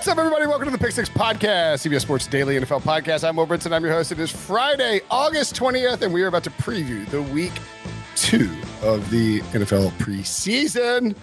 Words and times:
What's 0.00 0.08
up, 0.08 0.16
everybody? 0.16 0.46
Welcome 0.46 0.64
to 0.64 0.70
the 0.70 0.78
Pick 0.78 0.92
Six 0.92 1.10
Podcast, 1.10 1.86
CBS 1.86 2.00
Sports 2.00 2.26
Daily 2.26 2.58
NFL 2.58 2.80
Podcast. 2.80 3.22
I'm 3.22 3.36
Will 3.36 3.46
Brinson. 3.46 3.70
I'm 3.70 3.84
your 3.84 3.92
host. 3.92 4.10
It 4.10 4.18
is 4.18 4.30
Friday, 4.30 5.02
August 5.10 5.54
20th, 5.56 6.00
and 6.00 6.14
we 6.14 6.22
are 6.22 6.26
about 6.26 6.42
to 6.44 6.50
preview 6.52 7.06
the 7.10 7.20
week 7.20 7.52
two 8.16 8.50
of 8.80 9.10
the 9.10 9.40
NFL 9.52 9.90
preseason. 9.98 11.14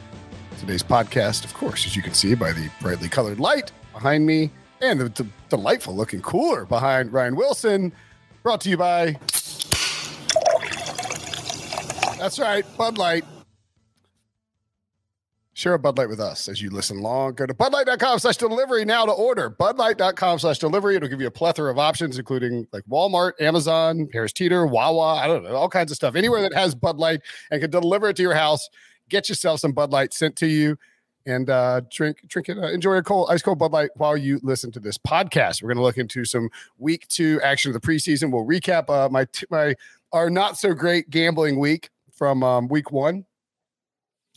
Today's 0.59 0.84
podcast, 0.84 1.44
of 1.44 1.55
course, 1.55 1.88
as 1.88 1.95
you 1.95 2.04
can 2.04 2.13
see 2.13 2.35
by 2.35 2.52
the 2.52 2.70
brightly 2.80 3.09
colored 3.09 3.40
light 3.40 3.71
behind 3.94 4.27
me 4.27 4.52
and 4.80 4.99
the, 4.99 5.09
the 5.09 5.27
delightful 5.49 5.96
looking 5.96 6.21
cooler 6.21 6.63
behind 6.63 7.12
Ryan 7.12 7.35
Wilson, 7.35 7.91
brought 8.44 8.62
to 8.62 8.70
you 8.70 8.77
by. 8.77 9.18
That's 12.20 12.38
right, 12.38 12.63
Bud 12.77 12.99
Light. 12.99 13.26
Share 15.58 15.74
a 15.74 15.80
Bud 15.80 15.98
Light 15.98 16.08
with 16.08 16.20
us 16.20 16.48
as 16.48 16.62
you 16.62 16.70
listen 16.70 17.00
long. 17.00 17.34
Go 17.34 17.48
to 17.48 17.54
budlight.com 17.55 18.20
slash 18.20 18.38
delivery 18.38 18.86
now 18.86 19.08
to 19.08 19.12
order. 19.12 19.50
Budlight.com 19.50 20.38
slash 20.38 20.60
delivery. 20.60 20.96
It'll 20.96 21.10
give 21.10 21.20
you 21.20 21.26
a 21.26 21.32
plethora 21.32 21.72
of 21.72 21.80
options, 21.80 22.20
including 22.20 22.68
like 22.72 22.84
Walmart, 22.84 23.32
Amazon, 23.41 24.08
Harris 24.13 24.34
Teeter, 24.34 24.68
Wawa, 24.68 25.16
I 25.16 25.26
don't 25.26 25.41
know, 25.41 25.55
all 25.55 25.68
kinds 25.68 25.90
of 25.90 25.96
stuff. 25.96 26.13
Anywhere 26.13 26.44
that 26.44 26.54
has 26.54 26.76
Bud 26.76 26.98
Light 26.98 27.22
and 27.50 27.60
can 27.60 27.72
deliver 27.72 28.10
it 28.10 28.18
to 28.18 28.22
your 28.22 28.35
house, 28.35 28.70
get 29.10 29.30
yourself 29.30 29.60
some 29.60 29.72
Bud 29.72 29.90
Light 29.90 30.13
sent 30.13 30.35
to 30.35 30.46
you 30.46 30.78
and 31.26 31.50
uh, 31.50 31.82
drink 31.90 32.20
drink 32.28 32.50
it. 32.50 32.60
Uh, 32.60 32.68
enjoy 32.68 32.94
a 32.94 33.02
cold, 33.02 33.30
ice 33.32 33.41
cold 33.41 33.58
Bud 33.58 33.72
Light 33.72 33.90
while 33.96 34.16
you 34.16 34.40
listen 34.44 34.72
to 34.74 34.80
this 34.80 35.00
podcast. 35.00 35.63
We're 35.63 35.70
going 35.70 35.78
to 35.78 35.84
look 35.84 35.98
into 35.98 36.24
some 36.24 36.52
week 36.78 37.08
two 37.08 37.41
action 37.44 37.74
of 37.74 37.82
the 37.82 37.88
preseason. 37.88 38.32
We'll 38.32 38.46
recap 38.46 38.91
uh, 38.91 39.10
my 39.10 39.26
t- 39.26 39.48
my 39.50 39.74
our 40.12 40.30
not 40.30 40.60
so 40.60 40.76
great 40.76 41.10
gambling 41.10 41.58
week 41.58 41.90
from 42.12 42.44
um, 42.44 42.68
week 42.68 42.91
one. 42.91 43.26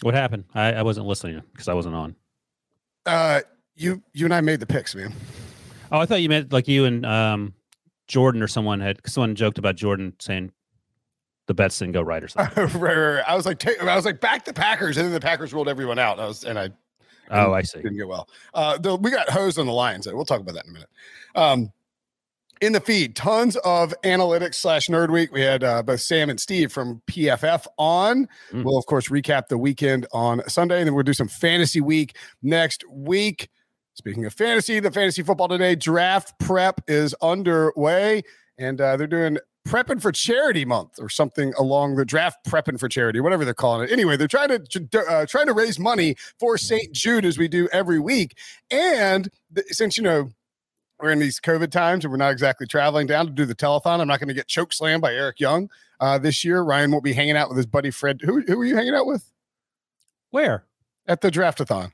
What 0.03 0.15
happened? 0.15 0.45
I, 0.55 0.75
I 0.75 0.83
wasn't 0.83 1.06
listening 1.06 1.43
because 1.53 1.69
I 1.69 1.75
wasn't 1.75 1.95
on. 1.95 2.17
Uh, 3.06 3.41
you 3.77 4.03
you 4.12 4.27
and 4.27 4.34
I 4.34 4.41
made 4.41 4.61
the 4.61 4.67
picks, 4.67 4.95
man. 4.95 5.12
Oh, 5.92 5.98
I 5.98 6.07
thought 6.07 6.23
you 6.23 6.29
meant 6.29 6.53
like 6.53 6.69
you 6.69 6.84
and 6.84 7.05
um, 7.05 7.55
Jordan 8.09 8.42
or 8.42 8.48
someone 8.48 8.81
had 8.81 9.01
someone 9.07 9.34
joked 9.34 9.59
about 9.59 9.77
Jordan 9.77 10.15
saying 10.19 10.53
the 11.47 11.55
bets 11.55 11.79
didn't 11.79 11.92
go 11.92 12.03
right 12.03 12.23
or 12.23 12.29
something. 12.29 12.65
right, 12.65 12.75
right, 12.75 12.97
right. 12.97 13.25
I 13.27 13.34
was 13.34 13.45
like, 13.47 13.59
ta- 13.59 13.73
I 13.81 13.97
was 13.97 14.05
like, 14.05 14.20
back 14.20 14.45
the 14.45 14.53
Packers, 14.53 14.97
and 14.97 15.07
then 15.07 15.12
the 15.12 15.20
Packers 15.20 15.53
ruled 15.53 15.69
everyone 15.69 15.98
out. 15.98 16.12
And 16.14 16.23
I 16.23 16.27
was, 16.29 16.45
and 16.45 16.59
I, 16.59 16.70
oh, 17.31 17.53
I 17.53 17.62
see. 17.62 17.83
didn't 17.83 17.97
get 17.97 18.07
well. 18.07 18.29
Uh, 18.55 18.79
the, 18.79 18.97
we 18.97 19.11
got 19.11 19.29
hosed 19.29 19.59
on 19.59 19.67
the 19.67 19.73
Lions. 19.73 20.07
We'll 20.07 20.25
talk 20.25 20.41
about 20.41 20.55
that 20.55 20.64
in 20.64 20.70
a 20.70 20.75
minute. 20.75 20.91
Um, 21.35 21.73
in 22.61 22.72
the 22.72 22.80
feed, 22.80 23.16
tons 23.16 23.56
of 23.56 23.94
analytics 24.05 24.56
slash 24.56 24.89
nerd 24.89 25.11
week. 25.11 25.33
We 25.33 25.41
had 25.41 25.64
uh, 25.64 25.83
both 25.83 26.00
Sam 26.00 26.28
and 26.28 26.39
Steve 26.39 26.70
from 26.70 27.02
PFF 27.06 27.67
on. 27.78 28.28
Mm. 28.52 28.64
We'll 28.64 28.77
of 28.77 28.86
course 28.86 29.08
recap 29.08 29.48
the 29.48 29.58
weekend 29.58 30.06
on 30.12 30.47
Sunday, 30.48 30.78
and 30.78 30.86
then 30.86 30.94
we'll 30.94 31.05
do 31.05 31.14
some 31.14 31.28
fantasy 31.28 31.80
week 31.80 32.17
next 32.42 32.84
week. 32.91 33.48
Speaking 33.94 34.25
of 34.25 34.34
fantasy, 34.34 34.80
the 34.80 34.90
fantasy 34.90 35.23
football 35.23 35.48
today 35.48 35.74
draft 35.74 36.39
prep 36.39 36.80
is 36.86 37.14
underway, 37.23 38.23
and 38.58 38.80
uh, 38.80 38.96
they're 38.96 39.06
doing 39.06 39.39
prepping 39.68 40.01
for 40.01 40.11
charity 40.11 40.64
month 40.64 40.98
or 40.98 41.08
something 41.08 41.52
along 41.58 41.96
the 41.96 42.05
draft 42.05 42.39
prepping 42.46 42.79
for 42.79 42.89
charity, 42.89 43.20
whatever 43.20 43.45
they're 43.45 43.55
calling 43.55 43.89
it. 43.89 43.92
Anyway, 43.92 44.17
they're 44.17 44.29
trying 44.29 44.48
to 44.48 45.06
uh, 45.08 45.27
trying 45.27 45.46
to 45.46 45.52
raise 45.52 45.79
money 45.79 46.17
for 46.39 46.56
St. 46.58 46.92
Jude 46.92 47.24
as 47.24 47.39
we 47.39 47.48
do 47.48 47.68
every 47.73 47.98
week, 47.98 48.36
and 48.70 49.30
since 49.68 49.96
you 49.96 50.02
know 50.02 50.30
we're 51.02 51.11
in 51.11 51.18
these 51.18 51.40
COVID 51.40 51.70
times 51.70 52.05
and 52.05 52.12
we're 52.12 52.18
not 52.18 52.33
exactly 52.33 52.66
traveling 52.66 53.06
down 53.06 53.27
to 53.27 53.33
do 53.33 53.44
the 53.44 53.55
telethon. 53.55 54.00
I'm 54.00 54.08
not 54.08 54.20
going 54.20 54.28
to 54.28 54.34
get 54.34 54.48
choke 54.48 54.72
slammed 54.72 55.02
by 55.02 55.14
Eric 55.14 55.40
Young 55.40 55.70
uh, 56.00 56.18
this 56.18 56.44
year. 56.44 56.62
Ryan 56.62 56.90
won't 56.90 57.05
be 57.05 57.12
hanging 57.12 57.36
out 57.36 57.48
with 57.48 57.56
his 57.56 57.66
buddy 57.66 57.90
Fred. 57.90 58.20
Who 58.22 58.40
who 58.42 58.61
are 58.61 58.64
you 58.64 58.77
hanging 58.77 58.94
out 58.94 59.06
with 59.06 59.30
Where? 60.30 60.64
at 61.06 61.20
the 61.20 61.30
draftathon? 61.30 61.92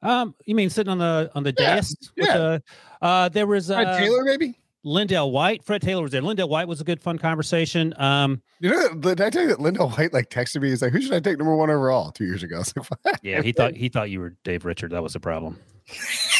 Um, 0.00 0.34
you 0.44 0.54
mean 0.54 0.70
sitting 0.70 0.90
on 0.90 0.98
the 0.98 1.30
on 1.34 1.42
the 1.42 1.54
Yeah? 1.58 1.76
With 1.76 2.08
yeah. 2.16 2.36
the, 2.36 2.62
uh, 3.02 3.28
there 3.30 3.46
was 3.46 3.66
Fred 3.66 3.86
uh, 3.86 3.98
Taylor, 3.98 4.22
maybe. 4.22 4.58
LenDale 4.86 5.32
White. 5.32 5.64
Fred 5.64 5.82
Taylor 5.82 6.02
was 6.02 6.12
there. 6.12 6.22
LenDale 6.22 6.48
White 6.48 6.68
was 6.68 6.80
a 6.80 6.84
good, 6.84 7.02
fun 7.02 7.18
conversation. 7.18 7.92
Um, 8.00 8.40
You 8.60 8.70
know, 8.70 8.94
did 8.94 9.20
I 9.20 9.28
tell 9.28 9.42
you 9.42 9.48
that 9.48 9.58
LenDale 9.58 9.96
White 9.98 10.12
like 10.12 10.30
texted 10.30 10.62
me? 10.62 10.68
He's 10.70 10.82
like, 10.82 10.92
"Who 10.92 11.00
should 11.02 11.12
I 11.12 11.20
take 11.20 11.36
number 11.38 11.54
one 11.54 11.68
overall?" 11.68 12.12
Two 12.12 12.24
years 12.24 12.42
ago. 12.42 12.62
Like, 13.04 13.16
yeah, 13.22 13.42
he 13.42 13.52
thought 13.52 13.74
he 13.76 13.88
thought 13.88 14.10
you 14.10 14.20
were 14.20 14.36
Dave 14.44 14.64
Richard. 14.64 14.92
That 14.92 15.02
was 15.02 15.12
the 15.12 15.20
problem. 15.20 15.58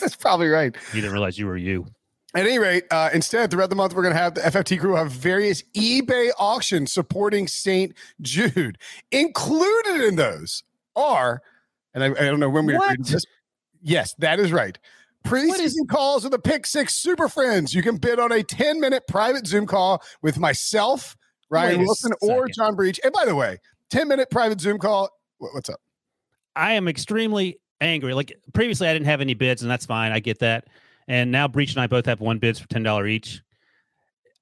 That's 0.00 0.16
probably 0.16 0.48
right. 0.48 0.74
You 0.92 1.00
didn't 1.00 1.12
realize 1.12 1.38
you 1.38 1.46
were 1.46 1.56
you. 1.56 1.86
At 2.34 2.46
any 2.46 2.58
rate, 2.58 2.84
uh, 2.90 3.08
instead, 3.14 3.50
throughout 3.50 3.70
the 3.70 3.76
month, 3.76 3.94
we're 3.94 4.02
going 4.02 4.14
to 4.14 4.20
have 4.20 4.34
the 4.34 4.42
FFT 4.42 4.78
crew 4.78 4.94
have 4.94 5.10
various 5.10 5.62
eBay 5.74 6.30
auctions 6.38 6.92
supporting 6.92 7.48
St. 7.48 7.94
Jude. 8.20 8.76
Included 9.10 10.02
in 10.02 10.16
those 10.16 10.62
are, 10.94 11.40
and 11.94 12.04
I, 12.04 12.08
I 12.08 12.26
don't 12.26 12.40
know 12.40 12.50
when 12.50 12.66
we 12.66 12.74
agreed 12.74 13.06
to 13.06 13.12
this. 13.12 13.24
Yes, 13.80 14.14
that 14.18 14.38
is 14.38 14.52
right. 14.52 14.78
Preseason 15.26 15.88
calls 15.88 16.22
with 16.22 16.32
the 16.32 16.38
Pick 16.38 16.66
Six 16.66 16.94
Super 16.94 17.28
Friends. 17.28 17.74
You 17.74 17.82
can 17.82 17.96
bid 17.96 18.18
on 18.18 18.32
a 18.32 18.42
10 18.42 18.80
minute 18.80 19.04
private 19.08 19.46
Zoom 19.46 19.66
call 19.66 20.02
with 20.22 20.38
myself, 20.38 21.16
Ryan 21.50 21.78
Wait 21.78 21.84
a 21.84 21.86
Wilson, 21.86 22.12
or. 22.20 22.48
John 22.48 22.76
Breech. 22.76 23.00
And 23.02 23.12
by 23.12 23.24
the 23.24 23.34
way, 23.34 23.58
10 23.90 24.08
minute 24.08 24.30
private 24.30 24.60
Zoom 24.60 24.78
call. 24.78 25.10
What's 25.38 25.68
up? 25.68 25.80
I 26.54 26.72
am 26.72 26.86
extremely 26.86 27.58
angry. 27.80 28.14
Like 28.14 28.36
previously, 28.52 28.88
I 28.88 28.92
didn't 28.92 29.06
have 29.06 29.20
any 29.20 29.34
bids, 29.34 29.62
and 29.62 29.70
that's 29.70 29.86
fine. 29.86 30.12
I 30.12 30.20
get 30.20 30.38
that. 30.40 30.66
And 31.08 31.30
now 31.30 31.46
Breech 31.48 31.72
and 31.72 31.80
I 31.80 31.86
both 31.86 32.06
have 32.06 32.20
one 32.20 32.38
bids 32.38 32.58
for 32.58 32.68
ten 32.68 32.82
dollar 32.82 33.06
each. 33.06 33.42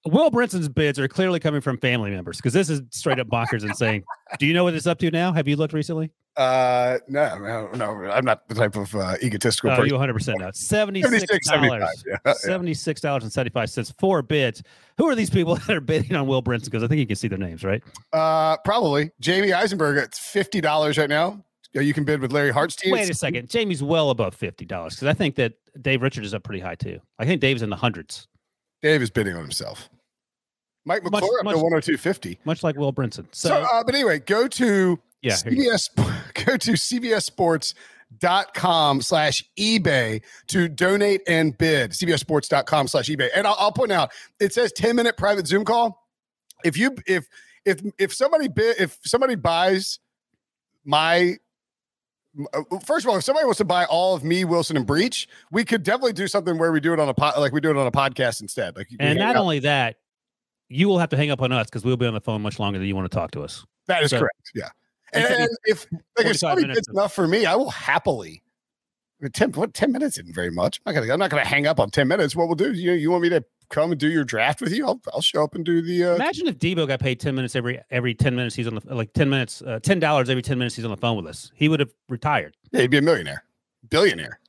Will 0.07 0.31
Brinson's 0.31 0.69
bids 0.69 0.99
are 0.99 1.09
clearly 1.09 1.41
coming 1.41 1.63
from 1.63 1.79
family 1.79 2.11
members 2.11 2.37
because 2.37 2.53
this 2.53 2.69
is 2.69 2.83
straight 2.91 3.19
up 3.19 3.27
bonkers 3.29 3.63
and 3.63 3.75
saying, 3.75 4.05
"Do 4.39 4.45
you 4.47 4.53
know 4.53 4.65
what 4.65 4.75
it's 4.75 4.87
up 4.87 4.99
to 4.99 5.11
now? 5.11 5.33
Have 5.33 5.49
you 5.49 5.57
looked 5.57 5.73
recently?" 5.73 6.11
Uh, 6.37 6.99
no, 7.07 7.39
no, 7.39 7.71
no, 7.75 8.11
I'm 8.11 8.25
not 8.25 8.49
the 8.49 8.57
type 8.57 8.75
of 8.77 8.93
uh, 8.97 9.15
egotistical 9.23 9.71
Oh, 9.71 9.77
person. 9.77 9.87
you 9.89 9.95
100 9.95 10.13
percent 10.15 10.41
know. 10.41 10.51
Seventy 10.53 11.01
six 11.01 11.13
76, 11.47 11.49
75, 11.49 11.81
dollars. 12.25 12.43
Seventy 12.43 12.75
six 12.75 13.01
dollars 13.01 13.23
and 13.23 13.33
seventy 13.33 13.51
five 13.53 13.71
cents. 13.71 13.95
Four 13.99 14.21
bids. 14.23 14.63
Who 14.99 15.09
are 15.09 15.15
these 15.15 15.31
people 15.31 15.55
that 15.67 15.71
are 15.71 15.81
bidding 15.81 16.15
on 16.17 16.27
Will 16.27 16.43
Brinson? 16.43 16.65
Because 16.67 16.83
I 16.83 16.89
think 16.89 16.99
you 16.99 17.07
can 17.07 17.17
see 17.17 17.29
their 17.29 17.39
names, 17.39 17.63
right? 17.65 17.83
Uh, 18.13 18.57
probably 18.59 19.11
Jamey 19.23 19.55
Eisenberg. 19.55 19.97
It's 19.99 20.19
fifty 20.19 20.61
dollars 20.61 20.99
right 20.99 21.09
now. 21.09 21.43
You 21.81 21.93
can 21.93 22.05
bid 22.05 22.21
with 22.21 22.33
Larry 22.33 22.53
Hartstein. 22.53 22.93
Wait 22.93 23.11
a 23.11 23.15
second. 23.15 23.49
Jamey's 23.51 23.83
well 23.83 24.11
above 24.11 24.35
fifty 24.35 24.65
dollars 24.65 24.95
because 24.95 25.09
I 25.09 25.15
think 25.15 25.35
that 25.37 25.55
Dave 25.81 26.03
Richard 26.03 26.25
is 26.25 26.33
up 26.35 26.45
pretty 26.45 26.61
high 26.61 26.77
too. 26.77 27.01
I 27.19 27.25
think 27.27 27.41
Dave's 27.41 27.63
in 27.63 27.71
the 27.71 27.77
hundreds, 27.77 28.29
Dave 28.83 29.03
is 29.03 29.11
bidding 29.11 29.35
on 29.35 29.43
himself. 29.43 29.89
Mike 30.87 31.03
Much- 31.05 31.13
McClure 31.13 31.39
up 31.41 31.45
much- 31.47 31.55
to 31.57 31.63
one 31.63 31.73
hundred 31.73 31.83
two 31.85 31.97
fifty. 31.97 32.39
much 32.45 32.63
like 32.63 32.77
Will 32.77 32.93
Brinson. 32.93 33.27
So, 33.33 33.49
So, 33.49 33.55
uh, 33.63 33.83
but 33.85 33.95
anyway, 33.95 34.19
go 34.21 34.47
to 34.49 34.99
yeah, 35.23 35.37
here 35.43 35.53
you 35.53 35.65
go. 35.71 35.77
CBS. 35.77 36.11
Go 36.45 36.57
to 36.59 36.73
cbssports.com 38.21 39.01
slash 39.03 39.45
eBay 39.59 40.21
to 40.49 40.69
donate 40.69 41.23
and 41.27 41.57
bid. 41.57 41.93
cbssports.com 41.93 42.89
slash 42.89 43.09
eBay. 43.09 43.29
And 43.35 43.47
I'll, 43.47 43.57
I'll 43.59 43.73
point 43.73 43.93
out 43.93 44.11
it 44.41 44.53
says 44.53 44.73
ten 44.73 44.97
minute 44.97 45.17
private 45.17 45.47
Zoom 45.47 45.65
call. 45.65 46.07
If 46.65 46.77
you 46.77 46.95
if 47.07 47.27
if 47.65 47.81
if 47.99 48.13
somebody 48.13 48.49
bid 48.49 48.77
if 48.79 48.99
somebody 49.05 49.35
buys 49.37 49.99
my 50.85 51.37
Uh, 52.53 52.63
first 52.85 53.05
of 53.07 53.11
all, 53.11 53.17
if 53.17 53.25
somebody 53.25 53.45
wants 53.45 53.59
to 53.59 53.65
buy 53.65 53.85
all 53.85 54.15
of 54.15 54.25
me, 54.25 54.45
Wilson, 54.45 54.77
and 54.77 54.87
Breech, 54.87 55.29
we 55.53 55.65
could 55.65 55.83
definitely 55.83 56.13
do 56.15 56.27
something 56.27 56.59
where 56.59 56.73
we 56.73 56.81
do 56.81 56.93
it 56.93 56.99
on 57.01 57.09
a 57.09 57.15
pod, 57.15 57.39
like 57.39 57.53
we 57.53 57.61
do 57.61 57.71
it 57.71 57.77
on 57.77 57.87
a 57.87 57.93
podcast 57.93 58.41
instead. 58.41 58.77
Like, 58.77 58.89
and 58.99 59.19
not 59.19 59.37
only 59.37 59.61
that, 59.61 59.97
you 60.69 60.89
will 60.89 60.99
have 60.99 61.11
to 61.11 61.17
hang 61.17 61.31
up 61.31 61.41
on 61.43 61.53
us 61.53 61.67
because 61.67 61.85
we'll 61.85 61.97
be 61.97 62.07
on 62.07 62.15
the 62.15 62.21
phone 62.21 62.43
much 62.43 62.59
longer 62.59 62.79
than 62.79 62.89
you 62.89 62.97
want 62.97 63.11
to 63.11 63.15
talk 63.17 63.31
to 63.33 63.43
us. 63.43 63.65
that 63.87 64.03
is 64.03 64.11
so- 64.11 64.19
correct. 64.21 64.51
Yeah, 64.55 64.69
and, 65.13 65.25
And 65.25 65.49
if 65.65 65.87
like 66.19 66.27
if 66.27 66.39
somebody 66.39 66.71
of- 66.71 66.79
enough 66.91 67.13
for 67.15 67.29
me, 67.29 67.47
I 67.47 67.55
will 67.55 67.71
happily. 67.71 68.43
I 69.21 69.25
mean, 69.25 69.33
Ten 69.33 69.53
what 69.53 69.73
ten 69.75 69.93
minutes 69.93 70.19
isn't 70.19 70.35
very 70.35 70.51
much. 70.51 70.81
I'm 70.85 70.93
not 70.95 71.01
gonna 71.01 71.13
I'm 71.13 71.19
not 71.21 71.31
gonna 71.31 71.45
hang 71.45 71.67
up 71.69 71.79
on 71.79 71.91
ten 71.91 72.09
minutes. 72.09 72.35
What 72.35 72.49
we'll 72.49 72.57
do? 72.57 72.73
You 72.73 72.93
you 72.95 73.11
want 73.13 73.23
me 73.23 73.29
to 73.29 73.45
come 73.71 73.91
and 73.93 73.99
do 74.01 74.09
your 74.09 74.25
draft 74.25 74.61
with 74.61 74.73
you? 74.73 74.87
I'll 74.87 75.01
I'll 75.13 75.21
show 75.21 75.43
up 75.45 75.55
and 75.55 75.65
do 75.65 75.83
the. 75.83 76.05
Uh, 76.05 76.15
Imagine 76.17 76.47
if 76.49 76.59
Debo 76.59 76.87
got 76.87 77.01
paid 77.01 77.21
ten 77.21 77.35
minutes 77.35 77.55
every 77.57 77.81
every 77.91 78.15
ten 78.15 78.35
minutes 78.37 78.55
he's 78.55 78.67
on 78.67 78.75
the 78.77 78.95
like 78.95 79.13
ten 79.13 79.29
minutes 79.31 79.63
uh, 79.63 79.79
ten 79.83 79.99
dollars 80.01 80.29
every 80.31 80.43
ten 80.43 80.59
minutes 80.59 80.77
he's 80.77 80.85
on 80.85 80.91
the 80.91 80.97
phone 80.97 81.17
with 81.17 81.27
us. 81.27 81.51
He 81.55 81.69
would 81.69 81.81
have 81.81 81.91
retired. 82.09 82.57
yeah, 82.73 82.83
he'd 82.83 82.91
be 82.91 82.99
a 82.99 83.03
millionaire, 83.03 83.45
billionaire. 83.89 84.41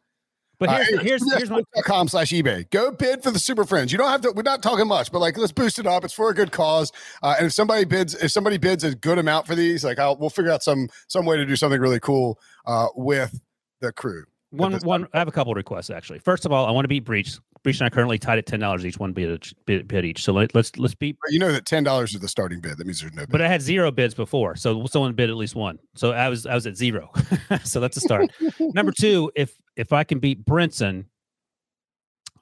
But 0.57 0.69
Uh, 0.69 0.77
here's 0.77 1.01
here's 1.01 1.33
here's 1.33 1.49
my 1.49 1.61
com 1.83 2.07
slash 2.07 2.29
eBay. 2.29 2.69
Go 2.69 2.89
bid 2.91 3.21
for 3.21 3.29
the 3.29 3.39
Super 3.39 3.65
Friends. 3.65 3.91
You 3.91 3.97
don't 3.97 4.09
have 4.09 4.21
to. 4.21 4.31
We're 4.31 4.41
not 4.43 4.63
talking 4.63 4.87
much, 4.87 5.11
but 5.11 5.19
like 5.19 5.37
let's 5.37 5.51
boost 5.51 5.79
it 5.79 5.85
up. 5.85 6.05
It's 6.05 6.13
for 6.13 6.29
a 6.29 6.33
good 6.33 6.53
cause. 6.53 6.93
Uh, 7.21 7.35
and 7.37 7.47
if 7.47 7.51
somebody 7.53 7.83
bids, 7.83 8.15
if 8.15 8.31
somebody 8.31 8.57
bids 8.57 8.85
a 8.85 8.95
good 8.95 9.17
amount 9.17 9.47
for 9.47 9.55
these, 9.55 9.83
like 9.83 9.99
I'll 9.99 10.15
we'll 10.15 10.29
figure 10.29 10.51
out 10.51 10.63
some 10.63 10.87
some 11.09 11.25
way 11.25 11.35
to 11.35 11.45
do 11.45 11.57
something 11.57 11.81
really 11.81 11.99
cool 11.99 12.39
uh, 12.65 12.87
with 12.95 13.37
the 13.81 13.91
crew. 13.91 14.23
one 14.51 14.71
one. 14.77 15.07
I 15.13 15.19
have 15.19 15.27
a 15.27 15.31
couple 15.33 15.53
requests 15.53 15.89
actually. 15.89 16.19
First 16.19 16.45
of 16.45 16.53
all, 16.53 16.65
I 16.65 16.71
want 16.71 16.85
to 16.85 16.89
beat 16.89 17.03
Breech. 17.03 17.37
Breech 17.65 17.79
and 17.79 17.87
I 17.87 17.89
currently 17.89 18.19
tied 18.19 18.37
at 18.37 18.45
ten 18.45 18.59
dollars 18.59 18.85
each, 18.85 18.99
one 18.99 19.11
bid, 19.11 19.27
each- 19.27 19.55
bid 19.65 19.87
bid 19.87 20.05
each. 20.05 20.23
So 20.23 20.33
let, 20.33 20.53
let's 20.53 20.77
let's 20.77 20.93
beat. 20.93 21.17
You 21.29 21.39
know 21.39 21.51
that 21.51 21.65
ten 21.65 21.83
dollars 21.83 22.13
is 22.13 22.21
the 22.21 22.27
starting 22.27 22.61
bid. 22.61 22.77
That 22.77 22.85
means 22.85 23.01
there's 23.01 23.11
no 23.15 23.23
bid. 23.23 23.31
But 23.31 23.41
I 23.41 23.47
had 23.47 23.59
zero 23.59 23.89
bids 23.89 24.13
before, 24.13 24.55
so 24.55 24.85
someone 24.85 25.13
bid 25.13 25.31
at 25.31 25.35
least 25.35 25.55
one. 25.55 25.79
So 25.95 26.11
I 26.11 26.29
was 26.29 26.45
I 26.45 26.53
was 26.53 26.67
at 26.67 26.77
zero. 26.77 27.09
so 27.63 27.79
that's 27.79 27.97
a 27.97 28.01
start. 28.01 28.29
Number 28.59 28.91
two, 28.99 29.31
if 29.35 29.57
if 29.75 29.93
I 29.93 30.03
can 30.03 30.19
beat 30.19 30.45
Brinson, 30.45 31.05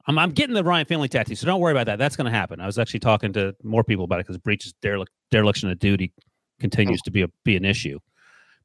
I'm 0.08 0.20
I'm 0.20 0.32
getting 0.32 0.56
the 0.56 0.64
Ryan 0.64 0.86
Finley 0.86 1.08
tattoo, 1.08 1.36
so 1.36 1.46
don't 1.46 1.62
worry 1.62 1.72
about 1.72 1.86
that. 1.86 2.00
That's 2.00 2.18
going 2.18 2.26
to 2.26 2.38
happen. 2.38 2.60
I 2.60 2.66
was 2.66 2.78
actually 2.78 3.00
talking 3.00 3.32
to 3.32 3.56
more 3.64 3.86
people 3.86 4.04
about 4.04 4.20
it 4.20 4.28
because 4.28 4.40
Breech's 4.40 4.74
derelict, 4.82 5.14
dereliction 5.32 5.70
of 5.70 5.80
duty 5.80 6.12
continues 6.60 7.02
to 7.04 7.12
be 7.12 7.22
a 7.22 7.30
be 7.46 7.56
an 7.56 7.64
issue. 7.64 7.98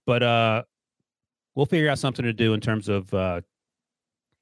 But 0.06 0.24
uh, 0.24 0.64
we'll 1.54 1.66
figure 1.66 1.88
out 1.88 2.00
something 2.00 2.24
to 2.24 2.32
do 2.32 2.52
in 2.52 2.60
terms 2.60 2.88
of 2.88 3.14
uh, 3.14 3.42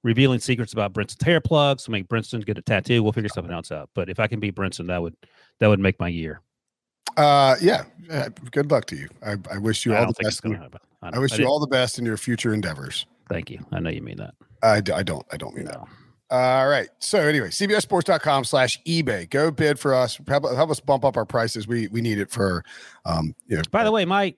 revealing 0.06 0.38
secrets 0.38 0.72
about 0.72 0.92
Brinson's 0.92 1.22
hair 1.24 1.40
plugs 1.40 1.82
to 1.84 1.90
make 1.90 2.08
Brinson 2.08 2.46
get 2.46 2.56
a 2.56 2.62
tattoo. 2.62 3.02
We'll 3.02 3.12
figure 3.12 3.28
something 3.28 3.52
else 3.52 3.72
out. 3.72 3.90
But 3.92 4.08
if 4.08 4.20
I 4.20 4.28
can 4.28 4.38
beat 4.38 4.54
Brinson, 4.54 4.86
that 4.86 5.02
would 5.02 5.16
that 5.58 5.66
would 5.66 5.80
make 5.80 5.98
my 5.98 6.08
year. 6.08 6.40
uh, 7.16 7.56
yeah. 7.60 7.84
Uh, 8.10 8.28
good 8.52 8.70
luck 8.70 8.86
to 8.86 8.96
you. 8.96 9.08
I, 9.24 9.34
I 9.50 9.58
wish 9.58 9.84
you 9.84 9.94
I 9.94 9.98
all 10.04 10.06
the 10.06 10.22
best. 10.22 10.44
in-. 10.44 10.54
I 11.02 11.10
know. 11.10 11.20
wish 11.20 11.36
you 11.36 11.46
all 11.46 11.58
the 11.58 11.66
best 11.66 11.98
in 11.98 12.06
your 12.06 12.16
future 12.16 12.54
endeavors. 12.54 13.04
Thank 13.28 13.50
you. 13.50 13.58
I 13.72 13.80
know 13.80 13.90
you 13.90 14.00
mean 14.02 14.18
that. 14.18 14.34
I, 14.62 14.80
d- 14.80 14.92
I 14.92 15.02
don't. 15.02 15.26
I 15.32 15.36
don't 15.36 15.54
mean 15.54 15.66
that. 15.66 15.80
All 16.30 16.68
right. 16.68 16.88
So 17.00 17.18
anyway, 17.20 17.48
cbsports.com 17.48 18.44
slash 18.44 18.82
eBay. 18.84 19.28
Go 19.28 19.50
bid 19.50 19.78
for 19.78 19.94
us. 19.94 20.18
Help, 20.28 20.44
help 20.54 20.70
us 20.70 20.80
bump 20.80 21.04
up 21.04 21.16
our 21.16 21.24
prices. 21.24 21.66
We 21.68 21.88
we 21.88 22.00
need 22.00 22.18
it 22.18 22.30
for 22.30 22.64
um 23.04 23.34
you 23.46 23.56
know 23.56 23.62
By 23.70 23.84
the 23.84 23.92
way, 23.92 24.04
my 24.04 24.34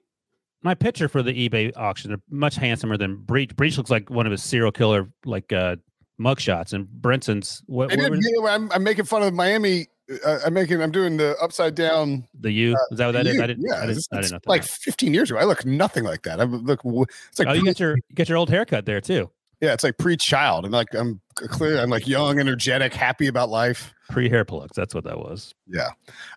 my 0.63 0.75
picture 0.75 1.09
for 1.09 1.23
the 1.23 1.49
eBay 1.49 1.73
auction 1.77 2.13
are 2.13 2.21
much 2.31 2.57
handsomer 2.57 2.97
than 2.97 3.17
Breech. 3.17 3.55
Breech 3.57 3.77
looks 3.77 3.91
like 3.91 4.11
one 4.11 4.27
of 4.27 4.33
his 4.33 4.43
serial 4.43 4.73
killer 4.73 5.09
like 5.25 5.53
uh 5.53 5.77
mugshots, 6.21 6.73
and 6.73 6.87
Brinson's 6.89 7.63
what, 7.67 7.91
what 7.91 8.13
did, 8.13 8.23
you 8.23 8.41
know, 8.41 8.49
I'm, 8.49 8.71
I'm 8.73 8.83
making 8.83 9.05
fun 9.05 9.23
of 9.23 9.35
Miami. 9.35 9.87
Uh, 10.25 10.39
I'm 10.47 10.55
making. 10.55 10.83
I'm 10.83 10.91
doing 10.91 11.19
the 11.19 11.37
upside 11.41 11.75
down. 11.75 12.27
the 12.41 12.51
U 12.51 12.77
is 12.91 12.99
that 12.99 13.07
what 13.07 13.13
that 13.13 13.27
is? 13.27 13.39
I 13.39 13.47
didn't. 13.47 13.65
Yeah, 13.69 13.77
I 13.77 13.81
didn't, 13.83 13.99
it's, 13.99 14.09
I 14.11 14.21
didn't 14.23 14.47
like 14.47 14.65
15 14.65 15.13
years 15.13 15.31
ago. 15.31 15.39
I 15.39 15.45
look 15.45 15.67
nothing 15.67 16.05
like 16.05 16.23
that. 16.23 16.41
I 16.41 16.45
look. 16.45 16.81
It's 17.29 17.39
like 17.39 17.49
oh, 17.49 17.53
you 17.53 17.63
get 17.63 17.79
your 17.79 17.97
you 17.97 18.15
got 18.15 18.29
your 18.29 18.39
old 18.39 18.49
haircut 18.49 18.87
there 18.87 19.03
too. 19.03 19.31
yeah. 19.61 19.75
It's 19.75 19.85
like 19.85 19.99
pre-child. 19.99 20.65
I'm 20.65 20.71
like 20.73 20.95
I'm 20.95 21.21
clear. 21.35 21.79
I'm 21.79 21.91
like 21.91 22.09
young, 22.09 22.39
energetic, 22.39 22.95
happy 22.95 23.27
about 23.27 23.51
life. 23.51 23.93
Pre 24.09 24.31
hair 24.31 24.47
plugs. 24.47 24.75
That's 24.75 24.95
what 24.95 25.05
that 25.05 25.19
was. 25.19 25.55
Yeah. 25.67 25.91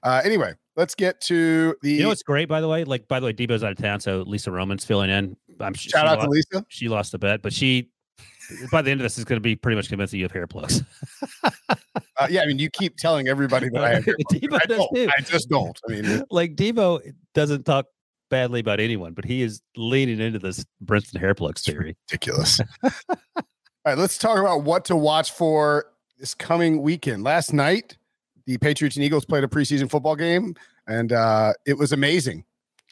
Uh, 0.04 0.22
anyway, 0.26 0.54
let's 0.82 0.96
get 0.96 1.22
to 1.22 1.76
the 1.84 1.94
You 1.94 2.02
know 2.02 2.08
what's 2.10 2.24
great, 2.24 2.50
by 2.50 2.60
the 2.60 2.68
way? 2.68 2.84
Like, 2.84 3.08
by 3.08 3.20
the 3.20 3.28
way, 3.28 3.34
Debo's 3.34 3.64
out 3.64 3.72
of 3.72 3.78
town, 3.78 4.00
so 4.00 4.24
Lisa 4.26 4.52
Roman's 4.52 4.84
filling 4.84 5.12
in. 5.12 5.38
I'm 5.60 5.76
shout 5.76 5.92
she 5.92 6.08
out 6.10 6.18
lost, 6.18 6.26
to 6.26 6.30
Lisa. 6.30 6.66
she 6.70 6.90
lost 6.90 7.14
a 7.14 7.20
bet, 7.20 7.44
but 7.44 7.54
she 7.54 7.92
by 8.72 8.82
the 8.82 8.90
end 8.90 9.00
of 9.00 9.04
this 9.04 9.20
is 9.20 9.24
going 9.24 9.38
to 9.38 9.42
be 9.42 9.56
pretty 9.56 9.76
much 9.76 9.90
convinced 9.90 10.12
that 10.12 10.18
you 10.18 10.24
have 10.24 10.32
hair 10.32 10.48
plugs. 10.48 10.84
Uh, 12.18 12.28
yeah, 12.30 12.42
I 12.42 12.46
mean, 12.46 12.60
you 12.60 12.70
keep 12.70 12.98
telling 12.98 13.28
everybody 13.28 13.68
that 13.70 13.84
I 13.84 13.96
have. 13.96 14.06
hair 14.06 14.16
plugs. 14.30 14.48
I 14.54 14.66
don't. 14.68 15.10
I 15.18 15.22
just 15.22 15.50
don't. 15.50 15.80
I 15.90 15.92
mean, 15.92 16.24
like 16.30 16.56
Debo 16.56 17.00
doesn't 17.34 17.66
talk 17.66 17.88
badly 18.30 18.60
about 18.60 18.80
anyone, 18.80 19.14
but 19.14 19.26
he 19.26 19.42
is 19.42 19.62
leaning 19.76 20.20
into 20.20 20.38
this 20.38 20.64
Brinson 20.86 21.20
hair 21.20 21.34
plugs 21.34 21.64
theory. 21.64 21.96
ridiculous. 22.12 22.60
All 22.84 22.92
right, 23.86 23.98
let's 23.98 24.20
talk 24.20 24.38
about 24.38 24.64
what 24.64 24.86
to 24.86 24.96
watch 24.96 25.32
for 25.32 25.86
this 26.20 26.36
coming 26.36 26.84
weekend. 26.84 27.24
Last 27.24 27.54
night, 27.54 27.98
the 28.46 28.58
Patriots 28.58 28.96
and 28.96 29.04
Eagles 29.06 29.26
played 29.26 29.44
a 29.44 29.48
preseason 29.48 29.90
football 29.90 30.16
game, 30.16 30.56
and 30.88 31.12
uh, 31.12 31.54
it 31.66 31.78
was 31.78 31.92
amazing. 31.92 32.46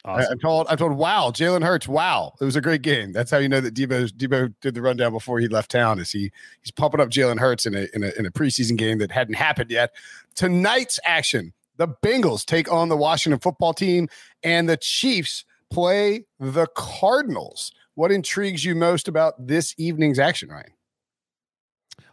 I, 0.04 0.10
Awesome. 0.10 0.32
I'm 0.32 0.38
told, 0.38 0.66
I'm 0.70 0.78
told, 0.78 0.92
wow, 0.92 1.30
Jalen 1.30 1.62
Hurts, 1.62 1.86
wow, 1.86 2.32
it 2.40 2.44
was 2.44 2.56
a 2.56 2.62
great 2.62 2.80
game. 2.80 3.12
That's 3.12 3.30
how 3.30 3.36
you 3.36 3.50
know 3.50 3.60
that 3.60 3.74
Debo 3.74 4.08
Debo 4.08 4.54
did 4.62 4.74
the 4.74 4.80
rundown 4.80 5.12
before 5.12 5.40
he 5.40 5.48
left 5.48 5.70
town. 5.70 5.98
Is 5.98 6.10
he 6.10 6.32
he's 6.62 6.70
pumping 6.70 7.00
up 7.00 7.10
Jalen 7.10 7.38
Hurts 7.38 7.66
in 7.66 7.74
a, 7.74 7.86
in 7.92 8.02
a 8.02 8.10
in 8.18 8.24
a 8.24 8.30
preseason 8.30 8.78
game 8.78 8.98
that 8.98 9.10
hadn't 9.10 9.34
happened 9.34 9.70
yet. 9.70 9.90
Tonight's 10.34 10.98
action: 11.04 11.52
the 11.76 11.88
Bengals 12.02 12.46
take 12.46 12.72
on 12.72 12.88
the 12.88 12.96
Washington 12.96 13.40
Football 13.40 13.74
Team, 13.74 14.08
and 14.42 14.70
the 14.70 14.78
Chiefs 14.78 15.44
play 15.70 16.24
the 16.38 16.66
Cardinals. 16.74 17.72
What 17.94 18.10
intrigues 18.10 18.64
you 18.64 18.74
most 18.74 19.06
about 19.06 19.46
this 19.46 19.74
evening's 19.76 20.18
action, 20.18 20.48
Ryan? 20.48 20.72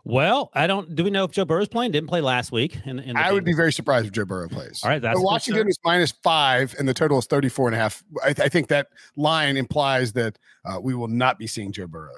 Well, 0.08 0.52
I 0.54 0.68
don't. 0.68 0.96
Do 0.96 1.04
we 1.04 1.10
know 1.10 1.26
if 1.26 1.32
Joe 1.32 1.44
Burrow's 1.44 1.68
playing? 1.68 1.92
Didn't 1.92 2.08
play 2.08 2.22
last 2.22 2.50
week. 2.50 2.78
In, 2.86 3.00
in 3.00 3.16
the 3.16 3.20
I 3.20 3.34
would 3.34 3.44
be 3.44 3.52
very 3.52 3.74
surprised 3.74 4.06
if 4.06 4.14
Joe 4.14 4.24
Burrow 4.24 4.48
plays. 4.48 4.80
All 4.82 4.90
right. 4.90 5.02
That's 5.02 5.20
Washington 5.20 5.68
is 5.68 5.78
minus 5.84 6.12
five, 6.24 6.74
and 6.80 6.88
the 6.88 6.94
total 6.94 7.20
is 7.20 7.26
34 7.26 7.68
and 7.68 7.76
a 7.76 7.80
half. 7.80 8.02
I, 8.24 8.30
I 8.30 8.48
think 8.48 8.70
that 8.70 8.88
line 9.18 9.58
implies 9.58 10.14
that 10.14 10.40
uh, 10.64 10.80
we 10.82 10.96
will 10.96 11.10
not 11.10 11.38
be 11.38 11.46
seeing 11.46 11.74
Joe 11.74 11.88
Burrow. 11.88 12.14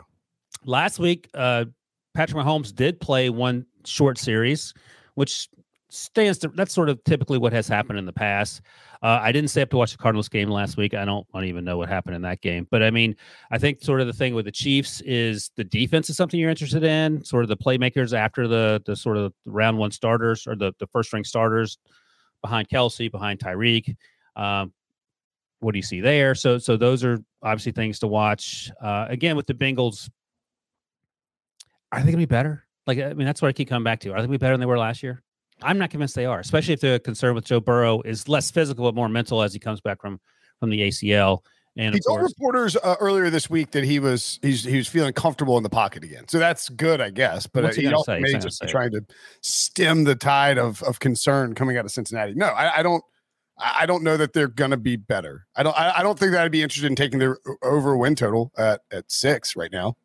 last 0.64 1.00
week. 1.00 1.30
Uh, 1.34 1.66
Patrick 2.14 2.44
Mahomes 2.46 2.74
did 2.74 3.00
play 3.02 3.32
one 3.32 3.66
short 3.86 4.20
series, 4.20 4.74
which 5.16 5.50
stands 5.90 6.38
to. 6.40 6.48
That's 6.50 6.74
sort 6.74 6.90
of 6.90 7.04
typically 7.04 7.38
what 7.38 7.54
has 7.54 7.68
happened 7.68 8.00
in 8.00 8.06
the 8.06 8.14
past. 8.14 8.62
Uh, 9.02 9.20
I 9.22 9.32
didn't 9.32 9.50
stay 9.50 9.62
up 9.62 9.70
to 9.70 9.78
watch 9.78 9.92
the 9.92 9.98
Cardinals 9.98 10.30
game 10.30 10.50
last 10.50 10.78
week. 10.78 10.94
I 10.94 11.06
don't, 11.06 11.26
I 11.34 11.40
don't 11.40 11.48
even 11.48 11.64
know 11.64 11.78
what 11.78 11.90
happened 11.90 12.16
in 12.16 12.22
that 12.24 12.42
game. 12.42 12.68
But 12.70 12.84
I 12.84 12.92
mean, 12.92 13.16
I 13.52 13.58
think 13.58 13.82
sort 13.82 14.02
of 14.02 14.08
the 14.08 14.14
thing 14.14 14.36
with 14.36 14.46
the 14.46 14.52
Chiefs 14.52 15.02
is 15.02 15.52
the 15.56 15.64
defense 15.64 16.10
is 16.10 16.18
something 16.18 16.40
you're 16.40 16.50
interested 16.50 16.84
in. 16.84 17.24
Sort 17.24 17.44
of 17.44 17.50
the 17.50 17.58
playmakers 17.58 18.14
after 18.14 18.48
the 18.48 18.82
the 18.86 18.96
sort 18.96 19.18
of 19.18 19.34
round 19.46 19.78
one 19.78 19.92
starters 19.92 20.48
or 20.48 20.56
the 20.56 20.74
the 20.80 20.88
first 20.88 21.10
string 21.10 21.24
starters 21.24 21.78
behind 22.42 22.70
Kelce, 22.70 23.12
behind 23.12 23.40
Tyreek. 23.40 23.96
Um, 24.36 24.74
what 25.60 25.74
do 25.74 25.78
you 25.78 25.84
see 25.84 26.02
there? 26.02 26.36
So 26.36 26.58
so 26.58 26.78
those 26.78 27.04
are 27.04 27.20
obviously 27.42 27.72
things 27.72 28.00
to 28.00 28.08
watch. 28.08 28.72
Uh, 28.82 29.08
again, 29.10 29.36
with 29.36 29.48
the 29.48 29.54
Bengals, 29.54 30.10
they 31.92 32.02
going 32.02 32.12
to 32.12 32.18
be 32.18 32.26
better? 32.26 32.66
Like 32.88 33.00
I 33.00 33.14
mean, 33.14 33.26
that's 33.26 33.42
what 33.42 33.50
I 33.50 33.54
keep 33.54 33.70
coming 33.70 33.84
back 33.84 34.00
to. 34.02 34.10
Are 34.10 34.14
they 34.14 34.28
going 34.28 34.30
to 34.30 34.32
be 34.32 34.38
better 34.38 34.54
than 34.54 34.60
they 34.60 34.66
were 34.66 34.78
last 34.78 35.04
year? 35.04 35.22
I'm 35.62 35.78
not 35.78 35.90
convinced 35.90 36.16
they 36.16 36.26
are, 36.26 36.40
especially 36.40 36.74
if 36.74 36.82
the 36.82 37.02
concern 37.04 37.36
with 37.36 37.46
Joe 37.46 37.60
Burrow 37.60 38.02
is 38.04 38.28
less 38.28 38.52
physical 38.52 38.86
but 38.86 38.96
more 38.96 39.10
mental 39.10 39.42
as 39.42 39.54
he 39.54 39.60
comes 39.60 39.82
back 39.82 40.02
from 40.02 40.20
from 40.60 40.70
the 40.70 40.82
ACL. 40.82 41.40
And 41.78 41.94
He 41.94 42.02
told 42.02 42.20
course, 42.20 42.34
reporters 42.38 42.76
uh, 42.78 42.96
earlier 43.00 43.30
this 43.30 43.50
week 43.50 43.72
that 43.72 43.84
he 43.84 44.00
was 44.00 44.40
he's 44.42 44.64
he 44.64 44.76
was 44.76 44.88
feeling 44.88 45.14
comfortable 45.14 45.56
in 45.58 45.64
the 45.64 45.70
pocket 45.70 46.04
again. 46.04 46.28
So 46.28 46.40
that's 46.40 46.68
good, 46.70 47.00
I 47.00 47.10
guess. 47.10 47.48
But 47.48 47.64
uh, 47.64 47.68
he 47.70 47.76
he 47.76 47.84
gonna 47.84 47.98
also 47.98 48.20
may 48.20 48.34
just 48.34 48.46
be 48.46 48.52
say 48.52 48.66
it. 48.66 48.70
trying 48.70 48.92
to 48.92 49.06
stem 49.42 50.04
the 50.04 50.16
tide 50.16 50.58
of 50.58 50.82
of 50.84 51.00
concern 51.00 51.56
coming 51.56 51.78
out 51.78 51.86
of 51.86 51.92
Cincinnati. 51.92 52.34
No, 52.34 52.48
I, 52.48 52.80
I 52.80 52.84
don't. 52.84 53.04
I 53.58 53.78
I 53.82 53.86
don't 53.86 54.04
know 54.04 54.18
that 54.18 54.34
they're 54.34 54.48
going 54.48 54.72
to 54.72 54.78
be 54.78 54.96
better. 54.96 55.46
I 55.56 55.64
don't. 55.64 55.78
I, 55.78 56.00
I 56.00 56.04
don't 56.04 56.18
think 56.18 56.32
that 56.32 56.44
I'd 56.44 56.52
be 56.52 56.64
interested 56.64 56.88
in 56.88 56.96
taking 56.96 57.20
their 57.20 57.38
over 57.62 57.96
win 57.96 58.16
total 58.16 58.52
at 58.58 58.82
at 58.92 59.10
six 59.12 59.56
right 59.56 59.72
now. 59.72 59.96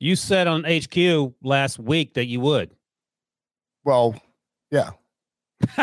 you 0.00 0.16
said 0.16 0.46
on 0.48 0.64
HQ 0.64 1.34
last 1.42 1.78
week 1.78 2.14
that 2.14 2.26
you 2.26 2.40
would. 2.40 2.70
Well, 3.84 4.14
yeah. 4.70 4.90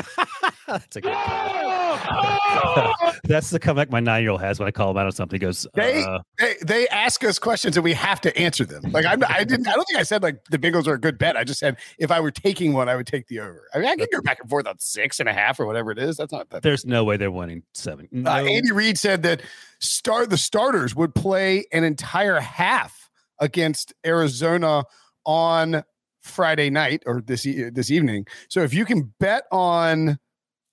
That's 0.68 0.96
a 0.96 1.02
good. 1.02 1.14
That's 3.24 3.50
the 3.50 3.60
comeback 3.60 3.92
my 3.92 4.00
nine 4.00 4.22
year 4.24 4.32
old 4.32 4.42
has 4.42 4.60
when 4.60 4.68
I 4.68 4.72
call 4.72 4.92
him 4.92 4.98
out 4.98 5.06
on 5.06 5.12
something. 5.12 5.40
He 5.40 5.46
goes, 5.46 5.68
They- 5.76 6.04
uh, 6.04 6.20
They, 6.40 6.56
they 6.66 6.88
ask 6.90 7.24
us 7.24 7.40
questions 7.40 7.78
and 7.78 7.84
we 7.84 7.94
have 7.94 8.22
to 8.22 8.38
answer 8.38 8.66
them. 8.66 8.92
Like 8.92 9.06
I'm, 9.06 9.24
I 9.28 9.44
didn't. 9.44 9.68
I 9.68 9.74
don't 9.74 9.86
think 9.86 10.00
I 10.00 10.04
said 10.04 10.24
like 10.24 10.44
the 10.50 10.58
Bengals 10.58 10.88
are 10.88 10.94
a 10.94 11.00
good 11.00 11.18
bet. 11.18 11.38
I 11.38 11.44
just 11.44 11.60
said 11.60 11.78
if 11.98 12.12
I 12.12 12.20
were 12.20 12.32
taking 12.32 12.74
one, 12.74 12.90
I 12.90 12.96
would 12.96 13.08
take 13.08 13.28
the 13.28 13.40
over. 13.40 13.68
I 13.74 13.80
mean, 13.80 13.88
I 13.88 13.96
can 13.96 14.08
go 14.12 14.22
back 14.22 14.40
and 14.40 14.50
forth 14.50 14.68
on 14.68 14.80
six 14.80 15.20
and 15.20 15.30
a 15.30 15.34
half 15.34 15.60
or 15.60 15.66
whatever 15.66 15.92
it 15.92 16.00
is. 16.00 16.18
That's 16.18 16.32
not 16.32 16.50
that. 16.50 16.64
"There's 16.64 16.86
no 16.86 17.04
way 17.04 17.18
they're 17.18 17.32
winning 17.32 17.64
seven. 17.74 18.08
No. 18.12 18.32
Uh, 18.32 18.44
Andy 18.44 18.72
Reid 18.72 18.98
said 18.98 19.24
that 19.24 19.42
star 19.80 20.26
the 20.26 20.38
starters 20.38 20.96
would 20.96 21.16
play 21.16 21.66
an 21.72 21.84
entire 21.84 22.40
half 22.40 23.10
against 23.40 23.94
Arizona 24.06 24.84
on 25.26 25.84
Friday 26.28 26.70
night 26.70 27.04
or 27.06 27.22
this 27.22 27.46
e- 27.46 27.70
this 27.70 27.92
evening. 27.92 28.28
So 28.50 28.62
if 28.62 28.74
you 28.74 28.86
can 28.86 29.14
bet 29.20 29.46
on 29.52 30.20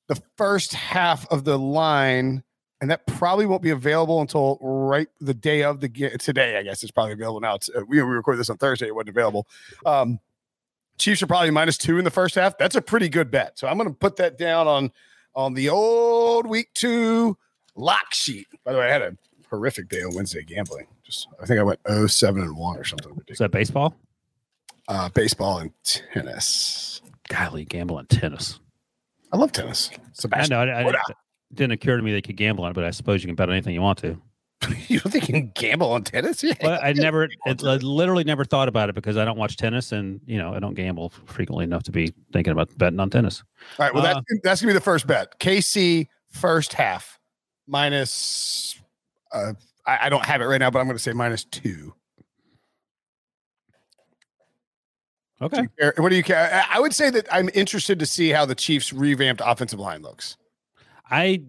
the 0.09 0.21
first 0.37 0.75
half 0.75 1.27
of 1.31 1.45
the 1.45 1.59
line, 1.59 2.43
and 2.81 2.91
that 2.91 3.07
probably 3.07 3.47
won't 3.47 3.63
be 3.63 3.71
available 3.71 4.21
until 4.21 4.59
right 4.61 5.09
the 5.21 5.33
day 5.35 5.63
of 5.63 5.81
the 5.81 5.89
today. 6.19 6.59
I 6.59 6.63
guess 6.63 6.83
it's 6.83 6.93
probably 6.93 7.13
available 7.13 7.41
now. 7.41 7.55
Uh, 7.55 7.81
we 7.87 8.03
we 8.03 8.03
record 8.03 8.39
this 8.39 8.51
on 8.51 8.59
Thursday. 8.59 8.87
It 8.87 8.95
wasn't 8.95 9.11
available. 9.11 9.47
Um, 9.87 10.19
Chiefs 10.99 11.23
are 11.23 11.27
probably 11.27 11.51
minus 11.51 11.77
two 11.77 11.99
in 11.99 12.05
the 12.05 12.11
first 12.11 12.35
half. 12.35 12.57
That's 12.57 12.77
a 12.77 12.83
pretty 12.83 13.09
good 13.09 13.31
bet. 13.31 13.59
So 13.59 13.67
I'm 13.67 13.77
going 13.79 13.89
to 13.89 13.95
put 13.95 14.17
that 14.17 14.39
down 14.39 14.69
on 14.69 14.93
on 15.35 15.55
the 15.55 15.69
old 15.69 16.47
week 16.47 16.69
two 16.75 17.37
lock 17.75 18.13
sheet. 18.13 18.47
By 18.65 18.73
the 18.73 18.79
way, 18.79 18.87
I 18.87 18.93
had 18.93 19.03
a 19.03 19.17
horrific 19.51 19.89
day 19.89 20.03
on 20.03 20.15
Wednesday 20.15 20.43
gambling. 20.45 20.87
Just 21.03 21.29
I 21.43 21.47
think 21.47 21.61
I 21.61 21.63
went 21.63 21.81
07 22.07 22.43
and 22.43 22.57
1 22.57 22.77
or 22.77 22.85
something 22.85 23.21
Is 23.29 23.39
that 23.39 23.51
baseball? 23.51 23.95
Uh, 24.89 25.09
baseball 25.11 25.59
and 25.59 25.71
tennis. 25.83 27.01
Golly, 27.29 27.65
gambling 27.65 28.07
tennis. 28.07 28.61
I 29.33 29.37
love 29.37 29.53
tennis. 29.53 29.91
I 29.93 29.99
Sebastian. 30.13 30.51
know. 30.51 30.73
I, 30.73 30.83
I, 30.83 30.89
it 30.89 30.95
didn't 31.53 31.73
occur 31.73 31.97
to 31.97 32.03
me 32.03 32.13
they 32.13 32.21
could 32.21 32.37
gamble 32.37 32.65
on 32.65 32.71
it, 32.71 32.75
but 32.75 32.85
I 32.85 32.91
suppose 32.91 33.23
you 33.23 33.29
can 33.29 33.35
bet 33.35 33.49
on 33.49 33.55
anything 33.55 33.75
you 33.75 33.83
want 33.83 33.99
to. 33.99 34.21
you 34.89 35.01
don't 35.01 35.11
think 35.11 35.29
you 35.29 35.35
can 35.35 35.51
gamble 35.55 35.91
on 35.93 36.05
tennis? 36.05 36.43
Yeah. 36.43 36.55
Well, 36.63 36.79
I 36.83 36.93
never, 36.93 37.25
it, 37.25 37.65
I 37.65 37.77
literally 37.77 38.25
never 38.25 38.45
thought 38.45 38.69
about 38.69 38.89
it 38.89 38.95
because 38.95 39.17
I 39.17 39.25
don't 39.25 39.39
watch 39.39 39.57
tennis 39.57 39.93
and 39.93 40.21
you 40.27 40.39
know 40.39 40.55
I 40.55 40.61
don't 40.61 40.75
gamble 40.75 41.11
frequently 41.27 41.65
enough 41.65 41.83
to 41.85 41.93
be 41.93 42.15
thinking 42.33 42.53
about 42.53 42.77
betting 42.79 43.01
on 43.01 43.11
tennis. 43.11 43.43
All 43.79 43.87
right. 43.87 43.95
Well, 43.95 44.05
uh, 44.05 44.15
that's 44.15 44.41
that's 44.43 44.61
gonna 44.61 44.71
be 44.71 44.75
the 44.75 44.81
first 44.81 45.07
bet. 45.07 45.39
KC 45.41 46.09
first 46.31 46.73
half 46.73 47.19
minus. 47.67 48.79
Uh, 49.33 49.55
I, 49.87 50.07
I 50.07 50.09
don't 50.09 50.25
have 50.25 50.41
it 50.41 50.47
right 50.47 50.59
now, 50.59 50.71
but 50.71 50.81
I'm 50.81 50.87
going 50.87 50.97
to 50.97 51.03
say 51.03 51.13
minus 51.13 51.45
two. 51.45 51.95
Okay. 55.43 55.67
Do 55.79 55.93
what 55.97 56.11
do 56.11 56.17
you 56.17 56.23
care? 56.23 56.65
I 56.71 56.79
would 56.81 56.95
say 56.95 57.11
that 57.11 57.27
I'm 57.33 57.51
interested 57.55 57.99
to 57.99 58.07
see 58.07 58.31
how 58.31 58.47
the 58.47 58.55
Chiefs' 58.55 58.93
revamped 58.93 59.43
offensive 59.45 59.81
line 59.81 60.03
looks. 60.03 60.37
I 61.11 61.43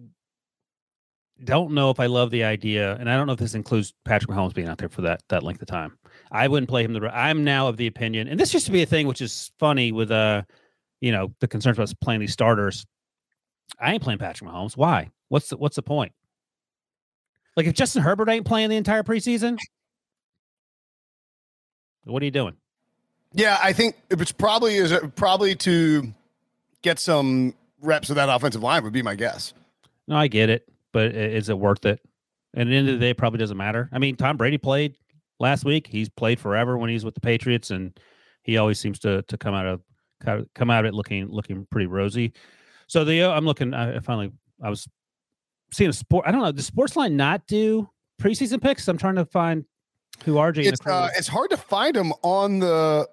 don't 1.44 1.72
know 1.72 1.90
if 1.90 2.00
I 2.00 2.06
love 2.06 2.30
the 2.30 2.44
idea, 2.44 2.96
and 2.96 3.08
I 3.08 3.16
don't 3.16 3.26
know 3.26 3.34
if 3.34 3.38
this 3.38 3.54
includes 3.54 3.94
Patrick 4.04 4.30
Mahomes 4.30 4.54
being 4.54 4.68
out 4.68 4.78
there 4.78 4.88
for 4.88 5.02
that 5.02 5.22
that 5.28 5.42
length 5.42 5.62
of 5.62 5.68
time. 5.68 5.96
I 6.32 6.48
wouldn't 6.48 6.68
play 6.68 6.82
him. 6.84 6.92
The 6.92 7.16
I'm 7.16 7.44
now 7.44 7.68
of 7.68 7.76
the 7.76 7.86
opinion, 7.86 8.28
and 8.28 8.40
this 8.40 8.52
used 8.52 8.66
to 8.66 8.72
be 8.72 8.82
a 8.82 8.86
thing, 8.86 9.06
which 9.06 9.20
is 9.20 9.52
funny 9.58 9.92
with 9.92 10.10
uh, 10.10 10.42
you 11.00 11.12
know, 11.12 11.32
the 11.40 11.48
concerns 11.48 11.78
about 11.78 11.92
playing 12.00 12.20
these 12.20 12.32
starters. 12.32 12.86
I 13.80 13.92
ain't 13.92 14.02
playing 14.02 14.18
Patrick 14.18 14.50
Mahomes. 14.50 14.76
Why? 14.76 15.10
What's 15.28 15.48
the, 15.48 15.56
what's 15.56 15.76
the 15.76 15.82
point? 15.82 16.12
Like 17.56 17.66
if 17.66 17.74
Justin 17.74 18.02
Herbert 18.02 18.28
ain't 18.28 18.46
playing 18.46 18.70
the 18.70 18.76
entire 18.76 19.02
preseason, 19.02 19.58
what 22.04 22.22
are 22.22 22.24
you 22.24 22.30
doing? 22.30 22.56
Yeah, 23.32 23.58
I 23.62 23.72
think 23.72 23.96
it's 24.10 24.32
probably 24.32 24.76
is 24.76 24.94
probably 25.14 25.54
to 25.56 26.14
get 26.82 26.98
some 26.98 27.54
reps 27.80 28.10
of 28.10 28.16
that 28.16 28.28
offensive 28.28 28.62
line 28.62 28.82
would 28.84 28.92
be 28.92 29.02
my 29.02 29.14
guess. 29.14 29.52
No, 30.08 30.16
I 30.16 30.28
get 30.28 30.50
it, 30.50 30.68
but 30.92 31.14
is 31.14 31.48
it 31.48 31.58
worth 31.58 31.84
it? 31.84 32.00
And 32.54 32.68
at 32.68 32.70
the 32.70 32.76
end 32.76 32.88
of 32.88 32.94
the 32.94 33.00
day, 33.00 33.10
it 33.10 33.18
probably 33.18 33.38
doesn't 33.38 33.56
matter. 33.56 33.88
I 33.92 33.98
mean, 33.98 34.16
Tom 34.16 34.36
Brady 34.36 34.58
played 34.58 34.94
last 35.38 35.64
week. 35.64 35.86
He's 35.86 36.08
played 36.08 36.40
forever 36.40 36.78
when 36.78 36.88
he's 36.88 37.04
with 37.04 37.14
the 37.14 37.20
Patriots, 37.20 37.70
and 37.70 37.98
he 38.42 38.56
always 38.56 38.80
seems 38.80 38.98
to 39.00 39.22
to 39.22 39.36
come 39.36 39.54
out 39.54 39.66
of 39.66 39.82
come 40.54 40.70
out 40.70 40.84
of 40.84 40.88
it 40.88 40.94
looking 40.94 41.28
looking 41.28 41.66
pretty 41.70 41.86
rosy. 41.86 42.32
So 42.86 43.04
the 43.04 43.24
I'm 43.24 43.44
looking. 43.44 43.74
I 43.74 43.98
finally 44.00 44.32
I 44.62 44.70
was 44.70 44.88
seeing 45.72 45.90
a 45.90 45.92
sport. 45.92 46.24
I 46.26 46.32
don't 46.32 46.40
know. 46.40 46.52
The 46.52 46.62
sports 46.62 46.96
line 46.96 47.16
not 47.16 47.46
do 47.46 47.88
preseason 48.20 48.62
picks? 48.62 48.88
I'm 48.88 48.98
trying 48.98 49.16
to 49.16 49.24
find 49.26 49.64
who 50.24 50.34
RJ. 50.34 50.64
It's 50.64 50.86
uh, 50.86 51.10
it's 51.16 51.28
hard 51.28 51.50
to 51.50 51.56
find 51.56 51.94
them 51.94 52.12
on 52.22 52.60
the 52.60 53.08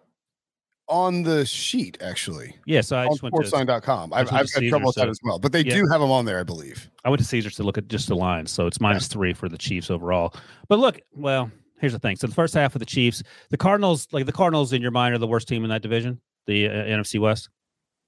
on 0.87 1.23
the 1.23 1.45
sheet 1.45 1.97
actually. 2.01 2.55
Yeah, 2.65 2.81
so 2.81 2.97
I 2.97 3.07
just 3.07 3.23
went 3.23 3.35
sportsline.com. 3.35 4.13
I've, 4.13 4.31
I've 4.31 4.51
had 4.51 4.67
trouble 4.69 4.87
with 4.87 4.95
that 4.95 5.09
as 5.09 5.19
well, 5.23 5.39
but 5.39 5.51
they 5.51 5.63
yeah. 5.63 5.75
do 5.75 5.87
have 5.87 6.01
them 6.01 6.11
on 6.11 6.25
there, 6.25 6.39
I 6.39 6.43
believe. 6.43 6.89
I 7.05 7.09
went 7.09 7.19
to 7.21 7.25
Caesars 7.25 7.55
to 7.55 7.63
look 7.63 7.77
at 7.77 7.87
just 7.87 8.07
the 8.07 8.15
lines, 8.15 8.51
so 8.51 8.67
it's 8.67 8.79
minus 8.79 9.07
yeah. 9.07 9.13
three 9.13 9.33
for 9.33 9.49
the 9.49 9.57
Chiefs 9.57 9.89
overall. 9.89 10.33
But 10.67 10.79
look, 10.79 10.99
well, 11.13 11.51
here's 11.79 11.93
the 11.93 11.99
thing. 11.99 12.15
So 12.15 12.27
the 12.27 12.33
first 12.33 12.53
half 12.53 12.75
of 12.75 12.79
the 12.79 12.85
Chiefs, 12.85 13.23
the 13.49 13.57
Cardinals, 13.57 14.07
like 14.11 14.25
the 14.25 14.31
Cardinals 14.31 14.73
in 14.73 14.81
your 14.81 14.91
mind, 14.91 15.15
are 15.15 15.19
the 15.19 15.27
worst 15.27 15.47
team 15.47 15.63
in 15.63 15.69
that 15.69 15.81
division, 15.81 16.19
the 16.47 16.67
uh, 16.67 16.71
NFC 16.71 17.19
West. 17.19 17.49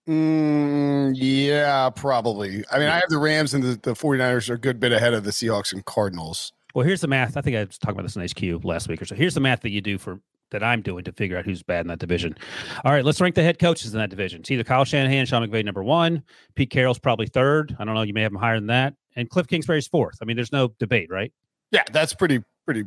Mm, 0.08 1.14
yeah, 1.16 1.90
probably. 1.90 2.64
I 2.72 2.78
mean, 2.78 2.88
yeah. 2.88 2.94
I 2.94 3.00
have 3.00 3.10
the 3.10 3.18
Rams 3.18 3.54
and 3.54 3.64
the, 3.64 3.76
the 3.82 3.94
49ers 3.94 4.50
are 4.50 4.54
a 4.54 4.58
good 4.58 4.80
bit 4.80 4.92
ahead 4.92 5.14
of 5.14 5.24
the 5.24 5.32
Seahawks 5.32 5.74
and 5.74 5.84
Cardinals. 5.86 6.54
Well, 6.76 6.86
here's 6.86 7.02
the 7.02 7.08
math. 7.08 7.38
I 7.38 7.42
think 7.42 7.56
I 7.56 7.64
was 7.64 7.78
talking 7.78 7.98
about 7.98 8.04
this 8.04 8.16
in 8.16 8.22
HQ 8.22 8.64
last 8.64 8.88
week 8.88 9.02
or 9.02 9.06
so. 9.06 9.16
Here's 9.16 9.34
the 9.34 9.40
math 9.40 9.62
that 9.62 9.72
you 9.72 9.82
do 9.82 9.98
for 9.98 10.20
that 10.52 10.64
I'm 10.64 10.82
doing 10.82 11.04
to 11.04 11.12
figure 11.12 11.38
out 11.38 11.46
who's 11.46 11.64
bad 11.64 11.82
in 11.82 11.88
that 11.88 12.00
division. 12.00 12.36
All 12.84 12.92
right, 12.92 13.04
let's 13.04 13.20
rank 13.20 13.36
the 13.36 13.44
head 13.44 13.60
coaches 13.60 13.94
in 13.94 14.00
that 14.00 14.10
division. 14.10 14.42
It's 14.42 14.52
either 14.52 14.64
Kyle 14.64 14.86
Shanahan, 14.86 15.26
Sean 15.26 15.48
McVay, 15.48 15.66
number 15.66 15.84
one. 15.84 16.24
Pete 16.56 16.70
Carroll's 16.70 17.00
probably 17.00 17.28
third. 17.28 17.76
I 17.80 17.86
don't 17.86 17.96
know. 17.96 18.04
You 18.04 18.14
may 18.14 18.22
have 18.22 18.32
him 18.32 18.38
higher 18.38 18.58
than 18.58 18.68
that. 18.68 18.94
And 19.16 19.30
Cliff 19.30 19.48
Kingsbury's 19.48 19.88
fourth. 19.88 20.18
I 20.22 20.26
mean, 20.26 20.36
there's 20.36 20.52
no 20.52 20.70
debate, 20.80 21.10
right? 21.10 21.32
Yeah, 21.72 21.84
that's 21.92 22.14
pretty, 22.14 22.44
pretty. 22.66 22.86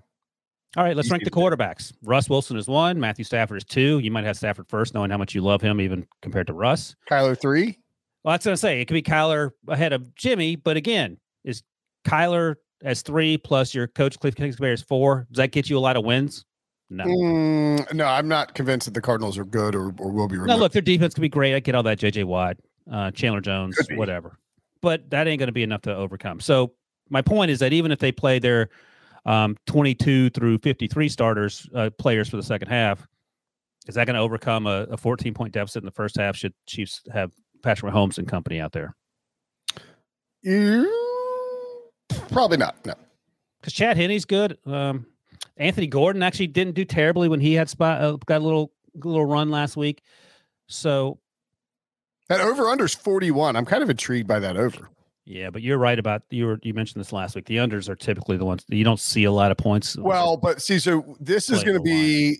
All 0.76 0.84
right, 0.84 0.94
let's 0.94 1.10
rank 1.10 1.24
the 1.24 1.30
quarterbacks. 1.30 1.94
Russ 2.02 2.28
Wilson 2.28 2.56
is 2.56 2.68
one. 2.68 3.00
Matthew 3.00 3.24
Stafford 3.24 3.56
is 3.56 3.64
two. 3.64 4.00
You 4.00 4.10
might 4.10 4.24
have 4.24 4.36
Stafford 4.36 4.68
first, 4.68 4.92
knowing 4.92 5.10
how 5.10 5.16
much 5.16 5.34
you 5.34 5.40
love 5.40 5.62
him, 5.62 5.80
even 5.80 6.06
compared 6.20 6.46
to 6.48 6.52
Russ. 6.52 6.94
Kyler 7.10 7.40
three. 7.40 7.78
Well, 8.22 8.34
that's 8.34 8.44
gonna 8.44 8.56
say. 8.56 8.80
It 8.80 8.84
could 8.84 8.94
be 8.94 9.02
Kyler 9.02 9.52
ahead 9.66 9.94
of 9.94 10.14
Jimmy, 10.14 10.56
but 10.56 10.76
again, 10.76 11.16
is 11.44 11.62
Kyler 12.04 12.56
as 12.84 13.00
three 13.00 13.38
plus 13.38 13.74
your 13.74 13.86
coach 13.86 14.18
Cliff 14.20 14.34
Kingsbury 14.34 14.74
is 14.74 14.82
four? 14.82 15.26
Does 15.30 15.38
that 15.38 15.52
get 15.52 15.70
you 15.70 15.78
a 15.78 15.80
lot 15.80 15.96
of 15.96 16.04
wins? 16.04 16.44
No. 16.90 17.04
Mm, 17.04 17.92
no, 17.92 18.06
I'm 18.06 18.28
not 18.28 18.54
convinced 18.54 18.86
that 18.86 18.94
the 18.94 19.00
Cardinals 19.00 19.36
are 19.36 19.44
good 19.44 19.74
or, 19.74 19.92
or 19.98 20.10
will 20.10 20.28
be. 20.28 20.36
Removed. 20.36 20.48
No, 20.48 20.56
look, 20.56 20.72
their 20.72 20.82
defense 20.82 21.14
could 21.14 21.20
be 21.20 21.28
great. 21.28 21.54
I 21.54 21.60
get 21.60 21.74
all 21.74 21.82
that. 21.82 21.98
JJ 21.98 22.24
Watt, 22.24 22.56
uh, 22.90 23.10
Chandler 23.10 23.40
Jones, 23.40 23.76
whatever. 23.94 24.38
But 24.80 25.10
that 25.10 25.26
ain't 25.26 25.38
going 25.38 25.48
to 25.48 25.52
be 25.52 25.62
enough 25.62 25.82
to 25.82 25.94
overcome. 25.94 26.40
So 26.40 26.72
my 27.10 27.20
point 27.20 27.50
is 27.50 27.58
that 27.58 27.72
even 27.72 27.92
if 27.92 27.98
they 27.98 28.12
play 28.12 28.38
their 28.38 28.70
um, 29.26 29.56
22 29.66 30.30
through 30.30 30.58
53 30.58 31.08
starters 31.08 31.68
uh, 31.74 31.90
players 31.98 32.28
for 32.28 32.36
the 32.36 32.42
second 32.42 32.68
half, 32.68 33.06
is 33.86 33.94
that 33.94 34.06
going 34.06 34.14
to 34.14 34.20
overcome 34.20 34.66
a, 34.66 34.84
a 34.90 34.96
14 34.96 35.34
point 35.34 35.52
deficit 35.52 35.82
in 35.82 35.86
the 35.86 35.92
first 35.92 36.16
half? 36.16 36.36
Should 36.36 36.54
Chiefs 36.66 37.02
have 37.12 37.32
Patrick 37.62 37.92
Mahomes 37.92 38.18
and 38.18 38.28
company 38.28 38.60
out 38.60 38.72
there? 38.72 38.94
probably 42.30 42.56
not. 42.56 42.76
No, 42.86 42.94
because 43.60 43.72
Chad 43.72 43.96
Henne's 43.96 44.24
good. 44.24 44.56
Um, 44.64 45.06
Anthony 45.56 45.86
Gordon 45.86 46.22
actually 46.22 46.48
didn't 46.48 46.74
do 46.74 46.84
terribly 46.84 47.28
when 47.28 47.40
he 47.40 47.54
had 47.54 47.68
spot 47.68 48.00
uh, 48.00 48.16
got 48.26 48.40
a 48.40 48.44
little 48.44 48.72
little 48.94 49.24
run 49.24 49.50
last 49.50 49.76
week. 49.76 50.02
So 50.66 51.18
that 52.28 52.40
over 52.40 52.68
under 52.68 52.84
is 52.84 52.94
41. 52.94 53.56
I'm 53.56 53.64
kind 53.64 53.82
of 53.82 53.90
intrigued 53.90 54.28
by 54.28 54.38
that 54.38 54.56
over. 54.56 54.90
Yeah, 55.24 55.50
but 55.50 55.60
you're 55.60 55.78
right 55.78 55.98
about 55.98 56.22
you 56.30 56.46
were 56.46 56.58
you 56.62 56.72
mentioned 56.72 57.00
this 57.00 57.12
last 57.12 57.34
week. 57.34 57.46
The 57.46 57.56
unders 57.56 57.88
are 57.88 57.96
typically 57.96 58.38
the 58.38 58.46
ones 58.46 58.64
you 58.68 58.84
don't 58.84 59.00
see 59.00 59.24
a 59.24 59.32
lot 59.32 59.50
of 59.50 59.58
points. 59.58 59.96
Well, 59.96 60.36
but 60.38 60.62
see, 60.62 60.78
so 60.78 61.16
this 61.20 61.50
is 61.50 61.62
going 61.62 61.76
to 61.76 61.82
be. 61.82 62.38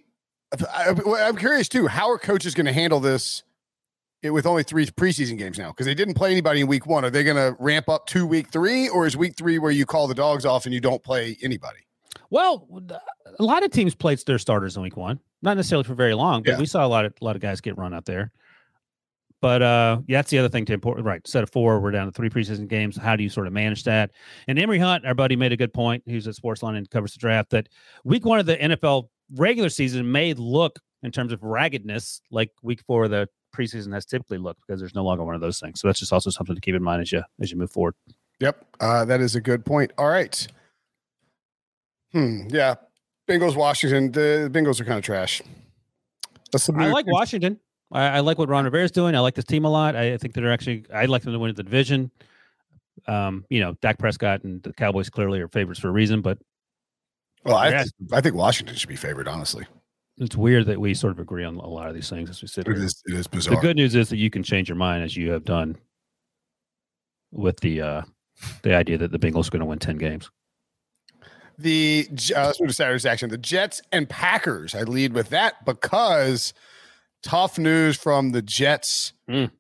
I, 0.74 0.94
I'm 1.20 1.36
curious 1.36 1.68
too. 1.68 1.86
How 1.86 2.10
are 2.10 2.18
coaches 2.18 2.54
going 2.54 2.64
to 2.64 2.72
handle 2.72 3.00
this 3.00 3.42
with 4.22 4.46
only 4.46 4.62
three 4.62 4.86
preseason 4.86 5.36
games 5.36 5.58
now? 5.58 5.68
Because 5.68 5.84
they 5.84 5.94
didn't 5.94 6.14
play 6.14 6.30
anybody 6.30 6.62
in 6.62 6.66
week 6.66 6.86
one. 6.86 7.04
Are 7.04 7.10
they 7.10 7.24
going 7.24 7.36
to 7.36 7.54
ramp 7.60 7.90
up 7.90 8.06
to 8.06 8.26
week 8.26 8.50
three, 8.50 8.88
or 8.88 9.06
is 9.06 9.18
week 9.18 9.36
three 9.36 9.58
where 9.58 9.70
you 9.70 9.84
call 9.84 10.06
the 10.08 10.14
dogs 10.14 10.46
off 10.46 10.64
and 10.64 10.72
you 10.72 10.80
don't 10.80 11.02
play 11.04 11.36
anybody? 11.42 11.80
Well, 12.30 12.68
a 13.38 13.42
lot 13.42 13.64
of 13.64 13.70
teams 13.70 13.94
played 13.94 14.18
their 14.26 14.38
starters 14.38 14.76
in 14.76 14.82
week 14.82 14.96
one, 14.96 15.20
not 15.42 15.56
necessarily 15.56 15.84
for 15.84 15.94
very 15.94 16.14
long, 16.14 16.42
but 16.42 16.52
yeah. 16.52 16.58
we 16.58 16.66
saw 16.66 16.84
a 16.84 16.88
lot 16.88 17.04
of 17.04 17.14
a 17.20 17.24
lot 17.24 17.36
of 17.36 17.42
guys 17.42 17.60
get 17.60 17.76
run 17.78 17.94
out 17.94 18.04
there. 18.04 18.32
But 19.40 19.62
uh, 19.62 20.00
yeah, 20.08 20.18
that's 20.18 20.30
the 20.30 20.38
other 20.38 20.48
thing 20.48 20.64
to 20.66 20.72
important. 20.72 21.06
Right, 21.06 21.26
set 21.26 21.42
of 21.42 21.50
four, 21.50 21.80
we're 21.80 21.90
down 21.90 22.06
to 22.06 22.12
three 22.12 22.28
preseason 22.28 22.68
games. 22.68 22.96
How 22.96 23.16
do 23.16 23.22
you 23.22 23.28
sort 23.30 23.46
of 23.46 23.52
manage 23.52 23.84
that? 23.84 24.10
And 24.48 24.58
Emory 24.58 24.78
Hunt, 24.78 25.06
our 25.06 25.14
buddy, 25.14 25.36
made 25.36 25.52
a 25.52 25.56
good 25.56 25.72
point. 25.72 26.02
He's 26.06 26.26
at 26.26 26.34
Sportsline 26.34 26.76
and 26.76 26.90
covers 26.90 27.12
the 27.12 27.18
draft. 27.18 27.50
That 27.50 27.68
week 28.04 28.24
one 28.24 28.40
of 28.40 28.46
the 28.46 28.56
NFL 28.56 29.08
regular 29.34 29.68
season 29.68 30.10
may 30.10 30.34
look 30.34 30.80
in 31.02 31.12
terms 31.12 31.32
of 31.32 31.42
raggedness 31.42 32.20
like 32.30 32.50
week 32.62 32.82
four 32.86 33.04
of 33.04 33.10
the 33.10 33.28
preseason 33.56 33.92
has 33.92 34.04
typically 34.04 34.38
looked 34.38 34.60
because 34.66 34.80
there's 34.80 34.94
no 34.94 35.04
longer 35.04 35.24
one 35.24 35.34
of 35.34 35.40
those 35.40 35.60
things. 35.60 35.80
So 35.80 35.88
that's 35.88 36.00
just 36.00 36.12
also 36.12 36.30
something 36.30 36.54
to 36.54 36.60
keep 36.60 36.74
in 36.74 36.82
mind 36.82 37.02
as 37.02 37.12
you 37.12 37.22
as 37.40 37.50
you 37.50 37.58
move 37.58 37.70
forward. 37.70 37.94
Yep, 38.40 38.64
uh, 38.80 39.04
that 39.04 39.20
is 39.20 39.34
a 39.34 39.40
good 39.40 39.64
point. 39.64 39.92
All 39.98 40.08
right. 40.08 40.46
Hmm. 42.12 42.48
Yeah. 42.48 42.76
Bengals, 43.28 43.56
Washington. 43.56 44.10
The 44.12 44.50
Bengals 44.52 44.80
are 44.80 44.84
kind 44.84 44.98
of 44.98 45.04
trash. 45.04 45.42
I 46.54 46.86
like 46.86 47.06
Washington. 47.06 47.60
I, 47.92 48.04
I, 48.08 48.20
like 48.20 48.38
what 48.38 48.48
Ron 48.48 48.64
Rivera 48.64 48.84
is 48.84 48.90
doing. 48.90 49.14
I 49.14 49.20
like 49.20 49.34
this 49.34 49.44
team 49.44 49.64
a 49.64 49.70
lot. 49.70 49.96
I 49.96 50.16
think 50.16 50.34
they're 50.34 50.52
actually. 50.52 50.84
I'd 50.92 51.08
like 51.10 51.22
them 51.22 51.32
to 51.32 51.38
win 51.38 51.54
the 51.54 51.62
division. 51.62 52.10
Um, 53.06 53.44
you 53.48 53.60
know, 53.60 53.74
Dak 53.80 53.98
Prescott 53.98 54.44
and 54.44 54.62
the 54.62 54.72
Cowboys 54.72 55.08
clearly 55.10 55.40
are 55.40 55.48
favorites 55.48 55.80
for 55.80 55.88
a 55.88 55.92
reason, 55.92 56.20
but 56.20 56.38
well, 57.44 57.56
I 57.56 57.70
th- 57.70 57.90
I 58.12 58.20
think 58.20 58.34
Washington 58.34 58.74
should 58.76 58.88
be 58.88 58.96
favored. 58.96 59.28
Honestly, 59.28 59.66
it's 60.18 60.36
weird 60.36 60.66
that 60.66 60.80
we 60.80 60.94
sort 60.94 61.12
of 61.12 61.18
agree 61.18 61.44
on 61.44 61.56
a 61.56 61.66
lot 61.66 61.88
of 61.88 61.94
these 61.94 62.10
things 62.10 62.28
as 62.28 62.42
we 62.42 62.48
sit 62.48 62.66
it 62.66 62.74
here. 62.74 62.84
Is, 62.84 63.02
it 63.06 63.14
is 63.14 63.26
bizarre. 63.26 63.54
The 63.54 63.60
good 63.60 63.76
news 63.76 63.94
is 63.94 64.08
that 64.08 64.16
you 64.16 64.30
can 64.30 64.42
change 64.42 64.68
your 64.68 64.76
mind 64.76 65.04
as 65.04 65.16
you 65.16 65.30
have 65.30 65.44
done 65.44 65.76
with 67.30 67.60
the 67.60 67.80
uh 67.80 68.02
the 68.62 68.74
idea 68.74 68.98
that 68.98 69.12
the 69.12 69.18
Bengals 69.18 69.48
are 69.48 69.50
going 69.50 69.60
to 69.60 69.66
win 69.66 69.78
ten 69.78 69.96
games 69.96 70.30
the 71.58 72.08
uh, 72.34 72.46
let's 72.46 72.60
move 72.60 72.68
to 72.68 72.74
Saturday's 72.74 73.06
action. 73.06 73.30
The 73.30 73.38
Jets 73.38 73.82
and 73.92 74.08
Packers. 74.08 74.74
I 74.74 74.82
lead 74.82 75.12
with 75.12 75.30
that 75.30 75.64
because 75.64 76.54
tough 77.22 77.58
news 77.58 77.96
from 77.96 78.30
the 78.30 78.42
Jets. 78.42 79.12
Mm. 79.28 79.50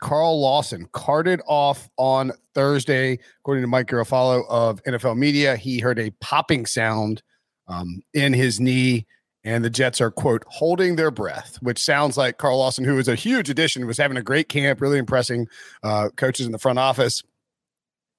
Carl 0.00 0.40
Lawson 0.40 0.88
carted 0.92 1.40
off 1.46 1.88
on 1.96 2.32
Thursday, 2.54 3.18
according 3.40 3.62
to 3.62 3.68
Mike 3.68 3.86
Garafolo 3.86 4.44
of 4.48 4.82
NFL 4.84 5.16
Media. 5.16 5.56
He 5.56 5.80
heard 5.80 5.98
a 5.98 6.10
popping 6.20 6.66
sound 6.66 7.22
um, 7.66 8.02
in 8.12 8.32
his 8.32 8.60
knee, 8.60 9.06
and 9.42 9.64
the 9.64 9.70
Jets 9.70 10.00
are 10.00 10.10
quote 10.10 10.44
holding 10.48 10.96
their 10.96 11.10
breath, 11.10 11.58
which 11.60 11.82
sounds 11.82 12.16
like 12.16 12.36
Carl 12.38 12.58
Lawson, 12.58 12.84
who 12.84 12.94
was 12.94 13.08
a 13.08 13.14
huge 13.14 13.48
addition, 13.48 13.86
was 13.86 13.98
having 13.98 14.18
a 14.18 14.22
great 14.22 14.48
camp, 14.48 14.80
really 14.80 14.98
impressing 14.98 15.48
uh, 15.82 16.10
coaches 16.16 16.46
in 16.46 16.52
the 16.52 16.58
front 16.58 16.78
office. 16.78 17.22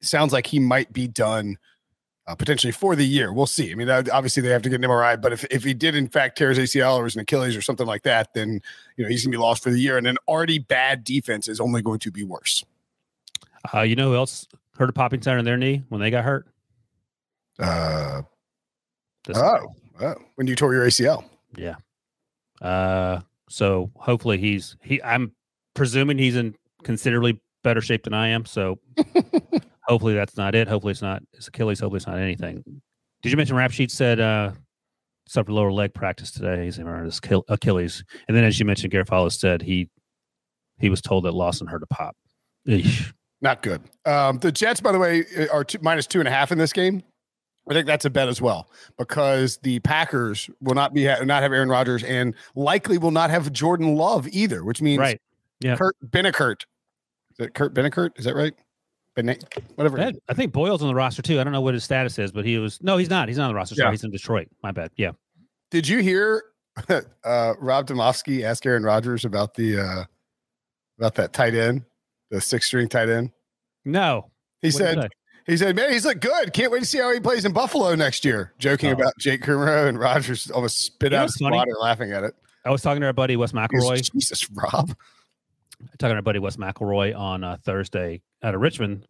Sounds 0.02 0.34
like 0.34 0.48
he 0.48 0.60
might 0.60 0.92
be 0.94 1.08
done 1.08 1.58
uh, 2.28 2.36
potentially 2.36 2.72
for 2.72 2.96
the 2.96 3.06
year. 3.06 3.32
We'll 3.34 3.46
see. 3.48 3.72
I 3.72 3.76
mean, 3.76 3.90
obviously 3.90 4.44
they 4.44 4.50
have 4.50 4.62
to 4.64 4.70
get 4.70 4.84
an 4.84 4.90
MRI, 4.90 5.20
but 5.22 5.32
if, 5.34 5.46
if 5.46 5.64
he 5.64 5.74
did 5.74 5.96
in 5.96 6.08
fact 6.08 6.38
tear 6.38 6.50
his 6.50 6.58
ACL 6.60 6.98
or 6.98 7.06
his 7.06 7.16
Achilles 7.16 7.56
or 7.56 7.62
something 7.62 7.88
like 7.88 8.04
that, 8.04 8.34
then 8.34 8.62
you 8.98 9.04
know 9.04 9.10
he's 9.10 9.24
gonna 9.26 9.32
be 9.32 9.38
lost 9.42 9.64
for 9.64 9.72
the 9.72 9.80
year. 9.80 9.98
And 9.98 10.06
an 10.08 10.18
already 10.28 10.60
bad 10.60 11.04
defense 11.04 11.48
is 11.48 11.60
only 11.60 11.82
going 11.82 12.00
to 12.00 12.12
be 12.12 12.24
worse. 12.24 12.64
Uh, 13.74 13.82
you 13.82 13.96
know 13.96 14.10
who 14.12 14.16
else 14.16 14.48
heard 14.78 14.90
a 14.90 14.94
popping 14.94 15.22
sound 15.22 15.40
in 15.40 15.46
their 15.46 15.58
knee 15.58 15.84
when 15.90 16.00
they 16.02 16.12
got 16.12 16.24
hurt? 16.24 16.48
Uh, 17.60 18.22
This- 19.26 19.38
oh, 19.38 19.74
oh, 20.02 20.16
when 20.36 20.48
you 20.48 20.56
tore 20.56 20.74
your 20.74 20.86
ACL. 20.86 21.24
Yeah. 21.56 21.76
Uh, 22.62 23.22
so 23.50 23.90
hopefully 23.96 24.38
he's 24.38 24.76
he. 24.82 25.02
I'm 25.02 25.32
presuming 25.74 26.18
he's 26.18 26.36
in 26.36 26.56
considerably 26.84 27.40
better 27.64 27.82
shape 27.82 28.04
than 28.04 28.14
I 28.14 28.30
am. 28.30 28.46
So 28.46 28.80
hopefully 29.88 30.14
that's 30.14 30.38
not 30.38 30.56
it. 30.56 30.68
Hopefully 30.68 30.92
it's 30.92 31.02
not 31.02 31.24
it's 31.34 31.48
Achilles. 31.48 31.80
Hopefully 31.80 31.98
it's 31.98 32.08
not 32.08 32.18
anything. 32.20 32.64
Did 33.22 33.32
you 33.32 33.38
mention 33.38 33.56
Rap 33.56 33.72
Sheet 33.72 33.92
said 33.92 34.20
uh 34.20 34.52
suffered 35.28 35.52
lower 35.52 35.72
leg 35.72 35.94
practice 35.94 36.32
today? 36.32 36.66
He's 36.66 36.76
his 36.78 36.86
Achil- 36.86 37.44
Achilles. 37.50 38.04
And 38.28 38.36
then 38.36 38.44
as 38.44 38.60
you 38.60 38.66
mentioned, 38.66 38.94
Garafolo 38.94 39.32
said 39.32 39.62
he 39.62 39.90
he 40.80 40.90
was 40.90 41.02
told 41.02 41.26
that 41.26 41.34
Lawson 41.34 41.68
hurt 41.68 41.84
a 41.84 41.88
pop. 41.88 42.16
Eesh. 42.68 43.14
Not 43.42 43.62
good. 43.62 43.82
Um, 44.06 44.40
the 44.40 44.52
Jets, 44.52 44.80
by 44.80 44.92
the 44.92 44.98
way, 45.00 45.24
are 45.52 45.64
two, 45.64 45.78
minus 45.82 46.08
two 46.08 46.20
and 46.20 46.28
a 46.28 46.32
half 46.32 46.52
in 46.52 46.58
this 46.58 46.74
game. 46.74 47.04
I 47.70 47.74
think 47.74 47.86
that's 47.86 48.06
a 48.06 48.10
bet 48.10 48.30
as 48.30 48.42
well 48.42 48.70
because 48.98 49.58
the 49.58 49.80
Packers 49.80 50.50
will 50.62 50.74
not 50.74 50.94
be 50.94 51.06
ha- 51.06 51.24
not 51.24 51.44
have 51.44 51.52
Aaron 51.52 51.70
Rodgers 51.70 52.04
and 52.04 52.34
likely 52.56 52.98
will 52.98 53.12
not 53.12 53.30
have 53.30 53.52
Jordan 53.52 53.96
Love 53.96 54.28
either, 54.32 54.64
which 54.64 54.82
means 54.82 55.00
Right. 55.00 55.20
Yeah. 55.60 55.76
Kurt 55.76 55.96
Bennickert. 56.06 56.64
Is 57.32 57.46
it 57.46 57.54
Kurt 57.54 57.74
Bennickert? 57.74 58.18
Is 58.18 58.26
that 58.26 58.36
right? 58.36 58.54
Benne- 59.18 59.40
whatever. 59.76 60.00
I 60.30 60.34
think 60.34 60.54
Boyle's 60.54 60.82
on 60.82 60.88
the 60.88 60.96
roster 60.96 61.22
too. 61.22 61.40
I 61.40 61.44
don't 61.44 61.52
know 61.52 61.60
what 61.62 61.74
his 61.74 61.84
status 61.84 62.18
is, 62.20 62.32
but 62.32 62.46
he 62.46 62.58
was 62.60 62.82
no, 62.82 62.98
he's 62.98 63.10
not. 63.10 63.28
He's 63.28 63.38
not 63.38 63.46
on 63.46 63.50
the 63.50 63.56
roster. 63.56 63.76
Sorry, 63.76 63.92
he's 63.92 64.04
in 64.04 64.12
Detroit. 64.12 64.48
My 64.64 64.72
bad. 64.72 64.92
Yeah. 64.96 65.12
Did 65.72 65.88
you 65.88 66.00
hear 66.00 66.44
uh, 67.24 67.54
Rob 67.60 67.88
Demovsky 67.88 68.44
ask 68.44 68.66
Aaron 68.66 68.84
Rodgers 68.84 69.26
about 69.26 69.56
the 69.56 69.80
uh, 69.80 70.04
about 71.00 71.16
that 71.16 71.34
tight 71.34 71.56
end, 71.56 71.84
the 72.30 72.40
six 72.40 72.68
string 72.68 72.88
tight 72.88 73.10
end? 73.10 73.32
No. 73.84 74.30
He 74.62 74.68
What 74.68 74.74
said 74.76 75.10
he 75.48 75.58
said, 75.58 75.76
"Man, 75.76 75.92
he's 75.92 76.06
look 76.06 76.20
good. 76.20 76.54
Can't 76.54 76.72
wait 76.72 76.82
to 76.82 76.86
see 76.86 77.00
how 77.00 77.12
he 77.14 77.20
plays 77.20 77.44
in 77.46 77.54
Buffalo 77.54 77.96
next 77.96 78.24
year." 78.24 78.54
Joking 78.60 78.92
Oh. 78.92 78.94
about 78.94 79.14
Jake 79.20 79.42
Kumerow 79.42 79.88
and 79.90 80.00
Rodgers 80.00 80.52
almost 80.52 80.82
spit 80.82 81.12
You 81.12 81.18
out 81.18 81.24
his 81.24 81.38
water 81.42 81.72
laughing 81.80 82.12
at 82.12 82.24
it. 82.24 82.36
I 82.66 82.70
was 82.70 82.82
talking 82.82 83.02
to 83.02 83.08
our 83.08 83.14
buddy 83.14 83.36
Wes 83.36 83.52
McElroy. 83.54 84.12
Jesus, 84.12 84.50
Rob. 84.52 84.96
talking 86.00 86.10
to 86.10 86.16
our 86.16 86.22
buddy 86.22 86.40
Wes 86.40 86.58
McElroy 86.58 87.18
on 87.18 87.44
uh, 87.44 87.58
Thursday 87.64 88.22
out 88.44 88.54
of 88.56 88.62
Richmond, 88.62 89.06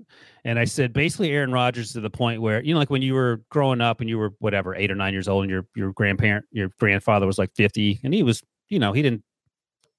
and 0.45 0.57
I 0.57 0.65
said 0.65 0.93
basically 0.93 1.31
Aaron 1.31 1.51
Rodgers 1.51 1.91
to 1.93 1.99
the 1.99 2.09
point 2.09 2.41
where 2.41 2.63
you 2.63 2.73
know, 2.73 2.79
like 2.79 2.89
when 2.89 3.01
you 3.01 3.13
were 3.13 3.41
growing 3.49 3.81
up 3.81 3.99
and 4.01 4.09
you 4.09 4.17
were 4.17 4.33
whatever 4.39 4.75
eight 4.75 4.89
or 4.91 4.95
nine 4.95 5.13
years 5.13 5.27
old, 5.27 5.43
and 5.43 5.51
your 5.51 5.65
your 5.75 5.91
grandparent, 5.93 6.45
your 6.51 6.69
grandfather 6.79 7.25
was 7.27 7.37
like 7.37 7.53
fifty, 7.55 7.99
and 8.03 8.13
he 8.13 8.23
was, 8.23 8.41
you 8.69 8.79
know, 8.79 8.93
he 8.93 9.01
didn't, 9.01 9.23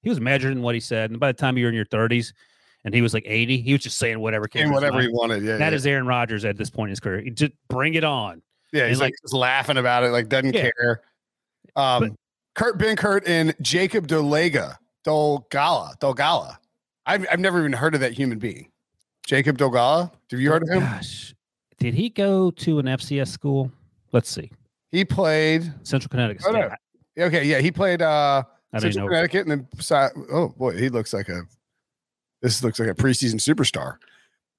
he 0.01 0.09
was 0.09 0.19
measured 0.19 0.51
in 0.53 0.61
what 0.61 0.73
he 0.75 0.81
said, 0.81 1.11
and 1.11 1.19
by 1.19 1.27
the 1.31 1.37
time 1.37 1.57
you 1.57 1.65
were 1.65 1.69
in 1.69 1.75
your 1.75 1.85
thirties, 1.85 2.33
and 2.85 2.93
he 2.93 3.01
was 3.01 3.13
like 3.13 3.23
eighty, 3.27 3.61
he 3.61 3.73
was 3.73 3.83
just 3.83 3.97
saying 3.99 4.19
whatever 4.19 4.47
came. 4.47 4.63
And 4.63 4.73
whatever 4.73 4.99
he 5.01 5.09
wanted. 5.09 5.43
Yeah. 5.43 5.57
That 5.57 5.73
yeah. 5.73 5.75
is 5.75 5.85
Aaron 5.85 6.07
Rodgers 6.07 6.43
at 6.45 6.57
this 6.57 6.69
point 6.69 6.89
in 6.89 6.91
his 6.91 6.99
career. 6.99 7.21
He 7.21 7.29
Just 7.29 7.51
bring 7.67 7.93
it 7.93 8.03
on. 8.03 8.41
yeah. 8.73 8.87
He's 8.87 8.99
like, 8.99 9.07
like- 9.07 9.21
just 9.21 9.33
laughing 9.33 9.77
about 9.77 10.03
it, 10.03 10.09
like 10.09 10.29
doesn't 10.29 10.53
Yeah. 10.55 10.69
care. 10.77 11.01
Um 11.75 11.99
But- 12.01 12.11
Kurt 12.55 12.79
Benkert 12.79 13.21
and 13.27 13.55
Jacob 13.61 14.07
Dolega. 14.07 14.75
Dolgala. 15.05 15.97
Dolgala. 15.99 16.57
I've 17.05 17.25
I've 17.31 17.39
never 17.39 17.59
even 17.59 17.73
heard 17.73 17.93
of 17.95 18.01
that 18.01 18.13
human 18.13 18.37
being. 18.39 18.68
Jacob 19.29 19.59
Dolgala. 19.59 20.11
Have 20.31 20.39
you 20.39 20.49
heard 20.49 20.63
of 20.63 20.69
him? 20.69 20.79
Gosh, 20.79 21.35
did 21.77 21.93
he 21.93 22.09
go 22.09 22.49
to 22.49 22.79
an 22.79 22.87
FCS 22.87 23.27
school? 23.27 23.71
Let's 24.11 24.27
see, 24.27 24.49
He 24.91 25.05
played 25.05 25.71
Central 25.83 26.09
Connecticut 26.09 26.43
Oh, 26.47 26.51
no. 26.51 26.69
okay, 27.25 27.43
yeah, 27.43 27.59
he 27.59 27.71
played 27.71 28.01
uh 28.01 28.41
Central. 28.79 29.07
Connecticut, 29.07 29.47
and 29.47 29.51
then 29.51 29.67
oh 30.31 30.49
boy, 30.49 30.75
he 30.75 30.89
looks 30.89 31.13
like 31.13 31.29
a 31.29 31.43
this 32.41 32.63
looks 32.63 32.79
like 32.79 32.89
a 32.89 32.95
preseason 32.95 33.35
superstar. 33.35 33.97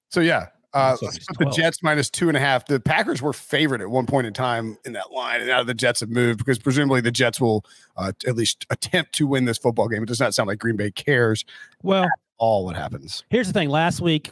So 0.09 0.21
yeah, 0.21 0.47
uh, 0.73 0.91
Looks 1.01 1.15
let's 1.15 1.25
put 1.25 1.37
the 1.39 1.49
Jets 1.51 1.83
minus 1.83 2.09
two 2.09 2.29
and 2.29 2.37
a 2.37 2.39
half. 2.39 2.65
The 2.65 2.79
Packers 2.79 3.21
were 3.21 3.33
favored 3.33 3.81
at 3.81 3.89
one 3.89 4.05
point 4.05 4.25
in 4.25 4.31
time 4.33 4.77
in 4.85 4.93
that 4.93 5.11
line, 5.11 5.41
and 5.41 5.49
now 5.49 5.63
the 5.63 5.73
Jets 5.73 5.99
have 5.99 6.09
moved 6.09 6.37
because 6.39 6.59
presumably 6.59 7.01
the 7.01 7.11
Jets 7.11 7.41
will 7.41 7.65
uh, 7.97 8.13
at 8.25 8.37
least 8.37 8.65
attempt 8.69 9.11
to 9.15 9.27
win 9.27 9.43
this 9.43 9.57
football 9.57 9.89
game. 9.89 10.01
It 10.03 10.05
does 10.07 10.21
not 10.21 10.33
sound 10.33 10.47
like 10.47 10.59
Green 10.59 10.77
Bay 10.77 10.91
cares 10.91 11.43
Well, 11.83 12.07
all 12.37 12.63
what 12.63 12.77
happens. 12.77 13.25
Here's 13.29 13.47
the 13.47 13.53
thing. 13.53 13.67
Last 13.69 13.99
week, 13.99 14.31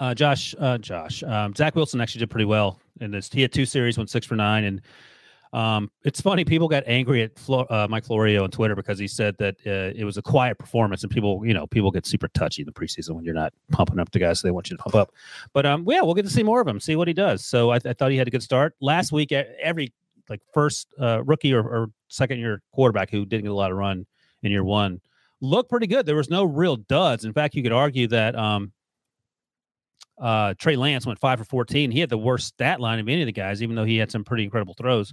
uh, 0.00 0.14
Josh, 0.14 0.54
uh, 0.58 0.78
Josh, 0.78 1.22
um, 1.22 1.54
Zach 1.54 1.74
Wilson 1.74 2.00
actually 2.00 2.20
did 2.20 2.30
pretty 2.30 2.44
well 2.44 2.80
in 3.00 3.10
this. 3.10 3.30
He 3.32 3.42
had 3.42 3.52
two 3.52 3.66
series, 3.66 3.96
went 3.96 4.10
six 4.10 4.26
for 4.26 4.34
nine, 4.36 4.64
and 4.64 4.80
um, 5.52 5.90
it's 6.02 6.20
funny. 6.20 6.44
People 6.44 6.66
got 6.66 6.82
angry 6.86 7.22
at 7.22 7.38
Flo- 7.38 7.66
uh, 7.70 7.86
Mike 7.88 8.04
Florio 8.04 8.42
on 8.42 8.50
Twitter 8.50 8.74
because 8.74 8.98
he 8.98 9.06
said 9.06 9.36
that 9.38 9.54
uh, 9.66 9.96
it 9.96 10.04
was 10.04 10.16
a 10.16 10.22
quiet 10.22 10.58
performance, 10.58 11.04
and 11.04 11.12
people, 11.12 11.46
you 11.46 11.54
know, 11.54 11.66
people 11.66 11.92
get 11.92 12.06
super 12.06 12.26
touchy 12.28 12.62
in 12.62 12.66
the 12.66 12.72
preseason 12.72 13.10
when 13.10 13.24
you're 13.24 13.34
not 13.34 13.52
pumping 13.70 14.00
up 14.00 14.10
the 14.10 14.18
guys 14.18 14.40
so 14.40 14.48
they 14.48 14.52
want 14.52 14.68
you 14.68 14.76
to 14.76 14.82
pump 14.82 14.96
up. 14.96 15.12
But 15.52 15.64
um, 15.64 15.84
yeah, 15.88 16.02
we'll 16.02 16.14
get 16.14 16.24
to 16.24 16.30
see 16.30 16.42
more 16.42 16.60
of 16.60 16.66
him, 16.66 16.80
see 16.80 16.96
what 16.96 17.06
he 17.06 17.14
does. 17.14 17.44
So 17.44 17.70
I, 17.70 17.76
I 17.76 17.92
thought 17.92 18.10
he 18.10 18.16
had 18.16 18.26
a 18.26 18.32
good 18.32 18.42
start 18.42 18.74
last 18.80 19.12
week. 19.12 19.30
Every 19.30 19.92
like 20.28 20.40
first 20.52 20.92
uh, 21.00 21.22
rookie 21.24 21.52
or, 21.52 21.62
or 21.62 21.90
second 22.08 22.38
year 22.38 22.62
quarterback 22.72 23.10
who 23.10 23.24
didn't 23.24 23.44
get 23.44 23.52
a 23.52 23.54
lot 23.54 23.70
of 23.70 23.76
run 23.76 24.06
in 24.42 24.50
year 24.50 24.64
one 24.64 25.00
looked 25.40 25.70
pretty 25.70 25.86
good. 25.86 26.06
There 26.06 26.16
was 26.16 26.30
no 26.30 26.44
real 26.44 26.76
duds. 26.76 27.24
In 27.24 27.32
fact, 27.32 27.54
you 27.54 27.62
could 27.62 27.72
argue 27.72 28.08
that 28.08 28.34
um, 28.34 28.72
uh, 30.18 30.54
Trey 30.58 30.76
Lance 30.76 31.06
went 31.06 31.18
five 31.18 31.38
for 31.38 31.44
14. 31.44 31.90
He 31.90 32.00
had 32.00 32.10
the 32.10 32.18
worst 32.18 32.48
stat 32.48 32.80
line 32.80 32.98
of 32.98 33.08
any 33.08 33.22
of 33.22 33.26
the 33.26 33.32
guys, 33.32 33.62
even 33.62 33.76
though 33.76 33.84
he 33.84 33.96
had 33.96 34.10
some 34.10 34.24
pretty 34.24 34.44
incredible 34.44 34.74
throws. 34.74 35.12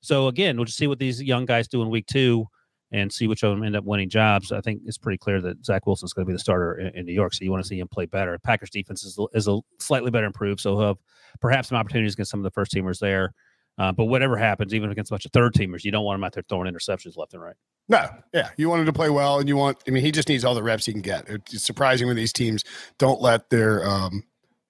So 0.00 0.28
again, 0.28 0.56
we'll 0.56 0.66
just 0.66 0.78
see 0.78 0.86
what 0.86 0.98
these 0.98 1.22
young 1.22 1.46
guys 1.46 1.68
do 1.68 1.82
in 1.82 1.90
week 1.90 2.06
two 2.06 2.46
and 2.90 3.10
see 3.10 3.26
which 3.26 3.42
of 3.42 3.54
them 3.54 3.64
end 3.64 3.74
up 3.74 3.84
winning 3.84 4.10
jobs. 4.10 4.52
I 4.52 4.60
think 4.60 4.82
it's 4.84 4.98
pretty 4.98 5.16
clear 5.16 5.40
that 5.40 5.64
Zach 5.64 5.86
Wilson's 5.86 6.12
going 6.12 6.26
to 6.26 6.30
be 6.30 6.34
the 6.34 6.38
starter 6.38 6.74
in, 6.74 6.94
in 6.94 7.06
New 7.06 7.12
York. 7.12 7.32
So 7.32 7.44
you 7.44 7.50
want 7.50 7.62
to 7.62 7.68
see 7.68 7.78
him 7.78 7.88
play 7.88 8.06
better. 8.06 8.38
Packers 8.38 8.70
defense 8.70 9.02
is, 9.04 9.18
is 9.32 9.48
a 9.48 9.60
slightly 9.78 10.10
better 10.10 10.26
improved. 10.26 10.60
So 10.60 10.76
he'll 10.76 10.88
have 10.88 10.98
perhaps 11.40 11.68
some 11.68 11.78
opportunities 11.78 12.12
against 12.12 12.30
some 12.30 12.40
of 12.40 12.44
the 12.44 12.50
first 12.50 12.72
teamers 12.72 12.98
there. 12.98 13.32
Uh, 13.78 13.90
but 13.90 14.04
whatever 14.04 14.36
happens, 14.36 14.74
even 14.74 14.90
against 14.90 15.10
a 15.10 15.14
bunch 15.14 15.24
of 15.24 15.32
third 15.32 15.54
teamers, 15.54 15.82
you 15.82 15.90
don't 15.90 16.04
want 16.04 16.18
him 16.18 16.24
out 16.24 16.34
there 16.34 16.42
throwing 16.48 16.70
interceptions 16.70 17.16
left 17.16 17.32
and 17.32 17.42
right. 17.42 17.56
No, 17.88 18.06
yeah, 18.34 18.50
you 18.56 18.68
want 18.68 18.80
him 18.80 18.86
to 18.86 18.92
play 18.92 19.10
well, 19.10 19.40
and 19.40 19.48
you 19.48 19.56
want. 19.56 19.78
I 19.88 19.90
mean, 19.90 20.04
he 20.04 20.12
just 20.12 20.28
needs 20.28 20.44
all 20.44 20.54
the 20.54 20.62
reps 20.62 20.86
he 20.86 20.92
can 20.92 21.00
get. 21.00 21.28
It's 21.28 21.64
surprising 21.64 22.06
when 22.06 22.16
these 22.16 22.32
teams 22.32 22.64
don't 22.98 23.20
let 23.20 23.50
their 23.50 23.84
um, 23.84 24.22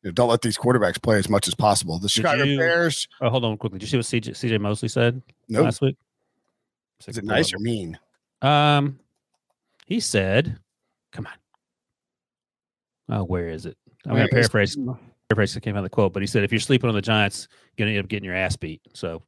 you 0.02 0.08
know, 0.08 0.12
don't 0.12 0.28
let 0.28 0.42
these 0.42 0.58
quarterbacks 0.58 1.00
play 1.02 1.18
as 1.18 1.28
much 1.28 1.46
as 1.48 1.54
possible. 1.54 1.98
The 1.98 2.08
Chicago 2.08 2.44
you- 2.44 2.58
Bears. 2.58 3.06
Oh, 3.20 3.30
hold 3.30 3.44
on 3.44 3.56
quickly. 3.56 3.78
Did 3.78 3.90
you 3.92 4.02
see 4.02 4.18
what 4.18 4.22
CJ, 4.22 4.34
CJ 4.36 4.60
Mosley 4.60 4.88
said 4.88 5.22
No, 5.48 5.62
last 5.62 5.80
week? 5.80 5.96
is 7.06 7.18
it 7.18 7.24
nice 7.24 7.52
or 7.52 7.58
mean? 7.58 7.98
Um, 8.42 8.98
he 9.86 10.00
said, 10.00 10.58
"Come 11.12 11.26
on." 11.26 11.32
Oh, 13.20 13.24
where 13.24 13.48
is 13.48 13.66
it? 13.66 13.76
I'm 14.06 14.14
going 14.14 14.26
to 14.26 14.32
paraphrase. 14.32 14.76
Paraphrase 15.28 15.54
that 15.54 15.60
came 15.62 15.74
out 15.76 15.78
of 15.80 15.84
the 15.84 15.90
quote, 15.90 16.12
but 16.12 16.22
he 16.22 16.26
said, 16.26 16.44
"If 16.44 16.52
you're 16.52 16.60
sleeping 16.60 16.88
on 16.88 16.94
the 16.94 17.02
Giants, 17.02 17.48
you're 17.76 17.84
going 17.86 17.92
to 17.94 17.98
end 17.98 18.04
up 18.06 18.08
getting 18.08 18.24
your 18.26 18.34
ass 18.34 18.56
beat." 18.56 18.80
So, 18.94 19.22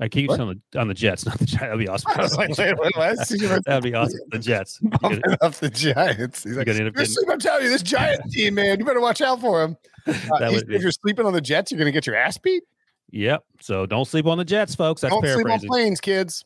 I 0.00 0.08
keep 0.08 0.28
What? 0.30 0.38
on 0.40 0.60
the 0.72 0.78
on 0.80 0.88
the 0.88 0.94
Jets, 0.94 1.26
not 1.26 1.38
the 1.38 1.44
Giants. 1.44 1.60
That'd 1.60 1.78
be 1.78 1.88
awesome. 1.88 2.12
I 2.16 2.22
was 2.22 2.36
like, 2.36 2.56
wait, 2.56 2.78
wait, 2.78 2.96
what? 2.96 3.18
That'd 3.66 3.82
be 3.82 3.94
awesome. 3.94 4.20
The 4.30 4.38
Jets. 4.38 4.78
Bumping 4.80 5.22
up 5.40 5.54
the 5.54 5.70
Giants. 5.70 6.44
He's 6.44 6.56
like, 6.56 6.66
gonna 6.66 6.78
end 6.78 6.88
up 6.88 6.94
"You're 6.94 7.04
getting- 7.04 7.12
sleeping- 7.14 7.32
I'm 7.32 7.38
telling 7.40 7.64
you, 7.64 7.70
this 7.70 7.82
Giant 7.82 8.22
team, 8.30 8.54
man, 8.54 8.78
you 8.78 8.84
better 8.84 9.00
watch 9.00 9.20
out 9.20 9.40
for 9.40 9.62
him. 9.62 9.76
Uh, 10.06 10.50
be... 10.50 10.56
If 10.74 10.82
you're 10.82 10.92
sleeping 10.92 11.26
on 11.26 11.32
the 11.32 11.40
Jets, 11.40 11.70
you're 11.72 11.78
going 11.78 11.86
to 11.86 11.92
get 11.92 12.06
your 12.06 12.16
ass 12.16 12.38
beat. 12.38 12.62
Yep. 13.10 13.42
So 13.60 13.86
don't 13.86 14.04
sleep 14.06 14.26
on 14.26 14.38
the 14.38 14.44
Jets, 14.44 14.74
folks. 14.74 15.00
That's 15.00 15.12
Don't 15.12 15.24
sleep 15.26 15.46
on 15.50 15.60
planes, 15.60 16.00
kids. 16.00 16.44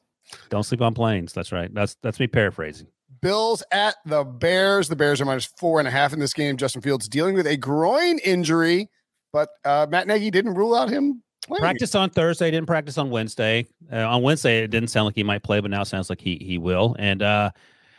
don't 0.48 0.62
sleep 0.62 0.80
on 0.80 0.94
planes. 0.94 1.32
That's 1.32 1.52
right. 1.52 1.72
That's 1.74 1.96
that's 2.02 2.18
me 2.20 2.26
paraphrasing. 2.28 2.86
Bills 3.20 3.62
at 3.70 3.96
the 4.06 4.24
Bears. 4.24 4.88
The 4.88 4.96
Bears 4.96 5.20
are 5.20 5.24
minus 5.24 5.44
four 5.44 5.78
and 5.78 5.86
a 5.86 5.90
half 5.90 6.12
in 6.12 6.18
this 6.18 6.32
game. 6.32 6.56
Justin 6.56 6.80
Fields 6.82 7.08
dealing 7.08 7.34
with 7.34 7.46
a 7.46 7.56
groin 7.56 8.18
injury, 8.20 8.88
but 9.32 9.48
uh, 9.64 9.86
Matt 9.90 10.06
Nagy 10.08 10.30
didn't 10.30 10.54
rule 10.54 10.74
out 10.74 10.88
him. 10.88 11.22
Practice 11.48 11.94
on 11.94 12.10
Thursday. 12.10 12.50
Didn't 12.50 12.66
practice 12.66 12.98
on 12.98 13.10
Wednesday. 13.10 13.66
Uh, 13.92 14.08
on 14.08 14.22
Wednesday, 14.22 14.62
it 14.62 14.68
didn't 14.68 14.88
sound 14.88 15.06
like 15.06 15.14
he 15.14 15.24
might 15.24 15.42
play, 15.42 15.60
but 15.60 15.70
now 15.70 15.82
it 15.82 15.86
sounds 15.86 16.08
like 16.08 16.20
he 16.20 16.36
he 16.40 16.58
will. 16.58 16.94
And 16.98 17.22
uh, 17.22 17.50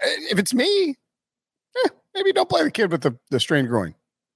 If 0.01 0.39
it's 0.39 0.53
me, 0.53 0.95
eh, 1.85 1.89
maybe 2.15 2.31
don't 2.31 2.49
play 2.49 2.63
the 2.63 2.71
kid 2.71 2.91
with 2.91 3.01
the, 3.01 3.17
the 3.31 3.39
strained 3.39 3.67
groin 3.67 3.95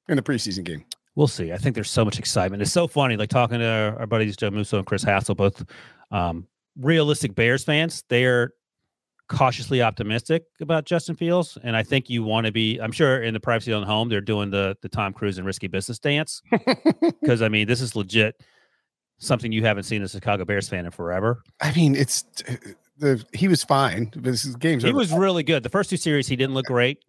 in 0.10 0.18
the 0.18 0.22
preseason 0.22 0.64
game. 0.64 0.84
We'll 1.16 1.28
see. 1.28 1.52
I 1.52 1.58
think 1.58 1.74
there's 1.74 1.90
so 1.90 2.06
much 2.06 2.20
excitement. 2.20 2.62
It's 2.62 2.72
so 2.72 2.88
funny, 2.88 3.18
like 3.18 3.30
talking 3.30 3.60
to 3.60 3.66
our, 3.66 4.00
our 4.02 4.08
buddies 4.08 4.38
Joe 4.38 4.52
Musso 4.52 4.78
and 4.78 4.86
Chris 4.86 5.04
Hassel, 5.04 5.36
both 5.36 5.64
um, 6.12 6.46
realistic 6.80 7.34
Bears 7.34 7.64
fans. 7.64 8.04
They're 8.08 8.54
cautiously 9.28 9.82
optimistic 9.82 10.44
about 10.62 10.86
Justin 10.86 11.16
Fields, 11.16 11.58
and 11.64 11.76
I 11.76 11.84
think 11.84 12.10
you 12.10 12.24
want 12.24 12.46
to 12.46 12.52
be. 12.52 12.78
I'm 12.78 12.92
sure 12.92 13.24
in 13.24 13.34
the 13.34 13.40
privacy 13.40 13.72
of 13.72 13.82
the 13.82 13.88
home, 13.88 14.10
they're 14.10 14.22
doing 14.22 14.52
the 14.52 14.78
the 14.82 14.90
Tom 14.90 15.14
Cruise 15.14 15.38
and 15.38 15.48
risky 15.48 15.68
business 15.68 15.98
dance 15.98 16.42
because 17.22 17.42
I 17.42 17.50
mean, 17.50 17.68
this 17.68 17.82
is 17.82 17.96
legit 17.96 18.40
something 19.20 19.52
you 19.52 19.64
haven't 19.64 19.84
seen 19.84 20.02
as 20.02 20.14
a 20.14 20.18
Chicago 20.18 20.46
Bears 20.46 20.70
fan 20.70 20.86
in 20.86 20.92
forever. 20.92 21.42
I 21.62 21.74
mean, 21.74 21.96
it's 21.96 22.24
the 22.98 23.24
he 23.34 23.48
was 23.48 23.64
fine. 23.64 24.12
This 24.16 24.46
is 24.46 24.56
game's 24.56 24.84
He 24.84 24.90
over. 24.90 24.98
was 24.98 25.12
really 25.12 25.44
good. 25.44 25.64
The 25.64 25.70
first 25.70 25.90
two 25.90 25.98
series, 25.98 26.28
he 26.28 26.36
didn't 26.36 26.54
look 26.54 26.66
great, 26.66 27.04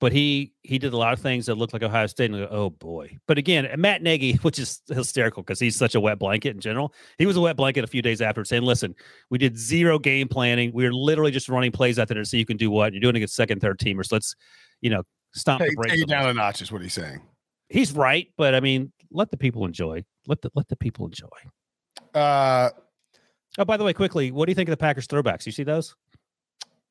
but 0.00 0.12
he 0.12 0.52
he 0.62 0.78
did 0.78 0.92
a 0.92 0.96
lot 0.96 1.12
of 1.12 1.20
things 1.20 1.46
that 1.46 1.56
looked 1.56 1.72
like 1.72 1.82
Ohio 1.82 2.06
State. 2.06 2.30
And 2.30 2.46
oh 2.50 2.70
boy! 2.70 3.16
But 3.26 3.38
again, 3.38 3.68
Matt 3.76 4.02
Nagy, 4.02 4.32
which 4.42 4.58
is 4.58 4.80
hysterical 4.88 5.42
because 5.42 5.60
he's 5.60 5.76
such 5.76 5.94
a 5.94 6.00
wet 6.00 6.18
blanket 6.18 6.54
in 6.54 6.60
general. 6.60 6.92
He 7.18 7.26
was 7.26 7.36
a 7.36 7.40
wet 7.40 7.56
blanket 7.56 7.84
a 7.84 7.88
few 7.88 8.02
days 8.02 8.20
after 8.20 8.44
saying, 8.44 8.62
"Listen, 8.62 8.94
we 9.30 9.38
did 9.38 9.58
zero 9.58 9.98
game 9.98 10.28
planning. 10.28 10.70
We 10.72 10.84
were 10.84 10.92
literally 10.92 11.30
just 11.30 11.48
running 11.48 11.72
plays 11.72 11.98
out 11.98 12.08
there 12.08 12.16
to 12.16 12.24
see 12.24 12.38
you 12.38 12.46
can 12.46 12.56
do 12.56 12.70
what. 12.70 12.92
You're 12.92 13.00
doing 13.00 13.16
against 13.16 13.34
second, 13.34 13.60
third 13.60 13.78
teamers. 13.78 14.12
Let's, 14.12 14.34
you 14.80 14.90
know, 14.90 15.02
stomp 15.34 15.60
take, 15.60 15.70
the 15.70 15.76
brakes." 15.76 15.94
take 15.94 16.02
it 16.02 16.08
down 16.08 16.24
this." 16.24 16.30
a 16.32 16.34
notch 16.34 16.62
is 16.62 16.72
what 16.72 16.82
he's 16.82 16.94
saying. 16.94 17.20
He's 17.68 17.92
right, 17.92 18.28
but 18.36 18.54
I 18.54 18.60
mean, 18.60 18.92
let 19.10 19.30
the 19.30 19.36
people 19.36 19.64
enjoy. 19.66 20.04
Let 20.28 20.40
the 20.42 20.50
let 20.54 20.68
the 20.68 20.76
people 20.76 21.06
enjoy. 21.06 21.26
Uh, 22.14 22.70
Oh, 23.56 23.64
by 23.64 23.76
the 23.76 23.82
way, 23.82 23.92
quickly, 23.92 24.30
what 24.30 24.46
do 24.46 24.52
you 24.52 24.54
think 24.54 24.68
of 24.68 24.72
the 24.72 24.76
Packers 24.76 25.08
throwbacks? 25.08 25.44
You 25.44 25.50
see 25.50 25.64
those? 25.64 25.96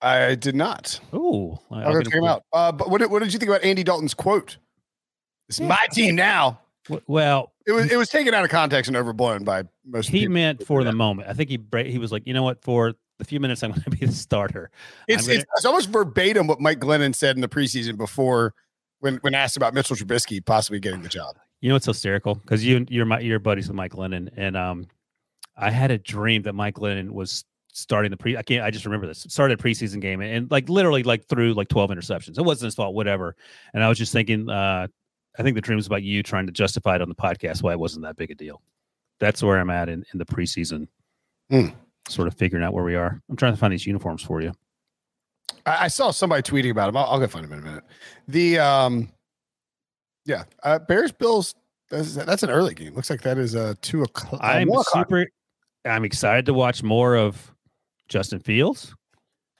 I 0.01 0.35
did 0.35 0.53
not. 0.55 0.99
Ooh, 1.13 1.57
I'll 1.71 1.93
go 1.93 2.01
check 2.01 2.11
them 2.13 2.25
out. 2.25 2.43
Uh, 2.51 2.71
but 2.73 2.89
what 2.89 2.99
did, 2.99 3.09
what 3.09 3.23
did 3.23 3.31
you 3.31 3.39
think 3.39 3.47
about 3.49 3.63
Andy 3.63 3.83
Dalton's 3.83 4.13
quote? 4.13 4.57
It's 5.47 5.59
Yeah. 5.59 5.67
my 5.67 5.85
team 5.93 6.15
now. 6.15 6.59
Well, 7.07 7.53
It 7.65 7.71
was 7.71 7.89
it 7.91 7.95
was 7.97 8.09
taken 8.09 8.33
out 8.33 8.43
of 8.43 8.49
context 8.49 8.87
and 8.89 8.97
overblown 8.97 9.43
by 9.45 9.63
most. 9.85 10.09
he 10.09 10.27
meant 10.27 10.65
for 10.65 10.83
the 10.83 10.91
moment. 10.91 11.29
I 11.29 11.33
think 11.33 11.49
he 11.49 11.59
he 11.89 11.97
was 11.99 12.11
like, 12.11 12.23
you 12.25 12.33
know 12.33 12.43
what? 12.43 12.61
For 12.63 12.93
the 13.19 13.23
few 13.25 13.39
minutes 13.39 13.63
I'm 13.63 13.71
going 13.71 13.83
to 13.83 13.89
be 13.89 14.05
the 14.05 14.11
starter. 14.11 14.69
It's, 15.07 15.25
gonna- 15.27 15.39
it's 15.39 15.45
it's 15.57 15.65
almost 15.65 15.89
verbatim 15.89 16.47
what 16.47 16.59
Mike 16.59 16.79
Glennon 16.79 17.15
said 17.15 17.35
in 17.37 17.41
the 17.41 17.47
preseason 17.49 17.97
before 17.97 18.53
when 18.99 19.17
when 19.17 19.33
asked 19.35 19.55
about 19.57 19.73
Mitchell 19.73 19.95
Trubisky 19.95 20.43
possibly 20.45 20.79
getting 20.79 21.01
the 21.01 21.09
job. 21.09 21.37
You 21.61 21.69
know 21.69 21.75
what's 21.75 21.85
hysterical? 21.87 22.35
Because 22.35 22.63
you 22.65 22.85
you're 22.89 23.05
my 23.05 23.19
you're 23.19 23.39
buddies 23.39 23.67
with 23.67 23.75
Mike 23.75 23.93
Glennon, 23.93 24.29
and 24.37 24.55
um, 24.55 24.87
I 25.55 25.71
had 25.71 25.91
a 25.91 25.97
dream 25.97 26.43
that 26.43 26.53
Mike 26.53 26.75
Glennon 26.75 27.11
was 27.11 27.43
starting 27.73 28.11
the 28.11 28.17
pre. 28.17 28.37
I 28.37 28.43
can't. 28.43 28.63
I 28.63 28.69
just 28.71 28.85
remember 28.85 29.07
this. 29.07 29.25
Started 29.29 29.59
a 29.59 29.63
preseason 29.63 29.99
game 29.99 30.21
and, 30.21 30.31
and 30.31 30.51
like 30.51 30.69
literally 30.69 31.03
like 31.03 31.25
threw 31.27 31.53
like 31.53 31.67
twelve 31.67 31.89
interceptions. 31.89 32.37
It 32.37 32.43
wasn't 32.43 32.67
his 32.67 32.75
fault, 32.75 32.93
whatever. 32.93 33.35
And 33.73 33.83
I 33.83 33.89
was 33.89 33.97
just 33.97 34.13
thinking. 34.13 34.49
uh 34.49 34.87
I 35.39 35.43
think 35.43 35.53
the 35.53 35.61
dream 35.61 35.75
was 35.75 35.85
about 35.85 36.01
you 36.01 36.23
trying 36.23 36.47
to 36.47 36.51
justify 36.51 36.95
it 36.95 37.01
on 37.03 37.09
the 37.09 37.13
podcast 37.15 37.61
why 37.61 37.71
it 37.71 37.79
wasn't 37.79 38.01
that 38.05 38.15
big 38.15 38.31
a 38.31 38.33
deal. 38.33 38.59
That's 39.19 39.43
where 39.43 39.59
I'm 39.59 39.69
at 39.69 39.87
in, 39.87 40.03
in 40.11 40.17
the 40.17 40.25
preseason, 40.25 40.87
Hmm. 41.51 41.67
sort 42.09 42.27
of 42.27 42.33
figuring 42.33 42.65
out 42.65 42.73
where 42.73 42.83
we 42.83 42.95
are. 42.95 43.21
I'm 43.29 43.35
trying 43.35 43.53
to 43.53 43.57
find 43.59 43.71
these 43.71 43.85
uniforms 43.85 44.23
for 44.23 44.41
you. 44.41 44.51
I, 45.63 45.85
I 45.85 45.87
saw 45.89 46.09
somebody 46.09 46.41
tweeting 46.41 46.71
about 46.71 46.89
him. 46.89 46.97
I'll, 46.97 47.05
I'll 47.05 47.19
go 47.19 47.27
find 47.27 47.45
him 47.45 47.53
in 47.53 47.59
a 47.59 47.61
minute. 47.61 47.83
The 48.27 48.57
um, 48.57 49.09
yeah, 50.27 50.43
uh, 50.61 50.77
Bears 50.77 51.11
Bills. 51.11 51.55
That's, 51.89 52.15
that's 52.15 52.43
an 52.43 52.49
early 52.49 52.73
game. 52.73 52.93
Looks 52.93 53.09
like 53.09 53.21
that 53.21 53.37
is 53.37 53.55
uh 53.55 53.73
two 53.81 54.03
o'clock. 54.03 54.41
uh, 54.43 54.45
I'm 54.45 54.69
o'clock. 54.69 54.87
super. 55.07 55.25
I'm 55.85 56.03
excited 56.03 56.45
to 56.47 56.53
watch 56.53 56.83
more 56.83 57.15
of 57.15 57.55
Justin 58.09 58.39
Fields. 58.39 58.93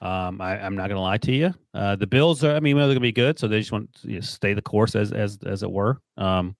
Um, 0.00 0.40
I, 0.40 0.60
I'm 0.60 0.76
not 0.76 0.88
going 0.88 0.96
to 0.96 1.00
lie 1.00 1.18
to 1.18 1.32
you. 1.32 1.54
Uh, 1.74 1.96
the 1.96 2.06
Bills 2.06 2.44
are. 2.44 2.54
I 2.54 2.60
mean, 2.60 2.76
they're 2.76 2.86
going 2.86 2.96
to 2.96 3.00
be 3.00 3.12
good, 3.12 3.38
so 3.38 3.48
they 3.48 3.58
just 3.58 3.72
want 3.72 3.92
to 4.02 4.08
you 4.08 4.14
know, 4.16 4.20
stay 4.20 4.52
the 4.52 4.62
course 4.62 4.94
as 4.94 5.10
as 5.10 5.38
as 5.44 5.62
it 5.62 5.70
were. 5.70 6.00
Um, 6.16 6.54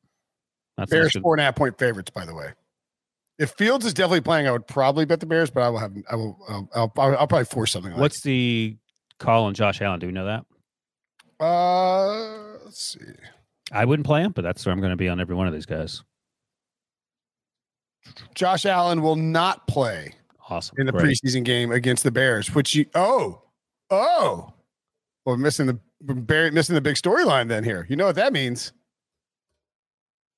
Bears 0.89 1.13
four 1.21 1.35
and 1.35 1.41
a 1.41 1.45
half 1.45 1.55
point 1.55 1.79
favorites. 1.79 2.11
By 2.11 2.25
the 2.25 2.35
way, 2.35 2.53
if 3.39 3.51
Fields 3.53 3.85
is 3.85 3.93
definitely 3.93 4.23
playing, 4.23 4.49
I 4.49 4.53
would 4.53 4.67
probably 4.67 5.05
bet 5.05 5.21
the 5.21 5.27
Bears, 5.27 5.51
but 5.51 5.63
I 5.63 5.69
will 5.69 5.79
have 5.79 5.93
I 6.11 6.17
will 6.17 6.39
I'll, 6.49 6.71
I'll, 6.75 6.93
I'll, 6.97 7.17
I'll 7.19 7.27
probably 7.27 7.45
force 7.45 7.73
something. 7.73 7.93
on 7.93 8.01
What's 8.01 8.23
the 8.23 8.77
call 9.19 9.45
on 9.45 9.55
Josh 9.55 9.83
Allen? 9.83 10.01
Do 10.01 10.07
we 10.07 10.13
know 10.13 10.25
that? 10.25 10.47
uh? 11.41 12.65
Let's 12.65 12.93
see. 12.93 13.01
I 13.73 13.85
wouldn't 13.85 14.07
play 14.07 14.23
him, 14.23 14.33
but 14.33 14.43
that's 14.43 14.65
where 14.65 14.73
I'm 14.73 14.81
going 14.81 14.91
to 14.91 14.97
be 14.97 15.09
on 15.09 15.21
every 15.21 15.35
one 15.35 15.47
of 15.47 15.53
these 15.53 15.67
guys. 15.67 16.03
Josh 18.35 18.65
Allen 18.65 19.03
will 19.03 19.17
not 19.17 19.67
play 19.67 20.15
Awesome. 20.49 20.77
in 20.79 20.87
the 20.87 20.93
Great. 20.93 21.05
preseason 21.23 21.45
game 21.45 21.71
against 21.71 22.05
the 22.05 22.11
Bears, 22.11 22.55
which 22.55 22.75
you 22.75 22.87
oh 22.95 23.43
oh 23.91 24.53
well 25.27 25.37
missing 25.37 25.67
the 25.67 25.79
missing 26.53 26.75
the 26.75 26.81
big 26.81 26.97
storyline 26.97 27.49
then 27.49 27.65
here. 27.65 27.87
You 27.91 27.97
know 27.97 28.07
what 28.07 28.15
that 28.17 28.33
means? 28.33 28.73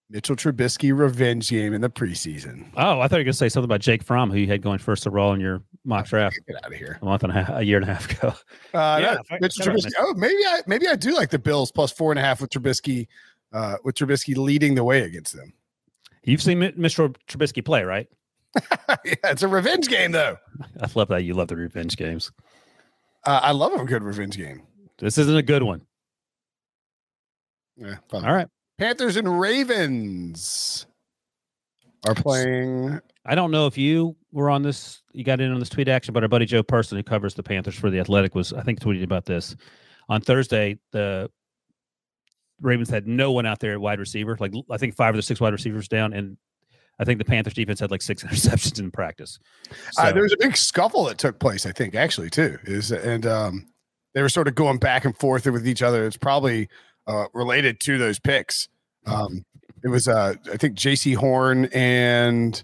Mitchell 0.08 0.34
Trubisky 0.34 0.96
revenge 0.96 1.48
game 1.50 1.72
in 1.72 1.80
the 1.82 1.90
preseason. 1.90 2.66
Oh, 2.76 2.98
I 3.00 3.06
thought 3.06 3.16
you 3.16 3.20
were 3.20 3.24
going 3.24 3.26
to 3.26 3.32
say 3.34 3.48
something 3.48 3.66
about 3.66 3.80
Jake 3.80 4.02
Fromm, 4.02 4.32
who 4.32 4.38
you 4.38 4.48
had 4.48 4.60
going 4.60 4.80
first 4.80 5.06
overall 5.06 5.32
in 5.32 5.40
your 5.40 5.62
mock 5.84 6.06
draft 6.06 6.38
Get 6.46 6.56
out 6.64 6.72
of 6.72 6.78
here. 6.78 6.98
a 7.00 7.04
month 7.04 7.22
and 7.22 7.32
a, 7.32 7.42
half, 7.42 7.58
a 7.58 7.64
year 7.64 7.76
and 7.78 7.88
a 7.88 7.92
half 7.94 8.10
ago. 8.10 8.34
Uh, 8.74 8.98
Yeah, 9.00 9.14
no, 9.14 9.20
if 9.20 9.32
I- 9.32 9.38
Mitchell 9.40 9.64
shout 9.64 9.74
out 9.74 9.80
Trubisky. 9.80 9.90
Oh, 9.98 10.14
maybe 10.14 10.36
I 10.46 10.60
maybe 10.66 10.86
I 10.88 10.94
do 10.96 11.14
like 11.14 11.30
the 11.30 11.38
Bills 11.38 11.72
plus 11.72 11.90
four 11.90 12.12
and 12.12 12.18
a 12.18 12.22
half 12.22 12.40
with 12.40 12.50
Trubisky, 12.50 13.08
uh, 13.52 13.76
with 13.84 13.96
Trubisky 13.96 14.36
leading 14.36 14.74
the 14.74 14.84
way 14.84 15.02
against 15.02 15.34
them. 15.34 15.52
You've 16.22 16.42
seen 16.42 16.60
Mr. 16.60 17.14
Trubisky 17.26 17.64
play, 17.64 17.82
right? 17.82 18.06
yeah, 19.04 19.14
it's 19.24 19.42
a 19.42 19.48
revenge 19.48 19.88
game 19.88 20.12
though. 20.12 20.36
I 20.80 20.88
love 20.94 21.08
that 21.08 21.22
you 21.24 21.34
love 21.34 21.48
the 21.48 21.56
revenge 21.56 21.96
games. 21.96 22.30
Uh, 23.24 23.40
I 23.42 23.52
love 23.52 23.72
a 23.72 23.84
good 23.84 24.02
revenge 24.02 24.36
game. 24.36 24.62
This 24.98 25.18
isn't 25.18 25.36
a 25.36 25.42
good 25.42 25.62
one. 25.62 25.82
Yeah, 27.76 27.96
fun. 28.08 28.24
All 28.24 28.32
right. 28.34 28.46
Panthers 28.78 29.16
and 29.16 29.40
Ravens 29.40 30.86
are 32.06 32.14
playing. 32.14 33.00
I 33.26 33.34
don't 33.34 33.50
know 33.50 33.66
if 33.66 33.76
you 33.76 34.16
were 34.32 34.50
on 34.50 34.62
this, 34.62 35.02
you 35.12 35.24
got 35.24 35.40
in 35.40 35.52
on 35.52 35.58
this 35.58 35.68
tweet 35.68 35.88
action, 35.88 36.14
but 36.14 36.22
our 36.22 36.28
buddy 36.28 36.46
Joe 36.46 36.62
Person, 36.62 36.96
who 36.96 37.02
covers 37.02 37.34
the 37.34 37.42
Panthers 37.42 37.74
for 37.74 37.90
the 37.90 38.00
Athletic, 38.00 38.34
was 38.34 38.52
I 38.52 38.62
think 38.62 38.80
tweeting 38.80 39.02
about 39.02 39.26
this 39.26 39.56
on 40.08 40.20
Thursday. 40.20 40.78
The 40.92 41.30
Ravens 42.60 42.88
had 42.90 43.06
no 43.06 43.32
one 43.32 43.46
out 43.46 43.60
there 43.60 43.72
at 43.72 43.80
wide 43.80 43.98
receiver, 43.98 44.36
like 44.40 44.52
I 44.70 44.78
think 44.78 44.94
five 44.94 45.10
of 45.10 45.16
the 45.16 45.22
six 45.22 45.40
wide 45.40 45.52
receivers 45.52 45.88
down, 45.88 46.12
and 46.12 46.36
I 46.98 47.04
think 47.04 47.18
the 47.18 47.24
Panthers 47.24 47.54
defense 47.54 47.80
had 47.80 47.90
like 47.90 48.02
six 48.02 48.22
interceptions 48.24 48.78
in 48.78 48.90
practice. 48.90 49.38
Uh, 49.98 50.12
there 50.12 50.22
was 50.22 50.32
a 50.32 50.38
big 50.38 50.56
scuffle 50.56 51.04
that 51.04 51.18
took 51.18 51.38
place, 51.38 51.66
I 51.66 51.72
think, 51.72 51.94
actually, 51.94 52.30
too. 52.30 52.58
Is 52.64 52.90
and 52.90 53.26
um, 53.26 53.66
they 54.14 54.22
were 54.22 54.28
sort 54.28 54.48
of 54.48 54.54
going 54.54 54.78
back 54.78 55.04
and 55.04 55.16
forth 55.16 55.46
with 55.46 55.66
each 55.66 55.82
other. 55.82 56.06
It's 56.06 56.16
probably 56.16 56.68
uh, 57.06 57.26
related 57.34 57.80
to 57.80 57.98
those 57.98 58.18
picks. 58.18 58.68
Um, 59.06 59.44
it 59.82 59.88
was, 59.88 60.08
uh, 60.08 60.34
I 60.52 60.56
think, 60.56 60.76
Jaycee 60.76 61.16
Horn 61.16 61.66
and 61.72 62.62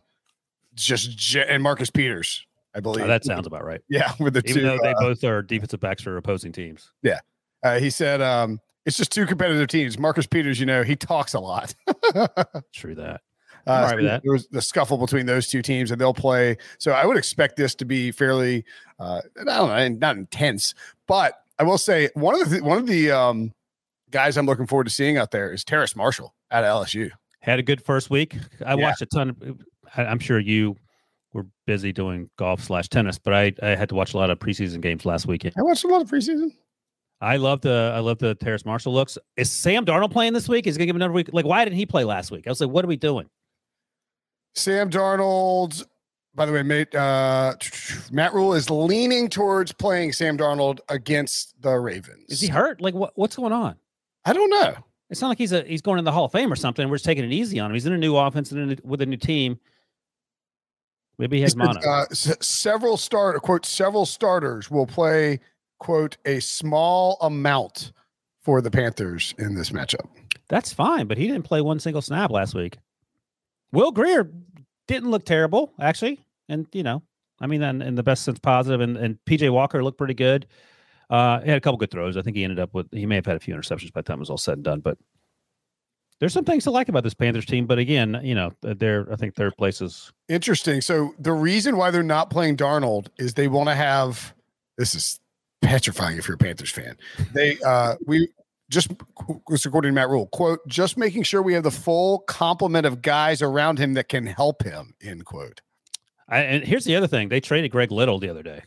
just 0.76 1.34
and 1.36 1.62
Marcus 1.62 1.90
Peters, 1.90 2.46
I 2.74 2.80
believe. 2.80 3.04
Oh, 3.04 3.08
that 3.08 3.24
sounds 3.24 3.46
about 3.46 3.64
right. 3.64 3.80
yeah, 3.88 4.12
with 4.20 4.34
the 4.34 4.40
Even 4.46 4.54
two. 4.54 4.62
though 4.62 4.78
they 4.82 4.92
uh, 4.94 5.00
both 5.00 5.24
are 5.24 5.42
defensive 5.42 5.80
backs 5.80 6.02
for 6.02 6.16
opposing 6.16 6.52
teams. 6.52 6.92
Yeah, 7.02 7.20
uh, 7.62 7.78
he 7.78 7.90
said, 7.90 8.20
um, 8.22 8.60
"It's 8.84 8.96
just 8.96 9.12
two 9.12 9.26
competitive 9.26 9.68
teams." 9.68 9.98
Marcus 9.98 10.26
Peters, 10.26 10.60
you 10.60 10.66
know, 10.66 10.82
he 10.82 10.94
talks 10.96 11.34
a 11.34 11.40
lot. 11.40 11.74
True 12.72 12.94
that. 12.96 13.20
Uh, 13.66 13.88
right 13.90 13.98
so 13.98 14.04
that. 14.04 14.22
There 14.22 14.32
was 14.32 14.46
the 14.48 14.62
scuffle 14.62 14.96
between 14.96 15.26
those 15.26 15.48
two 15.48 15.60
teams, 15.60 15.90
and 15.90 16.00
they'll 16.00 16.14
play. 16.14 16.56
So 16.78 16.92
I 16.92 17.04
would 17.04 17.16
expect 17.16 17.56
this 17.56 17.74
to 17.76 17.84
be 17.84 18.12
fairly, 18.12 18.64
uh, 19.00 19.22
I 19.40 19.44
don't 19.44 19.68
know, 19.68 19.88
not 19.88 20.16
intense, 20.16 20.72
but 21.08 21.34
I 21.58 21.64
will 21.64 21.78
say 21.78 22.08
one 22.14 22.40
of 22.40 22.50
the 22.50 22.60
one 22.60 22.78
of 22.78 22.86
the 22.86 23.10
um, 23.10 23.52
guys 24.12 24.36
I'm 24.36 24.46
looking 24.46 24.68
forward 24.68 24.84
to 24.84 24.90
seeing 24.90 25.16
out 25.16 25.32
there 25.32 25.50
is 25.52 25.64
Terrace 25.64 25.96
Marshall 25.96 26.32
at 26.52 26.62
LSU. 26.62 27.10
Had 27.40 27.58
a 27.58 27.62
good 27.62 27.82
first 27.84 28.08
week. 28.08 28.36
I 28.64 28.74
Yeah. 28.74 28.84
watched 28.84 29.02
a 29.02 29.06
ton 29.06 29.30
of. 29.30 29.60
I, 29.96 30.04
I'm 30.04 30.18
sure 30.18 30.38
you 30.38 30.76
were 31.32 31.46
busy 31.66 31.92
doing 31.92 32.30
golf 32.38 32.62
slash 32.62 32.88
tennis, 32.88 33.18
but 33.18 33.34
I, 33.34 33.52
I 33.62 33.68
had 33.76 33.88
to 33.90 33.94
watch 33.94 34.14
a 34.14 34.16
lot 34.16 34.30
of 34.30 34.38
preseason 34.38 34.80
games 34.80 35.04
last 35.04 35.26
weekend. 35.26 35.54
I 35.58 35.62
watched 35.62 35.84
a 35.84 35.88
lot 35.88 36.02
of 36.02 36.08
preseason. 36.08 36.52
I 37.20 37.36
love 37.36 37.62
the 37.62 37.92
I 37.94 38.00
love 38.00 38.18
the 38.18 38.34
Terrace 38.34 38.64
Marshall 38.64 38.92
looks. 38.92 39.16
Is 39.36 39.50
Sam 39.50 39.86
Darnold 39.86 40.12
playing 40.12 40.34
this 40.34 40.48
week? 40.48 40.66
Is 40.66 40.74
he 40.74 40.78
gonna 40.78 40.86
give 40.86 40.96
another 40.96 41.12
week? 41.12 41.30
Like, 41.32 41.46
why 41.46 41.64
didn't 41.64 41.76
he 41.76 41.86
play 41.86 42.04
last 42.04 42.30
week? 42.30 42.46
I 42.46 42.50
was 42.50 42.60
like, 42.60 42.70
what 42.70 42.84
are 42.84 42.88
we 42.88 42.96
doing? 42.96 43.28
Sam 44.54 44.90
Darnold. 44.90 45.86
By 46.34 46.44
the 46.44 46.52
way, 46.52 46.62
mate, 46.62 46.94
uh, 46.94 47.54
Matt 48.10 48.34
Rhule 48.34 48.52
is 48.52 48.68
leaning 48.68 49.30
towards 49.30 49.72
playing 49.72 50.12
Sam 50.12 50.36
Darnold 50.36 50.80
against 50.90 51.54
the 51.62 51.78
Ravens. 51.78 52.26
Is 52.28 52.42
he 52.42 52.48
hurt? 52.48 52.82
Like, 52.82 52.92
what 52.92 53.12
what's 53.14 53.36
going 53.36 53.52
on? 53.52 53.76
I 54.26 54.34
don't 54.34 54.50
know. 54.50 54.74
It's 55.08 55.22
not 55.22 55.28
like 55.28 55.38
he's 55.38 55.52
a 55.52 55.62
he's 55.62 55.80
going 55.80 55.98
in 55.98 56.04
the 56.04 56.12
Hall 56.12 56.26
of 56.26 56.32
Fame 56.32 56.52
or 56.52 56.56
something. 56.56 56.86
We're 56.90 56.96
just 56.96 57.06
taking 57.06 57.24
it 57.24 57.32
easy 57.32 57.58
on 57.58 57.70
him. 57.70 57.74
He's 57.74 57.86
in 57.86 57.94
a 57.94 57.98
new 57.98 58.16
offense 58.16 58.52
and 58.52 58.60
in 58.60 58.78
a, 58.78 58.86
with 58.86 59.00
a 59.00 59.06
new 59.06 59.16
team. 59.16 59.58
Maybe 61.18 61.38
he 61.38 61.42
has 61.42 61.56
mono. 61.56 61.80
uh, 61.80 62.04
several 62.12 62.96
start 62.96 63.40
quote 63.42 63.64
several 63.64 64.04
starters 64.04 64.70
will 64.70 64.86
play 64.86 65.40
quote 65.78 66.16
a 66.26 66.40
small 66.40 67.16
amount 67.20 67.92
for 68.42 68.60
the 68.60 68.70
Panthers 68.70 69.34
in 69.38 69.54
this 69.54 69.70
matchup. 69.70 70.06
That's 70.48 70.72
fine, 70.72 71.06
but 71.06 71.18
he 71.18 71.26
didn't 71.26 71.44
play 71.44 71.60
one 71.60 71.80
single 71.80 72.02
snap 72.02 72.30
last 72.30 72.54
week. 72.54 72.78
Will 73.72 73.90
Grier 73.90 74.30
didn't 74.86 75.10
look 75.10 75.24
terrible, 75.24 75.72
actually. 75.80 76.20
And, 76.48 76.66
you 76.72 76.82
know, 76.82 77.02
I 77.40 77.46
mean, 77.46 77.62
in, 77.62 77.82
in 77.82 77.94
the 77.96 78.02
best 78.02 78.22
sense, 78.22 78.38
positive. 78.38 78.80
And, 78.80 78.96
and 78.96 79.18
PJ 79.26 79.50
Walker 79.50 79.82
looked 79.82 79.98
pretty 79.98 80.14
good. 80.14 80.46
Uh, 81.10 81.40
he 81.40 81.48
had 81.48 81.58
a 81.58 81.60
couple 81.60 81.78
good 81.78 81.90
throws. 81.90 82.16
I 82.16 82.22
think 82.22 82.36
he 82.36 82.44
ended 82.44 82.60
up 82.60 82.72
with, 82.74 82.86
he 82.92 83.06
may 83.06 83.16
have 83.16 83.26
had 83.26 83.36
a 83.36 83.40
few 83.40 83.54
interceptions 83.54 83.92
by 83.92 84.00
the 84.00 84.04
time 84.04 84.18
it 84.18 84.20
was 84.20 84.30
all 84.30 84.38
said 84.38 84.58
and 84.58 84.64
done. 84.64 84.80
But 84.80 84.98
there's 86.20 86.32
some 86.32 86.44
things 86.44 86.64
to 86.64 86.70
like 86.70 86.88
about 86.88 87.04
this 87.04 87.14
Panthers 87.14 87.46
team. 87.46 87.66
But 87.66 87.78
again, 87.78 88.20
you 88.22 88.34
know, 88.34 88.52
they're, 88.62 89.06
I 89.12 89.16
think 89.16 89.34
third 89.34 89.56
place 89.56 89.80
is, 89.80 90.12
Interesting. 90.28 90.80
So 90.80 91.14
the 91.18 91.32
reason 91.32 91.76
why 91.76 91.90
they're 91.90 92.02
not 92.02 92.30
playing 92.30 92.56
Darnold 92.56 93.08
is 93.18 93.34
they 93.34 93.48
want 93.48 93.68
to 93.68 93.74
have 93.74 94.34
this 94.78 94.94
is 94.94 95.20
petrifying 95.62 96.18
if 96.18 96.28
you're 96.28 96.36
a 96.36 96.38
Panthers 96.38 96.70
fan. 96.70 96.96
They 97.32 97.58
uh 97.64 97.96
we 98.06 98.28
just 98.70 98.90
according 99.48 99.90
to 99.90 99.94
Matt 99.94 100.08
Rhule, 100.08 100.26
quote, 100.28 100.66
just 100.66 100.96
making 100.96 101.22
sure 101.22 101.42
we 101.42 101.54
have 101.54 101.62
the 101.62 101.70
full 101.70 102.20
complement 102.20 102.86
of 102.86 103.02
guys 103.02 103.42
around 103.42 103.78
him 103.78 103.94
that 103.94 104.08
can 104.08 104.26
help 104.26 104.62
him, 104.62 104.94
end 105.02 105.24
quote. 105.24 105.60
I, 106.28 106.40
and 106.40 106.64
here's 106.64 106.84
the 106.84 106.96
other 106.96 107.06
thing. 107.06 107.28
They 107.28 107.40
traded 107.40 107.70
Greg 107.70 107.92
Little 107.92 108.18
the 108.18 108.28
other 108.28 108.42
day. 108.42 108.62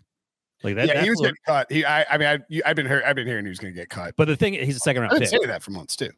Like 0.63 0.75
that. 0.75 0.87
yeah, 0.87 1.03
he 1.03 1.09
was 1.09 1.19
getting 1.21 1.35
cut. 1.45 1.71
He 1.71 1.85
I 1.85 2.05
I 2.09 2.17
mean 2.17 2.27
I, 2.27 2.69
I've 2.69 2.75
been 2.75 2.85
heard, 2.85 3.03
I've 3.03 3.15
been 3.15 3.27
hearing 3.27 3.45
he 3.45 3.49
was 3.49 3.59
gonna 3.59 3.73
get 3.73 3.89
cut. 3.89 4.15
but 4.17 4.27
the 4.27 4.35
thing, 4.35 4.55
is 4.55 4.65
he's 4.65 4.75
a 4.75 4.79
second 4.79 5.01
round. 5.01 5.13
I've 5.13 5.19
been 5.19 5.29
pick. 5.29 5.39
saying 5.39 5.47
that 5.47 5.63
for 5.63 5.71
months 5.71 5.95
too. 5.95 6.09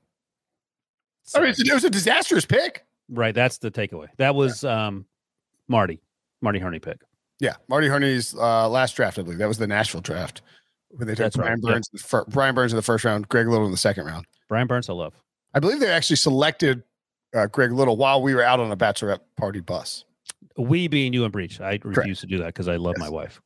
I 1.36 1.40
mean, 1.42 1.50
it's- 1.52 1.68
it 1.68 1.74
was 1.74 1.84
a 1.84 1.90
disastrous 1.90 2.46
pick. 2.46 2.86
right. 3.10 3.34
That's 3.36 3.58
the 3.58 3.72
takeaway. 3.72 4.08
That 4.18 4.36
was 4.36 4.64
um, 4.64 5.06
Marty, 5.68 6.02
Marty 6.42 6.60
Hurney 6.60 6.80
pick. 6.80 7.02
Yeah, 7.40 7.56
Marty 7.68 7.88
Hurney's 7.88 8.36
uh, 8.36 8.70
last 8.70 8.96
draft, 8.96 9.18
I 9.18 9.24
believe 9.24 9.40
that 9.40 9.48
was 9.48 9.58
the 9.58 9.66
Nashville 9.68 10.02
draft, 10.02 10.42
where 10.90 11.06
they 11.08 11.14
took 11.14 11.18
That's 11.20 11.38
right, 11.38 11.46
Brian 11.46 11.60
yeah. 11.64 11.72
Burns, 11.72 11.90
in 11.92 11.98
the 11.98 12.04
fir- 12.04 12.26
Brian 12.28 12.54
Burns 12.54 12.72
in 12.72 12.76
the 12.76 12.84
first 12.84 13.04
round, 13.04 13.28
Greg 13.30 13.48
Little 13.48 13.66
in 13.66 13.72
the 13.72 13.78
second 13.78 14.06
round. 14.06 14.26
Brian 14.48 14.68
Burns, 14.68 14.90
I 14.90 14.94
love. 14.94 15.14
I 15.54 15.60
believe 15.60 15.80
they 15.80 15.90
actually 15.90 16.18
selected 16.18 16.84
uh, 17.36 17.48
Greg 17.48 17.72
Little 17.72 17.98
while 17.98 18.22
we 18.22 18.36
were 18.36 18.44
out 18.44 18.60
on 18.60 18.72
a 18.72 18.78
bachelorette 18.78 19.22
party 19.38 19.60
bus. 19.60 20.06
We 20.58 20.88
being 20.88 21.14
you 21.14 21.24
and 21.24 21.32
Breech. 21.32 21.60
I 21.60 21.80
refuse 21.84 21.96
Correct. 21.96 22.20
to 22.20 22.28
do 22.28 22.38
that 22.40 22.48
because 22.48 22.68
I 22.68 22.76
love 22.76 22.96
yes. 22.98 23.06
my 23.06 23.10
wife. 23.10 23.42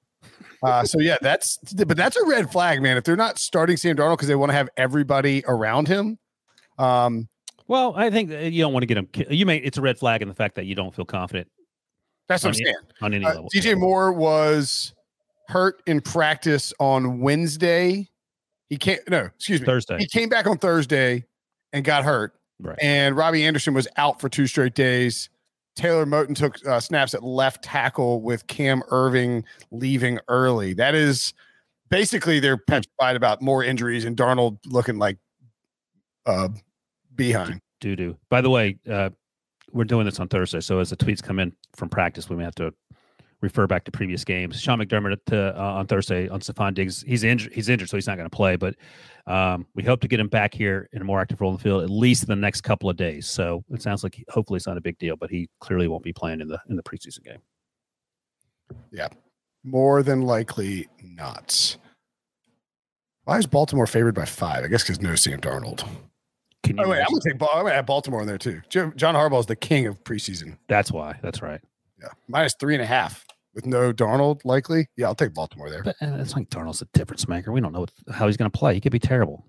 Uh, 0.62 0.84
so 0.84 1.00
yeah, 1.00 1.18
that's 1.22 1.58
but 1.74 1.96
that's 1.96 2.18
a 2.18 2.26
red 2.26 2.52
flag, 2.52 2.82
man. 2.82 2.98
If 2.98 3.04
they're 3.06 3.16
not 3.16 3.38
starting 3.40 3.78
Sam 3.78 3.96
Darnold 3.96 4.18
because 4.18 4.28
they 4.28 4.36
want 4.36 4.50
to 4.50 4.56
have 4.56 4.68
everybody 4.76 5.44
around 5.48 5.88
him. 5.88 6.18
Um, 6.80 7.30
well, 7.68 7.94
I 7.96 8.10
think 8.10 8.30
you 8.30 8.62
don't 8.62 8.74
want 8.74 8.84
to 8.84 8.88
get 8.88 8.98
him. 8.98 9.10
You 9.30 9.46
may 9.46 9.58
it's 9.58 9.78
a 9.78 9.82
red 9.82 9.98
flag 9.98 10.22
in 10.22 10.28
the 10.28 10.36
fact 10.36 10.56
that 10.56 10.66
you 10.66 10.76
don't 10.76 10.94
feel 10.94 11.06
confident. 11.06 11.48
That's 12.28 12.44
what 12.44 12.50
I'm 12.50 12.54
saying. 12.56 12.76
On 13.02 13.14
any 13.14 13.26
uh, 13.26 13.36
level, 13.36 13.50
DJ 13.54 13.78
Moore 13.78 14.14
was 14.14 14.94
hurt 15.48 15.82
in 15.86 16.02
practice 16.02 16.74
on 16.80 17.20
Wednesday. 17.20 18.10
He 18.70 18.78
can't. 18.78 19.02
No, 19.10 19.26
excuse 19.36 19.62
me. 19.62 19.66
Thursday. 19.66 19.98
He 20.00 20.08
came 20.08 20.30
back 20.30 20.48
on 20.48 20.58
Thursday 20.58 21.26
and 21.74 21.84
got 21.84 22.04
hurt. 22.04 22.34
Right. 22.60 22.78
And 22.82 23.16
Robbie 23.16 23.46
Anderson 23.46 23.74
was 23.74 23.88
out 23.98 24.22
for 24.22 24.30
two 24.30 24.48
straight 24.48 24.76
days. 24.76 25.30
Taylor 25.76 26.06
Moton 26.06 26.36
took 26.36 26.66
uh, 26.66 26.80
snaps 26.80 27.14
at 27.14 27.22
left 27.22 27.64
tackle 27.64 28.22
with 28.22 28.48
Cam 28.48 28.82
Erving 28.92 29.44
leaving 29.72 30.20
early. 30.30 30.74
That 30.74 30.96
is 30.96 31.34
basically 31.90 32.40
they're 32.40 32.58
petrified 32.58 33.16
about 33.16 33.42
more 33.42 33.64
injuries 33.64 34.06
and 34.06 34.16
Darnold 34.16 34.58
looking 34.66 34.98
like 34.98 35.18
uh 36.26 36.48
behind. 37.16 37.60
Doo 37.82 37.96
doo. 37.96 38.18
By 38.30 38.42
the 38.42 38.50
way, 38.50 38.78
uh, 38.90 39.10
we're 39.72 39.84
doing 39.84 40.06
this 40.06 40.20
on 40.20 40.28
Thursday, 40.28 40.62
so 40.62 40.80
as 40.80 40.90
the 40.90 40.98
tweets 40.98 41.22
come 41.22 41.40
in 41.40 41.54
from 41.76 41.90
practice, 41.90 42.30
we 42.30 42.36
may 42.36 42.44
have 42.44 42.56
to 42.56 42.74
refer 43.42 43.68
back 43.68 43.84
to 43.86 43.92
previous 43.92 44.24
games. 44.24 44.60
Sean 44.60 44.80
McDermott 44.80 45.18
to, 45.28 45.58
uh, 45.58 45.74
on 45.74 45.88
Thursday 45.88 46.28
on 46.30 46.40
Stefon 46.40 46.74
Diggs. 46.74 47.04
He's 47.04 47.24
injured. 47.24 47.54
He's 47.54 47.70
injured, 47.70 47.90
so 47.90 47.98
he's 47.98 48.08
not 48.08 48.18
going 48.18 48.30
to 48.30 48.36
play. 48.36 48.56
But 48.56 48.76
um, 49.28 49.66
we 49.76 49.84
hope 49.84 50.02
to 50.02 50.08
get 50.08 50.20
him 50.20 50.28
back 50.28 50.54
here 50.54 50.90
in 50.94 51.02
a 51.02 51.06
more 51.06 51.20
active 51.22 51.42
role 51.42 51.52
in 51.52 51.58
the 51.58 51.64
field 51.64 51.84
at 51.84 51.90
least 51.90 52.24
in 52.24 52.30
the 52.30 52.36
next 52.36 52.62
couple 52.62 52.90
of 52.90 52.98
days. 52.98 53.28
So 53.28 53.64
it 53.70 53.82
sounds 53.82 54.04
like 54.04 54.16
he, 54.16 54.26
hopefully 54.30 54.58
it's 54.58 54.68
not 54.68 54.78
a 54.78 54.82
big 54.82 54.98
deal, 54.98 55.16
but 55.16 55.30
he 55.30 55.50
clearly 55.60 55.88
won't 55.88 56.04
be 56.04 56.14
playing 56.14 56.42
in 56.42 56.48
the 56.48 56.60
in 56.70 56.76
the 56.76 56.84
preseason 56.84 57.24
game. 57.24 57.40
Yeah, 58.92 59.10
more 59.64 60.02
than 60.04 60.24
likely 60.24 60.88
not. 61.04 61.78
Why 63.26 63.38
is 63.38 63.48
Baltimore 63.48 63.88
favored 63.88 64.16
by 64.16 64.26
five? 64.26 64.64
I 64.64 64.68
guess 64.68 64.84
because 64.84 65.02
no 65.02 65.16
Sam 65.16 65.42
Darnold. 65.42 65.88
Can 66.66 66.78
you 66.78 66.84
oh, 66.84 66.90
wait, 66.90 67.00
I'm 67.00 67.08
gonna 67.10 67.22
take. 67.22 67.34
I'm 67.34 67.64
gonna 67.64 67.76
add 67.76 67.86
Baltimore 67.86 68.22
in 68.22 68.28
there 68.28 68.40
too. 68.40 68.62
John 68.70 68.92
Harbaugh 68.92 69.40
is 69.40 69.46
the 69.46 69.56
king 69.56 69.86
of 69.86 70.04
preseason. 70.04 70.58
That's 70.68 70.92
why. 70.92 71.20
That's 71.22 71.42
right. 71.42 71.62
Yeah, 72.02 72.10
minus 72.28 72.56
three 72.60 72.74
and 72.74 72.82
a 72.82 72.88
half 72.88 73.24
with 73.54 73.66
no 73.66 73.94
Darnold 73.94 74.42
likely. 74.44 74.88
Yeah, 74.98 75.08
I'll 75.08 75.16
take 75.16 75.34
Baltimore 75.34 75.70
there. 75.70 75.84
But 75.84 75.96
uh, 76.02 76.18
it's 76.20 76.36
like 76.36 76.50
Darnold's 76.50 76.82
a 76.82 76.88
difference 76.94 77.28
maker. 77.28 77.52
We 77.52 77.62
don't 77.62 77.72
know 77.72 77.82
what, 77.82 77.92
how 78.12 78.28
he's 78.28 78.36
going 78.36 78.52
to 78.52 78.58
play. 78.58 78.74
He 78.74 78.82
could 78.82 78.92
be 78.92 79.00
terrible. 79.00 79.46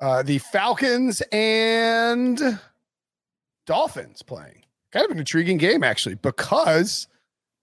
Uh, 0.00 0.22
the 0.22 0.38
Falcons 0.38 1.22
and 1.32 2.58
Dolphins 3.66 4.22
playing. 4.22 4.64
Kind 4.92 5.04
of 5.04 5.12
an 5.12 5.18
intriguing 5.18 5.56
game 5.56 5.84
actually 5.84 6.16
because 6.16 7.06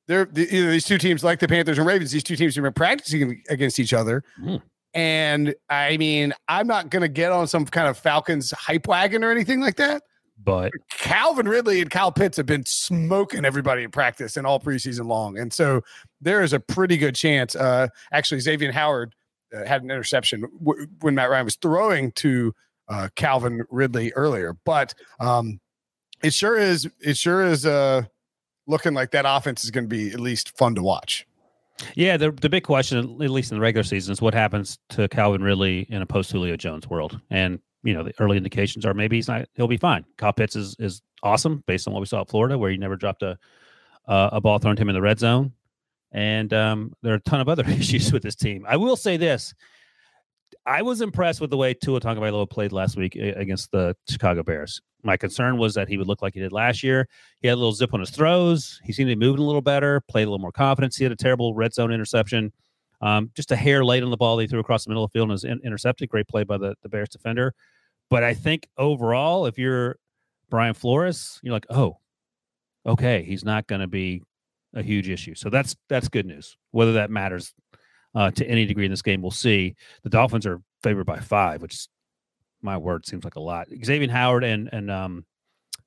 they're 0.08 0.26
the, 0.26 0.48
you 0.50 0.66
know, 0.66 0.72
these 0.72 0.86
two 0.86 0.98
teams 0.98 1.24
like 1.24 1.40
the 1.40 1.48
Panthers 1.48 1.78
and 1.78 1.86
Ravens. 1.86 2.12
These 2.12 2.24
two 2.24 2.38
teams 2.38 2.56
have 2.56 2.64
been 2.64 2.74
practicing 2.74 3.44
against 3.50 3.80
each 3.80 3.94
other. 3.94 4.24
Mm. 4.42 4.62
And 4.94 5.54
I 5.70 5.98
mean, 5.98 6.34
I'm 6.48 6.68
not 6.68 6.90
going 6.90 7.02
to 7.02 7.08
get 7.08 7.32
on 7.32 7.48
some 7.48 7.66
kind 7.66 7.88
of 7.88 7.98
Falcons 7.98 8.52
hype 8.52 8.88
wagon 8.88 9.24
or 9.24 9.32
anything 9.32 9.62
like 9.62 9.76
that. 9.76 10.04
But 10.44 10.72
Calvin 10.92 11.48
Ridley 11.48 11.82
and 11.82 11.90
Kyle 11.90 12.12
Pitts 12.12 12.38
have 12.38 12.46
been 12.46 12.66
smoking 12.66 13.44
everybody 13.44 13.84
in 13.84 13.92
practice 13.92 14.38
and 14.38 14.46
all 14.46 14.60
preseason 14.60 15.08
long. 15.08 15.38
And 15.38 15.52
so 15.52 15.82
there 16.22 16.42
is 16.42 16.54
a 16.54 16.60
pretty 16.60 16.98
good 16.98 17.16
chance. 17.16 17.56
Uh, 17.56 17.88
actually, 18.12 18.40
Xavier 18.40 18.72
Howard 18.72 19.16
uh, 19.56 19.66
had 19.66 19.84
an 19.84 19.92
interception 19.92 20.46
w- 20.64 20.88
when 21.02 21.16
Matt 21.16 21.30
Ryan 21.30 21.46
was 21.46 21.56
throwing 21.56 22.12
to 22.14 22.54
uh, 22.88 23.10
Calvin 23.16 23.64
Ridley 23.70 24.14
earlier. 24.14 24.56
But 24.64 24.94
um, 25.20 25.60
it 26.24 26.34
sure 26.34 26.58
is. 26.58 26.88
It 27.02 27.18
sure 27.18 27.46
is 27.46 27.66
uh, 27.66 28.04
looking 28.68 28.94
like 28.94 29.12
that 29.12 29.26
offense 29.28 29.64
is 29.64 29.72
going 29.72 29.86
to 29.86 29.90
be 29.90 30.12
at 30.12 30.20
least 30.20 30.58
fun 30.58 30.76
to 30.76 30.84
watch. 30.84 31.27
Yeah, 31.96 32.18
the 32.18 32.32
the 32.32 32.50
big 32.50 32.64
question, 32.64 32.98
at 32.98 33.32
least 33.32 33.52
in 33.52 33.58
the 33.58 33.62
regular 33.62 33.84
season, 33.84 34.12
is 34.12 34.22
what 34.22 34.34
happens 34.34 34.80
to 34.90 35.08
Calvin 35.10 35.44
Ridley 35.44 35.82
in 35.90 36.02
a 36.02 36.06
post 36.06 36.32
Julio 36.32 36.58
Jones 36.58 36.90
world. 36.90 37.20
And 37.30 37.60
you 37.84 37.94
know, 37.94 38.04
the 38.04 38.14
early 38.20 38.38
indications 38.38 38.86
are 38.86 38.94
maybe 38.94 39.18
he's 39.18 39.28
not 39.28 39.48
he'll 39.56 39.68
be 39.68 39.78
fine. 39.78 40.06
Kyle 40.18 40.34
Pitts 40.34 40.56
is 40.56 40.76
is 40.80 41.02
awesome 41.24 41.64
based 41.68 41.88
on 41.88 41.94
what 41.94 42.00
we 42.00 42.06
saw 42.06 42.22
at 42.22 42.30
Florida, 42.30 42.58
where 42.58 42.72
he 42.72 42.78
never 42.78 42.96
dropped 42.96 43.22
a 43.24 43.38
uh, 44.08 44.30
a 44.34 44.42
ball 44.42 44.58
thrown 44.58 44.76
to 44.76 44.82
him 44.82 44.90
in 44.90 44.96
the 44.96 45.02
red 45.02 45.20
zone. 45.20 45.54
And 46.12 46.54
um, 46.54 46.94
there 47.04 47.14
are 47.14 47.18
a 47.18 47.22
ton 47.22 47.42
of 47.42 47.50
other 47.50 47.64
issues 47.68 48.12
with 48.12 48.24
this 48.24 48.36
team. 48.36 48.66
I 48.68 48.78
will 48.78 48.96
say 48.96 49.18
this: 49.18 49.54
I 50.68 50.82
was 50.82 51.00
impressed 51.00 51.40
with 51.40 51.50
the 51.50 51.56
way 51.56 51.74
Tua 51.74 52.02
Tagovailoa 52.02 52.50
played 52.50 52.74
last 52.74 52.98
week 52.98 53.16
against 53.16 53.72
the 53.72 53.96
Chicago 54.10 54.44
Bears. 54.44 54.82
My 55.02 55.16
concern 55.16 55.58
was 55.58 55.74
that 55.76 55.88
he 55.88 55.98
would 55.98 56.08
look 56.08 56.22
like 56.22 56.34
he 56.34 56.42
did 56.42 56.52
last 56.52 56.84
year. 56.84 57.08
He 57.40 57.48
had 57.48 57.54
a 57.54 57.56
little 57.56 57.72
zip 57.72 57.94
on 57.94 58.02
his 58.02 58.10
throws. 58.10 58.78
He 58.84 58.92
seemed 58.92 59.10
to 59.10 59.16
be 59.16 59.26
moving 59.26 59.42
a 59.42 59.46
little 59.46 59.62
better, 59.62 60.02
played 60.10 60.24
a 60.24 60.26
little 60.26 60.40
more 60.40 60.52
confidence. 60.52 60.98
He 60.98 61.06
had 61.06 61.14
a 61.14 61.16
terrible 61.16 61.54
red 61.54 61.74
zone 61.74 61.94
interception. 61.94 62.52
Um, 63.00 63.32
just 63.34 63.52
a 63.52 63.56
hair 63.56 63.86
late 63.86 64.04
on 64.04 64.10
the 64.10 64.18
ball 64.18 64.36
they 64.36 64.46
threw 64.46 64.60
across 64.60 64.84
the 64.84 64.90
middle 64.90 65.06
of 65.06 65.12
the 65.12 65.18
field 65.18 65.30
and 65.30 65.32
was 65.32 65.46
in- 65.46 65.62
intercepted. 65.64 66.10
Great 66.10 66.28
play 66.28 66.44
by 66.44 66.58
the, 66.58 66.76
the 66.84 66.90
Bears 66.90 67.10
defender. 67.10 67.54
But 68.10 68.26
I 68.26 68.34
think 68.34 68.68
overall, 68.78 69.46
if 69.46 69.58
you're 69.58 69.98
Brian 70.50 70.74
Flores, 70.74 71.40
you're 71.44 71.54
like, 71.54 71.68
oh, 71.70 71.98
okay, 72.86 73.24
he's 73.24 73.46
not 73.46 73.68
going 73.68 73.82
to 73.82 73.88
be 73.88 74.24
a 74.74 74.84
huge 74.84 75.08
issue. 75.08 75.36
So 75.36 75.50
that's 75.50 75.78
that's 75.88 76.10
good 76.10 76.26
news. 76.26 76.58
Whether 76.72 76.94
that 76.94 77.10
matters 77.10 77.54
uh, 78.18 78.32
to 78.32 78.46
any 78.48 78.66
degree 78.66 78.86
in 78.86 78.92
this 78.92 79.04
game, 79.04 79.22
we'll 79.22 79.30
see. 79.30 79.76
The 80.02 80.10
Dolphins 80.10 80.48
are 80.48 80.60
favored 80.82 81.06
by 81.06 81.20
five, 81.20 81.62
which 81.62 81.76
is 81.76 81.90
my 82.64 82.76
word 82.76 83.06
seems 83.06 83.24
like 83.24 83.36
a 83.36 83.40
lot. 83.40 83.68
Xavier 83.86 84.10
Howard 84.10 84.44
and 84.44 84.70
and 84.74 84.90
um, 84.90 85.26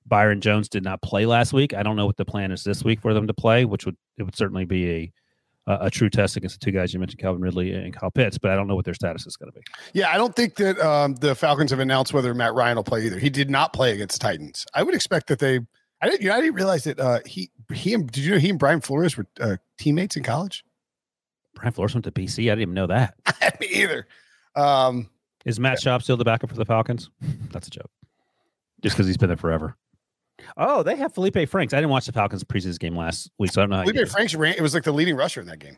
Byron 0.07 0.40
Jones 0.40 0.69
did 0.69 0.85
not 0.85 1.03
play 1.03 1.27
last 1.27 1.53
week. 1.53 1.75
I 1.75 1.83
don't 1.83 1.97
know 1.97 2.07
what 2.07 2.16
the 2.16 2.25
plan 2.25 2.53
is 2.53 2.62
this 2.62 2.85
week 2.85 3.01
for 3.01 3.12
them 3.14 3.27
to 3.27 3.35
play, 3.35 3.64
which 3.64 3.85
would 3.85 3.97
it 4.16 4.23
would 4.23 4.37
certainly 4.37 4.64
be 4.64 4.90
a 4.90 5.12
a 5.66 5.90
true 5.90 6.09
test 6.09 6.37
against 6.37 6.59
the 6.59 6.64
two 6.64 6.73
guys 6.73 6.93
you 6.93 6.99
mentioned, 6.99 7.21
Calvin 7.21 7.43
Ridley 7.43 7.73
and 7.73 7.95
Kyle 7.95 8.11
Pitts, 8.11 8.38
but 8.38 8.51
I 8.51 8.57
don't 8.57 8.66
know 8.66 8.75
what 8.75 8.85
their 8.85 8.95
status 8.95 9.27
is 9.27 9.37
going 9.37 9.53
to 9.53 9.59
be. 9.59 9.64
Yeah, 9.93 10.11
I 10.11 10.16
don't 10.16 10.35
think 10.35 10.57
that 10.57 10.79
um, 10.81 11.14
the 11.16 11.35
Falcons 11.35 11.71
have 11.71 11.81
announced 11.81 12.12
whether 12.12 12.33
Matt 12.35 12.55
Ryan 12.55 12.77
will 12.77 12.85
play 12.85 13.05
either. 13.05 13.19
He 13.19 13.31
did 13.31 13.51
not 13.51 13.73
play 13.73 13.93
against 13.93 14.21
the 14.21 14.25
Titans. 14.25 14.66
I 14.75 14.83
would 14.83 14.95
expect 14.95 15.27
that 15.29 15.38
they. 15.38 15.61
I 16.01 16.09
didn't. 16.09 16.23
You 16.23 16.29
know, 16.31 16.37
I 16.37 16.40
didn't 16.40 16.55
realize 16.55 16.85
that 16.85 16.99
uh, 16.99 17.21
he 17.27 17.51
he 17.73 17.93
and 17.93 18.11
did 18.11 18.25
you 18.25 18.33
know 18.33 18.38
he 18.38 18.51
and 18.51 18.59
Brian 18.59 18.81
Flores 18.81 19.16
were 19.16 19.27
uh, 19.40 19.57
teammates 19.79 20.16
in 20.16 20.23
college. 20.23 20.64
Brian 21.55 21.73
Flores 21.73 21.95
went 21.95 22.05
to 22.05 22.13
BC. 22.13 22.45
I 22.45 22.55
didn't 22.55 22.63
even 22.63 22.75
know 22.75 22.87
that. 22.87 23.15
Me 23.61 23.67
either. 23.67 24.07
Um, 24.57 25.11
is 25.45 25.59
Matt 25.59 25.85
yeah. 25.85 25.97
Schaub 25.97 26.03
still 26.03 26.17
the 26.17 26.25
backup 26.25 26.51
for 26.51 26.57
the 26.57 26.65
Falcons? 26.65 27.11
That's 27.51 27.67
a 27.67 27.71
joke. 27.71 27.91
Just 28.83 28.97
because 28.97 29.07
he's 29.07 29.17
been 29.17 29.29
there 29.29 29.37
forever. 29.37 29.77
Oh, 30.57 30.83
they 30.83 30.97
have 30.97 31.13
Felipe 31.13 31.49
Franks. 31.49 31.75
I 31.75 31.79
didn't 31.79 31.91
watch 31.91 32.07
the 32.07 32.13
Falcons 32.13 32.45
preseason 32.45 32.79
game 32.79 32.97
last 32.97 33.31
week, 33.39 33.53
so 33.53 33.61
I 33.61 33.67
don't 33.67 33.71
know. 33.71 33.85
Felipe 33.85 34.09
Franks 34.09 34.35
ran. 34.35 34.55
It 34.55 34.63
was 34.63 34.73
like 34.73 34.85
the 34.85 34.93
leading 34.93 35.17
rusher 35.17 35.41
in 35.41 35.47
that 35.49 35.59
game. 35.59 35.77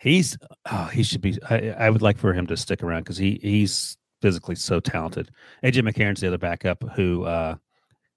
He's 0.00 0.36
oh, 0.70 0.84
he 0.92 1.02
should 1.02 1.22
be. 1.22 1.38
I, 1.48 1.70
I 1.70 1.90
would 1.90 2.02
like 2.02 2.18
for 2.18 2.34
him 2.34 2.46
to 2.48 2.56
stick 2.56 2.82
around 2.82 3.04
because 3.04 3.16
he 3.16 3.38
he's 3.42 3.96
physically 4.20 4.54
so 4.54 4.80
talented. 4.80 5.30
AJ 5.64 5.88
McCarron's 5.88 6.20
the 6.20 6.26
other 6.26 6.38
backup 6.38 6.84
who 6.94 7.24
uh, 7.24 7.56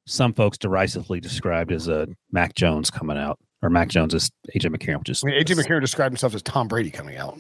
some 0.10 0.34
folks 0.34 0.58
derisively 0.58 1.20
described 1.20 1.72
as 1.72 1.88
a 1.88 2.08
Mac 2.32 2.56
Jones 2.56 2.90
coming 2.90 3.18
out, 3.18 3.40
or 3.62 3.70
Mac 3.70 3.90
Jones 3.90 4.14
is 4.14 4.32
AJ 4.56 4.76
McCarron, 4.76 5.00
which 5.00 5.10
is 5.10 5.24
I 5.24 5.28
mean, 5.28 5.42
AJ 5.42 5.58
McCarron 5.58 5.82
described 5.82 6.14
himself 6.14 6.34
as 6.34 6.42
Tom 6.42 6.68
Brady 6.68 6.92
coming 6.92 7.18
out. 7.18 7.40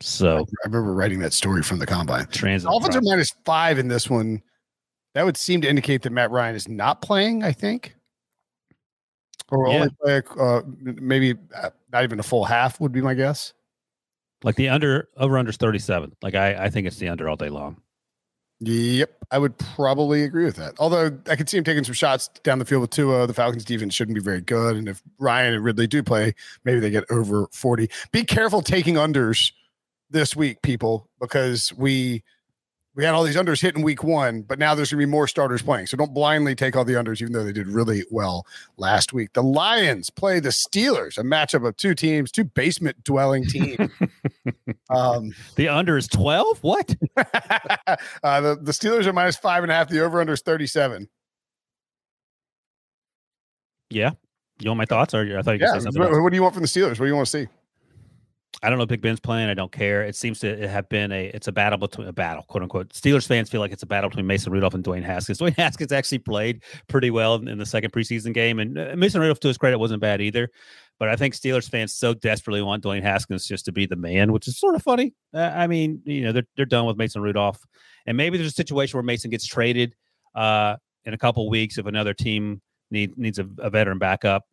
So 0.00 0.38
I 0.38 0.66
remember 0.66 0.92
writing 0.92 1.20
that 1.20 1.32
story 1.32 1.62
from 1.62 1.78
the 1.78 1.86
combine. 1.86 2.26
Transit 2.26 2.68
Dolphins 2.68 2.96
are 2.96 3.02
minus 3.02 3.34
five 3.44 3.78
in 3.78 3.88
this 3.88 4.10
one. 4.10 4.42
That 5.14 5.24
would 5.24 5.36
seem 5.36 5.60
to 5.62 5.68
indicate 5.68 6.02
that 6.02 6.10
Matt 6.10 6.30
Ryan 6.30 6.56
is 6.56 6.68
not 6.68 7.00
playing. 7.00 7.42
I 7.42 7.52
think 7.52 7.94
or 9.50 9.68
yeah. 9.68 9.74
only 9.74 9.88
play 10.02 10.22
uh, 10.38 10.62
maybe 10.80 11.34
uh, 11.54 11.70
not 11.92 12.04
even 12.04 12.18
a 12.18 12.22
full 12.22 12.44
half 12.44 12.80
would 12.80 12.92
be 12.92 13.00
my 13.00 13.14
guess. 13.14 13.52
Like 14.42 14.56
the 14.56 14.68
under 14.68 15.08
over 15.16 15.38
under 15.38 15.52
thirty 15.52 15.78
seven. 15.78 16.12
Like 16.22 16.34
I 16.34 16.64
I 16.64 16.70
think 16.70 16.86
it's 16.86 16.98
the 16.98 17.08
under 17.08 17.28
all 17.28 17.36
day 17.36 17.48
long. 17.48 17.80
Yep, 18.60 19.24
I 19.30 19.38
would 19.38 19.58
probably 19.58 20.22
agree 20.22 20.44
with 20.44 20.56
that. 20.56 20.74
Although 20.78 21.18
I 21.28 21.36
could 21.36 21.48
see 21.48 21.58
him 21.58 21.64
taking 21.64 21.84
some 21.84 21.94
shots 21.94 22.28
down 22.44 22.58
the 22.58 22.64
field 22.64 22.82
with 22.82 22.90
Tua. 22.90 23.26
The 23.26 23.34
Falcons 23.34 23.64
defense 23.64 23.94
shouldn't 23.94 24.14
be 24.14 24.22
very 24.22 24.40
good, 24.40 24.76
and 24.76 24.88
if 24.88 25.02
Ryan 25.18 25.54
and 25.54 25.64
Ridley 25.64 25.86
do 25.86 26.02
play, 26.02 26.34
maybe 26.64 26.80
they 26.80 26.90
get 26.90 27.04
over 27.10 27.48
forty. 27.52 27.90
Be 28.12 28.24
careful 28.24 28.62
taking 28.62 28.94
unders 28.94 29.52
this 30.08 30.36
week, 30.36 30.62
people, 30.62 31.10
because 31.20 31.72
we 31.74 32.22
we 32.96 33.04
had 33.04 33.14
all 33.14 33.24
these 33.24 33.36
unders 33.36 33.60
hitting 33.60 33.82
week 33.82 34.04
one, 34.04 34.42
but 34.42 34.58
now 34.58 34.74
there's 34.74 34.92
going 34.92 35.00
to 35.00 35.06
be 35.06 35.10
more 35.10 35.26
starters 35.26 35.62
playing. 35.62 35.86
So 35.86 35.96
don't 35.96 36.14
blindly 36.14 36.54
take 36.54 36.76
all 36.76 36.84
the 36.84 36.92
unders, 36.92 37.20
even 37.20 37.32
though 37.32 37.42
they 37.42 37.52
did 37.52 37.66
really 37.66 38.04
well 38.10 38.46
last 38.76 39.12
week. 39.12 39.32
The 39.32 39.42
Lions 39.42 40.10
play 40.10 40.38
the 40.38 40.50
Steelers, 40.50 41.18
a 41.18 41.22
matchup 41.22 41.66
of 41.66 41.76
two 41.76 41.94
teams, 41.94 42.30
two 42.30 42.44
basement 42.44 43.02
dwelling 43.02 43.44
teams. 43.46 43.90
um, 44.90 45.34
the 45.56 45.68
under 45.68 45.96
is 45.96 46.06
12? 46.06 46.62
What? 46.62 46.94
uh, 47.16 48.40
the, 48.40 48.58
the 48.62 48.72
Steelers 48.72 49.06
are 49.06 49.12
minus 49.12 49.36
five 49.36 49.64
and 49.64 49.72
a 49.72 49.74
half. 49.74 49.88
The 49.88 50.00
over 50.00 50.20
under 50.20 50.34
is 50.34 50.42
37. 50.42 51.08
Yeah. 53.90 54.12
You 54.60 54.70
want 54.70 54.78
my 54.78 54.84
thoughts? 54.84 55.14
Or 55.14 55.38
I 55.38 55.42
thought 55.42 55.58
you 55.58 55.66
yeah. 55.66 55.80
What, 55.96 56.22
what 56.22 56.30
do 56.30 56.36
you 56.36 56.42
want 56.42 56.54
from 56.54 56.62
the 56.62 56.68
Steelers? 56.68 56.90
What 56.90 57.00
do 57.00 57.06
you 57.06 57.16
want 57.16 57.26
to 57.26 57.42
see? 57.42 57.48
I 58.64 58.70
don't 58.70 58.78
know. 58.78 58.86
Big 58.86 59.02
Ben's 59.02 59.20
playing. 59.20 59.50
I 59.50 59.54
don't 59.54 59.70
care. 59.70 60.02
It 60.02 60.16
seems 60.16 60.40
to 60.40 60.66
have 60.66 60.88
been 60.88 61.12
a 61.12 61.26
it's 61.26 61.48
a 61.48 61.52
battle 61.52 61.78
between 61.78 62.08
a 62.08 62.12
battle, 62.14 62.44
quote 62.44 62.62
unquote. 62.62 62.94
Steelers 62.94 63.26
fans 63.26 63.50
feel 63.50 63.60
like 63.60 63.72
it's 63.72 63.82
a 63.82 63.86
battle 63.86 64.08
between 64.08 64.26
Mason 64.26 64.50
Rudolph 64.50 64.72
and 64.72 64.82
Dwayne 64.82 65.04
Haskins. 65.04 65.38
Dwayne 65.40 65.54
Haskins 65.54 65.92
actually 65.92 66.20
played 66.20 66.62
pretty 66.88 67.10
well 67.10 67.34
in 67.34 67.58
the 67.58 67.66
second 67.66 67.92
preseason 67.92 68.32
game, 68.32 68.58
and 68.58 68.78
uh, 68.78 68.94
Mason 68.96 69.20
Rudolph, 69.20 69.40
to 69.40 69.48
his 69.48 69.58
credit, 69.58 69.78
wasn't 69.78 70.00
bad 70.00 70.22
either. 70.22 70.48
But 70.98 71.10
I 71.10 71.16
think 71.16 71.34
Steelers 71.34 71.68
fans 71.68 71.92
so 71.92 72.14
desperately 72.14 72.62
want 72.62 72.82
Dwayne 72.82 73.02
Haskins 73.02 73.46
just 73.46 73.66
to 73.66 73.72
be 73.72 73.84
the 73.84 73.96
man, 73.96 74.32
which 74.32 74.48
is 74.48 74.58
sort 74.58 74.76
of 74.76 74.82
funny. 74.82 75.12
Uh, 75.34 75.52
I 75.54 75.66
mean, 75.66 76.00
you 76.06 76.22
know, 76.22 76.32
they're 76.32 76.46
they're 76.56 76.64
done 76.64 76.86
with 76.86 76.96
Mason 76.96 77.20
Rudolph, 77.20 77.62
and 78.06 78.16
maybe 78.16 78.38
there's 78.38 78.50
a 78.52 78.54
situation 78.54 78.96
where 78.96 79.04
Mason 79.04 79.30
gets 79.30 79.46
traded 79.46 79.94
uh, 80.34 80.76
in 81.04 81.12
a 81.12 81.18
couple 81.18 81.50
weeks 81.50 81.76
if 81.76 81.84
another 81.84 82.14
team 82.14 82.62
need, 82.90 83.18
needs 83.18 83.38
a, 83.38 83.46
a 83.58 83.68
veteran 83.68 83.98
backup 83.98 84.44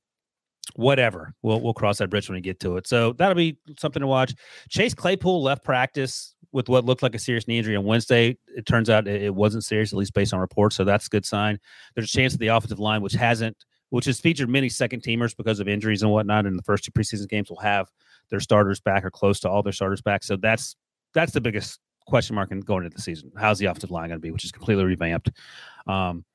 whatever. 0.76 1.34
We'll 1.42 1.62
we'll 1.62 1.74
cross 1.74 1.98
that 2.00 2.10
bridge 2.10 2.30
when 2.30 2.36
we 2.36 2.42
get 2.42 2.60
to 2.62 2.78
it. 2.78 2.88
So 2.88 3.14
that'll 3.14 3.36
be 3.36 3.58
something 3.80 4.02
to 4.02 4.08
watch. 4.08 4.34
Chase 4.70 4.94
Claypool 4.94 5.42
left 5.42 5.64
practice 5.64 6.36
with 6.52 6.70
what 6.70 6.86
looked 6.86 7.04
like 7.04 7.16
a 7.16 7.20
serious 7.20 7.48
knee 7.48 7.58
injury 7.58 7.76
on 7.76 7.86
Wednesday. 7.86 8.38
It 8.56 8.66
turns 8.66 8.90
out 8.90 9.08
it, 9.08 9.34
wasn't 9.34 9.64
serious, 9.64 9.94
at 9.94 10.00
least 10.00 10.14
based 10.14 10.34
on 10.34 10.40
reports. 10.40 10.76
So 10.76 10.84
that's 10.84 11.08
a 11.08 11.10
good 11.10 11.26
sign. 11.26 11.60
There's 11.96 12.10
a 12.10 12.18
chance 12.18 12.34
that 12.34 12.40
the 12.40 12.48
offensive 12.48 12.80
line, 12.80 13.02
which 13.02 13.14
hasn't, 13.14 13.56
which 13.90 14.06
has 14.06 14.20
featured 14.20 14.50
many 14.50 14.70
second 14.70 15.02
teamers 15.02 15.36
because 15.36 15.60
of 15.60 15.68
injuries 15.68 16.02
and 16.02 16.12
whatnot 16.12 16.46
in 16.46 16.58
the 16.58 16.64
first 16.64 16.84
two 16.84 16.92
preseason 16.92 17.30
games, 17.30 17.50
will 17.50 17.58
have 17.58 17.90
their 18.30 18.40
starters 18.40 18.80
back 18.80 19.06
or 19.06 19.12
close 19.12 19.40
to 19.42 19.50
all 19.50 19.64
their 19.64 19.74
starters 19.74 20.02
back. 20.02 20.24
So 20.24 20.36
that's 20.36 20.76
that's 21.14 21.32
the 21.32 21.42
biggest 21.42 21.80
question 22.08 22.36
mark 22.36 22.52
in 22.52 22.60
going 22.62 22.84
into 22.84 22.96
the 22.96 23.02
season. 23.02 23.32
How's 23.38 23.60
the 23.60 23.66
offensive 23.66 23.92
line 23.92 24.10
going 24.10 24.20
to 24.20 24.22
be, 24.22 24.32
which 24.32 24.44
is 24.44 24.52
completely 24.52 24.84
revamped. 24.84 25.32
Um, 25.88 26.26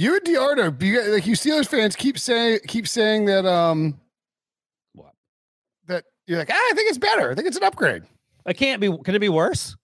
you 0.00 0.16
and 0.16 0.24
Diardo, 0.24 0.74
you, 0.80 1.12
like 1.12 1.26
you 1.26 1.34
Steelers 1.34 1.68
fans 1.68 1.94
keep 1.94 2.18
saying 2.18 2.60
keep 2.66 2.88
saying 2.88 3.26
that 3.26 3.44
um 3.44 4.00
what 4.94 5.12
that 5.86 6.04
you're 6.26 6.38
like, 6.38 6.50
ah, 6.50 6.54
I 6.54 6.72
think 6.74 6.88
it's 6.88 6.98
better. 6.98 7.30
I 7.30 7.34
think 7.34 7.46
it's 7.46 7.58
an 7.58 7.64
upgrade. 7.64 8.04
It 8.46 8.54
can't 8.54 8.80
be 8.80 8.96
can 9.04 9.14
it 9.14 9.18
be 9.18 9.28
worse? 9.28 9.76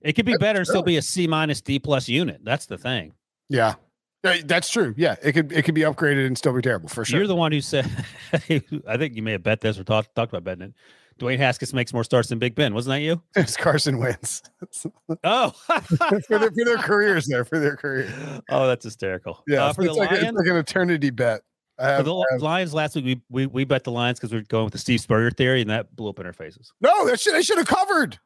It 0.00 0.14
could 0.14 0.24
be 0.24 0.32
that's 0.32 0.40
better 0.40 0.56
true. 0.56 0.60
and 0.60 0.66
still 0.66 0.82
be 0.82 0.96
a 0.96 1.02
C 1.02 1.26
minus 1.26 1.60
D 1.60 1.78
plus 1.78 2.08
unit. 2.08 2.40
That's 2.42 2.66
the 2.66 2.78
thing. 2.78 3.12
Yeah. 3.48 3.74
That's 4.22 4.68
true. 4.68 4.94
Yeah, 4.96 5.14
it 5.22 5.32
could 5.32 5.52
it 5.52 5.64
could 5.64 5.74
be 5.74 5.82
upgraded 5.82 6.26
and 6.26 6.36
still 6.36 6.52
be 6.52 6.60
terrible 6.60 6.88
for 6.88 7.04
sure. 7.04 7.18
You're 7.18 7.28
the 7.28 7.36
one 7.36 7.52
who 7.52 7.60
said. 7.60 7.88
I 8.32 8.96
think 8.96 9.14
you 9.14 9.22
may 9.22 9.32
have 9.32 9.42
bet 9.42 9.60
this 9.60 9.78
or 9.78 9.84
talked 9.84 10.14
talked 10.14 10.32
about 10.32 10.44
betting 10.44 10.64
it. 10.64 10.74
Dwayne 11.18 11.38
Haskins 11.38 11.74
makes 11.74 11.92
more 11.92 12.04
starts 12.04 12.28
than 12.28 12.38
Big 12.38 12.54
Ben. 12.54 12.74
Wasn't 12.74 12.92
that 12.94 13.00
you? 13.00 13.22
It's 13.36 13.56
Carson 13.56 13.98
Wentz. 13.98 14.42
oh, 15.24 15.50
for, 15.50 16.38
their, 16.38 16.50
for 16.50 16.64
their 16.64 16.78
careers 16.78 17.26
there, 17.26 17.44
for 17.44 17.58
their 17.58 17.76
career. 17.76 18.12
Oh, 18.50 18.66
that's 18.66 18.84
hysterical. 18.84 19.42
Yeah, 19.46 19.66
uh, 19.66 19.72
for 19.72 19.82
it's, 19.82 19.92
the 19.92 19.98
like, 19.98 20.10
Lions, 20.10 20.28
it's 20.28 20.36
like 20.38 20.46
an 20.46 20.56
eternity 20.56 21.10
bet. 21.10 21.42
Have, 21.78 21.98
for 21.98 22.02
the 22.02 22.26
have, 22.32 22.42
Lions 22.42 22.74
last 22.74 22.96
week, 22.96 23.04
we, 23.04 23.20
we 23.30 23.46
we 23.46 23.64
bet 23.64 23.84
the 23.84 23.92
Lions 23.92 24.18
because 24.18 24.32
we 24.32 24.38
are 24.38 24.42
going 24.42 24.64
with 24.64 24.72
the 24.72 24.78
Steve 24.78 25.00
Spurrier 25.00 25.30
theory, 25.30 25.60
and 25.60 25.70
that 25.70 25.94
blew 25.94 26.08
up 26.08 26.18
in 26.18 26.26
our 26.26 26.32
faces. 26.32 26.72
No, 26.80 27.06
that 27.06 27.20
should 27.20 27.34
they 27.34 27.42
should 27.42 27.58
have 27.58 27.68
covered. 27.68 28.18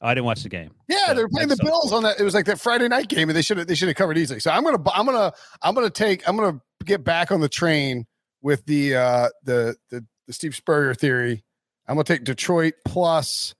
I 0.00 0.12
didn't 0.12 0.26
watch 0.26 0.42
the 0.42 0.48
game. 0.48 0.72
Yeah, 0.88 1.06
so 1.06 1.14
they 1.14 1.22
were 1.22 1.28
playing 1.28 1.48
the 1.48 1.56
Bills 1.62 1.92
on 1.92 2.02
that. 2.02 2.20
It 2.20 2.24
was 2.24 2.34
like 2.34 2.46
that 2.46 2.60
Friday 2.60 2.88
night 2.88 3.08
game, 3.08 3.28
and 3.28 3.36
they 3.36 3.42
should 3.42 3.58
have 3.58 3.66
they 3.66 3.74
should 3.74 3.88
have 3.88 3.96
covered 3.96 4.18
easily. 4.18 4.40
So 4.40 4.50
I'm 4.50 4.62
gonna 4.62 4.82
I'm 4.92 5.06
gonna 5.06 5.32
I'm 5.62 5.74
gonna 5.74 5.90
take 5.90 6.28
I'm 6.28 6.36
gonna 6.36 6.60
get 6.84 7.04
back 7.04 7.30
on 7.30 7.40
the 7.40 7.48
train 7.48 8.06
with 8.42 8.64
the 8.66 8.96
uh 8.96 9.28
the 9.44 9.76
the, 9.90 10.04
the 10.26 10.32
Steve 10.32 10.54
Spurrier 10.54 10.94
theory 10.94 11.44
I'm 11.88 11.96
gonna 11.96 12.04
take 12.04 12.24
Detroit 12.24 12.74
plus 12.84 13.54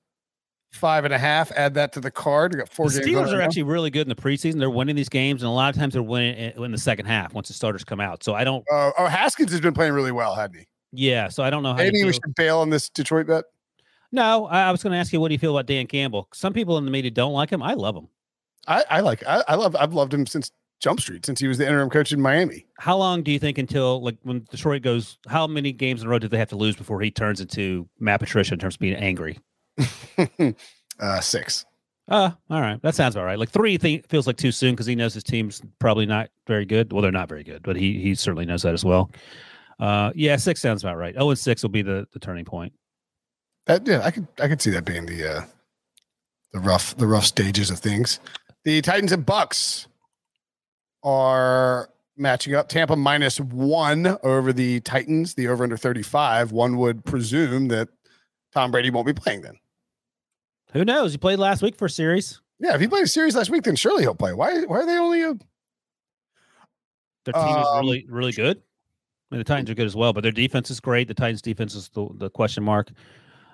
five 0.72 1.04
and 1.04 1.14
a 1.14 1.18
half. 1.18 1.50
Add 1.52 1.74
that 1.74 1.92
to 1.94 2.00
the 2.00 2.10
card. 2.10 2.52
We 2.52 2.58
got 2.58 2.68
four 2.68 2.88
the 2.88 3.00
games. 3.00 3.16
Steelers 3.16 3.32
are 3.32 3.40
actually 3.40 3.64
really 3.64 3.90
good 3.90 4.02
in 4.02 4.08
the 4.08 4.20
preseason. 4.20 4.58
They're 4.58 4.70
winning 4.70 4.96
these 4.96 5.08
games, 5.08 5.42
and 5.42 5.48
a 5.48 5.52
lot 5.52 5.74
of 5.74 5.80
times 5.80 5.94
they're 5.94 6.02
winning 6.02 6.52
in 6.56 6.72
the 6.72 6.78
second 6.78 7.06
half 7.06 7.34
once 7.34 7.48
the 7.48 7.54
starters 7.54 7.84
come 7.84 8.00
out. 8.00 8.22
So 8.22 8.34
I 8.34 8.44
don't. 8.44 8.64
Uh, 8.70 8.92
oh, 8.98 9.06
Haskins 9.06 9.50
has 9.52 9.60
been 9.60 9.74
playing 9.74 9.92
really 9.92 10.12
well, 10.12 10.34
hadn't 10.34 10.58
he? 10.58 10.66
Yeah. 10.92 11.28
So 11.28 11.42
I 11.42 11.50
don't 11.50 11.62
know 11.62 11.72
how. 11.72 11.78
Maybe 11.78 12.04
we 12.04 12.12
should 12.12 12.34
bail 12.36 12.58
on 12.58 12.70
this 12.70 12.88
Detroit 12.88 13.26
bet. 13.26 13.44
No, 14.12 14.46
I, 14.46 14.68
I 14.68 14.70
was 14.70 14.82
going 14.82 14.92
to 14.92 14.98
ask 14.98 15.12
you 15.12 15.20
what 15.20 15.28
do 15.28 15.34
you 15.34 15.38
feel 15.38 15.56
about 15.56 15.66
Dan 15.66 15.86
Campbell? 15.86 16.28
Some 16.32 16.52
people 16.52 16.78
in 16.78 16.84
the 16.84 16.90
media 16.90 17.10
don't 17.10 17.32
like 17.32 17.50
him. 17.50 17.62
I 17.62 17.74
love 17.74 17.96
him. 17.96 18.08
I, 18.68 18.84
I 18.90 19.00
like. 19.00 19.24
I, 19.26 19.44
I 19.48 19.54
love. 19.56 19.76
I've 19.76 19.94
loved 19.94 20.12
him 20.14 20.26
since 20.26 20.50
Jump 20.80 21.00
Street 21.00 21.24
since 21.24 21.40
he 21.40 21.48
was 21.48 21.58
the 21.58 21.66
interim 21.66 21.88
coach 21.88 22.12
in 22.12 22.20
Miami. 22.20 22.66
How 22.78 22.96
long 22.96 23.22
do 23.22 23.30
you 23.30 23.38
think 23.38 23.58
until 23.58 24.02
like 24.02 24.16
when 24.22 24.46
Detroit 24.50 24.82
goes? 24.82 25.18
How 25.26 25.46
many 25.46 25.72
games 25.72 26.02
in 26.02 26.06
a 26.06 26.10
row 26.10 26.18
do 26.18 26.28
they 26.28 26.38
have 26.38 26.50
to 26.50 26.56
lose 26.56 26.76
before 26.76 27.00
he 27.00 27.10
turns 27.10 27.40
into 27.40 27.88
Matt 27.98 28.20
Patricia 28.20 28.54
in 28.54 28.60
terms 28.60 28.74
of 28.74 28.80
being 28.80 28.94
angry? 28.94 29.38
uh, 31.00 31.20
six. 31.20 31.64
Uh, 32.08 32.30
all 32.50 32.60
right. 32.60 32.80
That 32.82 32.94
sounds 32.94 33.16
about 33.16 33.24
right. 33.24 33.38
Like 33.38 33.50
three 33.50 33.78
th- 33.78 34.04
feels 34.08 34.26
like 34.26 34.36
too 34.36 34.52
soon 34.52 34.74
because 34.74 34.86
he 34.86 34.94
knows 34.94 35.14
his 35.14 35.24
team's 35.24 35.60
probably 35.78 36.06
not 36.06 36.30
very 36.46 36.64
good. 36.64 36.92
Well, 36.92 37.02
they're 37.02 37.10
not 37.10 37.28
very 37.28 37.42
good, 37.42 37.62
but 37.62 37.76
he 37.76 38.00
he 38.00 38.14
certainly 38.14 38.46
knows 38.46 38.62
that 38.62 38.74
as 38.74 38.84
well. 38.84 39.10
Uh, 39.80 40.12
yeah, 40.14 40.36
six 40.36 40.60
sounds 40.60 40.84
about 40.84 40.96
right. 40.96 41.14
Oh, 41.18 41.30
and 41.30 41.38
six 41.38 41.62
will 41.62 41.70
be 41.70 41.82
the 41.82 42.06
the 42.12 42.20
turning 42.20 42.44
point. 42.44 42.72
That 43.66 43.86
yeah, 43.86 44.02
I 44.04 44.10
could 44.10 44.28
I 44.38 44.46
could 44.46 44.62
see 44.62 44.70
that 44.70 44.84
being 44.84 45.06
the 45.06 45.36
uh 45.36 45.44
the 46.52 46.60
rough 46.60 46.96
the 46.96 47.06
rough 47.06 47.24
stages 47.24 47.70
of 47.70 47.78
things. 47.80 48.20
The 48.64 48.80
Titans 48.82 49.12
and 49.12 49.26
Bucks 49.26 49.88
are 51.02 51.90
matching 52.16 52.54
up. 52.54 52.68
Tampa 52.68 52.96
minus 52.96 53.38
one 53.40 54.18
over 54.22 54.52
the 54.52 54.80
Titans, 54.80 55.34
the 55.34 55.48
over 55.48 55.64
under 55.64 55.76
35. 55.76 56.52
One 56.52 56.76
would 56.78 57.04
presume 57.04 57.68
that 57.68 57.88
Tom 58.52 58.70
Brady 58.70 58.90
won't 58.90 59.06
be 59.06 59.12
playing 59.12 59.42
then. 59.42 59.58
Who 60.72 60.84
knows? 60.84 61.12
He 61.12 61.18
played 61.18 61.38
last 61.38 61.62
week 61.62 61.76
for 61.76 61.86
a 61.86 61.90
series. 61.90 62.40
Yeah, 62.58 62.74
if 62.74 62.80
he 62.80 62.88
played 62.88 63.04
a 63.04 63.08
series 63.08 63.36
last 63.36 63.50
week, 63.50 63.64
then 63.64 63.76
surely 63.76 64.02
he'll 64.02 64.14
play. 64.14 64.32
Why 64.32 64.62
why 64.64 64.78
are 64.78 64.86
they 64.86 64.96
only 64.96 65.22
a 65.22 65.36
their 67.26 67.34
team 67.34 67.42
um, 67.42 67.60
is 67.60 67.66
really, 67.80 68.06
really 68.08 68.32
good. 68.32 68.56
I 68.56 69.34
mean, 69.34 69.40
the 69.40 69.44
Titans 69.44 69.68
are 69.68 69.74
good 69.74 69.86
as 69.86 69.96
well, 69.96 70.12
but 70.12 70.22
their 70.22 70.32
defense 70.32 70.70
is 70.70 70.80
great. 70.80 71.08
The 71.08 71.14
Titans 71.14 71.42
defense 71.42 71.74
is 71.74 71.88
the, 71.90 72.08
the 72.14 72.30
question 72.30 72.62
mark. 72.62 72.90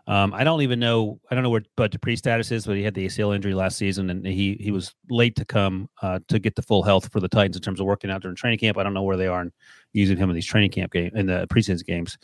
Um, 0.08 0.34
I 0.34 0.42
don't 0.42 0.62
even 0.62 0.80
know. 0.80 1.20
I 1.30 1.34
don't 1.34 1.44
know 1.44 1.50
where 1.50 1.62
Bud 1.76 1.92
Dupree 1.92 2.16
status 2.16 2.50
is, 2.50 2.66
but 2.66 2.76
he 2.76 2.82
had 2.82 2.94
the 2.94 3.06
ACL 3.06 3.34
injury 3.34 3.54
last 3.54 3.78
season, 3.78 4.10
and 4.10 4.26
he 4.26 4.56
he 4.60 4.72
was 4.72 4.94
late 5.08 5.36
to 5.36 5.44
come 5.44 5.88
uh, 6.02 6.18
to 6.28 6.38
get 6.40 6.56
the 6.56 6.62
full 6.62 6.82
health 6.82 7.12
for 7.12 7.20
the 7.20 7.28
Titans 7.28 7.56
in 7.56 7.62
terms 7.62 7.78
of 7.78 7.86
working 7.86 8.10
out 8.10 8.22
during 8.22 8.36
training 8.36 8.58
camp. 8.58 8.78
I 8.78 8.82
don't 8.82 8.94
know 8.94 9.04
where 9.04 9.16
they 9.16 9.28
are 9.28 9.42
in 9.42 9.52
using 9.92 10.16
him 10.16 10.28
in 10.28 10.34
these 10.34 10.46
training 10.46 10.70
camp 10.70 10.92
game 10.92 11.12
in 11.14 11.26
the 11.26 11.46
preseason 11.48 11.84
games. 11.86 12.18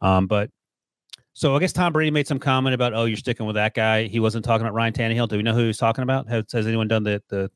Um, 0.00 0.26
but 0.26 0.50
so 1.32 1.54
I 1.54 1.60
guess 1.60 1.72
Tom 1.72 1.92
Brady 1.92 2.10
made 2.10 2.26
some 2.26 2.40
comment 2.40 2.74
about, 2.74 2.94
oh, 2.94 3.04
you're 3.04 3.16
sticking 3.16 3.46
with 3.46 3.54
that 3.54 3.74
guy. 3.74 4.08
He 4.08 4.18
wasn't 4.18 4.44
talking 4.44 4.66
about 4.66 4.74
Ryan 4.74 4.92
Tannehill. 4.92 5.28
Do 5.28 5.36
we 5.36 5.42
know 5.42 5.54
who 5.54 5.66
he's 5.66 5.78
talking 5.78 6.02
about? 6.02 6.28
Has, 6.28 6.44
has 6.52 6.66
anyone 6.66 6.88
done 6.88 7.04
the 7.04 7.22
the 7.28 7.50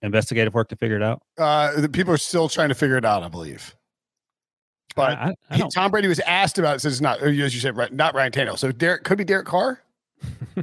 investigative 0.00 0.54
work 0.54 0.68
to 0.68 0.76
figure 0.76 0.96
it 0.96 1.02
out? 1.02 1.22
Uh, 1.36 1.80
the 1.80 1.88
people 1.88 2.14
are 2.14 2.18
still 2.18 2.48
trying 2.48 2.70
to 2.70 2.74
figure 2.74 2.96
it 2.96 3.04
out. 3.04 3.22
I 3.22 3.28
believe. 3.28 3.76
But 4.94 5.18
I, 5.18 5.34
I 5.50 5.56
he, 5.56 5.68
Tom 5.68 5.90
Brady 5.90 6.08
was 6.08 6.20
asked 6.20 6.58
about 6.58 6.76
it. 6.76 6.80
Says 6.80 7.00
not 7.00 7.20
as 7.20 7.54
you 7.54 7.60
said, 7.60 7.76
right, 7.76 7.92
not 7.92 8.14
Ryan 8.14 8.32
Tannehill. 8.32 8.58
So 8.58 8.72
Derek 8.72 9.04
could 9.04 9.18
be 9.18 9.24
Derek 9.24 9.46
Carr. 9.46 9.82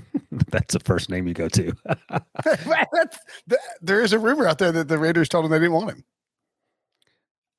That's 0.50 0.74
the 0.74 0.80
first 0.80 1.10
name 1.10 1.28
you 1.28 1.34
go 1.34 1.50
to. 1.50 1.74
there 3.82 4.02
is 4.02 4.14
a 4.14 4.20
rumor 4.20 4.48
out 4.48 4.58
there 4.58 4.72
that 4.72 4.88
the 4.88 4.98
Raiders 4.98 5.30
told 5.30 5.46
him 5.46 5.52
they 5.52 5.60
didn't 5.60 5.74
want 5.74 5.92
him. 5.92 6.04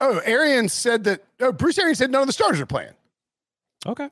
oh, 0.01 0.21
Arian 0.25 0.69
said 0.69 1.05
that. 1.05 1.25
Oh, 1.41 1.53
Bruce 1.53 1.79
Arians 1.79 1.99
said 1.99 2.11
none 2.11 2.23
of 2.23 2.27
the 2.27 2.33
starters 2.33 2.61
are 2.61 2.67
playing. 2.67 2.95
okay. 3.87 4.09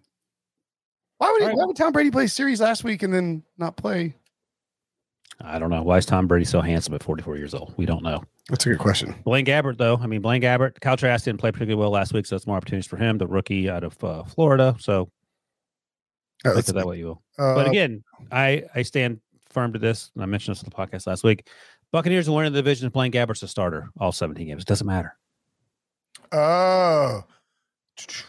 Why 1.25 1.33
would 1.33 1.41
he, 1.41 1.45
All 1.45 1.49
right. 1.51 1.57
why 1.59 1.65
would 1.67 1.77
Tom 1.77 1.93
Brady 1.93 2.11
play 2.11 2.27
series 2.27 2.61
last 2.61 2.85
week 2.85 3.03
and 3.03 3.13
then 3.13 3.43
not 3.59 3.77
play? 3.77 4.15
I 5.41 5.59
don't 5.59 5.71
know. 5.71 5.83
Why 5.83 5.99
is 5.99 6.07
Tom 6.07 6.27
Brady 6.27 6.45
so 6.45 6.61
handsome 6.61 6.95
at 6.95 7.03
44 7.03 7.37
years 7.37 7.55
old? 7.55 7.75
We 7.77 7.87
don't 7.87 8.03
know. 8.03 8.23
That's 8.51 8.67
a 8.67 8.69
good 8.71 8.79
question. 8.79 9.15
Blaine 9.25 9.45
Gabbert, 9.47 9.79
though. 9.79 9.97
I 10.01 10.07
mean, 10.07 10.21
Blaine 10.21 10.43
Gabbert, 10.43 10.81
Kyle 10.81 10.97
Trask 10.97 11.25
didn't 11.25 11.41
play 11.41 11.51
particularly 11.51 11.81
well 11.81 11.91
last 11.91 12.13
week, 12.13 12.27
so 12.27 12.37
it's 12.37 12.47
more 12.47 12.57
opportunities 12.57 12.87
for 12.87 12.97
him, 12.99 13.19
the 13.19 13.27
rookie 13.27 13.69
out 13.71 13.83
of 13.85 14.03
uh, 14.05 14.23
Florida. 14.25 14.77
So 14.79 15.11
Oh, 16.45 16.51
look 16.51 16.57
let's 16.57 16.73
that 16.73 16.83
see. 16.83 16.87
way 16.89 16.99
you 16.99 17.07
will. 17.07 17.23
Uh, 17.39 17.55
But 17.55 17.69
again, 17.69 18.05
I 18.31 18.65
I 18.75 18.83
stand 18.83 19.19
firm 19.49 19.73
to 19.73 19.79
this. 19.79 20.11
And 20.15 20.23
I 20.23 20.27
mentioned 20.27 20.57
this 20.57 20.63
on 20.63 20.69
the 20.69 20.77
podcast 20.77 21.07
last 21.07 21.25
week. 21.25 21.49
Buccaneers 21.91 22.29
are 22.29 22.33
winning 22.33 22.53
the 22.53 22.59
division. 22.59 22.91
Blaine 22.91 23.11
Gabbert's 23.13 23.43
a 23.43 23.49
starter 23.49 23.89
all 23.99 24.13
17 24.13 24.47
games. 24.47 24.63
It 24.63 24.67
doesn't 24.69 24.87
matter. 24.87 25.17
Oh, 26.33 27.25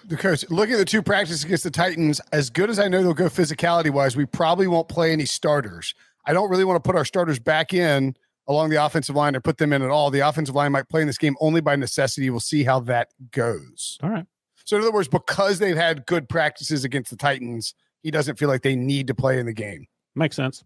the 0.05 0.17
coach. 0.17 0.49
Look 0.49 0.69
at 0.69 0.77
the 0.77 0.85
two 0.85 1.01
practices 1.01 1.43
against 1.43 1.63
the 1.63 1.71
Titans. 1.71 2.21
As 2.31 2.49
good 2.49 2.69
as 2.69 2.79
I 2.79 2.87
know 2.87 3.01
they'll 3.01 3.13
go 3.13 3.29
physicality 3.29 3.89
wise, 3.89 4.15
we 4.15 4.25
probably 4.25 4.67
won't 4.67 4.87
play 4.87 5.11
any 5.11 5.25
starters. 5.25 5.93
I 6.25 6.33
don't 6.33 6.49
really 6.49 6.63
want 6.63 6.83
to 6.83 6.87
put 6.87 6.95
our 6.95 7.05
starters 7.05 7.39
back 7.39 7.73
in 7.73 8.15
along 8.47 8.69
the 8.69 8.83
offensive 8.83 9.15
line 9.15 9.35
or 9.35 9.41
put 9.41 9.57
them 9.57 9.73
in 9.73 9.81
at 9.81 9.89
all. 9.89 10.11
The 10.11 10.19
offensive 10.19 10.55
line 10.55 10.71
might 10.71 10.89
play 10.89 11.01
in 11.01 11.07
this 11.07 11.17
game 11.17 11.35
only 11.39 11.61
by 11.61 11.75
necessity. 11.75 12.29
We'll 12.29 12.39
see 12.39 12.63
how 12.63 12.79
that 12.81 13.09
goes. 13.31 13.97
All 14.03 14.09
right. 14.09 14.25
So, 14.65 14.77
in 14.77 14.81
other 14.81 14.91
words, 14.91 15.07
because 15.07 15.59
they've 15.59 15.77
had 15.77 16.05
good 16.05 16.27
practices 16.27 16.83
against 16.83 17.11
the 17.11 17.17
Titans, 17.17 17.75
he 18.01 18.11
doesn't 18.11 18.39
feel 18.39 18.49
like 18.49 18.63
they 18.63 18.75
need 18.75 19.07
to 19.07 19.15
play 19.15 19.39
in 19.39 19.45
the 19.45 19.53
game. 19.53 19.85
Makes 20.15 20.35
sense. 20.35 20.63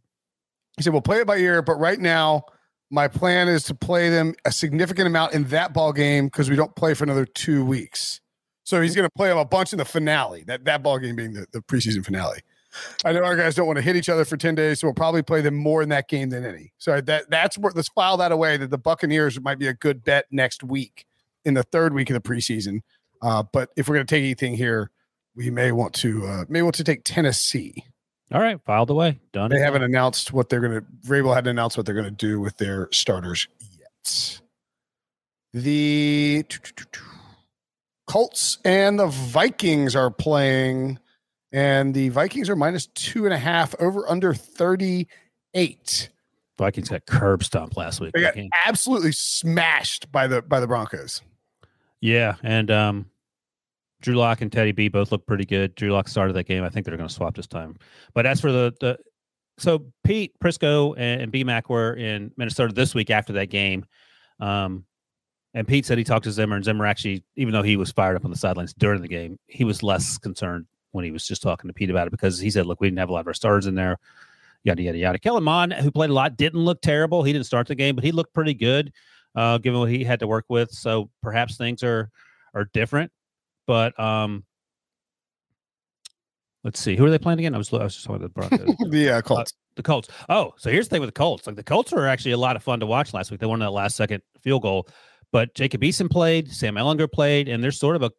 He 0.77 0.83
said, 0.83 0.93
"We'll 0.93 1.01
play 1.01 1.19
it 1.19 1.27
by 1.27 1.37
ear, 1.37 1.61
but 1.61 1.75
right 1.75 1.99
now, 1.99 2.43
my 2.89 3.07
plan 3.07 3.47
is 3.47 3.63
to 3.65 3.75
play 3.75 4.09
them 4.09 4.33
a 4.45 4.51
significant 4.51 5.07
amount 5.07 5.33
in 5.33 5.45
that 5.45 5.73
ball 5.73 5.91
game 5.91 6.27
because 6.27 6.49
we 6.49 6.55
don't 6.55 6.75
play 6.75 6.93
for 6.93 7.03
another 7.03 7.25
two 7.25 7.65
weeks. 7.65 8.21
So 8.69 8.79
he's 8.83 8.95
going 8.95 9.07
to 9.07 9.15
play 9.17 9.29
them 9.29 9.39
a 9.39 9.45
bunch 9.45 9.73
in 9.73 9.79
the 9.79 9.85
finale. 9.85 10.43
That 10.43 10.63
that 10.65 10.83
ball 10.83 10.99
game 10.99 11.15
being 11.15 11.33
the, 11.33 11.47
the 11.51 11.59
preseason 11.59 12.05
finale. 12.05 12.41
I 13.03 13.13
know 13.13 13.23
our 13.23 13.35
guys 13.35 13.55
don't 13.55 13.65
want 13.65 13.77
to 13.77 13.81
hit 13.81 13.95
each 13.95 14.09
other 14.09 14.23
for 14.25 14.37
ten 14.37 14.53
days, 14.53 14.79
so 14.79 14.85
we'll 14.85 14.93
probably 14.93 15.23
play 15.23 15.41
them 15.41 15.55
more 15.55 15.81
in 15.81 15.89
that 15.89 16.07
game 16.07 16.29
than 16.29 16.45
any. 16.45 16.71
So 16.77 17.01
that 17.01 17.31
that's 17.31 17.57
where 17.57 17.73
let's 17.75 17.89
file 17.89 18.15
that 18.17 18.31
away. 18.31 18.57
That 18.57 18.69
the 18.69 18.77
Buccaneers 18.77 19.41
might 19.41 19.57
be 19.57 19.65
a 19.65 19.73
good 19.73 20.03
bet 20.03 20.25
next 20.29 20.63
week 20.63 21.07
in 21.45 21.55
the 21.55 21.63
third 21.63 21.95
week 21.95 22.11
of 22.11 22.13
the 22.13 22.29
preseason. 22.29 22.81
Uh, 23.23 23.41
but 23.41 23.71
if 23.75 23.89
we're 23.89 23.95
going 23.95 24.05
to 24.05 24.15
take 24.15 24.21
anything 24.21 24.53
here, 24.53 24.91
we 25.35 25.49
may 25.49 25.71
want 25.71 25.95
to 25.95 26.27
uh, 26.27 26.45
may 26.47 26.61
want 26.61 26.75
to 26.75 26.83
take 26.83 27.01
Tennessee. 27.03 27.83
All 28.31 28.39
right. 28.39 28.59
Filed 28.67 28.91
away. 28.91 29.19
Done. 29.33 29.49
They 29.49 29.61
haven't 29.61 29.81
announced 29.81 30.31
what 30.31 30.49
they're 30.49 30.61
going 30.61 30.73
to. 30.73 30.85
Vrabel 31.07 31.33
hadn't 31.33 31.49
announced 31.49 31.75
what 31.75 31.87
they're 31.87 31.95
going 31.95 32.05
to 32.05 32.11
do 32.11 32.39
with 32.39 32.57
their 32.57 32.87
starters 32.91 33.47
yet. 33.79 34.41
The 35.53 36.45
Colts 38.09 38.57
and 38.65 38.99
the 38.99 39.05
Vikings 39.05 39.95
are 39.95 40.09
playing, 40.09 40.97
and 41.51 41.93
the 41.93 42.09
Vikings 42.09 42.49
are 42.49 42.55
minus 42.55 42.87
two 42.87 43.25
and 43.25 43.33
a 43.33 43.37
half 43.37 43.75
over 43.79 44.09
under 44.09 44.33
38. 44.33 46.09
Vikings 46.57 46.89
got 46.89 47.05
curb 47.05 47.43
stomped 47.43 47.77
last 47.77 48.01
week. 48.01 48.13
They 48.13 48.21
got 48.21 48.35
absolutely 48.65 49.11
smashed 49.11 50.11
by 50.11 50.25
the 50.25 50.41
by 50.41 50.59
the 50.59 50.65
Broncos. 50.65 51.21
Yeah, 52.01 52.35
and 52.41 52.71
um, 52.71 53.05
Drew 54.01 54.15
Lock 54.15 54.41
and 54.41 54.51
Teddy 54.51 54.71
B 54.71 54.87
both 54.87 55.11
look 55.11 55.27
pretty 55.27 55.45
good. 55.45 55.75
Drew 55.75 55.91
Lock 55.91 56.07
started 56.07 56.33
that 56.33 56.47
game. 56.47 56.63
I 56.63 56.69
think 56.69 56.87
they're 56.87 56.97
going 56.97 57.07
to 57.07 57.13
swap 57.13 57.35
this 57.35 57.45
time. 57.47 57.77
But 58.15 58.25
as 58.25 58.41
for 58.41 58.51
the 58.51 58.73
the, 58.81 58.97
so 59.59 59.85
Pete 60.03 60.33
Prisco 60.43 60.95
and, 60.97 61.21
and 61.21 61.31
B 61.31 61.43
Mac 61.43 61.69
were 61.69 61.93
in 61.93 62.31
Minnesota 62.37 62.73
this 62.73 62.95
week 62.95 63.11
after 63.11 63.33
that 63.33 63.51
game. 63.51 63.85
Um, 64.39 64.85
and 65.53 65.67
Pete 65.67 65.85
said 65.85 65.97
he 65.97 66.03
talked 66.03 66.25
to 66.25 66.31
Zimmer, 66.31 66.55
and 66.55 66.65
Zimmer 66.65 66.85
actually, 66.85 67.23
even 67.35 67.53
though 67.53 67.63
he 67.63 67.77
was 67.77 67.91
fired 67.91 68.15
up 68.15 68.25
on 68.25 68.31
the 68.31 68.37
sidelines 68.37 68.73
during 68.73 69.01
the 69.01 69.07
game, 69.07 69.37
he 69.47 69.63
was 69.63 69.81
less 69.83 70.17
concerned 70.17 70.65
when 70.91 71.05
he 71.05 71.11
was 71.11 71.25
just 71.27 71.41
talking 71.41 71.67
to 71.67 71.73
Pete 71.73 71.89
about 71.89 72.07
it 72.07 72.11
because 72.11 72.39
he 72.39 72.49
said, 72.51 72.65
"Look, 72.65 72.81
we 72.81 72.87
didn't 72.87 72.99
have 72.99 73.09
a 73.09 73.13
lot 73.13 73.21
of 73.21 73.27
our 73.27 73.33
starters 73.33 73.65
in 73.67 73.75
there." 73.75 73.97
Yada 74.63 74.81
yada 74.81 74.97
yada. 74.97 75.19
Kellen 75.19 75.43
Mond, 75.43 75.73
who 75.73 75.89
played 75.89 76.09
a 76.09 76.13
lot, 76.13 76.35
didn't 76.35 76.59
look 76.59 76.81
terrible. 76.81 77.23
He 77.23 77.31
didn't 77.31 77.45
start 77.45 77.67
the 77.67 77.75
game, 77.75 77.95
but 77.95 78.03
he 78.03 78.11
looked 78.11 78.33
pretty 78.33 78.53
good 78.53 78.91
uh, 79.35 79.57
given 79.57 79.79
what 79.79 79.89
he 79.89 80.03
had 80.03 80.19
to 80.19 80.27
work 80.27 80.45
with. 80.49 80.71
So 80.71 81.09
perhaps 81.21 81.57
things 81.57 81.83
are 81.83 82.09
are 82.53 82.65
different. 82.73 83.11
But 83.67 83.97
um, 83.99 84.43
let's 86.63 86.79
see, 86.79 86.95
who 86.95 87.05
are 87.05 87.09
they 87.09 87.19
playing 87.19 87.39
again? 87.39 87.55
I 87.55 87.57
was 87.57 87.71
I 87.73 87.83
was 87.83 87.93
just 87.95 88.05
talking 88.05 88.23
about 88.23 88.49
the 88.49 88.57
Broncos, 88.57 88.75
The 88.91 89.09
uh, 89.09 89.21
Colts. 89.21 89.53
the 89.75 89.83
Colts. 89.83 90.09
Oh, 90.27 90.53
so 90.57 90.69
here's 90.69 90.87
the 90.87 90.95
thing 90.95 91.01
with 91.01 91.09
the 91.09 91.19
Colts. 91.19 91.47
Like 91.47 91.55
the 91.55 91.63
Colts 91.63 91.91
were 91.91 92.07
actually 92.07 92.31
a 92.31 92.37
lot 92.37 92.55
of 92.55 92.63
fun 92.63 92.79
to 92.79 92.85
watch 92.85 93.13
last 93.13 93.31
week. 93.31 93.39
They 93.39 93.47
won 93.47 93.59
that 93.59 93.71
last 93.71 93.95
second 93.95 94.21
field 94.41 94.61
goal, 94.63 94.87
but 95.31 95.53
Jacob 95.53 95.81
Eason 95.81 96.09
played, 96.09 96.51
Sam 96.51 96.75
Ehlinger 96.75 97.11
played, 97.11 97.47
and 97.47 97.63
there's 97.63 97.79
sort 97.79 97.95
of 97.95 98.03
a 98.03 98.11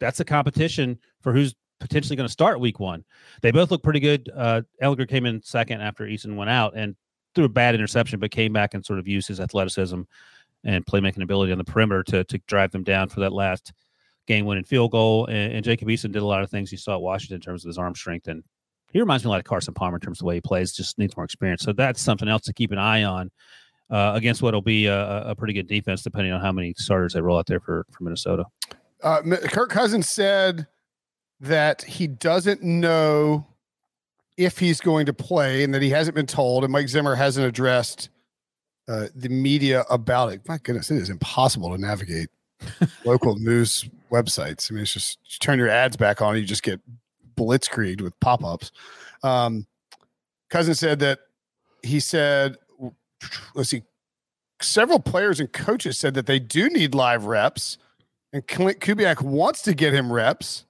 that's 0.00 0.20
a 0.20 0.24
competition 0.24 0.98
for 1.20 1.32
who's 1.32 1.54
potentially 1.80 2.16
going 2.16 2.26
to 2.26 2.32
start 2.32 2.60
week 2.60 2.78
one. 2.80 3.04
They 3.42 3.50
both 3.50 3.70
look 3.70 3.82
pretty 3.82 4.00
good. 4.00 4.30
Uh, 4.34 4.62
Ehlinger 4.82 5.08
came 5.08 5.26
in 5.26 5.42
second 5.42 5.80
after 5.80 6.04
Eason 6.04 6.36
went 6.36 6.50
out 6.50 6.74
and 6.76 6.96
threw 7.34 7.44
a 7.44 7.48
bad 7.48 7.74
interception, 7.74 8.20
but 8.20 8.30
came 8.30 8.52
back 8.52 8.74
and 8.74 8.84
sort 8.84 8.98
of 8.98 9.08
used 9.08 9.28
his 9.28 9.40
athleticism 9.40 10.02
and 10.64 10.86
playmaking 10.86 11.22
ability 11.22 11.52
on 11.52 11.58
the 11.58 11.64
perimeter 11.64 12.02
to 12.02 12.24
to 12.24 12.38
drive 12.46 12.70
them 12.72 12.84
down 12.84 13.08
for 13.08 13.20
that 13.20 13.32
last 13.32 13.72
game 14.26 14.44
winning 14.44 14.64
field 14.64 14.92
goal. 14.92 15.26
And, 15.26 15.54
and 15.54 15.64
Jacob 15.64 15.88
Eason 15.88 16.12
did 16.12 16.22
a 16.22 16.26
lot 16.26 16.42
of 16.42 16.50
things 16.50 16.70
you 16.70 16.78
saw 16.78 16.94
at 16.94 17.00
Washington 17.00 17.36
in 17.36 17.40
terms 17.40 17.64
of 17.64 17.68
his 17.68 17.78
arm 17.78 17.94
strength. 17.94 18.28
And 18.28 18.44
he 18.92 19.00
reminds 19.00 19.24
me 19.24 19.28
a 19.28 19.30
lot 19.30 19.40
of 19.40 19.44
Carson 19.44 19.74
Palmer 19.74 19.96
in 19.96 20.00
terms 20.00 20.18
of 20.18 20.20
the 20.20 20.26
way 20.26 20.34
he 20.36 20.40
plays, 20.40 20.72
just 20.72 20.98
needs 20.98 21.16
more 21.16 21.24
experience. 21.24 21.62
So 21.62 21.72
that's 21.72 22.00
something 22.00 22.28
else 22.28 22.42
to 22.42 22.52
keep 22.52 22.70
an 22.72 22.78
eye 22.78 23.04
on 23.04 23.30
uh, 23.90 24.12
against 24.14 24.42
what 24.42 24.54
will 24.54 24.62
be 24.62 24.86
a, 24.86 25.28
a- 25.28 25.34
pretty 25.34 25.52
good 25.52 25.66
defense, 25.66 26.02
depending 26.02 26.32
on 26.32 26.40
how 26.40 26.52
many 26.52 26.74
starters 26.76 27.14
they 27.14 27.20
roll 27.20 27.38
out 27.38 27.46
there 27.46 27.60
for, 27.60 27.86
for 27.90 28.04
Minnesota. 28.04 28.44
Uh, 29.02 29.22
Kirk 29.44 29.70
Cousins 29.70 30.08
said 30.08 30.66
that 31.40 31.82
he 31.82 32.06
doesn't 32.06 32.62
know 32.62 33.46
if 34.36 34.58
he's 34.58 34.80
going 34.80 35.06
to 35.06 35.12
play 35.12 35.64
and 35.64 35.74
that 35.74 35.82
he 35.82 35.90
hasn't 35.90 36.14
been 36.14 36.26
told, 36.26 36.64
and 36.64 36.72
Mike 36.72 36.88
Zimmer 36.88 37.14
hasn't 37.14 37.46
addressed 37.46 38.10
uh, 38.88 39.06
the 39.14 39.28
media 39.28 39.84
about 39.90 40.32
it. 40.32 40.40
My 40.48 40.58
goodness, 40.58 40.90
it 40.90 40.96
is 40.96 41.10
impossible 41.10 41.70
to 41.70 41.78
navigate 41.78 42.28
local 43.04 43.36
news 43.36 43.88
websites. 44.10 44.70
I 44.70 44.74
mean, 44.74 44.82
it's 44.82 44.92
just 44.92 45.18
you 45.24 45.38
turn 45.40 45.58
your 45.58 45.68
ads 45.68 45.96
back 45.96 46.22
on, 46.22 46.36
you 46.36 46.44
just 46.44 46.62
get 46.62 46.80
blitzkrieged 47.36 48.00
with 48.00 48.18
pop 48.20 48.44
ups. 48.44 48.72
Um, 49.22 49.66
Cousins 50.50 50.78
said 50.78 51.00
that 51.00 51.20
he 51.82 52.00
said, 52.00 52.56
let's 53.54 53.70
see, 53.70 53.82
several 54.60 54.98
players 55.00 55.40
and 55.40 55.52
coaches 55.52 55.98
said 55.98 56.14
that 56.14 56.26
they 56.26 56.38
do 56.38 56.68
need 56.68 56.94
live 56.94 57.24
reps 57.26 57.78
and 58.32 58.46
Klint 58.46 58.78
Kubiak 58.80 59.22
wants 59.22 59.62
to 59.62 59.74
get 59.74 59.94
him 59.94 60.12
reps, 60.12 60.64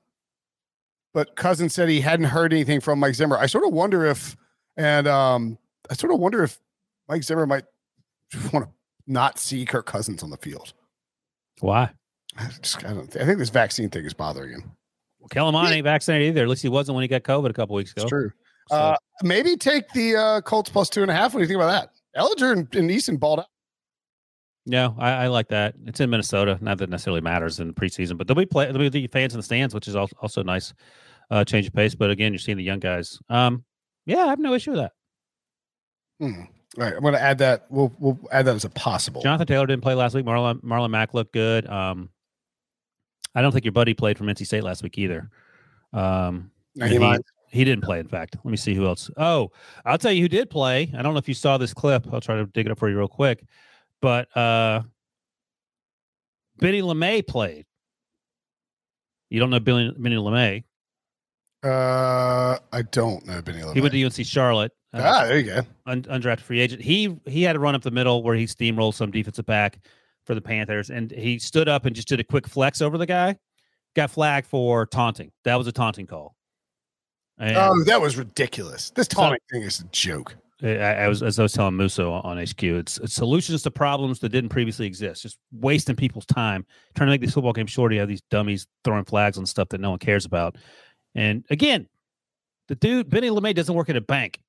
but 1.14 1.34
Cousins 1.36 1.74
said 1.74 1.88
he 1.88 2.01
hadn't 2.01 2.26
heard 2.26 2.53
anything 2.53 2.80
from 2.80 3.01
Mike 3.01 3.14
Zimmer. 3.14 3.36
I 3.36 3.46
sort 3.46 3.64
of 3.66 3.72
wonder 3.72 4.05
if, 4.07 4.36
and 4.76 5.09
um, 5.09 5.59
I 5.90 5.94
sort 5.94 6.12
of 6.12 6.20
wonder 6.20 6.44
if 6.44 6.59
Mike 7.09 7.24
Zimmer 7.24 7.46
might 7.46 7.64
want 8.53 8.66
to 8.66 8.70
not 9.07 9.38
see 9.38 9.64
Kirk 9.64 9.86
Cousins 9.86 10.22
on 10.22 10.30
the 10.30 10.36
field. 10.36 10.72
Why? 11.61 11.90
I 12.36 12.49
just 12.62 12.84
I 12.84 12.92
don't. 12.92 13.16
I 13.16 13.24
think 13.24 13.38
this 13.38 13.51
vaccine 13.51 13.90
thing 13.90 14.05
is 14.05 14.14
bothering 14.14 14.51
him. 14.51 14.70
Well, 15.18 15.28
Kellen 15.28 15.55
Mond 15.55 15.72
ain't 15.74 15.82
vaccinated 15.82 16.28
either. 16.28 16.42
At 16.42 16.49
least 16.49 16.62
he 16.62 16.68
wasn't 16.68 16.94
when 16.94 17.03
he 17.03 17.09
got 17.09 17.22
COVID 17.24 17.51
a 17.51 17.53
couple 17.53 17.74
weeks 17.74 17.90
ago. 17.92 18.03
It's 18.03 18.09
true. 18.09 18.30
So- 18.68 18.76
Uh, 18.76 18.96
maybe 19.24 19.57
take 19.57 19.88
the 19.92 20.14
uh, 20.14 20.40
Colts 20.42 20.70
plus 20.70 20.88
two 20.90 21.03
and 21.03 21.11
a 21.11 21.14
half. 21.14 21.32
What 21.34 21.38
do 21.40 21.42
you 21.42 21.49
think 21.49 21.57
about 21.57 21.72
that? 21.72 21.90
Ehlinger 22.19 22.53
and, 22.53 22.75
and 22.75 22.91
Eason 22.91 23.19
balled 23.19 23.41
out. 23.41 23.47
No, 24.66 24.95
I, 24.99 25.11
I 25.11 25.27
like 25.29 25.49
that. 25.49 25.75
It's 25.87 26.01
in 26.01 26.11
Minnesota. 26.11 26.59
Not 26.61 26.79
that 26.79 26.85
it 26.85 26.91
necessarily 26.91 27.23
matters 27.23 27.59
in 27.59 27.69
the 27.69 27.73
preseason, 27.73 28.19
but 28.19 28.27
there'll 28.27 28.39
be 28.39 28.47
play. 28.47 28.66
There'll 28.66 28.79
be 28.79 28.89
the 28.91 29.07
fans 29.07 29.33
in 29.33 29.39
the 29.39 29.43
stands, 29.43 29.75
which 29.75 29.89
is 29.89 29.97
al- 29.97 30.11
also 30.21 30.43
nice. 30.43 30.75
Uh, 31.31 31.45
change 31.45 31.66
of 31.66 31.75
pace, 31.75 31.95
but 31.95 32.11
again, 32.11 32.33
you're 32.33 32.39
seeing 32.39 32.57
the 32.57 32.64
young 32.64 32.79
guys. 32.79 33.19
Um, 33.29 33.62
yeah, 34.07 34.25
I 34.25 34.29
have 34.29 34.39
no 34.39 34.55
issue 34.55 34.71
with 34.71 34.81
that. 34.81 34.93
Hmm. 36.19 36.41
All 36.79 36.85
right, 36.85 36.95
I'm 36.95 37.03
going 37.03 37.12
to 37.12 37.21
add 37.21 37.39
that. 37.39 37.66
We'll 37.69 37.95
we'll 37.99 38.19
add 38.33 38.47
that 38.47 38.55
as 38.55 38.64
a 38.64 38.71
possible. 38.71 39.21
Jonathan 39.21 39.47
Taylor 39.47 39.66
didn't 39.66 39.83
play 39.83 39.95
last 39.95 40.14
week. 40.14 40.25
Marlon 40.25 40.62
Marlon 40.62 40.91
Mack 40.91 41.12
looked 41.12 41.33
good. 41.33 41.66
Um, 41.66 42.09
I 43.35 43.43
don't 43.43 43.53
think 43.53 43.64
your 43.64 43.73
buddy 43.73 43.95
played 43.95 44.16
from 44.16 44.27
NC 44.27 44.47
State 44.47 44.64
last 44.64 44.83
week 44.83 44.97
either. 44.99 45.31
Um, 45.93 46.51
he 46.75 46.99
he, 47.51 47.64
didn't 47.64 47.84
play. 47.84 47.99
In 47.99 48.09
fact, 48.09 48.36
let 48.44 48.51
me 48.51 48.57
see 48.57 48.74
who 48.74 48.86
else. 48.86 49.11
Oh, 49.16 49.51
I'll 49.84 49.99
tell 49.99 50.12
you 50.12 50.22
who 50.22 50.28
did 50.28 50.51
play. 50.51 50.92
I 50.96 51.03
don't 51.03 51.14
know 51.14 51.18
if 51.18 51.28
you 51.28 51.34
saw 51.34 51.59
this 51.59 51.74
clip. 51.74 52.07
I'll 52.12 52.20
try 52.20 52.36
to 52.36 52.46
dig 52.46 52.66
it 52.66 52.72
up 52.72 52.78
for 52.78 52.88
you 52.88 52.99
real 52.99 53.09
quick. 53.09 53.44
But 54.01 54.34
uh, 54.36 54.82
Benny 56.59 56.82
LeMay 56.82 57.26
played. 57.26 57.66
You 59.30 59.40
don't 59.40 59.51
know 59.51 59.61
Billy, 59.61 59.92
Benny 59.96 60.16
LeMay. 60.16 60.64
Uh, 61.62 62.59
I 62.72 62.82
don't 62.82 63.26
know 63.26 63.42
Benny. 63.42 63.62
He 63.74 63.80
went 63.80 63.92
to 63.92 64.05
UNC 64.05 64.24
Charlotte. 64.24 64.72
uh, 64.94 65.03
ah, 65.05 65.24
there 65.24 65.38
you 65.38 65.46
go. 65.46 65.62
un- 65.86 66.03
undrafted 66.03 66.40
free 66.40 66.61
agent. 66.61 66.82
He 66.82 67.18
he 67.26 67.42
had 67.42 67.57
a 67.57 67.59
run 67.59 67.74
up 67.74 67.82
the 67.82 67.90
middle 67.90 68.22
where 68.22 68.36
he 68.36 68.44
steamrolled 68.44 68.94
some 68.94 69.11
defensive 69.11 69.46
back 69.46 69.80
for 70.24 70.34
the 70.34 70.40
Panthers, 70.40 70.90
and 70.90 71.11
he 71.11 71.38
stood 71.38 71.68
up 71.68 71.84
and 71.84 71.96
just 71.96 72.09
did 72.09 72.20
a 72.20 72.24
quick 72.24 72.46
flex 72.46 72.80
over 72.80 72.96
the 72.96 73.07
guy. 73.07 73.36
Got 73.96 74.11
flagged 74.11 74.46
for 74.46 74.86
taunting. 74.86 75.32
That 75.44 75.57
was 75.57 75.66
a 75.66 75.72
taunting 75.72 76.07
call. 76.07 76.36
And 77.39 77.57
Oh, 77.57 77.84
that 77.84 78.01
was 78.01 78.16
ridiculous. 78.16 78.91
This 78.91 79.09
taunting 79.09 79.41
thing 79.51 79.62
is 79.62 79.80
a 79.80 79.84
joke. 79.84 80.36
I, 80.62 80.76
I 80.76 81.09
was 81.09 81.22
as 81.22 81.39
I 81.39 81.43
was 81.43 81.53
telling 81.53 81.76
Musso 81.76 82.11
on 82.12 82.36
HQ, 82.36 82.62
it's, 82.62 82.99
it's 82.99 83.14
solutions 83.14 83.62
to 83.62 83.70
problems 83.70 84.18
that 84.20 84.30
didn't 84.30 84.51
previously 84.51 84.86
exist. 84.86 85.22
Just 85.22 85.39
wasting 85.53 85.95
people's 85.95 86.26
time 86.26 86.66
trying 86.97 87.07
to 87.07 87.12
make 87.12 87.20
these 87.20 87.32
football 87.32 87.53
games 87.53 87.70
shorter. 87.70 87.95
You 87.95 88.01
have 88.01 88.09
these 88.09 88.22
dummies 88.30 88.66
throwing 88.82 89.05
flags 89.05 89.39
on 89.39 89.47
stuff 89.47 89.68
that 89.68 89.80
no 89.80 89.91
one 89.91 90.01
cares 90.01 90.24
about. 90.24 90.57
And 91.14 91.45
again, 91.51 91.86
the 92.66 92.74
dude 92.74 93.09
Benny 93.09 93.28
LeMay 93.28 93.55
doesn't 93.55 93.74
work 93.74 93.89
at 93.89 93.97
a 93.97 94.01
bank. 94.01 94.41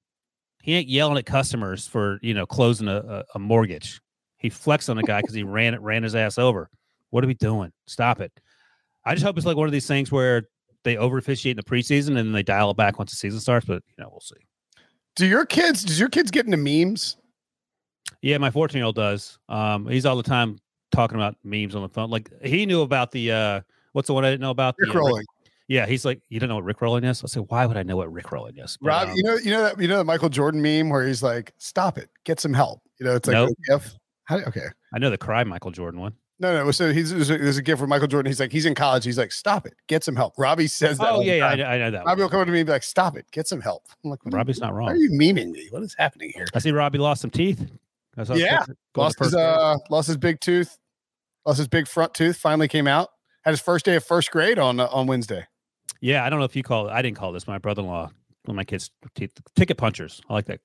He 0.64 0.74
ain't 0.74 0.88
yelling 0.88 1.18
at 1.18 1.26
customers 1.26 1.88
for 1.88 2.20
you 2.24 2.34
know 2.34 2.48
closing 2.48 2.88
a, 2.88 2.98
a, 2.98 3.24
a 3.36 3.40
mortgage. 3.40 4.02
He 4.38 4.50
flexed 4.50 4.90
on 4.90 4.98
a 4.98 5.04
guy 5.04 5.22
because 5.22 5.36
he 5.36 5.44
ran 5.44 5.76
it 5.76 5.82
ran 5.82 6.02
his 6.02 6.16
ass 6.16 6.40
over. 6.40 6.70
What 7.12 7.24
are 7.24 7.28
we 7.28 7.36
doing? 7.36 7.72
Stop 7.86 8.20
it. 8.20 8.32
I 9.06 9.14
just 9.14 9.26
hope 9.26 9.38
it's 9.38 9.46
like 9.46 9.58
one 9.58 9.68
of 9.68 9.72
these 9.74 9.88
things 9.88 10.12
where 10.12 10.48
they 10.84 10.98
over 10.98 11.18
officiate 11.18 11.58
in 11.58 11.64
the 11.64 11.64
preseason 11.64 12.10
and 12.10 12.18
then 12.18 12.32
they 12.32 12.44
dial 12.44 12.72
it 12.72 12.78
back 12.78 12.98
once 12.98 13.12
the 13.12 13.18
season 13.18 13.40
starts. 13.40 13.66
But 13.66 13.84
you 13.88 14.04
know, 14.04 14.10
we'll 14.10 14.22
see. 14.22 14.36
Do 15.16 15.26
your 15.26 15.46
kids? 15.46 15.84
Does 15.84 16.00
your 16.00 16.10
kids 16.10 16.32
get 16.32 16.46
into 16.46 16.58
memes? 16.58 17.18
Yeah, 18.22 18.38
my 18.38 18.52
14 18.52 18.78
year 18.78 18.86
old 18.86 18.96
does. 18.96 19.38
Um, 19.50 19.88
he's 19.88 20.06
all 20.06 20.16
the 20.16 20.24
time 20.24 20.58
talking 20.92 21.16
about 21.16 21.36
memes 21.44 21.76
on 21.76 21.82
the 21.82 21.90
phone. 21.90 22.10
Like 22.10 22.30
he 22.44 22.66
knew 22.66 22.82
about 22.82 23.12
the 23.12 23.32
uh, 23.32 23.62
what's 23.94 24.08
the 24.08 24.14
one 24.14 24.26
I 24.26 24.30
didn't 24.30 24.42
know 24.42 24.52
about? 24.52 24.76
Rick 24.78 24.92
the, 24.92 24.98
uh, 24.98 25.02
rolling. 25.02 25.26
Yeah, 25.68 25.86
he's 25.86 26.04
like, 26.04 26.20
you 26.30 26.40
don't 26.40 26.50
know 26.50 26.56
what 26.56 26.64
Rick 26.64 26.82
rolling 26.82 27.04
is? 27.04 27.24
I 27.24 27.28
said, 27.28 27.46
why 27.48 27.68
would 27.68 27.78
I 27.78 27.84
know 27.84 27.96
what 27.96 28.12
Rick 28.12 28.32
rolling 28.32 28.58
is? 28.58 28.76
But, 28.82 28.88
Rob, 28.88 29.10
um, 29.10 29.16
you 29.16 29.24
know, 29.24 29.36
you 29.36 29.52
know 29.52 29.64
that 29.64 29.80
you 29.80 29.88
know 29.88 29.98
the 29.98 30.04
Michael 30.04 30.30
Jordan 30.30 30.62
meme 30.62 30.90
where 30.90 31.06
he's 31.06 31.22
like, 31.22 31.54
"Stop 31.60 31.98
it, 31.98 32.10
get 32.24 32.40
some 32.40 32.54
help." 32.54 32.82
You 33.00 33.06
know, 33.06 33.16
it's 33.16 33.28
like 33.28 33.36
Nope. 33.68 33.84
How, 34.24 34.38
okay, 34.40 34.66
I 34.94 35.00
know 35.00 35.10
the 35.10 35.18
cry 35.18 35.44
Michael 35.44 35.72
Jordan 35.72 36.00
one. 36.00 36.14
No, 36.40 36.64
no. 36.66 36.72
So 36.72 36.92
he's 36.94 37.12
there's 37.28 37.58
a, 37.58 37.62
gift 37.62 37.82
where 37.82 37.88
Michael 37.88 38.08
Jordan. 38.08 38.30
He's 38.30 38.40
like, 38.40 38.52
he's 38.52 38.66
in 38.66 38.76
college. 38.76 39.04
He's 39.04 39.18
like, 39.18 39.32
"Stop 39.32 39.66
it, 39.66 39.76
get 39.88 40.04
some 40.04 40.16
help." 40.16 40.34
Robbie 40.38 40.68
says 40.68 40.98
that. 40.98 41.12
Oh 41.12 41.22
yeah, 41.22 41.34
yeah, 41.36 41.48
I, 41.48 41.56
know- 41.56 41.66
I 41.66 41.78
know 41.78 41.92
that. 41.92 42.06
Robbie 42.06 42.22
One. 42.22 42.26
will 42.26 42.30
come 42.30 42.46
to 42.46 42.52
me 42.52 42.60
and 42.60 42.68
be 42.68 42.72
like, 42.72 42.84
"Stop 42.84 43.18
it, 43.18 43.30
get 43.32 43.48
some 43.48 43.62
help." 43.62 43.84
I'm 44.04 44.10
like, 44.12 44.24
what 44.26 44.34
are, 44.34 44.38
you, 44.38 44.40
Robbie's 44.40 44.60
not 44.60 44.74
wrong. 44.74 44.88
why 44.88 44.94
are 44.94 44.98
you 44.98 45.12
memeing 45.12 45.52
me? 45.52 45.68
What 45.70 45.84
is 45.84 45.96
happening 45.98 46.32
here? 46.34 46.46
I 46.56 46.60
see 46.60 46.72
Robbie 46.72 46.98
lost 46.98 47.22
some 47.22 47.30
teeth. 47.32 47.60
Yeah, 48.18 48.24
picture- 48.26 48.36
going 48.36 48.68
to 48.68 48.76
Lost 48.96 49.20
his 49.20 49.36
uh, 49.36 49.78
lost 49.90 50.08
his 50.08 50.18
big 50.18 50.40
tooth, 50.40 50.78
lost 51.46 51.58
his 51.58 51.68
big 51.68 51.88
front 51.88 52.14
tooth. 52.14 52.38
Finally 52.38 52.68
came 52.68 52.88
out. 52.88 53.10
Had 53.44 53.52
his 53.52 53.62
first 53.62 53.86
day 53.86 53.96
of 53.96 54.04
first 54.04 54.32
grade 54.32 54.60
on 54.60 54.80
uh, 54.80 54.88
on 54.92 55.08
Wednesday. 55.08 55.46
yeah, 56.02 56.26
I 56.26 56.30
don't 56.30 56.40
know 56.40 56.46
if 56.46 56.56
you 56.56 56.64
call 56.64 56.88
it. 56.90 56.92
I 56.92 57.02
didn't 57.02 57.18
call 57.18 57.32
this. 57.32 57.48
My 57.48 57.58
brother 57.58 57.82
in 57.82 57.88
law, 57.88 58.04
one 58.44 58.54
of 58.54 58.56
my 58.56 58.64
kids' 58.66 58.92
teeth, 59.16 59.32
ticket 59.56 59.78
punchers. 59.78 60.22
I 60.30 60.34
like 60.34 60.46
that. 60.46 60.60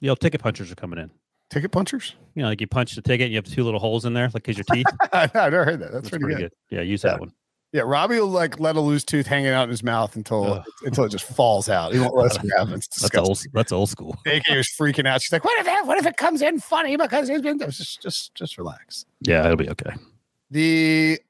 You 0.00 0.08
know, 0.08 0.14
ticket 0.14 0.40
punchers 0.40 0.72
are 0.72 0.76
coming 0.76 0.98
in. 0.98 1.10
Ticket 1.50 1.72
punchers. 1.72 2.14
You 2.34 2.42
know, 2.42 2.48
like 2.48 2.60
you 2.60 2.66
punch 2.66 2.94
the 2.94 3.02
ticket, 3.02 3.24
and 3.26 3.32
you 3.32 3.38
have 3.38 3.44
two 3.44 3.64
little 3.64 3.80
holes 3.80 4.04
in 4.04 4.14
there, 4.14 4.24
like 4.26 4.44
because 4.44 4.56
your 4.56 4.64
teeth. 4.72 4.86
I've 5.12 5.34
never 5.34 5.64
heard 5.64 5.80
that. 5.80 5.92
That's, 5.92 6.08
pretty, 6.08 6.24
good. 6.26 6.52
Yeah, 6.70 6.80
use 6.82 7.02
Yeah. 7.04 7.10
that 7.12 7.20
one. 7.20 7.32
Yeah, 7.72 7.82
Robbie 7.82 8.18
will 8.18 8.26
like 8.28 8.58
let 8.58 8.74
a 8.76 8.80
loose 8.80 9.04
tooth 9.04 9.26
hanging 9.28 9.50
out 9.50 9.62
in 9.64 9.70
his 9.70 9.82
mouth 9.84 10.16
until 10.16 10.54
Ugh. 10.54 10.64
until 10.84 11.04
it 11.04 11.10
just 11.10 11.24
falls 11.24 11.68
out. 11.68 11.92
He 11.92 12.00
won't 12.00 12.14
let 12.16 12.32
us 12.32 12.38
grab 12.56 12.68
it. 12.70 12.74
It's 12.74 13.00
That's 13.00 13.16
old. 13.16 13.40
That's 13.52 13.70
old 13.72 13.88
school. 13.90 14.16
AK 14.26 14.42
was 14.50 14.68
freaking 14.68 15.06
out. 15.06 15.22
She's 15.22 15.30
like, 15.32 15.44
"What 15.44 15.58
if 15.60 15.66
it, 15.68 15.86
what 15.86 15.98
if 15.98 16.06
it 16.06 16.16
comes 16.16 16.42
in 16.42 16.58
funny 16.60 16.96
because 16.96 17.28
he's 17.28 17.42
been 17.42 17.58
just 17.58 18.00
just 18.02 18.34
just 18.34 18.58
relax." 18.58 19.04
Yeah, 19.20 19.44
it'll 19.44 19.56
be 19.56 19.70
okay. 19.70 19.92
The 20.50 21.20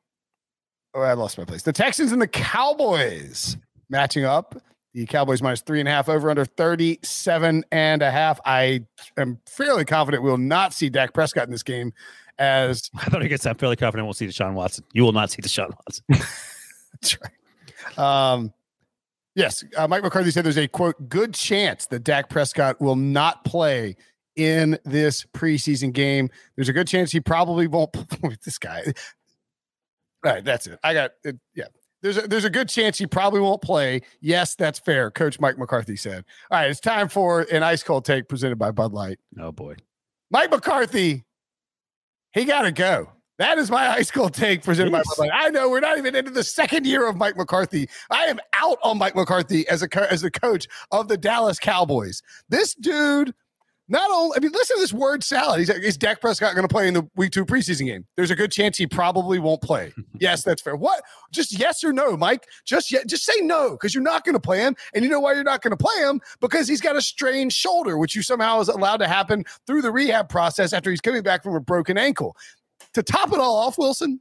oh, 0.94 1.02
I 1.02 1.12
lost 1.12 1.36
my 1.36 1.44
place. 1.44 1.62
The 1.62 1.72
Texans 1.74 2.10
and 2.12 2.20
the 2.22 2.28
Cowboys 2.28 3.56
matching 3.90 4.24
up. 4.24 4.54
The 4.92 5.06
Cowboys 5.06 5.40
minus 5.40 5.62
three 5.62 5.78
and 5.78 5.88
a 5.88 5.92
half 5.92 6.08
over 6.08 6.30
under 6.30 6.44
37 6.44 7.64
and 7.70 8.02
a 8.02 8.10
half. 8.10 8.40
I 8.44 8.84
am 9.16 9.38
fairly 9.46 9.84
confident 9.84 10.22
we 10.22 10.30
will 10.30 10.38
not 10.38 10.74
see 10.74 10.88
Dak 10.88 11.14
Prescott 11.14 11.44
in 11.44 11.50
this 11.50 11.62
game 11.62 11.92
as 12.38 12.90
I 12.96 13.04
thought 13.04 13.22
I 13.22 13.28
guess 13.28 13.46
I'm 13.46 13.56
fairly 13.56 13.76
confident 13.76 14.06
we'll 14.06 14.14
see 14.14 14.26
Deshaun 14.26 14.54
Watson. 14.54 14.84
You 14.92 15.04
will 15.04 15.12
not 15.12 15.30
see 15.30 15.42
Deshaun 15.42 15.70
Watson. 15.70 16.04
That's 17.00 17.18
right. 17.20 18.32
Um, 18.32 18.52
yes, 19.34 19.62
uh, 19.76 19.86
Mike 19.86 20.02
McCarthy 20.02 20.30
said 20.30 20.44
there's 20.44 20.58
a 20.58 20.66
quote 20.66 21.08
good 21.08 21.34
chance 21.34 21.86
that 21.86 22.02
Dak 22.02 22.28
Prescott 22.28 22.80
will 22.80 22.96
not 22.96 23.44
play 23.44 23.96
in 24.36 24.78
this 24.84 25.24
preseason 25.34 25.92
game. 25.92 26.30
There's 26.56 26.68
a 26.68 26.72
good 26.72 26.88
chance 26.88 27.12
he 27.12 27.20
probably 27.20 27.66
won't. 27.66 27.92
this 28.44 28.58
guy. 28.58 28.82
All 30.24 30.32
right, 30.32 30.44
that's 30.44 30.66
it. 30.66 30.78
I 30.82 30.94
got 30.94 31.12
it. 31.24 31.36
Yeah. 31.54 31.66
There's 32.02 32.16
a, 32.16 32.22
there's 32.22 32.44
a 32.44 32.50
good 32.50 32.68
chance 32.68 32.98
he 32.98 33.06
probably 33.06 33.40
won't 33.40 33.62
play. 33.62 34.00
Yes, 34.20 34.54
that's 34.54 34.78
fair. 34.78 35.10
Coach 35.10 35.38
Mike 35.38 35.58
McCarthy 35.58 35.96
said. 35.96 36.24
All 36.50 36.58
right, 36.58 36.70
it's 36.70 36.80
time 36.80 37.08
for 37.08 37.42
an 37.52 37.62
ice 37.62 37.82
cold 37.82 38.04
take 38.04 38.28
presented 38.28 38.58
by 38.58 38.70
Bud 38.70 38.92
Light. 38.92 39.18
Oh 39.38 39.52
boy. 39.52 39.76
Mike 40.30 40.50
McCarthy, 40.50 41.24
he 42.32 42.44
got 42.44 42.62
to 42.62 42.72
go. 42.72 43.10
That 43.38 43.56
is 43.56 43.70
my 43.70 43.86
high 43.86 44.02
school 44.02 44.28
take 44.28 44.62
presented 44.62 44.92
by 44.92 44.98
Bud 44.98 45.18
Light. 45.18 45.30
I 45.32 45.48
know 45.48 45.70
we're 45.70 45.80
not 45.80 45.96
even 45.98 46.14
into 46.14 46.30
the 46.30 46.44
second 46.44 46.86
year 46.86 47.08
of 47.08 47.16
Mike 47.16 47.36
McCarthy. 47.36 47.88
I 48.10 48.24
am 48.26 48.38
out 48.52 48.78
on 48.82 48.98
Mike 48.98 49.16
McCarthy 49.16 49.66
as 49.68 49.82
a 49.82 49.88
co- 49.88 50.06
as 50.10 50.20
the 50.20 50.30
coach 50.30 50.66
of 50.92 51.08
the 51.08 51.16
Dallas 51.16 51.58
Cowboys. 51.58 52.22
This 52.50 52.74
dude, 52.74 53.34
not 53.90 54.08
only 54.12 54.36
I 54.36 54.40
mean, 54.40 54.52
listen 54.52 54.76
to 54.76 54.80
this 54.80 54.92
word 54.92 55.24
salad. 55.24 55.58
He's 55.58 55.68
like, 55.68 55.82
is 55.82 55.98
Dak 55.98 56.20
Prescott 56.20 56.54
going 56.54 56.66
to 56.66 56.72
play 56.72 56.86
in 56.86 56.94
the 56.94 57.06
Week 57.16 57.32
Two 57.32 57.44
preseason 57.44 57.86
game? 57.86 58.06
There's 58.16 58.30
a 58.30 58.36
good 58.36 58.52
chance 58.52 58.78
he 58.78 58.86
probably 58.86 59.40
won't 59.40 59.60
play. 59.60 59.92
yes, 60.20 60.44
that's 60.44 60.62
fair. 60.62 60.76
What? 60.76 61.02
Just 61.32 61.58
yes 61.58 61.82
or 61.82 61.92
no, 61.92 62.16
Mike? 62.16 62.46
Just 62.64 62.92
yet, 62.92 63.08
just 63.08 63.24
say 63.24 63.40
no 63.40 63.72
because 63.72 63.92
you're 63.92 64.04
not 64.04 64.24
going 64.24 64.34
to 64.34 64.40
play 64.40 64.60
him, 64.60 64.76
and 64.94 65.04
you 65.04 65.10
know 65.10 65.18
why 65.18 65.34
you're 65.34 65.42
not 65.42 65.60
going 65.60 65.76
to 65.76 65.84
play 65.84 66.02
him 66.02 66.20
because 66.40 66.68
he's 66.68 66.80
got 66.80 66.96
a 66.96 67.02
strained 67.02 67.52
shoulder, 67.52 67.98
which 67.98 68.14
you 68.14 68.22
somehow 68.22 68.60
is 68.60 68.68
allowed 68.68 68.98
to 68.98 69.08
happen 69.08 69.44
through 69.66 69.82
the 69.82 69.90
rehab 69.90 70.28
process 70.28 70.72
after 70.72 70.90
he's 70.90 71.00
coming 71.00 71.22
back 71.22 71.42
from 71.42 71.56
a 71.56 71.60
broken 71.60 71.98
ankle. 71.98 72.36
To 72.94 73.02
top 73.02 73.32
it 73.32 73.40
all 73.40 73.56
off, 73.56 73.76
Wilson, 73.76 74.20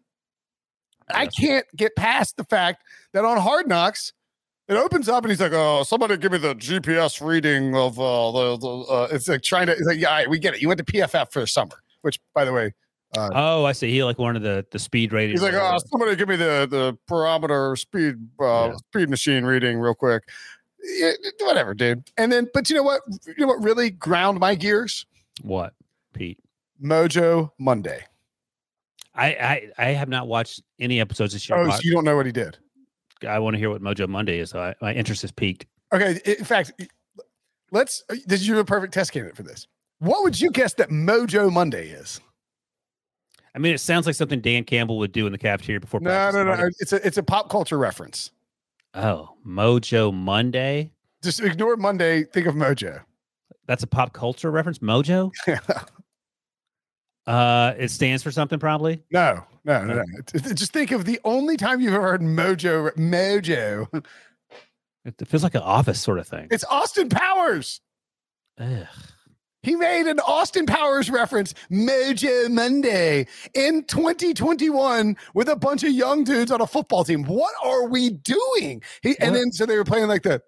I 1.09 1.27
can't 1.27 1.65
get 1.75 1.95
past 1.95 2.37
the 2.37 2.43
fact 2.43 2.83
that 3.13 3.23
on 3.23 3.37
Hard 3.37 3.67
Knocks, 3.67 4.13
it 4.69 4.77
opens 4.77 5.09
up 5.09 5.23
and 5.23 5.31
he's 5.31 5.41
like, 5.41 5.51
"Oh, 5.53 5.83
somebody 5.83 6.15
give 6.17 6.31
me 6.31 6.37
the 6.37 6.53
GPS 6.55 7.25
reading 7.25 7.75
of 7.75 7.99
uh, 7.99 8.31
the." 8.31 8.57
the 8.57 8.67
uh, 8.67 9.07
it's 9.11 9.27
like 9.27 9.41
trying 9.41 9.65
to. 9.67 9.73
It's 9.73 9.81
like, 9.87 9.97
yeah, 9.99 10.09
right, 10.09 10.29
we 10.29 10.37
get 10.39 10.53
it. 10.53 10.61
You 10.61 10.67
went 10.67 10.77
to 10.77 10.83
PFF 10.85 11.31
for 11.31 11.39
the 11.39 11.47
summer, 11.47 11.81
which, 12.01 12.19
by 12.35 12.45
the 12.45 12.53
way, 12.53 12.73
uh, 13.17 13.29
Oh, 13.33 13.65
I 13.65 13.71
see. 13.71 13.91
He 13.91 14.03
like 14.03 14.19
one 14.19 14.35
of 14.35 14.43
the 14.43 14.65
the 14.71 14.79
speed 14.79 15.11
rating. 15.11 15.31
he's 15.31 15.41
like, 15.41 15.55
"Oh, 15.55 15.77
somebody 15.87 16.15
give 16.15 16.29
me 16.29 16.35
the 16.35 16.67
the 16.69 16.97
parameter 17.09 17.77
speed 17.77 18.15
uh, 18.39 18.69
Yeah. 18.69 18.75
speed 18.75 19.09
machine 19.09 19.43
reading 19.43 19.79
real 19.79 19.95
quick." 19.95 20.23
Yeah, 20.83 21.11
whatever, 21.41 21.73
dude. 21.73 22.09
And 22.17 22.31
then, 22.31 22.47
but 22.53 22.69
you 22.69 22.75
know 22.75 22.83
what? 22.83 23.01
You 23.25 23.33
know 23.39 23.47
what 23.47 23.61
really 23.61 23.89
ground 23.89 24.39
my 24.39 24.55
gears? 24.55 25.05
what, 25.41 25.73
Pete? 26.13 26.39
Mojo 26.81 27.51
Monday. 27.59 28.05
I, 29.15 29.27
I 29.27 29.69
I 29.77 29.85
have 29.91 30.07
not 30.07 30.27
watched 30.27 30.61
any 30.79 31.01
episodes 31.01 31.33
this 31.33 31.49
year. 31.49 31.57
Oh, 31.57 31.69
so 31.69 31.79
you 31.83 31.91
don't 31.91 32.05
know 32.05 32.15
what 32.15 32.25
he 32.25 32.31
did? 32.31 32.57
I 33.27 33.39
want 33.39 33.55
to 33.55 33.57
hear 33.59 33.69
what 33.69 33.81
Mojo 33.81 34.07
Monday 34.07 34.39
is. 34.39 34.51
So 34.51 34.59
I, 34.59 34.75
my 34.81 34.93
interest 34.93 35.23
is 35.23 35.31
peaked. 35.31 35.65
Okay. 35.93 36.19
In 36.25 36.45
fact, 36.45 36.71
let's. 37.71 38.03
This 38.25 38.47
you're 38.47 38.59
a 38.59 38.65
perfect 38.65 38.93
test 38.93 39.11
candidate 39.11 39.35
for 39.35 39.43
this. 39.43 39.67
What 39.99 40.23
would 40.23 40.39
you 40.39 40.51
guess 40.51 40.73
that 40.75 40.89
Mojo 40.89 41.51
Monday 41.51 41.89
is? 41.89 42.21
I 43.55 43.59
mean, 43.59 43.73
it 43.73 43.79
sounds 43.79 44.05
like 44.05 44.15
something 44.15 44.41
Dan 44.41 44.63
Campbell 44.63 44.97
would 44.99 45.11
do 45.11 45.25
in 45.25 45.31
the 45.31 45.37
cafeteria 45.37 45.79
before. 45.79 45.99
No, 45.99 46.09
practice 46.09 46.35
no, 46.35 46.43
no. 46.43 46.53
started. 46.53 46.75
It's 46.79 46.93
a 46.93 47.07
it's 47.07 47.17
a 47.17 47.23
pop 47.23 47.49
culture 47.49 47.77
reference. 47.77 48.31
Oh, 48.93 49.35
Mojo 49.45 50.13
Monday. 50.13 50.91
Just 51.23 51.41
ignore 51.41 51.75
Monday. 51.75 52.23
Think 52.23 52.47
of 52.47 52.55
Mojo. 52.55 53.01
That's 53.67 53.83
a 53.83 53.87
pop 53.87 54.13
culture 54.13 54.51
reference. 54.51 54.79
Mojo. 54.79 55.31
Uh, 57.27 57.75
it 57.77 57.91
stands 57.91 58.23
for 58.23 58.31
something 58.31 58.57
probably. 58.57 59.03
no, 59.11 59.43
no, 59.69 59.85
no, 59.85 60.03
no. 60.03 60.39
Just 60.53 60.73
think 60.73 60.91
of 60.91 61.05
the 61.05 61.19
only 61.23 61.55
time 61.55 61.79
you've 61.79 61.93
ever 61.93 62.03
heard 62.03 62.21
Mojo. 62.21 62.91
Mojo. 62.95 64.05
It 65.05 65.27
feels 65.27 65.43
like 65.43 65.55
an 65.55 65.61
office 65.61 65.99
sort 65.99 66.19
of 66.19 66.27
thing. 66.27 66.47
It's 66.51 66.65
Austin 66.65 67.09
Powers. 67.09 67.81
Ugh. 68.59 68.87
He 69.61 69.75
made 69.75 70.07
an 70.07 70.19
Austin 70.21 70.65
Powers 70.65 71.09
reference, 71.09 71.53
Mojo 71.69 72.49
Monday, 72.49 73.27
in 73.53 73.83
2021 73.83 75.17
with 75.33 75.49
a 75.49 75.55
bunch 75.55 75.83
of 75.83 75.91
young 75.91 76.23
dudes 76.23 76.51
on 76.51 76.61
a 76.61 76.67
football 76.67 77.03
team. 77.03 77.25
What 77.25 77.53
are 77.63 77.87
we 77.87 78.09
doing? 78.09 78.81
He, 79.01 79.19
and 79.19 79.35
then 79.35 79.51
so 79.51 79.65
they 79.65 79.75
were 79.75 79.83
playing 79.83 80.07
like 80.07 80.23
the 80.23 80.41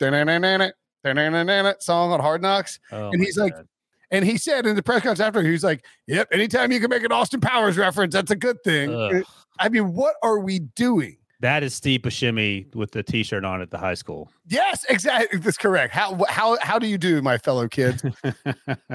song 1.84 2.12
on 2.12 2.20
Hard 2.22 2.42
Knocks. 2.42 2.80
Oh 2.92 3.10
And 3.12 3.22
he's 3.22 3.38
like, 3.38 3.54
God. 3.54 3.68
And 4.12 4.26
he 4.26 4.38
said 4.38 4.66
in 4.66 4.76
the 4.76 4.84
press 4.84 5.04
conference 5.04 5.20
after, 5.20 5.42
he 5.42 5.52
was 5.52 5.64
like, 5.64 5.86
Yep, 6.08 6.30
anytime 6.32 6.72
you 6.72 6.80
can 6.80 6.90
make 6.90 7.04
an 7.04 7.12
Austin 7.12 7.42
Powers 7.42 7.78
reference, 7.78 8.14
that's 8.14 8.32
a 8.32 8.36
good 8.36 8.62
thing. 8.64 8.94
Ugh. 8.94 9.24
I 9.60 9.70
mean, 9.70 9.94
what 9.94 10.16
are 10.22 10.40
we 10.40 10.60
doing? 10.60 11.18
that 11.42 11.64
is 11.64 11.74
Steve 11.74 12.02
Buscemi 12.02 12.74
with 12.76 12.92
the 12.92 13.02
T-shirt 13.02 13.44
on 13.44 13.62
at 13.62 13.72
the 13.72 13.78
high 13.78 13.96
school. 13.96 14.32
Yes, 14.48 14.86
exactly. 14.90 15.40
That's 15.40 15.58
correct. 15.58 15.94
How 15.94 16.24
how 16.30 16.58
how 16.62 16.80
do 16.80 16.88
you 16.88 16.98
do, 16.98 17.22
my 17.22 17.38
fellow 17.38 17.68
kids? 17.68 18.02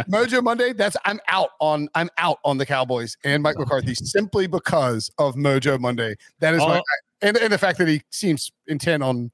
Mojo 0.09 0.43
Monday. 0.43 0.73
That's 0.73 0.97
I'm 1.05 1.21
out 1.29 1.51
on 1.61 1.89
I'm 1.95 2.09
out 2.19 2.39
on 2.45 2.59
the 2.59 2.65
Cowboys 2.65 3.17
and 3.25 3.43
Mike 3.43 3.57
oh, 3.59 3.61
McCarthy 3.61 3.95
simply 3.95 4.47
because 4.47 5.11
of 5.19 5.35
Mojo 5.35 5.79
Monday. 5.79 6.15
That 6.39 6.55
is 6.55 6.61
my 6.61 6.79
oh. 6.79 6.83
and 7.21 7.37
and 7.37 7.53
the 7.53 7.59
fact 7.59 7.79
that 7.79 7.89
he 7.89 8.03
seems 8.11 8.51
intent 8.69 9.03
on 9.03 9.33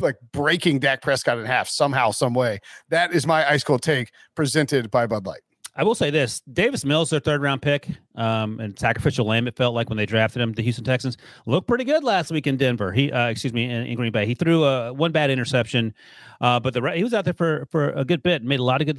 like 0.00 0.16
breaking 0.32 0.78
Dak 0.80 1.02
Prescott 1.02 1.38
in 1.38 1.44
half 1.44 1.68
somehow, 1.68 2.10
some 2.10 2.34
way. 2.34 2.60
That 2.88 3.12
is 3.12 3.26
my 3.26 3.48
ice 3.50 3.64
cold 3.64 3.82
take 3.82 4.10
presented 4.34 4.90
by 4.90 5.06
Bud 5.06 5.26
Light. 5.26 5.42
I 5.74 5.84
will 5.84 5.94
say 5.94 6.10
this: 6.10 6.42
Davis 6.52 6.84
Mills, 6.84 7.10
their 7.10 7.20
third 7.20 7.40
round 7.40 7.62
pick, 7.62 7.88
um, 8.14 8.60
and 8.60 8.78
sacrificial 8.78 9.26
lamb. 9.26 9.48
It 9.48 9.56
felt 9.56 9.74
like 9.74 9.88
when 9.88 9.96
they 9.96 10.04
drafted 10.04 10.42
him, 10.42 10.52
the 10.52 10.62
Houston 10.62 10.84
Texans 10.84 11.16
looked 11.46 11.66
pretty 11.66 11.84
good 11.84 12.04
last 12.04 12.30
week 12.30 12.46
in 12.46 12.58
Denver. 12.58 12.92
He, 12.92 13.10
uh, 13.10 13.28
excuse 13.28 13.54
me, 13.54 13.64
in, 13.64 13.86
in, 13.86 13.96
Green 13.96 14.12
Bay, 14.12 14.26
he 14.26 14.34
threw 14.34 14.64
a 14.64 14.92
one 14.92 15.12
bad 15.12 15.30
interception, 15.30 15.94
uh, 16.42 16.60
but 16.60 16.74
the 16.74 16.92
he 16.94 17.02
was 17.02 17.14
out 17.14 17.24
there 17.24 17.32
for 17.32 17.66
for 17.70 17.90
a 17.90 18.04
good 18.04 18.22
bit, 18.22 18.42
made 18.42 18.60
a 18.60 18.64
lot 18.64 18.82
of 18.82 18.86
good 18.86 18.98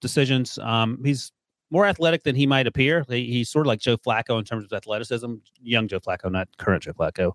decisions. 0.00 0.58
Um, 0.58 0.98
he's 1.04 1.30
more 1.70 1.86
athletic 1.86 2.22
than 2.22 2.36
he 2.36 2.46
might 2.46 2.66
appear. 2.66 3.04
He, 3.08 3.26
he's 3.26 3.48
sort 3.48 3.66
of 3.66 3.68
like 3.68 3.80
Joe 3.80 3.96
Flacco 3.96 4.38
in 4.38 4.44
terms 4.44 4.64
of 4.64 4.72
athleticism, 4.72 5.34
young 5.62 5.88
Joe 5.88 6.00
Flacco, 6.00 6.30
not 6.30 6.48
current 6.58 6.84
Joe 6.84 6.92
Flacco. 6.92 7.32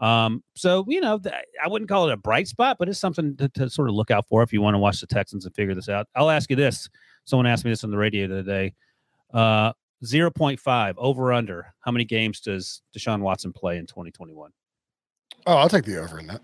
Um, 0.00 0.42
so 0.54 0.84
you 0.88 1.00
know, 1.00 1.20
I 1.62 1.68
wouldn't 1.68 1.88
call 1.88 2.08
it 2.08 2.12
a 2.12 2.16
bright 2.16 2.48
spot, 2.48 2.76
but 2.78 2.88
it's 2.88 2.98
something 2.98 3.36
to, 3.36 3.48
to 3.50 3.70
sort 3.70 3.88
of 3.88 3.94
look 3.94 4.10
out 4.10 4.26
for 4.28 4.42
if 4.42 4.52
you 4.52 4.60
want 4.62 4.74
to 4.74 4.78
watch 4.78 5.00
the 5.00 5.06
Texans 5.06 5.44
and 5.44 5.54
figure 5.54 5.74
this 5.74 5.88
out. 5.88 6.08
I'll 6.14 6.30
ask 6.30 6.50
you 6.50 6.56
this 6.56 6.88
Someone 7.28 7.46
asked 7.46 7.62
me 7.62 7.70
this 7.70 7.84
on 7.84 7.90
the 7.90 7.98
radio 7.98 8.26
the 8.26 8.38
other 8.38 8.42
day. 8.42 8.74
Uh, 9.34 9.72
0.5 10.02 10.94
over 10.96 11.30
under. 11.34 11.74
How 11.80 11.92
many 11.92 12.06
games 12.06 12.40
does 12.40 12.80
Deshaun 12.96 13.20
Watson 13.20 13.52
play 13.52 13.76
in 13.76 13.84
2021? 13.84 14.50
Oh, 15.46 15.56
I'll 15.56 15.68
take 15.68 15.84
the 15.84 15.98
over 15.98 16.18
in 16.18 16.26
that. 16.28 16.40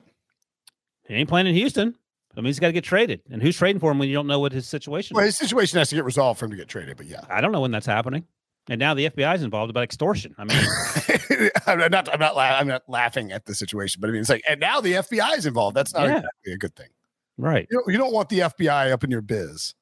He 1.09 1.15
ain't 1.15 1.29
playing 1.29 1.47
in 1.47 1.55
Houston. 1.55 1.97
I 2.37 2.41
mean, 2.41 2.47
he's 2.47 2.59
got 2.59 2.69
to 2.69 2.73
get 2.73 2.85
traded. 2.85 3.21
And 3.31 3.43
who's 3.43 3.57
trading 3.57 3.81
for 3.81 3.91
him 3.91 3.99
when 3.99 4.09
you 4.09 4.15
don't 4.15 4.27
know 4.27 4.41
what 4.41 4.53
his 4.53 4.67
situation 4.67 5.15
is? 5.15 5.17
well, 5.17 5.25
is? 5.25 5.39
his 5.39 5.49
situation 5.49 5.79
has 5.79 5.89
to 5.91 5.95
get 5.95 6.05
resolved 6.05 6.39
for 6.39 6.47
him 6.47 6.51
to 6.51 6.57
get 6.57 6.69
traded, 6.69 6.97
but 6.97 7.07
yeah. 7.07 7.21
I 7.29 7.41
don't 7.41 7.53
know 7.53 7.61
when 7.61 7.71
that's 7.71 7.87
happening. 7.87 8.25
And 8.69 8.79
now 8.79 8.95
the 8.95 9.11
FBI 9.11 9.35
is 9.35 9.43
involved 9.43 9.71
about 9.71 9.83
extortion. 9.83 10.35
I 10.39 10.45
mean, 10.45 11.51
I'm 11.67 11.91
not, 11.91 12.13
I'm 12.13 12.19
not, 12.19 12.35
la- 12.35 12.59
I'm 12.59 12.67
not 12.67 12.83
laughing 12.89 13.31
at 13.31 13.45
the 13.45 13.55
situation, 13.55 14.01
but 14.01 14.09
I 14.09 14.13
mean, 14.13 14.23
it's 14.23 14.31
like, 14.31 14.43
and 14.49 14.59
now 14.59 14.81
the 14.81 14.93
FBI 14.93 15.37
is 15.37 15.45
involved. 15.45 15.77
That's 15.77 15.93
not 15.93 16.05
yeah. 16.05 16.17
exactly 16.17 16.53
a 16.53 16.57
good 16.57 16.75
thing, 16.75 16.89
right? 17.37 17.67
You 17.71 17.79
don't, 17.79 17.93
you 17.93 17.99
don't 17.99 18.13
want 18.13 18.31
the 18.31 18.39
FBI 18.41 18.91
up 18.91 19.05
in 19.05 19.11
your 19.11 19.21
biz 19.21 19.75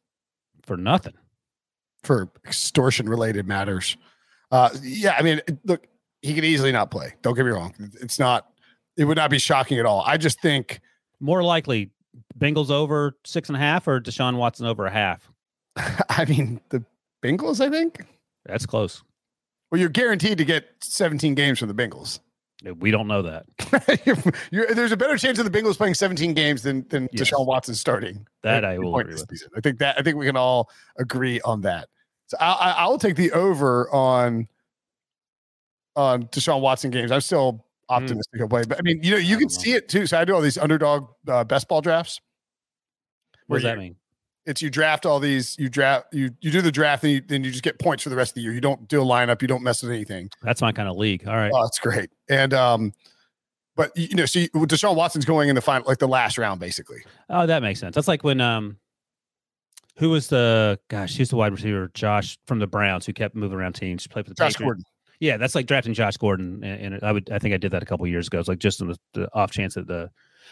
for 0.62 0.76
nothing 0.76 1.14
for 2.02 2.28
extortion 2.44 3.08
related 3.08 3.46
matters. 3.46 3.96
Uh, 4.50 4.70
yeah, 4.82 5.14
I 5.16 5.22
mean, 5.22 5.40
look, 5.64 5.86
he 6.20 6.34
could 6.34 6.44
easily 6.44 6.72
not 6.72 6.90
play. 6.90 7.14
Don't 7.22 7.34
get 7.34 7.44
me 7.44 7.52
wrong. 7.52 7.74
It's 8.00 8.18
not. 8.18 8.48
It 8.96 9.04
would 9.04 9.16
not 9.16 9.30
be 9.30 9.38
shocking 9.38 9.78
at 9.78 9.86
all. 9.86 10.02
I 10.04 10.16
just 10.18 10.40
think 10.40 10.80
more 11.20 11.42
likely 11.42 11.90
Bengals 12.38 12.70
over 12.70 13.16
six 13.24 13.48
and 13.48 13.56
a 13.56 13.60
half 13.60 13.86
or 13.86 14.00
Deshaun 14.00 14.36
Watson 14.36 14.66
over 14.66 14.86
a 14.86 14.90
half. 14.90 15.30
I 16.08 16.24
mean, 16.26 16.60
the 16.70 16.84
Bengals. 17.22 17.60
I 17.60 17.70
think 17.70 18.04
that's 18.46 18.66
close. 18.66 19.02
Well, 19.70 19.80
you're 19.80 19.88
guaranteed 19.88 20.38
to 20.38 20.44
get 20.44 20.66
17 20.82 21.34
games 21.34 21.58
from 21.58 21.68
the 21.68 21.74
Bengals. 21.74 22.20
We 22.78 22.90
don't 22.90 23.08
know 23.08 23.22
that. 23.22 23.46
you're, 24.06 24.16
you're, 24.50 24.74
there's 24.74 24.92
a 24.92 24.96
better 24.96 25.16
chance 25.16 25.38
of 25.38 25.50
the 25.50 25.58
Bengals 25.58 25.76
playing 25.76 25.94
17 25.94 26.32
games 26.34 26.62
than 26.62 26.86
than 26.90 27.08
yes. 27.12 27.30
Deshaun 27.30 27.46
Watson 27.46 27.74
starting. 27.74 28.26
That 28.42 28.64
I 28.64 28.78
will 28.78 28.96
agree 28.98 29.14
with. 29.14 29.32
I 29.56 29.60
think 29.60 29.78
that 29.78 29.98
I 29.98 30.02
think 30.02 30.16
we 30.16 30.26
can 30.26 30.36
all 30.36 30.70
agree 30.96 31.40
on 31.40 31.62
that. 31.62 31.88
So 32.28 32.36
I, 32.40 32.74
I, 32.78 32.86
will 32.86 32.98
take 32.98 33.16
the 33.16 33.32
over 33.32 33.90
on 33.90 34.46
on 35.96 36.24
Deshaun 36.26 36.60
Watson 36.60 36.90
games. 36.90 37.10
I'm 37.10 37.20
still. 37.20 37.64
Optimistic 37.92 38.40
mm. 38.40 38.44
of 38.44 38.50
play, 38.50 38.62
but 38.66 38.78
I 38.78 38.82
mean, 38.82 39.00
you 39.02 39.12
know, 39.12 39.16
you 39.16 39.36
can 39.36 39.46
know. 39.46 39.48
see 39.48 39.72
it 39.72 39.88
too. 39.88 40.06
So 40.06 40.18
I 40.18 40.24
do 40.24 40.34
all 40.34 40.40
these 40.40 40.58
underdog 40.58 41.08
uh, 41.28 41.44
best 41.44 41.68
ball 41.68 41.80
drafts. 41.80 42.20
What 43.46 43.58
does 43.58 43.64
that 43.64 43.78
mean? 43.78 43.96
it's 44.46 44.60
you 44.60 44.70
draft 44.70 45.06
all 45.06 45.20
these 45.20 45.56
you 45.58 45.68
draft 45.68 46.06
you 46.12 46.30
you 46.40 46.50
do 46.50 46.60
the 46.60 46.72
draft 46.72 47.04
and 47.04 47.12
you, 47.12 47.22
then 47.26 47.44
you 47.44 47.50
just 47.50 47.62
get 47.62 47.78
points 47.78 48.02
for 48.02 48.08
the 48.08 48.16
rest 48.16 48.32
of 48.32 48.34
the 48.36 48.40
year 48.42 48.52
you 48.52 48.60
don't 48.60 48.88
do 48.88 49.00
a 49.00 49.04
lineup 49.04 49.40
you 49.40 49.48
don't 49.48 49.62
mess 49.62 49.82
with 49.82 49.92
anything 49.92 50.28
that's 50.42 50.60
my 50.60 50.72
kind 50.72 50.88
of 50.88 50.96
league 50.96 51.26
all 51.26 51.36
right 51.36 51.52
oh 51.54 51.62
that's 51.62 51.78
great 51.78 52.10
and 52.28 52.52
um 52.52 52.92
but 53.76 53.96
you 53.96 54.14
know 54.14 54.26
see 54.26 54.48
so 54.52 54.64
deshaun 54.64 54.96
watson's 54.96 55.24
going 55.24 55.48
in 55.48 55.54
the 55.54 55.60
final 55.60 55.86
like 55.86 55.98
the 55.98 56.08
last 56.08 56.38
round 56.38 56.60
basically 56.60 56.98
oh 57.30 57.46
that 57.46 57.62
makes 57.62 57.80
sense 57.80 57.94
that's 57.94 58.08
like 58.08 58.24
when 58.24 58.40
um 58.40 58.76
who 59.98 60.10
was 60.10 60.28
the 60.28 60.78
gosh 60.88 61.16
Who's 61.16 61.28
the 61.28 61.36
wide 61.36 61.52
receiver 61.52 61.90
josh 61.94 62.38
from 62.46 62.58
the 62.58 62.66
browns 62.66 63.06
who 63.06 63.12
kept 63.12 63.34
moving 63.34 63.58
around 63.58 63.74
teams 63.74 64.06
played 64.06 64.24
for 64.24 64.30
the 64.30 64.34
josh 64.34 64.54
Patriots. 64.54 64.62
gordon 64.62 64.84
yeah 65.22 65.36
that's 65.36 65.54
like 65.54 65.66
drafting 65.66 65.94
josh 65.94 66.16
gordon 66.16 66.62
and, 66.64 66.94
and, 66.94 67.04
i 67.04 67.12
would 67.12 67.30
i 67.30 67.38
think 67.38 67.54
i 67.54 67.56
did 67.56 67.70
that 67.70 67.82
a 67.82 67.86
couple 67.86 68.06
years 68.06 68.26
ago 68.26 68.38
it's 68.38 68.48
like 68.48 68.58
just 68.58 68.80
in 68.80 68.88
the, 68.88 68.98
the 69.14 69.28
off 69.34 69.50
chance 69.50 69.74
that 69.74 69.86
the 69.86 70.10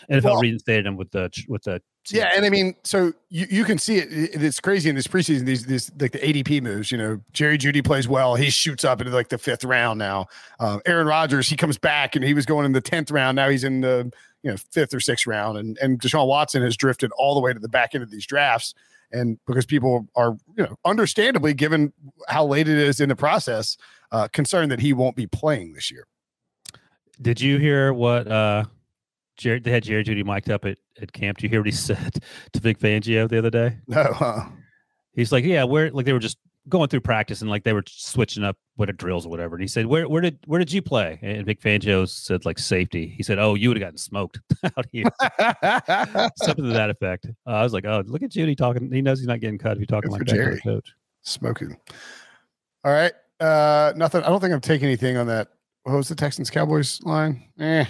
NFL 0.09 0.25
well, 0.25 0.41
reinstated 0.41 0.87
him 0.87 0.97
with 0.97 1.11
the 1.11 1.31
with 1.49 1.63
the 1.65 1.83
yeah, 2.11 2.31
and 2.35 2.47
I 2.47 2.51
mean, 2.51 2.75
so 2.83 3.13
you, 3.29 3.47
you 3.51 3.65
can 3.65 3.79
see 3.79 3.99
it. 3.99 4.09
It's 4.11 4.61
crazy 4.61 4.89
in 4.89 4.97
this 4.97 5.07
preseason. 5.07 5.45
These 5.45 5.67
these 5.67 5.91
like 6.01 6.13
the 6.13 6.19
ADP 6.19 6.63
moves. 6.63 6.91
You 6.91 6.99
know, 6.99 7.21
Jerry 7.33 7.59
Jeudy 7.59 7.85
plays 7.85 8.09
well. 8.09 8.35
He 8.35 8.51
shoots 8.51 8.85
up 8.85 9.01
into 9.01 9.13
like 9.13 9.29
the 9.29 9.39
fifth 9.39 9.65
round 9.65 9.99
now. 9.99 10.27
Uh, 10.59 10.79
Aaron 10.87 11.07
Rodgers 11.07 11.49
he 11.49 11.57
comes 11.57 11.79
back 11.79 12.17
and 12.17 12.25
he 12.25 12.35
was 12.35 12.47
going 12.47 12.65
in 12.65 12.73
the 12.73 12.81
tenth 12.81 13.11
round. 13.11 13.37
Now 13.37 13.49
he's 13.49 13.65
in 13.65 13.83
the 13.83 14.11
you 14.43 14.51
know 14.51 14.57
fifth 14.71 14.95
or 14.95 15.01
sixth 15.01 15.27
round. 15.27 15.59
And 15.59 15.79
and 15.79 16.01
Deshaun 16.01 16.27
Watson 16.27 16.63
has 16.63 16.77
drifted 16.77 17.11
all 17.17 17.35
the 17.35 17.41
way 17.41 17.53
to 17.53 17.59
the 17.59 17.69
back 17.69 17.95
end 17.95 18.03
of 18.03 18.11
these 18.11 18.27
drafts. 18.27 18.75
And 19.13 19.39
because 19.47 19.67
people 19.67 20.09
are 20.17 20.37
you 20.57 20.65
know 20.65 20.77
understandably 20.85 21.53
given 21.53 21.93
how 22.29 22.47
late 22.47 22.69
it 22.69 22.79
is 22.79 23.01
in 23.01 23.11
the 23.11 23.17
process, 23.17 23.77
uh, 24.13 24.29
concerned 24.29 24.71
that 24.73 24.81
he 24.81 24.93
won't 24.93 25.17
be 25.17 25.27
playing 25.27 25.73
this 25.73 25.91
year. 25.91 26.07
Did 27.21 27.41
you 27.41 27.59
hear 27.59 27.93
what? 27.93 28.27
uh 28.29 28.65
Jared, 29.37 29.65
they 29.65 29.71
had 29.71 29.83
Jerry 29.85 30.05
Jeudy 30.05 30.23
mic'd 30.23 30.51
up 30.51 30.67
at, 30.67 30.77
at 31.01 31.15
camp. 31.15 31.39
Do 31.39 31.45
you 31.47 31.49
hear 31.49 31.61
what 31.61 31.67
he 31.67 31.73
said 31.73 32.17
to 32.53 32.61
Vic 32.61 32.79
Fangio 32.79 33.27
the 33.29 33.39
other 33.39 33.49
day? 33.51 33.79
No. 33.87 34.03
Huh? 34.13 34.45
He's 35.15 35.33
like, 35.33 35.45
yeah, 35.45 35.65
we're 35.65 35.91
like 35.91 36.05
they 36.05 36.13
were 36.13 36.19
just 36.19 36.37
going 36.69 36.89
through 36.89 37.01
practice 37.01 37.41
and 37.41 37.51
like 37.51 37.65
they 37.65 37.73
were 37.73 37.83
switching 37.87 38.45
up 38.45 38.57
what 38.77 38.95
drills 38.99 39.25
or 39.25 39.31
whatever. 39.31 39.57
And 39.57 39.63
he 39.63 39.69
said, 39.69 39.87
where 39.87 40.07
where 40.09 40.21
did 40.21 40.39
where 40.47 40.59
did 40.59 40.71
you 40.73 40.83
play? 40.83 41.19
And 41.23 41.45
Vic 41.47 41.61
Fangio 41.61 42.07
said 42.07 42.45
like 42.45 42.59
safety. 42.59 43.15
He 43.17 43.23
said, 43.23 43.39
oh, 43.39 43.55
you 43.55 43.69
would 43.69 43.79
have 43.79 43.83
gotten 43.83 43.99
smoked 43.99 44.41
out 44.77 44.87
here. 44.93 45.05
Something 46.37 46.67
to 46.67 46.73
that 46.75 46.91
effect. 46.91 47.27
Uh, 47.47 47.51
I 47.51 47.63
was 47.63 47.73
like, 47.73 47.87
oh, 47.87 48.03
look 48.07 48.23
at 48.23 48.31
Jeudy 48.31 48.57
talking. 48.57 48.93
He 48.93 49.01
knows 49.01 49.19
he's 49.21 49.29
not 49.29 49.41
getting 49.41 49.59
cut 49.59 49.73
if 49.73 49.79
you're 49.79 49.87
talking 49.87 50.11
Good 50.11 50.19
like 50.21 50.27
that 50.29 50.35
Jerry. 50.35 50.61
coach. 50.61 50.93
Smoking. 51.23 51.77
All 52.85 52.93
right. 52.93 53.13
Uh, 53.41 53.93
nothing. 53.97 54.23
I 54.23 54.29
don't 54.29 54.41
think 54.41 54.53
I'm 54.53 54.61
taking 54.61 54.87
anything 54.87 55.17
on 55.17 55.27
that. 55.29 55.49
What 55.85 55.97
was 55.97 56.09
the 56.09 56.15
Texans 56.15 56.51
Cowboys 56.51 57.01
line? 57.03 57.43
Eh, 57.59 57.87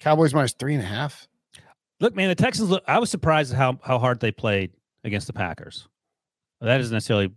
Cowboys 0.00 0.34
minus 0.34 0.52
three 0.52 0.74
and 0.74 0.82
a 0.82 0.86
half. 0.86 1.26
Look, 2.00 2.14
man, 2.14 2.28
the 2.28 2.34
Texans. 2.34 2.68
Look, 2.68 2.84
I 2.86 2.98
was 2.98 3.10
surprised 3.10 3.52
at 3.52 3.58
how 3.58 3.78
how 3.82 3.98
hard 3.98 4.20
they 4.20 4.32
played 4.32 4.72
against 5.04 5.26
the 5.26 5.32
Packers. 5.32 5.88
That 6.60 6.76
doesn't 6.76 6.92
necessarily 6.92 7.32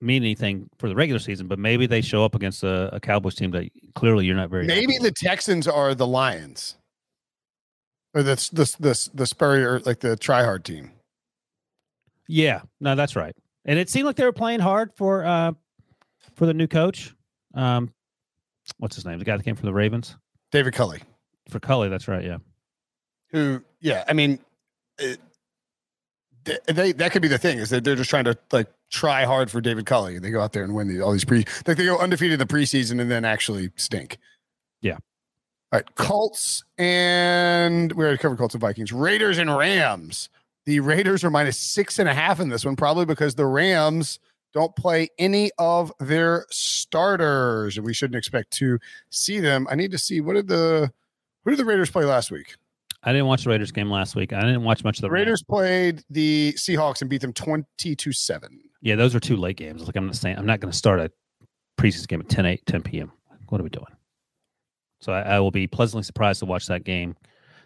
mean 0.00 0.22
anything 0.22 0.70
for 0.78 0.88
the 0.88 0.94
regular 0.94 1.18
season, 1.18 1.46
but 1.46 1.58
maybe 1.58 1.86
they 1.86 2.00
show 2.00 2.24
up 2.24 2.34
against 2.34 2.64
a, 2.64 2.94
a 2.94 3.00
Cowboys 3.00 3.34
team 3.34 3.50
that 3.50 3.68
clearly 3.94 4.24
you're 4.24 4.36
not 4.36 4.48
very. 4.48 4.66
Maybe 4.66 4.96
the 4.98 5.12
Texans 5.12 5.68
are 5.68 5.94
the 5.94 6.06
Lions, 6.06 6.76
or 8.14 8.22
the 8.22 8.36
the 8.52 8.76
the 8.80 9.10
the 9.14 9.26
Spurrier 9.26 9.80
like 9.80 10.00
the 10.00 10.16
try 10.16 10.44
hard 10.44 10.64
team. 10.64 10.92
Yeah, 12.26 12.62
no, 12.80 12.94
that's 12.94 13.16
right. 13.16 13.34
And 13.64 13.78
it 13.78 13.90
seemed 13.90 14.06
like 14.06 14.16
they 14.16 14.24
were 14.24 14.32
playing 14.32 14.60
hard 14.60 14.92
for 14.96 15.24
uh 15.26 15.52
for 16.40 16.46
the 16.46 16.54
new 16.54 16.66
coach. 16.66 17.14
Um, 17.54 17.92
what's 18.78 18.96
his 18.96 19.04
name? 19.04 19.18
The 19.18 19.26
guy 19.26 19.36
that 19.36 19.42
came 19.42 19.56
from 19.56 19.66
the 19.66 19.74
Ravens. 19.74 20.16
David 20.50 20.72
Culley. 20.72 21.02
For 21.50 21.60
Culley, 21.60 21.90
that's 21.90 22.08
right. 22.08 22.24
Yeah. 22.24 22.38
Who? 23.32 23.62
Yeah. 23.82 24.04
I 24.08 24.14
mean, 24.14 24.38
it, 24.98 25.20
they 26.66 26.92
that 26.92 27.12
could 27.12 27.20
be 27.20 27.28
the 27.28 27.36
thing 27.36 27.58
is 27.58 27.68
that 27.68 27.84
they're 27.84 27.94
just 27.94 28.08
trying 28.08 28.24
to 28.24 28.38
like 28.52 28.68
try 28.90 29.26
hard 29.26 29.50
for 29.50 29.60
David 29.60 29.84
Culley. 29.84 30.18
They 30.18 30.30
go 30.30 30.40
out 30.40 30.54
there 30.54 30.64
and 30.64 30.74
win 30.74 30.88
the, 30.88 31.02
all 31.02 31.12
these 31.12 31.26
pre 31.26 31.44
like 31.66 31.76
they 31.76 31.84
go 31.84 31.98
undefeated 31.98 32.40
in 32.40 32.46
the 32.46 32.52
preseason 32.52 33.02
and 33.02 33.10
then 33.10 33.26
actually 33.26 33.70
stink. 33.76 34.16
Yeah. 34.80 34.94
All 35.72 35.78
right, 35.78 35.94
Colts 35.94 36.64
and 36.78 37.92
we 37.92 38.02
already 38.02 38.16
covered 38.16 38.38
Colts 38.38 38.54
and 38.54 38.62
Vikings. 38.62 38.92
Raiders 38.92 39.36
and 39.36 39.54
Rams. 39.54 40.30
The 40.64 40.80
Raiders 40.80 41.22
are 41.22 41.30
minus 41.30 41.58
six 41.58 41.98
and 41.98 42.08
a 42.08 42.14
half 42.14 42.40
in 42.40 42.48
this 42.48 42.64
one, 42.64 42.76
probably 42.76 43.04
because 43.04 43.34
the 43.34 43.46
Rams 43.46 44.18
don't 44.52 44.74
play 44.76 45.08
any 45.18 45.50
of 45.58 45.92
their 46.00 46.46
starters. 46.50 47.76
And 47.76 47.86
we 47.86 47.94
shouldn't 47.94 48.16
expect 48.16 48.50
to 48.52 48.78
see 49.10 49.40
them. 49.40 49.66
I 49.70 49.74
need 49.74 49.90
to 49.92 49.98
see 49.98 50.20
what 50.20 50.34
did 50.34 50.48
the 50.48 50.92
who 51.44 51.50
did 51.50 51.58
the 51.58 51.64
Raiders 51.64 51.90
play 51.90 52.04
last 52.04 52.30
week? 52.30 52.54
I 53.02 53.12
didn't 53.12 53.28
watch 53.28 53.44
the 53.44 53.50
Raiders 53.50 53.72
game 53.72 53.90
last 53.90 54.14
week. 54.14 54.32
I 54.32 54.40
didn't 54.40 54.62
watch 54.62 54.84
much 54.84 54.98
of 54.98 55.02
the 55.02 55.10
Raiders 55.10 55.42
played 55.42 56.04
the 56.10 56.52
Seahawks 56.58 57.00
and 57.00 57.08
beat 57.08 57.22
them 57.22 57.32
20 57.32 57.96
to 57.96 58.12
7. 58.12 58.60
Yeah, 58.82 58.96
those 58.96 59.14
are 59.14 59.20
two 59.20 59.36
late 59.36 59.56
games. 59.56 59.86
Like 59.86 59.96
I'm 59.96 60.06
not 60.06 60.16
saying 60.16 60.36
I'm 60.36 60.46
not 60.46 60.60
going 60.60 60.70
to 60.70 60.76
start 60.76 61.00
a 61.00 61.10
preseason 61.78 62.08
game 62.08 62.20
at 62.20 62.28
10 62.28 62.46
8 62.46 62.66
10 62.66 62.82
p.m. 62.82 63.12
What 63.48 63.60
are 63.60 63.64
we 63.64 63.70
doing? 63.70 63.86
So 65.00 65.12
I, 65.12 65.22
I, 65.22 65.40
will 65.40 65.50
be 65.50 65.66
pleasantly 65.66 66.02
surprised 66.02 66.40
to 66.40 66.46
watch 66.46 66.66
that 66.66 66.84
game 66.84 67.16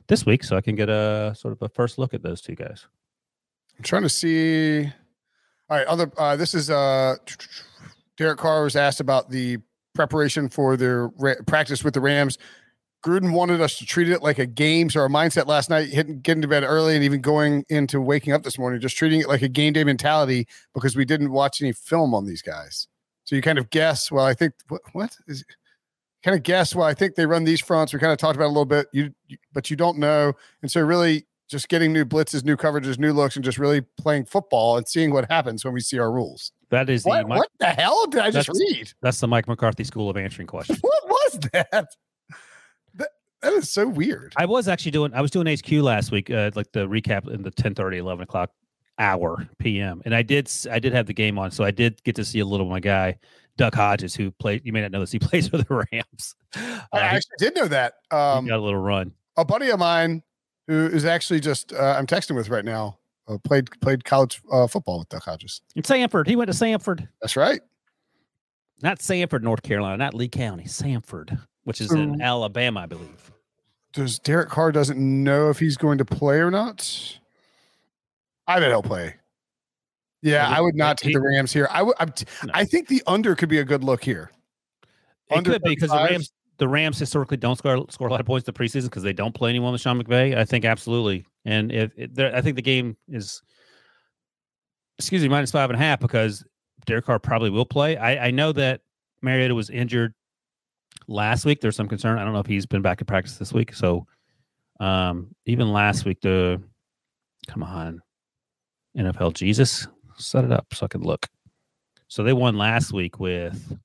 this 0.07 0.25
week 0.25 0.45
so 0.45 0.57
I 0.57 0.61
can 0.61 0.77
get 0.77 0.89
a 0.89 1.35
sort 1.37 1.53
of 1.53 1.61
a 1.63 1.69
first 1.69 1.99
look 1.99 2.15
at 2.15 2.23
those 2.23 2.41
two 2.41 2.55
guys. 2.55 2.87
I'm 3.77 3.83
trying 3.83 4.03
to 4.03 4.09
see 4.09 4.93
all 5.69 5.79
right, 5.79 5.87
other 5.87 6.11
uh 6.17 6.37
this 6.37 6.55
is 6.55 6.71
uh 6.71 7.17
Derek 8.17 8.39
Carr 8.39 8.65
was 8.65 8.77
asked 8.77 9.01
about 9.01 9.31
the 9.31 9.59
preparation 9.95 10.49
for 10.49 10.77
their 10.77 11.09
ra- 11.19 11.35
practice 11.47 11.83
with 11.83 11.95
the 11.95 12.01
Rams. 12.01 12.39
Gruden 13.05 13.33
wanted 13.33 13.61
us 13.61 13.77
to 13.79 13.85
treat 13.85 14.09
it 14.09 14.23
like 14.23 14.39
a 14.39 14.47
game. 14.47 14.89
So 14.89 15.01
our 15.01 15.09
mindset 15.09 15.47
last 15.47 15.69
night, 15.69 15.91
hitting, 15.91 16.21
getting 16.21 16.41
to 16.41 16.49
bed 16.49 16.65
early, 16.65 16.95
and 16.95 17.05
even 17.05 17.21
going 17.21 17.65
into 17.69 18.01
waking 18.01 18.33
up 18.33 18.45
this 18.45 18.59
morning, 18.59 18.81
just 18.81 18.97
treating 18.97 19.21
it 19.21 19.29
like 19.29 19.43
a 19.43 19.49
game 19.49 19.75
day 19.75 19.85
mentality 19.85 20.49
because 20.73 20.97
we 20.97 21.05
didn't 21.05 21.31
watch 21.31 21.61
any 21.61 21.73
film 21.73 22.15
on 22.15 22.25
these 22.25 22.41
guys. 22.41 22.89
So 23.25 23.37
you 23.37 23.43
kind 23.43 23.59
of 23.59 23.69
guess. 23.71 24.11
Well, 24.11 24.25
I 24.25 24.33
think 24.33 24.55
what, 24.69 24.81
what 24.93 25.17
is 25.29 25.45
kind 26.23 26.35
of 26.35 26.43
guess 26.43 26.75
why 26.75 26.89
I 26.89 26.95
think 26.95 27.15
they 27.15 27.27
run 27.27 27.45
these 27.45 27.61
fronts. 27.61 27.93
We 27.93 27.99
kind 27.99 28.13
of 28.13 28.19
talked 28.19 28.37
about 28.37 28.47
it 28.47 28.49
a 28.49 28.53
little 28.53 28.65
bit. 28.65 28.87
You, 28.93 29.13
you 29.29 29.37
but 29.53 29.71
you 29.71 29.77
don't 29.77 29.99
know, 29.99 30.33
and 30.63 30.71
so 30.71 30.81
really 30.81 31.27
just 31.49 31.69
getting 31.69 31.93
new 31.93 32.05
blitzes, 32.05 32.45
new 32.45 32.57
coverages, 32.57 32.99
new 32.99 33.13
looks, 33.13 33.37
and 33.37 33.45
just 33.45 33.59
really 33.59 33.83
playing 33.99 34.25
football 34.25 34.77
and 34.77 34.89
seeing 34.89 35.13
what 35.13 35.31
happens 35.31 35.65
when 35.65 35.75
we 35.75 35.81
see 35.81 35.99
our 35.99 36.11
rules. 36.11 36.53
That 36.71 36.89
is 36.91 37.05
What, 37.05 37.23
the 37.23 37.29
Mike, 37.29 37.39
what 37.39 37.49
the 37.61 37.67
hell 37.67 38.07
did 38.07 38.21
I 38.21 38.31
just 38.31 38.49
read? 38.49 38.93
that's 39.03 39.21
the 39.21 39.29
Mike 39.29 39.47
McCarthy 39.47 39.85
School 39.85 40.09
of 40.11 40.17
answering 40.17 40.47
questions. 40.49 40.81
What 40.83 41.09
was 41.09 41.39
that? 41.53 41.71
That, 42.95 43.09
that 43.43 43.53
is 43.53 43.71
so 43.71 43.87
weird. 43.89 44.33
I 44.37 44.47
was 44.47 44.69
actually 44.69 44.93
doing 44.93 45.13
I 45.15 45.21
was 45.21 45.31
doing 45.31 45.47
HQ 45.47 45.71
last 45.73 46.11
week, 46.11 46.31
uh, 46.31 46.51
like 46.55 46.73
the 46.73 46.87
recap 46.89 47.29
in 47.33 47.43
the 47.43 47.51
10 47.51 47.75
30, 47.75 47.99
11 47.99 48.23
o'clock 48.23 48.51
hour 48.99 49.47
PM. 49.59 50.01
And 50.05 50.15
I 50.15 50.23
did 50.23 50.51
I 50.71 50.79
did 50.79 50.93
have 50.93 51.07
the 51.07 51.13
game 51.15 51.39
on, 51.39 51.51
so 51.51 51.65
I 51.65 51.71
did 51.71 52.03
get 52.05 52.15
to 52.17 52.25
see 52.25 52.39
a 52.41 52.45
little 52.47 52.67
of 52.67 52.71
my 52.73 52.81
guy, 52.81 53.19
Duck 53.57 53.75
Hodges, 53.75 54.15
who 54.15 54.31
played 54.31 54.63
you 54.65 54.73
may 54.73 54.81
not 54.83 54.91
know 54.93 55.01
this, 55.01 55.13
he 55.13 55.19
plays 55.21 55.49
for 55.49 55.59
the 55.59 55.67
Rams. 55.69 56.35
I 56.55 56.59
Uh, 56.93 56.99
he- 56.99 56.99
actually 57.17 57.37
did 57.39 57.55
know 57.57 57.69
that. 57.69 57.95
he 58.11 58.17
Um, 58.17 58.47
got 58.47 58.59
a 58.59 58.63
little 58.63 58.81
run. 58.81 59.13
a 59.37 59.45
buddy 59.45 59.71
of 59.71 59.79
mine 59.79 60.23
who 60.67 60.87
is 60.87 61.05
actually 61.05 61.41
just 61.41 61.73
uh, 61.73 61.95
I'm 61.99 62.07
texting 62.07 62.35
with 62.37 62.49
right 62.49 62.65
now 62.65 62.99
uh, 63.29 63.39
played 63.45 63.69
played 63.81 64.05
college 64.05 64.41
uh, 64.53 64.67
football 64.67 64.99
with 65.01 65.09
Duck 65.09 65.25
Hodges. 65.25 65.61
In 65.75 65.83
Samford. 65.83 66.27
He 66.27 66.37
went 66.37 66.51
to 66.51 66.57
Samford. 66.57 67.09
That's 67.21 67.37
right. 67.37 67.61
Not 68.83 69.01
Sanford, 69.01 69.43
North 69.43 69.63
Carolina, 69.63 69.97
not 69.97 70.15
Lee 70.15 70.29
County, 70.29 70.65
Samford, 70.65 71.39
which 71.65 71.81
is 71.81 71.91
in 71.93 72.21
Alabama, 72.21 72.81
I 72.81 72.87
believe. 72.87 73.31
Does 73.93 74.19
Derek 74.19 74.49
Carr 74.51 74.73
doesn't 74.73 74.99
know 74.99 75.49
if 75.51 75.59
he's 75.59 75.77
going 75.77 75.99
to 75.99 76.05
play 76.05 76.39
or 76.39 76.51
not? 76.51 77.19
I 78.47 78.59
bet 78.61 78.69
he'll 78.71 78.83
play. 78.83 79.15
Yeah, 80.21 80.49
Well, 80.49 80.59
I 80.59 80.61
would 80.61 80.75
he- 80.75 80.79
not 80.79 80.99
take 80.99 81.09
he- 81.11 81.15
the 81.15 81.21
Rams 81.21 81.53
here. 81.53 81.69
I 81.71 81.83
would. 81.83 81.95
I'm 82.01 82.11
t- 82.11 82.27
No. 82.45 82.51
I 82.55 82.65
think 82.65 82.89
the 82.89 83.03
under 83.07 83.35
could 83.35 83.49
be 83.49 83.59
a 83.59 83.65
good 83.65 83.85
look 83.85 84.03
here. 84.03 84.31
It 85.31 85.37
Under 85.37 85.53
could 85.53 85.63
be 85.63 85.71
because 85.71 85.91
the 85.91 85.97
Rams 85.97 86.33
the 86.59 86.69
Rams 86.69 86.99
historically 86.99 87.37
don't 87.37 87.57
score 87.57 87.85
score 87.91 88.09
a 88.09 88.11
lot 88.11 88.21
of 88.21 88.27
points 88.27 88.47
in 88.47 88.55
the 88.55 88.59
preseason 88.59 88.85
because 88.85 89.03
they 89.03 89.13
don't 89.13 89.35
play 89.35 89.51
anyone 89.51 89.73
with 89.73 89.81
Sean 89.81 90.03
McVay. 90.03 90.37
I 90.37 90.45
think 90.45 90.65
absolutely, 90.65 91.27
and 91.45 91.73
if 91.73 91.93
I 92.19 92.41
think 92.41 92.57
the 92.57 92.63
game 92.63 92.97
is, 93.09 93.43
excuse 94.99 95.23
me, 95.23 95.29
minus 95.29 95.51
five 95.51 95.71
and 95.71 95.81
a 95.81 95.83
half 95.83 96.01
because 96.01 96.45
Derek 96.87 97.07
Carr 97.07 97.19
probably 97.19 97.51
will 97.51 97.67
play. 97.67 97.97
I, 97.97 98.27
I 98.27 98.31
know 98.31 98.53
that 98.53 98.81
Mariota 99.23 99.55
was 99.55 99.71
injured 99.71 100.15
last 101.09 101.45
week. 101.45 101.61
There's 101.61 101.77
some 101.77 101.89
concern. 101.89 102.19
I 102.19 102.25
don't 102.25 102.33
know 102.33 102.41
if 102.41 102.47
he's 102.47 102.67
been 102.67 102.83
back 102.83 103.01
in 103.01 103.07
practice 103.07 103.37
this 103.37 103.53
week. 103.53 103.75
So, 103.75 104.07
um, 104.81 105.35
even 105.47 105.73
last 105.73 106.05
week, 106.05 106.21
the 106.21 106.63
come 107.49 107.63
on, 107.63 108.01
NFL 108.97 109.35
Jesus, 109.35 109.89
set 110.17 110.45
it 110.45 110.53
up 110.53 110.67
so 110.73 110.87
I 110.87 110.89
can 110.89 111.03
look. 111.03 111.29
So 112.09 112.23
they 112.23 112.33
won 112.33 112.57
last 112.57 112.93
week 112.93 113.19
with 113.19 113.77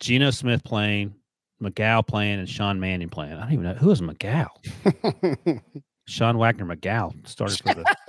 Geno 0.00 0.30
Smith 0.30 0.62
playing, 0.64 1.14
McGough 1.62 2.06
playing, 2.06 2.38
and 2.38 2.48
Sean 2.48 2.78
Mannion 2.78 3.10
playing. 3.10 3.34
I 3.34 3.40
don't 3.42 3.52
even 3.52 3.64
know 3.64 3.74
who 3.74 3.90
is 3.90 4.00
McGough. 4.00 5.60
Sean 6.06 6.38
Wagner 6.38 6.64
McGough 6.64 7.26
started 7.26 7.58
for 7.58 7.74
the. 7.74 7.96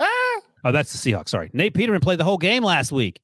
oh, 0.64 0.72
that's 0.72 0.92
the 0.92 1.12
Seahawks. 1.12 1.28
Sorry, 1.30 1.50
Nate 1.52 1.74
Peterman 1.74 2.00
played 2.00 2.18
the 2.18 2.24
whole 2.24 2.38
game 2.38 2.62
last 2.62 2.92
week. 2.92 3.20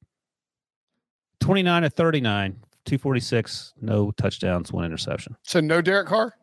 Twenty 1.39 1.63
nine 1.63 1.83
to 1.83 1.89
thirty 1.89 2.21
nine, 2.21 2.57
two 2.85 2.97
forty 2.97 3.19
six, 3.19 3.73
no 3.81 4.11
touchdowns, 4.11 4.71
one 4.71 4.85
interception. 4.85 5.35
so 5.43 5.59
no 5.59 5.81
Derek 5.81 6.07
Carr. 6.07 6.33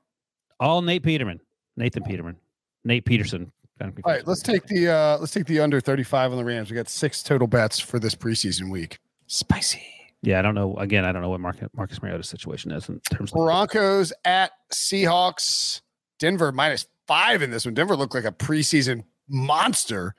All 0.60 0.82
Nate 0.82 1.02
Peterman, 1.02 1.40
Nathan 1.76 2.02
Peterman, 2.04 2.36
Nate 2.84 3.04
Peterson. 3.04 3.52
All 3.80 3.90
right, 4.06 4.24
let's 4.26 4.40
take 4.40 4.66
the 4.66 4.88
uh 4.88 5.18
let's 5.18 5.32
take 5.32 5.46
the 5.46 5.58
under 5.58 5.80
35 5.80 6.30
on 6.30 6.38
the 6.38 6.44
Rams. 6.44 6.70
We 6.70 6.76
got 6.76 6.88
six 6.88 7.24
total 7.24 7.48
bets 7.48 7.80
for 7.80 7.98
this 7.98 8.14
preseason 8.14 8.70
week. 8.70 8.98
Spicy. 9.26 9.93
Yeah, 10.24 10.38
I 10.38 10.42
don't 10.42 10.54
know. 10.54 10.74
Again, 10.76 11.04
I 11.04 11.12
don't 11.12 11.22
know 11.22 11.28
what 11.28 11.40
Marcus, 11.40 11.68
Marcus 11.76 12.00
Mariota's 12.02 12.28
situation 12.28 12.70
is 12.72 12.88
in 12.88 13.00
terms 13.12 13.30
of. 13.32 13.36
Broncos 13.36 14.12
at 14.24 14.52
Seahawks. 14.72 15.80
Denver 16.18 16.52
minus 16.52 16.86
five 17.06 17.42
in 17.42 17.50
this 17.50 17.64
one. 17.64 17.74
Denver 17.74 17.96
looked 17.96 18.14
like 18.14 18.24
a 18.24 18.32
preseason 18.32 19.04
monster. 19.28 20.14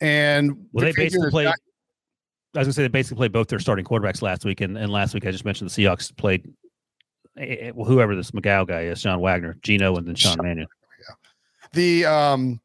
And 0.00 0.66
Well, 0.72 0.84
they 0.86 0.92
basically 0.92 1.30
played. 1.30 1.44
not- 1.44 1.58
I 2.56 2.60
was 2.60 2.66
gonna 2.68 2.72
say 2.72 2.82
they 2.82 2.88
basically 2.88 3.16
played 3.16 3.32
both 3.32 3.48
their 3.48 3.58
starting 3.58 3.84
quarterbacks 3.84 4.22
last 4.22 4.44
week, 4.44 4.60
and, 4.60 4.76
and 4.78 4.90
last 4.90 5.12
week 5.14 5.26
I 5.26 5.30
just 5.32 5.44
mentioned 5.44 5.70
the 5.70 5.82
Seahawks 5.84 6.16
played 6.16 6.46
eh, 7.36 7.56
eh, 7.60 7.70
well, 7.74 7.84
whoever 7.86 8.14
this 8.14 8.30
McGough 8.30 8.68
guy 8.68 8.82
is, 8.82 9.00
Sean 9.00 9.20
Wagner, 9.20 9.56
Geno, 9.62 9.96
and 9.96 10.06
then 10.06 10.14
Sean 10.14 10.36
Mannion. 10.40 10.66
the 11.72 12.04
um 12.04 12.60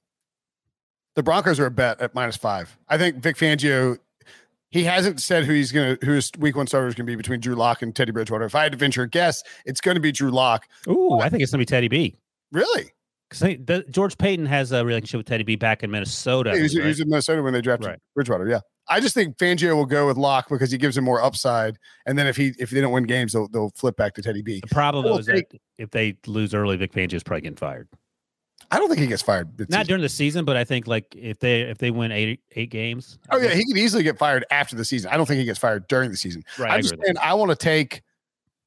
the 1.16 1.24
Broncos 1.24 1.60
are 1.60 1.66
a 1.66 1.72
bet 1.72 2.00
at 2.02 2.14
minus 2.16 2.38
five. 2.38 2.78
I 2.88 2.98
think 2.98 3.18
Vic 3.18 3.36
Fangio. 3.36 3.98
He 4.72 4.84
hasn't 4.84 5.20
said 5.22 5.46
who 5.46 5.54
he's 5.54 5.72
gonna 5.72 5.98
who 6.04 6.12
his 6.12 6.32
week 6.38 6.56
one 6.56 6.68
starter 6.68 6.88
is 6.88 6.96
gonna 6.96 7.08
be 7.08 7.16
between 7.16 7.40
Drew 7.40 7.56
Lock 7.56 7.82
and 7.82 7.96
Teddy 7.96 8.12
Bridgewater. 8.12 8.46
If 8.46 8.56
I 8.56 8.64
had 8.64 8.72
to 8.74 8.78
venture 8.78 9.04
a 9.04 9.10
guess, 9.10 9.44
it's 9.66 9.82
gonna 9.82 10.00
be 10.00 10.12
Drew 10.12 10.30
Lock. 10.32 10.68
Ooh, 10.88 11.20
I 11.20 11.30
think 11.30 11.42
it's 11.42 11.52
gonna 11.52 11.62
be 11.62 11.66
Teddy 11.66 11.88
B. 11.88 12.16
Really? 12.52 12.92
Because 13.30 13.84
George 13.92 14.18
Paton 14.18 14.46
has 14.48 14.72
a 14.72 14.84
relationship 14.84 15.20
with 15.20 15.28
Teddy 15.28 15.44
B 15.44 15.56
back 15.56 15.84
in 15.84 15.92
Minnesota. 15.92 16.56
he, 16.56 16.64
was, 16.64 16.74
he 16.74 16.82
was 16.82 17.00
in 17.00 17.10
Minnesota 17.10 17.44
when 17.44 17.54
they 17.54 17.62
drafted 17.62 17.88
Right. 17.88 18.00
Bridgewater. 18.16 18.48
Yeah. 18.48 18.62
I 18.92 19.00
just 19.00 19.14
think 19.14 19.38
Fangio 19.38 19.76
will 19.76 19.86
go 19.86 20.08
with 20.08 20.18
Lock 20.18 20.50
because 20.50 20.72
he 20.72 20.78
gives 20.80 20.98
him 20.98 21.04
more 21.04 21.22
upside. 21.22 21.78
And 22.08 22.18
then 22.18 22.26
if 22.26 22.36
he 22.36 22.54
if 22.58 22.72
they 22.72 22.82
don't 22.82 22.92
win 22.92 23.04
games, 23.04 23.34
they'll 23.34 23.48
they'll 23.48 23.70
flip 23.76 23.96
back 23.98 24.16
to 24.16 24.24
Teddy 24.24 24.42
B. 24.42 24.62
the 24.62 24.68
problem 24.74 25.06
I 25.06 25.10
will 25.10 25.16
though 25.16 25.20
is 25.20 25.26
that 25.28 25.46
if 25.78 25.92
they 25.92 26.18
lose 26.26 26.56
early, 26.56 26.76
Vic 26.76 26.92
Fangio 26.92 27.14
is 27.14 27.24
probably 27.24 27.42
getting 27.42 27.56
fired. 27.58 27.88
I 28.72 28.78
don't 28.78 28.88
think 28.88 29.00
he 29.00 29.08
gets 29.08 29.22
fired. 29.22 29.48
Not 29.48 29.60
mid-season. 29.60 29.86
during 29.88 30.02
the 30.02 30.10
season, 30.10 30.46
but 30.46 30.56
I 30.56 30.64
think 30.64 30.88
like 30.88 31.16
if 31.16 31.40
they 31.40 31.62
if 31.62 31.80
they 31.80 31.92
win 31.92 32.12
eight 32.12 32.42
eight 32.56 32.70
games. 32.70 33.18
I 33.30 33.36
Oh 33.36 33.40
yeah, 33.40 33.50
he 33.54 33.66
could 33.66 33.78
easily 33.78 34.04
get 34.04 34.18
fired 34.18 34.46
after 34.52 34.76
the 34.76 34.86
season. 34.86 35.10
I 35.12 35.18
don't 35.18 35.26
think 35.26 35.40
he 35.40 35.46
gets 35.46 35.60
fired 35.60 35.88
during 35.88 36.12
the 36.12 36.18
season. 36.18 36.44
right. 36.58 36.72
I 36.72 36.76
I'm 36.76 36.82
just 36.82 36.96
saying 37.04 37.16
I 37.22 37.34
want 37.34 37.50
to 37.52 37.56
take 37.56 38.04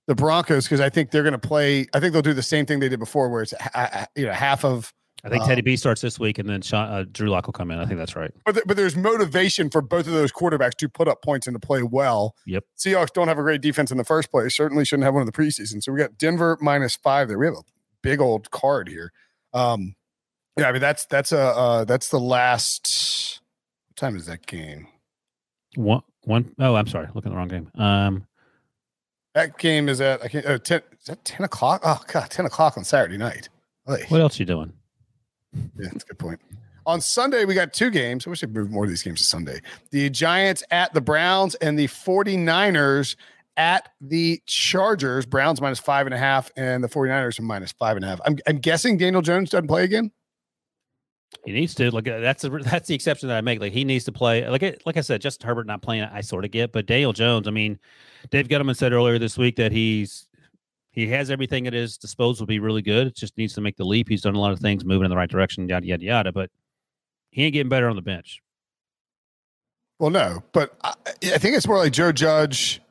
the 0.07 0.15
Broncos 0.15 0.65
because 0.65 0.81
I 0.81 0.89
think 0.91 1.11
they're 1.11 1.23
going 1.23 1.33
to 1.33 1.39
play. 1.39 1.87
I 1.95 2.01
think 2.01 2.13
they'll 2.13 2.23
do 2.23 2.35
the 2.35 2.43
same 2.43 2.67
thing 2.67 2.81
they 2.81 2.89
did 2.89 2.99
before, 2.99 3.29
where 3.29 3.43
it's 3.43 3.55
you 4.17 4.27
know 4.27 4.33
half 4.33 4.65
of. 4.65 4.93
I 5.25 5.29
think 5.29 5.45
Teddy 5.45 5.63
B 5.63 5.77
starts 5.77 6.01
this 6.01 6.19
week, 6.19 6.41
and 6.41 6.49
then 6.49 6.63
Sean, 6.63 6.89
uh, 6.89 7.05
Drew 7.13 7.31
Lock 7.31 7.47
will 7.47 7.53
come 7.53 7.71
in. 7.71 7.79
I 7.79 7.87
think 7.87 7.97
that's 7.97 8.17
right. 8.17 8.33
But, 8.45 8.53
th- 8.55 8.65
but 8.67 8.77
there's 8.77 8.97
motivation 8.97 9.71
for 9.71 9.81
both 9.81 10.09
of 10.09 10.13
those 10.15 10.33
quarterbacks 10.33 10.75
to 10.79 10.89
put 10.89 11.07
up 11.07 11.23
points 11.23 11.47
and 11.47 11.55
to 11.55 11.65
play 11.65 11.85
well. 11.85 12.35
Yep. 12.47 12.65
Seahawks 12.77 13.13
don't 13.13 13.29
have 13.29 13.39
a 13.39 13.43
great 13.43 13.61
defense 13.61 13.93
in 13.93 13.99
the 13.99 14.05
first 14.05 14.33
place. 14.33 14.57
Certainly 14.57 14.85
shouldn't 14.85 15.05
have 15.05 15.15
one 15.15 15.21
in 15.21 15.27
the 15.27 15.33
preseason. 15.33 15.81
So 15.81 15.93
we 15.93 16.01
got 16.01 16.19
Denver 16.19 16.59
minus 16.61 16.97
five 16.97 17.29
there. 17.29 17.39
We 17.39 17.47
have 17.47 17.55
a 17.55 17.63
big 18.03 18.21
old 18.21 18.51
card 18.51 18.89
here. 18.89 19.13
Um, 19.55 19.95
yeah, 20.57 20.69
I 20.69 20.73
mean 20.73 20.81
that's 20.81 21.07
that's 21.07 21.33
a 21.33 21.41
uh, 21.41 21.85
that's 21.85 22.09
the 22.09 22.21
last. 22.21 23.41
What 23.89 23.97
time 23.97 24.17
is 24.17 24.27
that 24.27 24.47
game? 24.47 24.87
One 25.77 26.03
one 26.25 26.55
oh, 26.59 26.75
I'm 26.75 26.87
sorry, 26.87 27.09
looking 27.15 27.31
at 27.31 27.35
the 27.35 27.37
wrong 27.37 27.49
game. 27.49 27.71
Um, 27.75 28.27
That 29.35 29.59
game 29.59 29.89
is 29.89 30.01
at 30.01 30.23
I 30.23 30.29
can't, 30.29 30.45
uh, 30.47 30.59
ten. 30.59 30.83
Is 31.01 31.07
that 31.07 31.25
ten 31.25 31.45
o'clock? 31.45 31.81
Oh 31.85 32.01
god, 32.07 32.31
ten 32.31 32.45
o'clock 32.47 32.77
on 32.77 32.85
Saturday 32.85 33.17
night. 33.17 33.49
What 33.85 34.21
else 34.21 34.39
are 34.39 34.43
you 34.43 34.47
doing? 34.47 34.73
Yeah, 35.55 35.89
that's 35.93 36.05
a 36.05 36.09
good 36.09 36.19
point. 36.19 36.41
On 36.85 37.01
Sunday, 37.01 37.45
we 37.45 37.55
got 37.55 37.73
two 37.73 37.91
games. 37.91 38.27
I 38.27 38.31
wish 38.31 38.41
they'd 38.41 38.53
move 38.53 38.71
more 38.71 38.85
of 38.85 38.91
these 38.91 39.03
games 39.03 39.21
to 39.21 39.25
Sunday. 39.25 39.61
The 39.91 40.11
Giants 40.11 40.65
at 40.71 40.93
the 40.95 41.01
Browns 41.01 41.55
and 41.57 41.79
the 41.79 41.87
49ers 41.87 43.17
at 43.57 43.89
the 44.01 44.41
Chargers. 44.47 45.27
Browns 45.27 45.61
minus 45.61 45.79
five 45.79 46.07
and 46.07 46.15
a 46.15 46.19
half, 46.19 46.51
and 46.57 46.83
the 46.83 46.89
49ers 46.89 47.39
are 47.39 47.43
minus 47.43 47.73
five 47.73 47.97
and 47.97 48.05
a 48.05 48.09
half. 48.09 48.21
I'm, 48.25 48.39
I'm 48.47 48.59
guessing 48.59 48.97
Daniel 48.97 49.23
Jones 49.23 49.51
doesn't 49.51 49.69
play 49.69 49.85
again. 49.85 50.11
He 51.47 51.53
needs 51.53 51.75
to 51.77 51.91
like 51.91 52.07
uh, 52.07 52.21
that's 52.21 52.45
a, 52.45 52.51
that's 52.51 52.89
the 52.89 52.95
exception 52.95 53.29
that 53.31 53.39
I 53.39 53.41
make. 53.41 53.59
Like 53.61 53.73
he 53.73 53.85
needs 53.85 54.05
to 54.05 54.13
play. 54.13 54.47
Like 54.49 54.63
I- 54.63 54.77
like 54.85 54.97
I 54.97 55.01
said, 55.01 55.21
Justin 55.23 55.47
Herbert 55.49 55.67
not 55.67 55.81
playing, 55.83 56.05
I 56.05 56.21
sort 56.21 56.45
of 56.45 56.51
get, 56.51 56.73
but 56.73 56.85
Daniel 56.87 57.13
Jones. 57.15 57.49
I 57.49 57.51
mean, 57.51 57.79
Dave 58.31 58.49
Gettleman 58.49 58.77
said 58.77 58.93
earlier 58.93 59.19
this 59.19 59.39
week 59.39 59.57
that 59.57 59.73
he's 59.73 60.29
he 60.91 61.09
has 61.09 61.31
everything 61.31 61.67
at 61.67 61.73
his 61.73 61.97
disposal 61.97 62.45
to 62.45 62.49
be 62.49 62.59
really 62.59 62.83
good. 62.83 63.07
It 63.07 63.17
just 63.17 63.39
needs 63.39 63.55
to 63.55 63.63
make 63.63 63.77
the 63.79 63.85
leap. 63.85 64.11
He's 64.11 64.21
done 64.21 64.35
a 64.35 64.41
lot 64.41 64.53
of 64.53 64.59
things, 64.61 64.85
moving 64.85 65.07
in 65.07 65.11
the 65.11 65.17
right 65.17 65.31
direction, 65.31 65.67
yada 65.69 65.87
yada 65.87 66.05
yada. 66.05 66.33
But 66.33 66.51
he 67.31 67.45
ain't 67.45 67.55
getting 67.55 67.71
better 67.71 67.89
on 67.89 67.97
the 67.97 68.03
bench. 68.03 68.43
Well, 69.99 70.11
no, 70.11 70.43
but 70.53 70.77
I, 70.85 70.95
I 71.33 71.39
think 71.39 71.57
it's 71.57 71.67
more 71.67 71.79
like 71.79 71.93
Joe 71.95 72.13
Judge. 72.13 72.83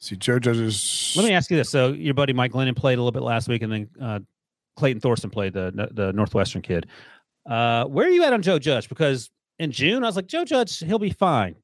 See, 0.00 0.16
Joe 0.16 0.38
Judge 0.38 0.56
is. 0.56 1.14
Let 1.16 1.26
me 1.26 1.32
ask 1.32 1.50
you 1.50 1.56
this: 1.56 1.68
So 1.70 1.92
your 1.92 2.14
buddy 2.14 2.32
Mike 2.32 2.52
Glennon 2.52 2.74
played 2.74 2.98
a 2.98 3.02
little 3.02 3.12
bit 3.12 3.22
last 3.22 3.48
week, 3.48 3.62
and 3.62 3.72
then 3.72 3.88
uh, 4.00 4.20
Clayton 4.76 5.00
Thorson 5.00 5.30
played 5.30 5.52
the 5.52 5.88
the 5.92 6.12
Northwestern 6.12 6.62
kid. 6.62 6.86
Uh, 7.48 7.84
where 7.84 8.06
are 8.06 8.10
you 8.10 8.24
at 8.24 8.32
on 8.32 8.42
Joe 8.42 8.58
Judge? 8.58 8.88
Because 8.88 9.30
in 9.58 9.70
June 9.72 10.02
I 10.02 10.06
was 10.06 10.16
like 10.16 10.26
Joe 10.26 10.44
Judge, 10.44 10.78
he'll 10.78 10.98
be 10.98 11.10
fine. 11.10 11.56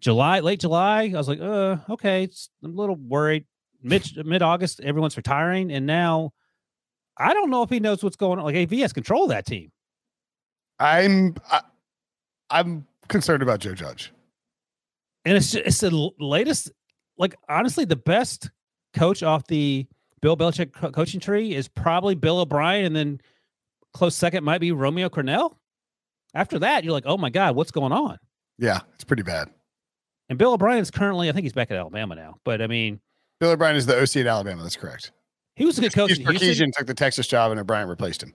July, 0.00 0.40
late 0.40 0.60
July, 0.60 1.12
I 1.14 1.16
was 1.16 1.28
like, 1.28 1.40
uh, 1.40 1.76
okay, 1.90 2.28
I'm 2.62 2.70
a 2.70 2.80
little 2.80 2.96
worried. 2.96 3.44
Mid 3.82 4.08
mid 4.24 4.42
August, 4.42 4.80
everyone's 4.80 5.16
retiring, 5.16 5.72
and 5.72 5.86
now 5.86 6.32
I 7.16 7.34
don't 7.34 7.50
know 7.50 7.62
if 7.62 7.70
he 7.70 7.80
knows 7.80 8.02
what's 8.02 8.16
going 8.16 8.38
on. 8.38 8.44
Like 8.44 8.70
he 8.70 8.80
has 8.80 8.92
control 8.92 9.24
of 9.24 9.30
that 9.30 9.44
team. 9.46 9.72
I'm. 10.78 11.36
I, 11.50 11.62
I'm 12.50 12.86
concerned 13.08 13.42
about 13.42 13.60
Joe 13.60 13.74
Judge. 13.74 14.12
and 15.24 15.36
it's 15.36 15.52
just, 15.52 15.66
it's 15.66 15.80
the 15.80 16.10
latest. 16.18 16.70
Like 17.18 17.34
honestly, 17.48 17.84
the 17.84 17.96
best 17.96 18.50
coach 18.94 19.22
off 19.22 19.46
the 19.46 19.86
Bill 20.20 20.36
Belichick 20.36 20.72
co- 20.72 20.90
coaching 20.90 21.20
tree 21.20 21.54
is 21.54 21.68
probably 21.68 22.14
Bill 22.14 22.40
O'Brien, 22.40 22.84
and 22.84 22.94
then 22.96 23.20
close 23.92 24.14
second 24.16 24.44
might 24.44 24.60
be 24.60 24.72
Romeo 24.72 25.08
Crennel. 25.08 25.56
After 26.34 26.58
that, 26.60 26.84
you're 26.84 26.92
like, 26.92 27.04
oh 27.06 27.18
my 27.18 27.30
god, 27.30 27.56
what's 27.56 27.70
going 27.70 27.92
on? 27.92 28.18
Yeah, 28.58 28.80
it's 28.94 29.04
pretty 29.04 29.22
bad. 29.22 29.48
And 30.28 30.38
Bill 30.38 30.52
O'Brien's 30.54 30.90
currently, 30.90 31.28
I 31.28 31.32
think 31.32 31.44
he's 31.44 31.52
back 31.52 31.70
at 31.70 31.76
Alabama 31.76 32.14
now, 32.14 32.36
but 32.44 32.62
I 32.62 32.66
mean, 32.66 33.00
Bill 33.40 33.50
O'Brien 33.50 33.76
is 33.76 33.86
the 33.86 34.00
OC 34.00 34.16
at 34.18 34.26
Alabama. 34.26 34.62
That's 34.62 34.76
correct. 34.76 35.12
He 35.56 35.66
was 35.66 35.76
a 35.78 35.82
good 35.82 35.92
coach. 35.92 36.12
Houston. 36.12 36.70
Took 36.72 36.86
the 36.86 36.94
Texas 36.94 37.26
job, 37.26 37.50
and 37.50 37.60
O'Brien 37.60 37.88
replaced 37.88 38.22
him. 38.22 38.32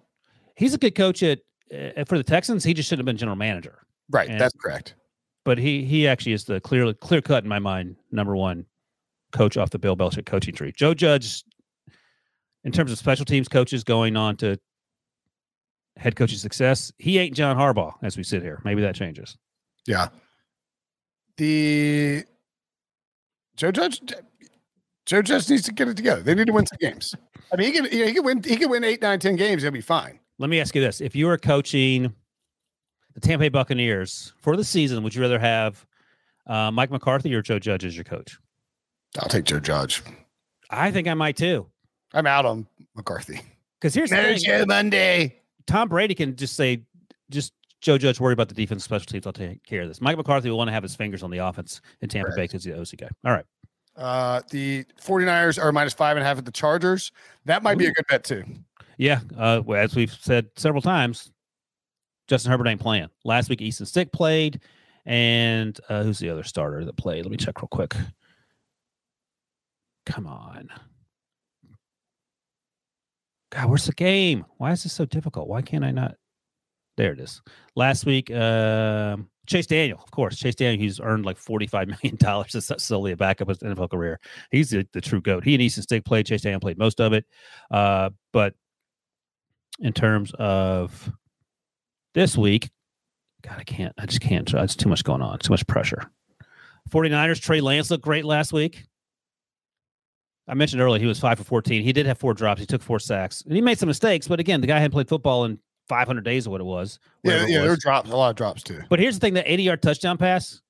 He's 0.55 0.73
a 0.73 0.77
good 0.77 0.93
coach 0.95 1.23
at 1.23 1.39
uh, 1.73 2.03
for 2.05 2.17
the 2.17 2.23
Texans. 2.23 2.63
He 2.63 2.73
just 2.73 2.89
shouldn't 2.89 3.01
have 3.01 3.05
been 3.05 3.17
general 3.17 3.37
manager. 3.37 3.79
Right, 4.11 4.29
And- 4.29 4.39
that's 4.39 4.53
correct. 4.61 4.95
But 5.47 5.57
he 5.57 5.85
he 5.85 6.09
actually 6.09 6.33
is 6.33 6.43
the 6.43 6.59
clear 6.59 6.91
clear 6.91 7.21
cut 7.21 7.45
in 7.45 7.47
my 7.47 7.57
mind 7.57 7.95
number 8.11 8.35
one 8.35 8.65
coach 9.31 9.55
off 9.55 9.69
the 9.69 9.79
Bill 9.79 9.95
Belichick 9.95 10.25
coaching 10.25 10.53
tree. 10.53 10.73
Joe 10.75 10.93
Judge, 10.93 11.45
in 12.65 12.73
terms 12.73 12.91
of 12.91 12.97
special 12.97 13.23
teams 13.23 13.47
coaches 13.47 13.85
going 13.85 14.17
on 14.17 14.35
to 14.37 14.59
head 15.95 16.17
coaching 16.17 16.37
success, 16.37 16.91
he 16.97 17.17
ain't 17.17 17.33
John 17.33 17.55
Harbaugh 17.55 17.93
as 18.03 18.17
we 18.17 18.23
sit 18.23 18.41
here. 18.41 18.61
Maybe 18.65 18.81
that 18.81 18.93
changes. 18.93 19.37
Yeah. 19.85 20.09
The 21.37 22.25
Joe 23.55 23.71
Judge, 23.71 24.01
Joe 25.05 25.21
Judge 25.21 25.49
needs 25.49 25.63
to 25.63 25.71
get 25.71 25.87
it 25.87 25.95
together. 25.95 26.23
They 26.23 26.35
need 26.35 26.47
to 26.47 26.53
win 26.53 26.65
some 26.65 26.77
games. 26.81 27.15
I 27.53 27.55
mean, 27.55 27.67
he 27.67 27.71
can, 27.71 27.85
he 27.89 28.13
can 28.13 28.25
win. 28.25 28.43
He 28.43 28.57
can 28.57 28.69
win 28.69 28.83
eight, 28.83 29.01
nine, 29.01 29.19
ten 29.19 29.37
games. 29.37 29.61
He'll 29.61 29.71
be 29.71 29.79
fine. 29.79 30.19
Let 30.39 30.49
me 30.49 30.59
ask 30.59 30.75
you 30.75 30.81
this: 30.81 30.99
If 30.99 31.15
you 31.15 31.25
were 31.25 31.37
coaching 31.37 32.13
the 33.17 33.27
Tampa 33.27 33.45
Bay 33.45 33.49
Buccaneers 33.49 34.31
for 34.37 34.55
the 34.55 34.63
season, 34.63 35.01
would 35.01 35.15
you 35.15 35.23
rather 35.23 35.39
have 35.39 35.83
uh, 36.45 36.69
Mike 36.69 36.91
McCarthy 36.91 37.33
or 37.33 37.41
Joe 37.41 37.57
Judge 37.57 37.83
as 37.83 37.97
your 37.97 38.03
coach? 38.03 38.37
I'll 39.19 39.27
take 39.27 39.45
Joe 39.45 39.59
Judge. 39.59 40.03
I 40.69 40.91
think 40.91 41.07
I 41.07 41.15
might 41.15 41.35
too. 41.35 41.65
I'm 42.13 42.27
out 42.27 42.45
on 42.45 42.67
McCarthy. 42.95 43.41
Because 43.81 43.95
here's 43.95 44.11
the 44.11 44.17
thing: 44.17 44.37
Joe 44.37 44.65
Monday. 44.67 45.41
Tom 45.65 45.89
Brady 45.89 46.13
can 46.13 46.35
just 46.35 46.55
say, 46.55 46.83
just 47.31 47.53
Joe 47.81 47.97
Judge, 47.97 48.19
worry 48.19 48.33
about 48.33 48.49
the 48.49 48.55
defense, 48.55 48.83
special 48.83 49.07
teams. 49.07 49.25
I'll 49.25 49.33
take 49.33 49.63
care 49.63 49.81
of 49.81 49.87
this. 49.87 49.99
Mike 49.99 50.17
McCarthy 50.17 50.51
will 50.51 50.59
want 50.59 50.67
to 50.67 50.73
have 50.73 50.83
his 50.83 50.95
fingers 50.95 51.23
on 51.23 51.31
the 51.31 51.39
offense 51.39 51.81
in 52.01 52.09
Tampa 52.09 52.29
Bay 52.35 52.43
because 52.43 52.63
he's 52.63 52.71
the 52.71 52.79
OC 52.79 52.97
guy. 52.97 53.09
All 53.25 53.33
right. 53.33 53.45
Uh, 53.95 54.41
the 54.51 54.85
49ers 55.01 55.59
are 55.61 55.71
minus 55.71 55.95
five 55.95 56.17
and 56.17 56.23
a 56.23 56.27
half 56.27 56.37
at 56.37 56.45
the 56.45 56.51
Chargers. 56.51 57.11
That 57.45 57.63
might 57.63 57.79
be 57.79 57.87
a 57.87 57.91
good 57.91 58.05
bet 58.07 58.23
too. 58.23 58.43
Yeah. 58.99 59.21
Uh, 59.35 59.63
as 59.71 59.95
we've 59.95 60.13
said 60.13 60.49
several 60.55 60.83
times, 60.83 61.31
Justin 62.27 62.51
Herbert 62.51 62.67
ain't 62.67 62.81
playing. 62.81 63.07
Last 63.23 63.49
week, 63.49 63.61
Easton 63.61 63.85
Stick 63.85 64.11
played. 64.11 64.61
And 65.05 65.79
uh, 65.87 66.03
who's 66.03 66.19
the 66.19 66.29
other 66.29 66.43
starter 66.43 66.83
that 66.83 66.97
played? 66.97 67.23
Let 67.23 67.31
me 67.31 67.37
check 67.37 67.61
real 67.61 67.69
quick. 67.69 67.95
Come 70.05 70.27
on. 70.27 70.69
God, 73.51 73.69
where's 73.69 73.85
the 73.85 73.93
game? 73.93 74.45
Why 74.57 74.71
is 74.71 74.83
this 74.83 74.91
so 74.91 75.05
difficult? 75.05 75.47
Why 75.47 75.61
can't 75.61 75.85
I 75.85 75.91
not? 75.91 76.15
There 76.97 77.13
it 77.13 77.19
is. 77.19 77.41
Last 77.75 78.05
week, 78.05 78.29
um, 78.31 79.29
Chase 79.45 79.67
Daniel, 79.67 79.99
of 80.03 80.11
course. 80.11 80.37
Chase 80.37 80.55
Daniel, 80.55 80.81
he's 80.81 80.99
earned 80.99 81.25
like 81.25 81.37
$45 81.37 81.87
million. 82.03 82.17
That's 82.19 82.83
solely 82.83 83.13
a 83.13 83.17
backup 83.17 83.47
of 83.47 83.59
his 83.59 83.69
NFL 83.69 83.91
career. 83.91 84.19
He's 84.51 84.71
the, 84.71 84.85
the 84.91 84.99
true 84.99 85.21
GOAT. 85.21 85.45
He 85.45 85.53
and 85.53 85.61
Easton 85.61 85.83
Stick 85.83 86.03
played. 86.03 86.25
Chase 86.25 86.41
Daniel 86.41 86.59
played 86.59 86.77
most 86.77 86.99
of 86.99 87.13
it. 87.13 87.25
Uh, 87.71 88.09
but 88.33 88.55
in 89.79 89.93
terms 89.93 90.33
of 90.37 91.09
this 92.17 92.35
week, 92.35 92.71
God, 93.43 93.57
I 93.59 93.63
can't. 93.63 93.93
I 93.99 94.07
just 94.07 94.21
can't. 94.21 94.51
It's 94.51 94.75
too 94.75 94.89
much 94.89 95.03
going 95.03 95.21
on. 95.21 95.37
Too 95.37 95.53
much 95.53 95.67
pressure. 95.67 96.09
49ers, 96.89 97.39
Trey 97.39 97.61
Lance 97.61 97.91
looked 97.91 98.03
great 98.03 98.25
last 98.25 98.51
week. 98.51 98.85
I 100.47 100.55
mentioned 100.55 100.81
earlier 100.81 100.99
he 100.99 101.05
was 101.05 101.19
five 101.19 101.37
for 101.37 101.43
14. 101.43 101.83
He 101.83 101.93
did 101.93 102.07
have 102.07 102.17
four 102.17 102.33
drops. 102.33 102.59
He 102.59 102.65
took 102.65 102.81
four 102.81 102.99
sacks. 102.99 103.43
And 103.43 103.53
he 103.53 103.61
made 103.61 103.77
some 103.77 103.87
mistakes, 103.87 104.27
but 104.27 104.39
again, 104.39 104.61
the 104.61 104.67
guy 104.67 104.79
hadn't 104.79 104.93
played 104.93 105.07
football 105.07 105.45
in 105.45 105.59
500 105.89 106.23
days 106.23 106.47
or 106.47 106.49
what 106.49 106.61
it 106.61 106.63
was. 106.63 106.97
Yeah, 107.21 107.29
whatever 107.29 107.43
it 107.43 107.51
yeah, 107.51 107.57
there 107.59 107.67
were 107.67 107.71
was. 107.71 107.79
drops, 107.83 108.09
a 108.09 108.15
lot 108.15 108.29
of 108.31 108.35
drops 108.35 108.63
too. 108.63 108.81
But 108.89 108.99
here's 108.99 109.15
the 109.15 109.19
thing: 109.19 109.35
that 109.35 109.47
80 109.47 109.63
yard 109.63 109.81
touchdown 109.83 110.17
pass, 110.17 110.61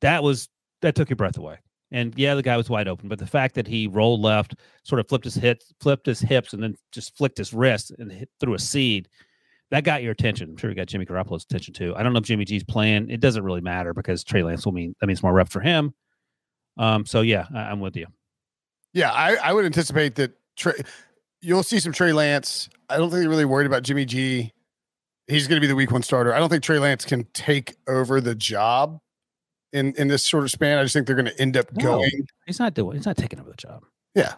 that 0.00 0.22
was 0.22 0.48
that 0.80 0.94
took 0.94 1.10
your 1.10 1.16
breath 1.16 1.36
away. 1.36 1.58
And 1.90 2.14
yeah, 2.16 2.34
the 2.34 2.42
guy 2.42 2.56
was 2.56 2.70
wide 2.70 2.88
open, 2.88 3.10
but 3.10 3.18
the 3.18 3.26
fact 3.26 3.56
that 3.56 3.66
he 3.66 3.88
rolled 3.88 4.22
left, 4.22 4.54
sort 4.84 5.00
of 5.00 5.08
flipped 5.08 5.26
his 5.26 5.34
hip, 5.34 5.60
flipped 5.80 6.06
his 6.06 6.20
hips, 6.20 6.54
and 6.54 6.62
then 6.62 6.76
just 6.92 7.14
flicked 7.18 7.36
his 7.36 7.52
wrist 7.52 7.90
and 7.98 8.10
hit 8.10 8.30
through 8.40 8.54
a 8.54 8.58
seed, 8.58 9.08
that 9.72 9.84
got 9.84 10.02
your 10.02 10.12
attention. 10.12 10.50
I'm 10.50 10.56
sure 10.56 10.70
it 10.70 10.74
got 10.74 10.86
Jimmy 10.86 11.06
Garoppolo's 11.06 11.44
attention 11.44 11.72
too. 11.74 11.94
I 11.96 12.02
don't 12.02 12.12
know 12.12 12.18
if 12.18 12.24
Jimmy 12.24 12.44
G's 12.44 12.62
playing. 12.62 13.10
It 13.10 13.20
doesn't 13.20 13.42
really 13.42 13.62
matter 13.62 13.92
because 13.94 14.22
Trey 14.22 14.42
Lance 14.42 14.64
will 14.64 14.72
mean 14.72 14.94
that 15.00 15.06
means 15.06 15.22
more 15.22 15.32
reps 15.32 15.50
for 15.50 15.60
him. 15.60 15.94
Um, 16.76 17.04
so 17.06 17.22
yeah, 17.22 17.46
I, 17.54 17.62
I'm 17.62 17.80
with 17.80 17.96
you. 17.96 18.06
Yeah, 18.92 19.10
I, 19.10 19.36
I 19.36 19.52
would 19.52 19.64
anticipate 19.64 20.14
that 20.16 20.32
Trey, 20.56 20.74
you'll 21.40 21.62
see 21.62 21.80
some 21.80 21.92
Trey 21.92 22.12
Lance. 22.12 22.68
I 22.90 22.98
don't 22.98 23.10
think 23.10 23.20
they're 23.22 23.30
really 23.30 23.46
worried 23.46 23.66
about 23.66 23.82
Jimmy 23.82 24.04
G. 24.04 24.52
He's 25.26 25.48
going 25.48 25.56
to 25.56 25.60
be 25.60 25.66
the 25.66 25.74
week 25.74 25.90
one 25.90 26.02
starter. 26.02 26.34
I 26.34 26.38
don't 26.38 26.50
think 26.50 26.62
Trey 26.62 26.78
Lance 26.78 27.04
can 27.06 27.24
take 27.32 27.74
over 27.88 28.20
the 28.20 28.34
job 28.34 29.00
in 29.72 29.94
in 29.96 30.08
this 30.08 30.22
sort 30.22 30.44
of 30.44 30.50
span. 30.50 30.78
I 30.78 30.82
just 30.82 30.92
think 30.92 31.06
they're 31.06 31.16
going 31.16 31.26
to 31.26 31.40
end 31.40 31.56
up 31.56 31.72
No. 31.72 31.82
going. 31.82 32.10
He's 32.46 32.58
not 32.58 32.74
doing. 32.74 32.96
He's 32.96 33.06
not 33.06 33.16
taking 33.16 33.40
over 33.40 33.48
the 33.48 33.56
job. 33.56 33.84
Yeah. 34.14 34.34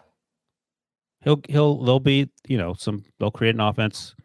He'll 1.25 1.41
he'll 1.49 1.83
there'll 1.83 1.99
be 1.99 2.29
you 2.47 2.57
know 2.57 2.73
some 2.75 3.03
they'll 3.19 3.31
create 3.31 3.55
an 3.55 3.61
offense. 3.61 4.15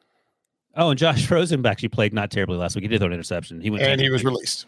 Oh, 0.77 0.91
and 0.91 0.99
Josh 0.99 1.31
Rosen 1.31 1.65
actually 1.67 1.89
played 1.89 2.13
not 2.15 2.31
terribly 2.31 2.57
last 2.57 2.75
week. 2.75 2.83
He 2.83 2.89
did 2.89 2.99
throw 2.99 3.07
an 3.09 3.13
interception. 3.13 3.61
He 3.61 3.71
went 3.71 3.83
And 3.83 4.01
he 4.01 4.07
10 4.07 4.13
was 4.13 4.25
released. 4.25 4.67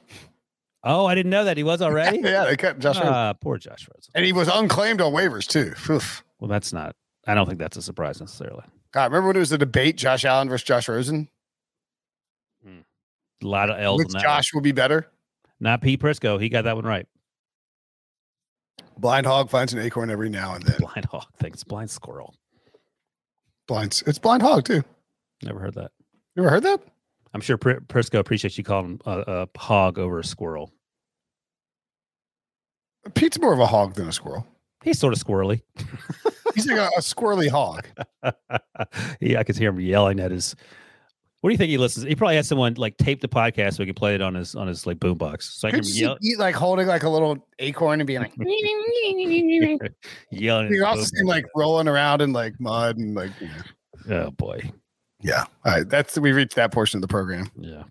Oh, 0.84 1.06
I 1.06 1.14
didn't 1.14 1.30
know 1.30 1.44
that 1.44 1.56
he 1.56 1.62
was 1.62 1.80
already. 1.80 2.18
yeah, 2.24 2.44
they 2.44 2.56
cut 2.56 2.78
Josh. 2.80 2.96
Rosen. 2.96 3.12
Ah, 3.12 3.32
poor 3.34 3.56
Josh 3.58 3.88
Rosen. 3.94 4.10
and 4.14 4.24
he 4.24 4.32
was 4.32 4.48
unclaimed 4.48 5.00
on 5.00 5.12
waivers 5.12 5.46
too. 5.46 5.74
Oof. 5.92 6.24
Well, 6.40 6.48
that's 6.48 6.72
not. 6.72 6.96
I 7.26 7.34
don't 7.34 7.46
think 7.46 7.60
that's 7.60 7.76
a 7.76 7.82
surprise 7.82 8.18
necessarily. 8.20 8.64
God, 8.92 9.04
remember 9.12 9.28
when 9.28 9.36
it 9.36 9.40
was 9.40 9.52
a 9.52 9.58
debate, 9.58 9.96
Josh 9.96 10.24
Allen 10.24 10.48
versus 10.48 10.64
Josh 10.66 10.88
Rosen? 10.88 11.28
A 12.66 13.46
lot 13.46 13.70
of 13.70 13.78
L's 13.80 13.98
Which 13.98 14.12
one. 14.14 14.22
Josh 14.22 14.54
will 14.54 14.60
be 14.60 14.70
better? 14.70 15.08
Not 15.58 15.80
Pete 15.82 16.00
Prisco. 16.00 16.40
He 16.40 16.48
got 16.48 16.62
that 16.62 16.76
one 16.76 16.84
right. 16.84 17.06
Blind 18.96 19.26
hog 19.26 19.50
finds 19.50 19.72
an 19.72 19.80
acorn 19.80 20.10
every 20.10 20.28
now 20.28 20.54
and 20.54 20.62
then. 20.62 20.76
Blind 20.78 21.06
hog 21.06 21.26
thinks 21.38 21.64
Blind 21.64 21.90
squirrel. 21.90 22.34
Blind, 23.66 24.00
it's 24.06 24.18
blind 24.18 24.42
hog 24.42 24.64
too. 24.64 24.84
Never 25.42 25.60
heard 25.60 25.74
that. 25.74 25.90
You 26.34 26.42
ever 26.42 26.50
heard 26.50 26.62
that? 26.64 26.80
I'm 27.34 27.40
sure 27.40 27.56
Pri- 27.56 27.78
Prisco 27.88 28.18
appreciates 28.18 28.58
you 28.58 28.64
calling 28.64 28.92
him 28.92 29.00
a, 29.06 29.46
a 29.54 29.58
hog 29.58 29.98
over 29.98 30.18
a 30.18 30.24
squirrel. 30.24 30.72
Pete's 33.14 33.40
more 33.40 33.52
of 33.52 33.58
a 33.58 33.66
hog 33.66 33.94
than 33.94 34.08
a 34.08 34.12
squirrel. 34.12 34.46
He's 34.84 34.98
sort 34.98 35.12
of 35.12 35.18
squirrely. 35.18 35.62
He's 36.54 36.66
like 36.66 36.78
a, 36.78 36.90
a 36.96 37.00
squirrely 37.00 37.48
hog. 37.48 37.86
yeah, 39.20 39.38
I 39.38 39.44
could 39.44 39.56
hear 39.56 39.70
him 39.70 39.80
yelling 39.80 40.20
at 40.20 40.30
his. 40.30 40.54
What 41.40 41.50
do 41.50 41.54
you 41.54 41.58
think 41.58 41.70
he 41.70 41.78
listens? 41.78 42.06
He 42.06 42.14
probably 42.14 42.36
had 42.36 42.46
someone 42.46 42.74
like 42.74 42.96
tape 42.98 43.20
the 43.20 43.28
podcast 43.28 43.74
so 43.74 43.82
he 43.82 43.86
could 43.86 43.96
play 43.96 44.14
it 44.14 44.22
on 44.22 44.34
his 44.34 44.54
on 44.54 44.68
his 44.68 44.86
like 44.86 44.98
boombox. 44.98 45.42
So 45.42 45.66
I 45.66 45.72
can 45.72 45.80
Could 45.80 45.88
hear 45.88 46.04
you 46.06 46.12
him 46.12 46.18
see 46.20 46.30
Pete 46.30 46.38
like 46.38 46.54
holding 46.54 46.86
like 46.86 47.02
a 47.02 47.08
little 47.08 47.48
acorn 47.58 48.00
and 48.00 48.06
being 48.06 48.20
like, 48.20 48.32
yelling. 50.30 50.66
at 50.66 50.72
his 50.72 50.82
also 50.82 51.24
like 51.24 51.44
rolling 51.56 51.88
around 51.88 52.22
in 52.22 52.32
like 52.32 52.54
mud 52.60 52.96
and 52.98 53.16
like, 53.16 53.32
oh 54.08 54.30
boy, 54.32 54.70
yeah. 55.22 55.44
All 55.64 55.72
right, 55.72 55.88
that's 55.88 56.18
we 56.18 56.32
reached 56.32 56.56
that 56.56 56.72
portion 56.72 56.98
of 56.98 57.02
the 57.02 57.08
program. 57.08 57.50
yeah. 57.56 57.84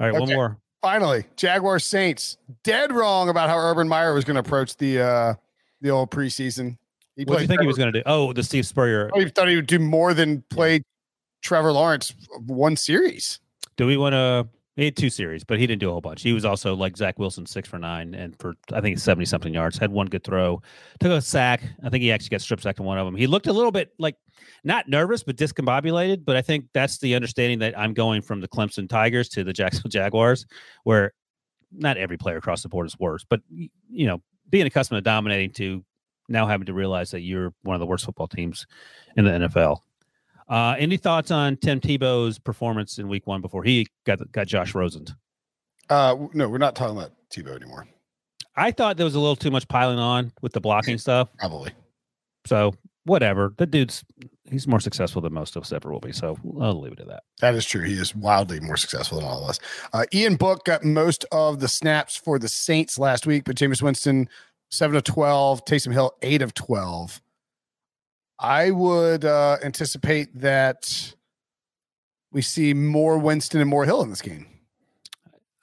All 0.00 0.10
right, 0.10 0.12
one 0.12 0.28
more. 0.28 0.58
Finally, 0.82 1.24
Jaguar 1.36 1.78
Saints 1.78 2.36
dead 2.62 2.92
wrong 2.92 3.28
about 3.28 3.48
how 3.48 3.56
Urban 3.56 3.88
Meyer 3.88 4.12
was 4.12 4.24
going 4.24 4.34
to 4.34 4.40
approach 4.40 4.76
the 4.76 5.00
uh 5.00 5.34
the 5.80 5.90
old 5.90 6.10
preseason. 6.10 6.76
He 7.16 7.24
What 7.24 7.36
do 7.36 7.42
you 7.42 7.48
think 7.48 7.60
he 7.60 7.66
was 7.66 7.78
going 7.78 7.92
to 7.92 8.00
do? 8.00 8.02
Oh, 8.06 8.32
the 8.32 8.42
Steve 8.42 8.66
Spurrier. 8.66 9.10
I 9.14 9.28
thought 9.28 9.48
he 9.48 9.56
would 9.56 9.66
do 9.66 9.78
more 9.78 10.14
than 10.14 10.42
play 10.50 10.82
Trevor 11.42 11.72
Lawrence 11.72 12.12
one 12.46 12.76
series. 12.76 13.38
Do 13.76 13.86
we 13.86 13.96
want 13.96 14.14
to? 14.14 14.48
He 14.76 14.86
had 14.86 14.96
two 14.96 15.10
series, 15.10 15.44
but 15.44 15.60
he 15.60 15.68
didn't 15.68 15.80
do 15.80 15.88
a 15.88 15.92
whole 15.92 16.00
bunch. 16.00 16.22
He 16.22 16.32
was 16.32 16.44
also 16.44 16.74
like 16.74 16.96
Zach 16.96 17.16
Wilson, 17.16 17.46
six 17.46 17.68
for 17.68 17.78
nine, 17.78 18.12
and 18.12 18.36
for 18.40 18.54
I 18.72 18.80
think 18.80 18.98
seventy 18.98 19.24
something 19.24 19.54
yards. 19.54 19.78
Had 19.78 19.92
one 19.92 20.08
good 20.08 20.24
throw, 20.24 20.60
took 20.98 21.12
a 21.12 21.22
sack. 21.22 21.62
I 21.84 21.90
think 21.90 22.02
he 22.02 22.10
actually 22.10 22.30
got 22.30 22.40
strip 22.40 22.60
sacked 22.60 22.80
on 22.80 22.86
one 22.86 22.98
of 22.98 23.06
them. 23.06 23.14
He 23.14 23.28
looked 23.28 23.46
a 23.46 23.52
little 23.52 23.70
bit 23.70 23.92
like 23.98 24.16
not 24.64 24.88
nervous, 24.88 25.22
but 25.22 25.36
discombobulated. 25.36 26.24
But 26.24 26.36
I 26.36 26.42
think 26.42 26.66
that's 26.72 26.98
the 26.98 27.14
understanding 27.14 27.58
that 27.60 27.78
I'm 27.78 27.94
going 27.94 28.22
from 28.22 28.40
the 28.40 28.48
Clemson 28.48 28.88
Tigers 28.88 29.28
to 29.30 29.44
the 29.44 29.52
Jacksonville 29.52 29.90
Jaguars, 29.90 30.46
where 30.84 31.12
not 31.72 31.96
every 31.96 32.16
player 32.16 32.36
across 32.36 32.62
the 32.62 32.68
board 32.68 32.86
is 32.86 32.98
worse, 32.98 33.24
but 33.28 33.40
you 33.50 34.06
know, 34.06 34.22
being 34.50 34.66
accustomed 34.66 34.98
to 34.98 35.02
dominating 35.02 35.52
to 35.54 35.84
now 36.28 36.46
having 36.46 36.66
to 36.66 36.72
realize 36.72 37.10
that 37.10 37.20
you're 37.20 37.52
one 37.62 37.74
of 37.74 37.80
the 37.80 37.86
worst 37.86 38.04
football 38.04 38.28
teams 38.28 38.66
in 39.16 39.24
the 39.24 39.30
NFL. 39.30 39.78
Uh, 40.48 40.74
any 40.78 40.96
thoughts 40.96 41.30
on 41.30 41.56
Tim 41.56 41.80
Tebow's 41.80 42.38
performance 42.38 42.98
in 42.98 43.08
Week 43.08 43.26
One 43.26 43.40
before 43.40 43.64
he 43.64 43.86
got 44.04 44.20
got 44.32 44.46
Josh 44.46 44.74
Rosen? 44.74 45.06
Uh 45.90 46.16
no, 46.32 46.48
we're 46.48 46.58
not 46.58 46.74
talking 46.74 46.96
about 46.96 47.12
Tebow 47.30 47.56
anymore. 47.56 47.86
I 48.56 48.70
thought 48.70 48.96
there 48.96 49.04
was 49.04 49.14
a 49.14 49.20
little 49.20 49.36
too 49.36 49.50
much 49.50 49.66
piling 49.68 49.98
on 49.98 50.32
with 50.40 50.52
the 50.52 50.60
blocking 50.60 50.98
stuff. 50.98 51.28
Probably. 51.38 51.72
So 52.46 52.74
whatever, 53.04 53.54
the 53.56 53.66
dude's 53.66 54.04
he's 54.50 54.66
more 54.66 54.80
successful 54.80 55.22
than 55.22 55.32
most 55.32 55.56
of 55.56 55.62
us 55.62 55.72
ever 55.72 55.90
will 55.90 56.00
be. 56.00 56.12
So 56.12 56.38
I'll 56.60 56.80
leave 56.80 56.92
it 56.92 57.00
at 57.00 57.08
that. 57.08 57.22
That 57.40 57.54
is 57.54 57.64
true. 57.64 57.82
He 57.82 57.94
is 57.94 58.14
wildly 58.14 58.60
more 58.60 58.76
successful 58.76 59.18
than 59.18 59.28
all 59.28 59.42
of 59.42 59.50
us. 59.50 59.58
Uh, 59.92 60.04
Ian 60.12 60.36
Book 60.36 60.64
got 60.64 60.84
most 60.84 61.24
of 61.32 61.60
the 61.60 61.68
snaps 61.68 62.16
for 62.16 62.38
the 62.38 62.48
Saints 62.48 62.98
last 62.98 63.26
week, 63.26 63.44
but 63.44 63.56
Jameis 63.56 63.82
Winston, 63.82 64.28
seven 64.70 64.96
of 64.96 65.04
12, 65.04 65.64
Taysom 65.64 65.92
Hill, 65.92 66.14
eight 66.22 66.42
of 66.42 66.54
12. 66.54 67.20
I 68.38 68.70
would 68.70 69.24
uh, 69.24 69.58
anticipate 69.62 70.40
that 70.40 71.14
we 72.32 72.42
see 72.42 72.74
more 72.74 73.16
Winston 73.18 73.60
and 73.60 73.70
more 73.70 73.84
Hill 73.84 74.02
in 74.02 74.10
this 74.10 74.22
game. 74.22 74.46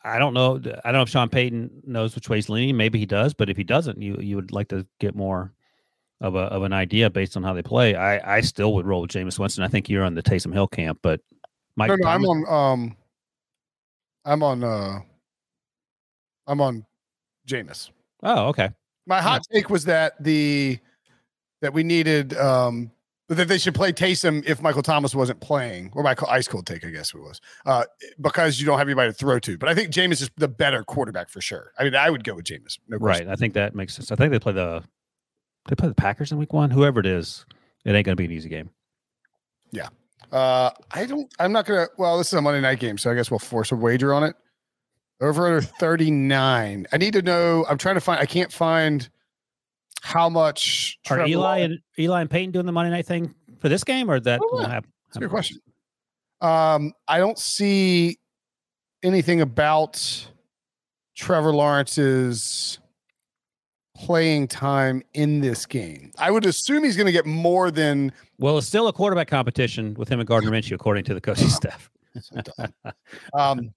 I 0.04 0.18
don't 0.18 0.34
know. 0.34 0.56
I 0.56 0.60
don't 0.92 0.94
know 0.94 1.02
if 1.04 1.10
Sean 1.10 1.30
Payton 1.30 1.84
knows 1.86 2.16
which 2.16 2.28
way 2.28 2.38
he's 2.38 2.50
leaning. 2.50 2.76
Maybe 2.76 2.98
he 2.98 3.06
does, 3.06 3.36
but 3.36 3.50
if 3.52 3.58
he 3.58 3.64
doesn't, 3.64 4.02
you 4.02 4.18
you 4.20 4.36
would 4.36 4.52
like 4.52 4.70
to 4.70 4.88
get 5.00 5.16
more 5.16 5.54
of 6.22 6.36
a 6.36 6.39
of 6.39 6.63
an 6.63 6.72
idea 6.72 7.09
based 7.09 7.36
on 7.36 7.43
how 7.43 7.53
they 7.53 7.63
play, 7.63 7.95
I 7.95 8.38
I 8.38 8.41
still 8.41 8.74
would 8.76 8.86
roll 8.86 9.01
with 9.01 9.11
Jameis 9.11 9.38
Winston. 9.38 9.63
I 9.63 9.67
think 9.67 9.89
you're 9.89 10.03
on 10.03 10.15
the 10.15 10.24
Taysom 10.24 10.53
Hill 10.53 10.67
camp, 10.67 10.99
but 11.01 11.19
Mike. 11.76 11.89
No, 11.89 11.95
no, 11.95 12.07
I'm 12.07 12.26
on. 12.26 12.47
Um, 12.47 12.97
I'm 14.24 14.43
on. 14.43 14.63
Uh, 14.63 14.99
I'm 16.47 16.61
on 16.61 16.86
Jameis. 17.47 17.89
Oh, 18.24 18.47
okay. 18.47 18.69
My 19.07 19.22
hot 19.22 19.41
take 19.51 19.69
was 19.69 19.86
that 19.86 20.22
the 20.24 20.80
that 21.61 21.74
we 21.74 21.84
needed 21.84 22.36
um 22.38 22.91
that 23.28 23.47
they 23.47 23.57
should 23.57 23.74
play 23.74 23.93
Taysom 23.93 24.43
if 24.45 24.61
Michael 24.61 24.82
Thomas 24.82 25.15
wasn't 25.15 25.39
playing, 25.39 25.91
or 25.93 26.03
my 26.03 26.15
ice 26.28 26.49
cold 26.49 26.65
take, 26.65 26.86
I 26.86 26.89
guess 26.89 27.13
it 27.13 27.19
was, 27.19 27.39
uh, 27.65 27.86
because 28.19 28.59
you 28.59 28.65
don't 28.65 28.78
have 28.78 28.88
anybody 28.88 29.09
to 29.09 29.17
throw 29.17 29.39
to. 29.39 29.57
But 29.57 29.69
I 29.69 29.74
think 29.74 29.89
Jameis 29.91 30.22
is 30.22 30.30
the 30.36 30.49
better 30.49 30.84
quarterback 30.84 31.30
for 31.30 31.39
sure. 31.39 31.72
I 31.80 31.86
mean, 31.86 31.95
I 31.95 32.09
would 32.09 32.26
go 32.26 32.36
with 32.36 32.45
Jameis. 32.45 32.78
No 32.89 32.97
right. 32.97 33.28
I 33.28 33.36
think 33.38 33.53
that 33.53 33.74
makes 33.74 33.95
sense. 33.95 34.11
I 34.11 34.15
think 34.15 34.32
they 34.32 34.39
play 34.39 34.51
the 34.51 34.84
they 35.68 35.76
play 35.76 35.88
the 35.88 35.95
Packers 35.95 36.32
in 36.32 36.38
week 36.38 36.53
one. 36.53 36.70
Whoever 36.70 36.99
it 36.99 37.05
is, 37.05 37.45
it 37.86 37.93
ain't 37.93 38.05
going 38.05 38.16
to 38.16 38.22
be 38.22 38.26
an 38.26 38.32
easy 38.32 38.49
game. 38.49 38.70
Yeah. 39.72 39.89
Uh, 40.32 40.72
I 40.91 41.05
don't. 41.05 41.34
I'm 41.39 41.51
not 41.51 41.66
gonna. 41.66 41.88
Well, 41.97 42.18
this 42.18 42.28
is 42.28 42.34
a 42.34 42.41
Monday 42.41 42.62
night 42.62 42.80
game, 42.80 42.97
so 42.97 43.12
I 43.12 43.16
guess 43.16 43.30
we'll 43.30 43.39
force 43.39 43.72
a 43.72 43.76
wager 43.76 44.14
on 44.14 44.24
it. 44.24 44.36
Over 45.20 45.45
under 45.45 45.62
39. 45.62 46.88
I 46.91 46.97
need 46.97 47.14
to 47.14 47.22
know. 47.22 47.66
I'm 47.70 47.78
trying 47.78 47.95
to 47.95 48.01
find. 48.01 48.20
I 48.20 48.26
can't 48.26 48.51
find 48.51 49.07
how 50.01 50.30
much 50.30 50.97
are 51.09 51.18
Trevor 51.18 51.30
Eli 51.30 51.59
and 51.59 51.80
Eli 51.99 52.22
and 52.22 52.30
Peyton 52.30 52.51
doing 52.51 52.66
the 52.66 52.72
Monday 52.72 52.91
night 52.91 53.05
thing 53.05 53.36
for 53.59 53.70
this 53.70 53.84
game, 53.84 54.09
or 54.09 54.20
that? 54.22 54.39
Oh, 54.41 54.62
yeah. 54.62 54.80
That's 55.07 55.18
a 55.18 55.20
good 55.20 55.30
question. 55.30 55.57
Um, 56.39 56.93
I 57.07 57.20
don't 57.20 57.38
see 57.38 58.18
anything 59.03 59.41
about 59.41 60.28
Trevor 61.16 61.53
Lawrence's 61.53 62.80
playing 64.06 64.47
time 64.47 65.04
in 65.14 65.41
this 65.41 65.66
game. 65.66 66.12
I 66.18 66.32
would 66.32 66.45
assume 66.45 66.84
he's 66.84 66.95
going 66.95 67.06
to 67.06 67.12
get 67.12 67.26
more 67.26 67.70
than. 67.70 68.12
Well, 68.39 68.58
it's 68.58 68.68
still 68.68 68.88
a 68.88 68.93
quarterback 68.93 69.28
competition 69.28 69.93
with 69.93 70.10
him 70.10 70.20
and 70.20 70.28
Gardner 70.28 70.52
Minshew, 70.52 70.74
according 70.74 71.04
to 71.06 71.14
the 71.14 71.22
coaching 71.22 71.49
staff. 71.49 71.89
um, 73.34 73.74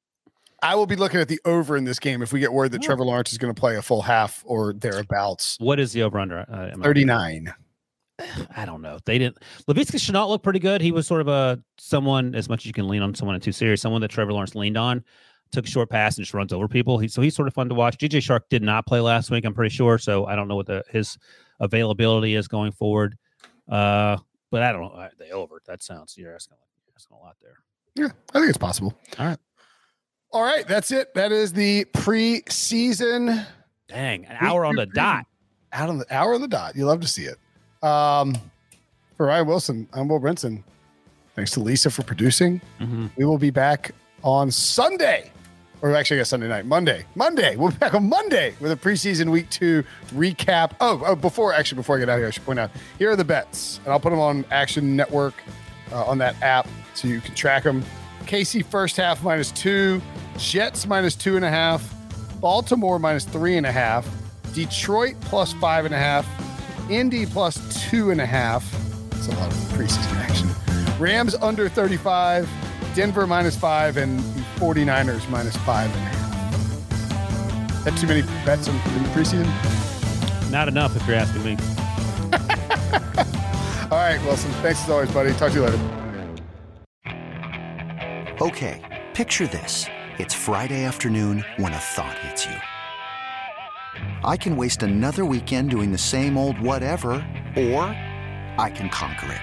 I 0.62 0.75
will 0.75 0.87
be 0.87 0.97
looking 0.97 1.20
at 1.20 1.29
the 1.29 1.39
over 1.45 1.77
in 1.77 1.85
this 1.85 1.99
game 1.99 2.22
if 2.22 2.33
we 2.33 2.41
get 2.41 2.53
word 2.53 2.72
that 2.72 2.83
oh. 2.83 2.87
Trevor 2.87 3.05
Lawrence 3.05 3.33
is 3.33 3.39
going 3.39 3.55
to 3.55 3.59
play 3.59 3.77
a 3.77 3.83
full 3.83 4.03
half 4.03 4.43
or 4.47 4.72
thereabouts. 4.72 5.57
What 5.61 5.79
is 5.79 5.93
the 5.93 6.03
over 6.03 6.18
under? 6.18 6.39
Uh, 6.49 6.70
39. 6.83 7.53
I 8.57 8.64
don't 8.64 8.81
know. 8.81 8.99
They 9.05 9.18
didn't. 9.18 9.39
Laviska 9.68 9.97
Shenault 9.97 10.29
look 10.29 10.43
pretty 10.43 10.61
good. 10.61 10.81
He 10.81 10.93
was 10.93 11.07
sort 11.07 11.20
of 11.20 11.29
a 11.29 11.61
someone 11.79 12.35
as 12.35 12.49
much 12.49 12.62
as 12.62 12.66
you 12.66 12.72
can 12.72 12.89
lean 12.89 13.03
on 13.03 13.14
someone 13.14 13.35
in 13.35 13.41
two 13.41 13.53
series, 13.53 13.83
someone 13.83 14.01
that 14.01 14.11
Trevor 14.11 14.33
Lawrence 14.33 14.55
leaned 14.55 14.79
on, 14.79 15.05
took 15.55 15.66
a 15.66 15.70
short 15.70 15.88
pass 15.90 16.16
and 16.16 16.24
just 16.24 16.34
runs 16.34 16.52
over 16.52 16.68
people. 16.68 16.98
He, 16.98 17.09
so 17.09 17.22
he's 17.22 17.34
sort 17.34 17.48
of 17.48 17.55
fun 17.55 17.68
to 17.68 17.74
watch. 17.74 17.96
DJ 17.98 18.18
Chark 18.18 18.40
did 18.50 18.62
not 18.62 18.86
play 18.86 19.00
last 19.00 19.30
week, 19.30 19.44
I'm 19.44 19.55
pretty 19.55 19.74
sure. 19.74 19.98
So 19.98 20.26
I 20.26 20.36
don't 20.36 20.48
know 20.48 20.57
what 20.57 20.66
the, 20.66 20.84
his 20.90 21.16
availability 21.61 22.34
is 22.34 22.48
going 22.48 22.72
forward. 22.72 23.16
Uh, 23.68 24.18
but 24.50 24.62
I 24.62 24.72
don't 24.72 24.82
know. 24.82 25.09
The 25.18 25.30
over. 25.30 25.61
That 25.66 25.82
sounds 25.82 26.16
you're 26.16 26.34
asking, 26.34 26.57
you're 26.86 26.94
asking 26.96 27.16
a 27.16 27.20
lot 27.20 27.36
there. 27.42 27.59
Yeah, 27.94 28.11
I 28.34 28.38
think 28.38 28.48
it's 28.48 28.59
possible. 28.59 28.94
All 29.18 29.26
right. 29.26 29.38
All 30.32 30.42
right, 30.42 30.66
that's 30.66 30.90
it. 30.90 31.14
That 31.14 31.30
is 31.30 31.52
the 31.52 31.84
preseason. 31.86 33.46
Dang, 33.88 34.24
an 34.26 34.36
hour 34.40 34.64
on 34.64 34.74
the 34.74 34.86
dot. 34.86 35.26
Out 35.72 35.88
on 35.88 35.98
the 35.98 36.07
hour 36.12 36.34
on 36.34 36.40
the 36.40 36.48
dot. 36.48 36.74
You 36.74 36.86
love 36.86 37.00
to 37.00 37.09
see 37.09 37.24
it. 37.24 37.36
Um, 37.84 38.34
for 39.16 39.26
Ryan 39.26 39.46
Wilson, 39.46 39.88
I'm 39.92 40.09
Will 40.09 40.20
Brinson. 40.20 40.64
Thanks 41.36 41.52
to 41.52 41.61
Lisa 41.61 41.90
for 41.90 42.02
producing. 42.02 42.61
Mm-hmm. 42.80 43.07
We 43.16 43.24
will 43.24 43.38
be 43.38 43.50
back 43.50 43.92
on 44.22 44.50
Sunday, 44.50 45.30
or 45.85 45.95
actually, 45.95 46.16
I 46.16 46.20
guess 46.20 46.30
Sunday 46.30 46.49
night, 46.49 46.64
Monday. 46.64 47.05
Monday. 47.14 47.57
We'll 47.57 47.70
be 47.70 47.76
back 47.76 47.93
on 47.93 48.09
Monday 48.09 48.55
with 48.59 48.72
a 48.72 48.76
preseason 48.76 49.30
week 49.30 49.51
two 49.51 49.85
recap. 50.14 50.72
Oh, 50.80 51.03
oh 51.05 51.14
before 51.14 51.53
actually, 51.53 51.76
before 51.76 51.97
I 51.97 51.99
get 51.99 52.09
out 52.09 52.16
here, 52.16 52.26
I 52.26 52.30
should 52.30 52.47
point 52.47 52.59
out 52.59 52.70
here 52.99 53.11
are 53.11 53.16
the 53.16 53.24
bets, 53.24 53.80
and 53.85 53.93
I'll 53.93 54.01
put 54.01 54.09
them 54.09 54.18
on 54.18 54.47
Action 54.51 54.97
Network 54.97 55.35
uh, 55.93 56.07
on 56.07 56.16
that 56.18 56.41
app 56.41 56.66
so 56.95 57.07
you 57.07 57.20
can 57.20 57.35
track 57.35 57.64
them. 57.64 57.85
KC 58.22 58.64
first 58.64 58.97
half 58.97 59.22
minus 59.22 59.53
two, 59.53 60.01
Jets 60.39 60.87
minus 60.87 61.14
two 61.14 61.37
and 61.37 61.45
a 61.45 61.51
half, 61.51 61.95
Baltimore 62.41 62.99
minus 62.99 63.26
three 63.26 63.59
and 63.59 63.66
a 63.66 63.72
half, 63.72 64.09
Detroit 64.55 65.16
plus 65.20 65.53
five 65.53 65.85
and 65.85 65.95
a 65.95 65.99
half, 65.99 66.26
Indy 66.91 67.26
plus 67.26 67.91
two 67.91 68.11
and 68.11 68.22
a 68.22 68.26
half. 68.26 68.64
That's 69.11 69.28
a 69.28 69.32
lot 69.32 69.49
of 69.49 69.59
preseason 69.74 70.16
action. 70.16 70.49
Rams 70.99 71.35
under 71.35 71.68
35, 71.68 72.49
Denver 72.95 73.26
minus 73.26 73.55
five, 73.55 73.99
and 73.99 74.18
49ers 74.65 75.29
minus 75.29 75.57
five 75.59 75.95
and 75.95 75.97
a 75.97 76.09
half. 76.09 77.85
That 77.85 77.95
too 77.99 78.07
many 78.07 78.23
bets 78.47 78.67
in, 78.67 78.75
in 78.75 79.03
the 79.03 79.11
preseason? 79.11 79.45
Not 80.51 80.69
enough 80.69 80.97
if 80.97 81.07
you're 81.07 81.17
asking 81.17 81.45
me. 81.45 81.51
All 83.91 83.99
right, 83.99 84.19
Wilson. 84.25 84.51
Thanks 84.62 84.83
as 84.83 84.89
always, 84.89 85.11
buddy. 85.11 85.35
Talk 85.35 85.53
to 85.53 85.57
you 85.57 85.67
later. 85.67 85.79
Okay, 88.41 88.81
picture 89.12 89.47
this. 89.47 89.85
It's 90.19 90.33
Friday 90.33 90.85
afternoon 90.85 91.45
when 91.59 91.75
a 91.75 91.79
thought 91.79 92.17
hits 92.21 92.47
you. 92.47 92.57
I 94.25 94.39
can 94.39 94.57
waste 94.57 94.83
another 94.83 95.27
weekend 95.27 95.69
doing 95.69 95.93
the 95.93 95.99
same 95.99 96.39
old 96.39 96.59
whatever, 96.59 97.23
or 97.55 97.83
I 98.59 98.71
can 98.75 98.89
conquer 98.89 99.31
it. 99.31 99.43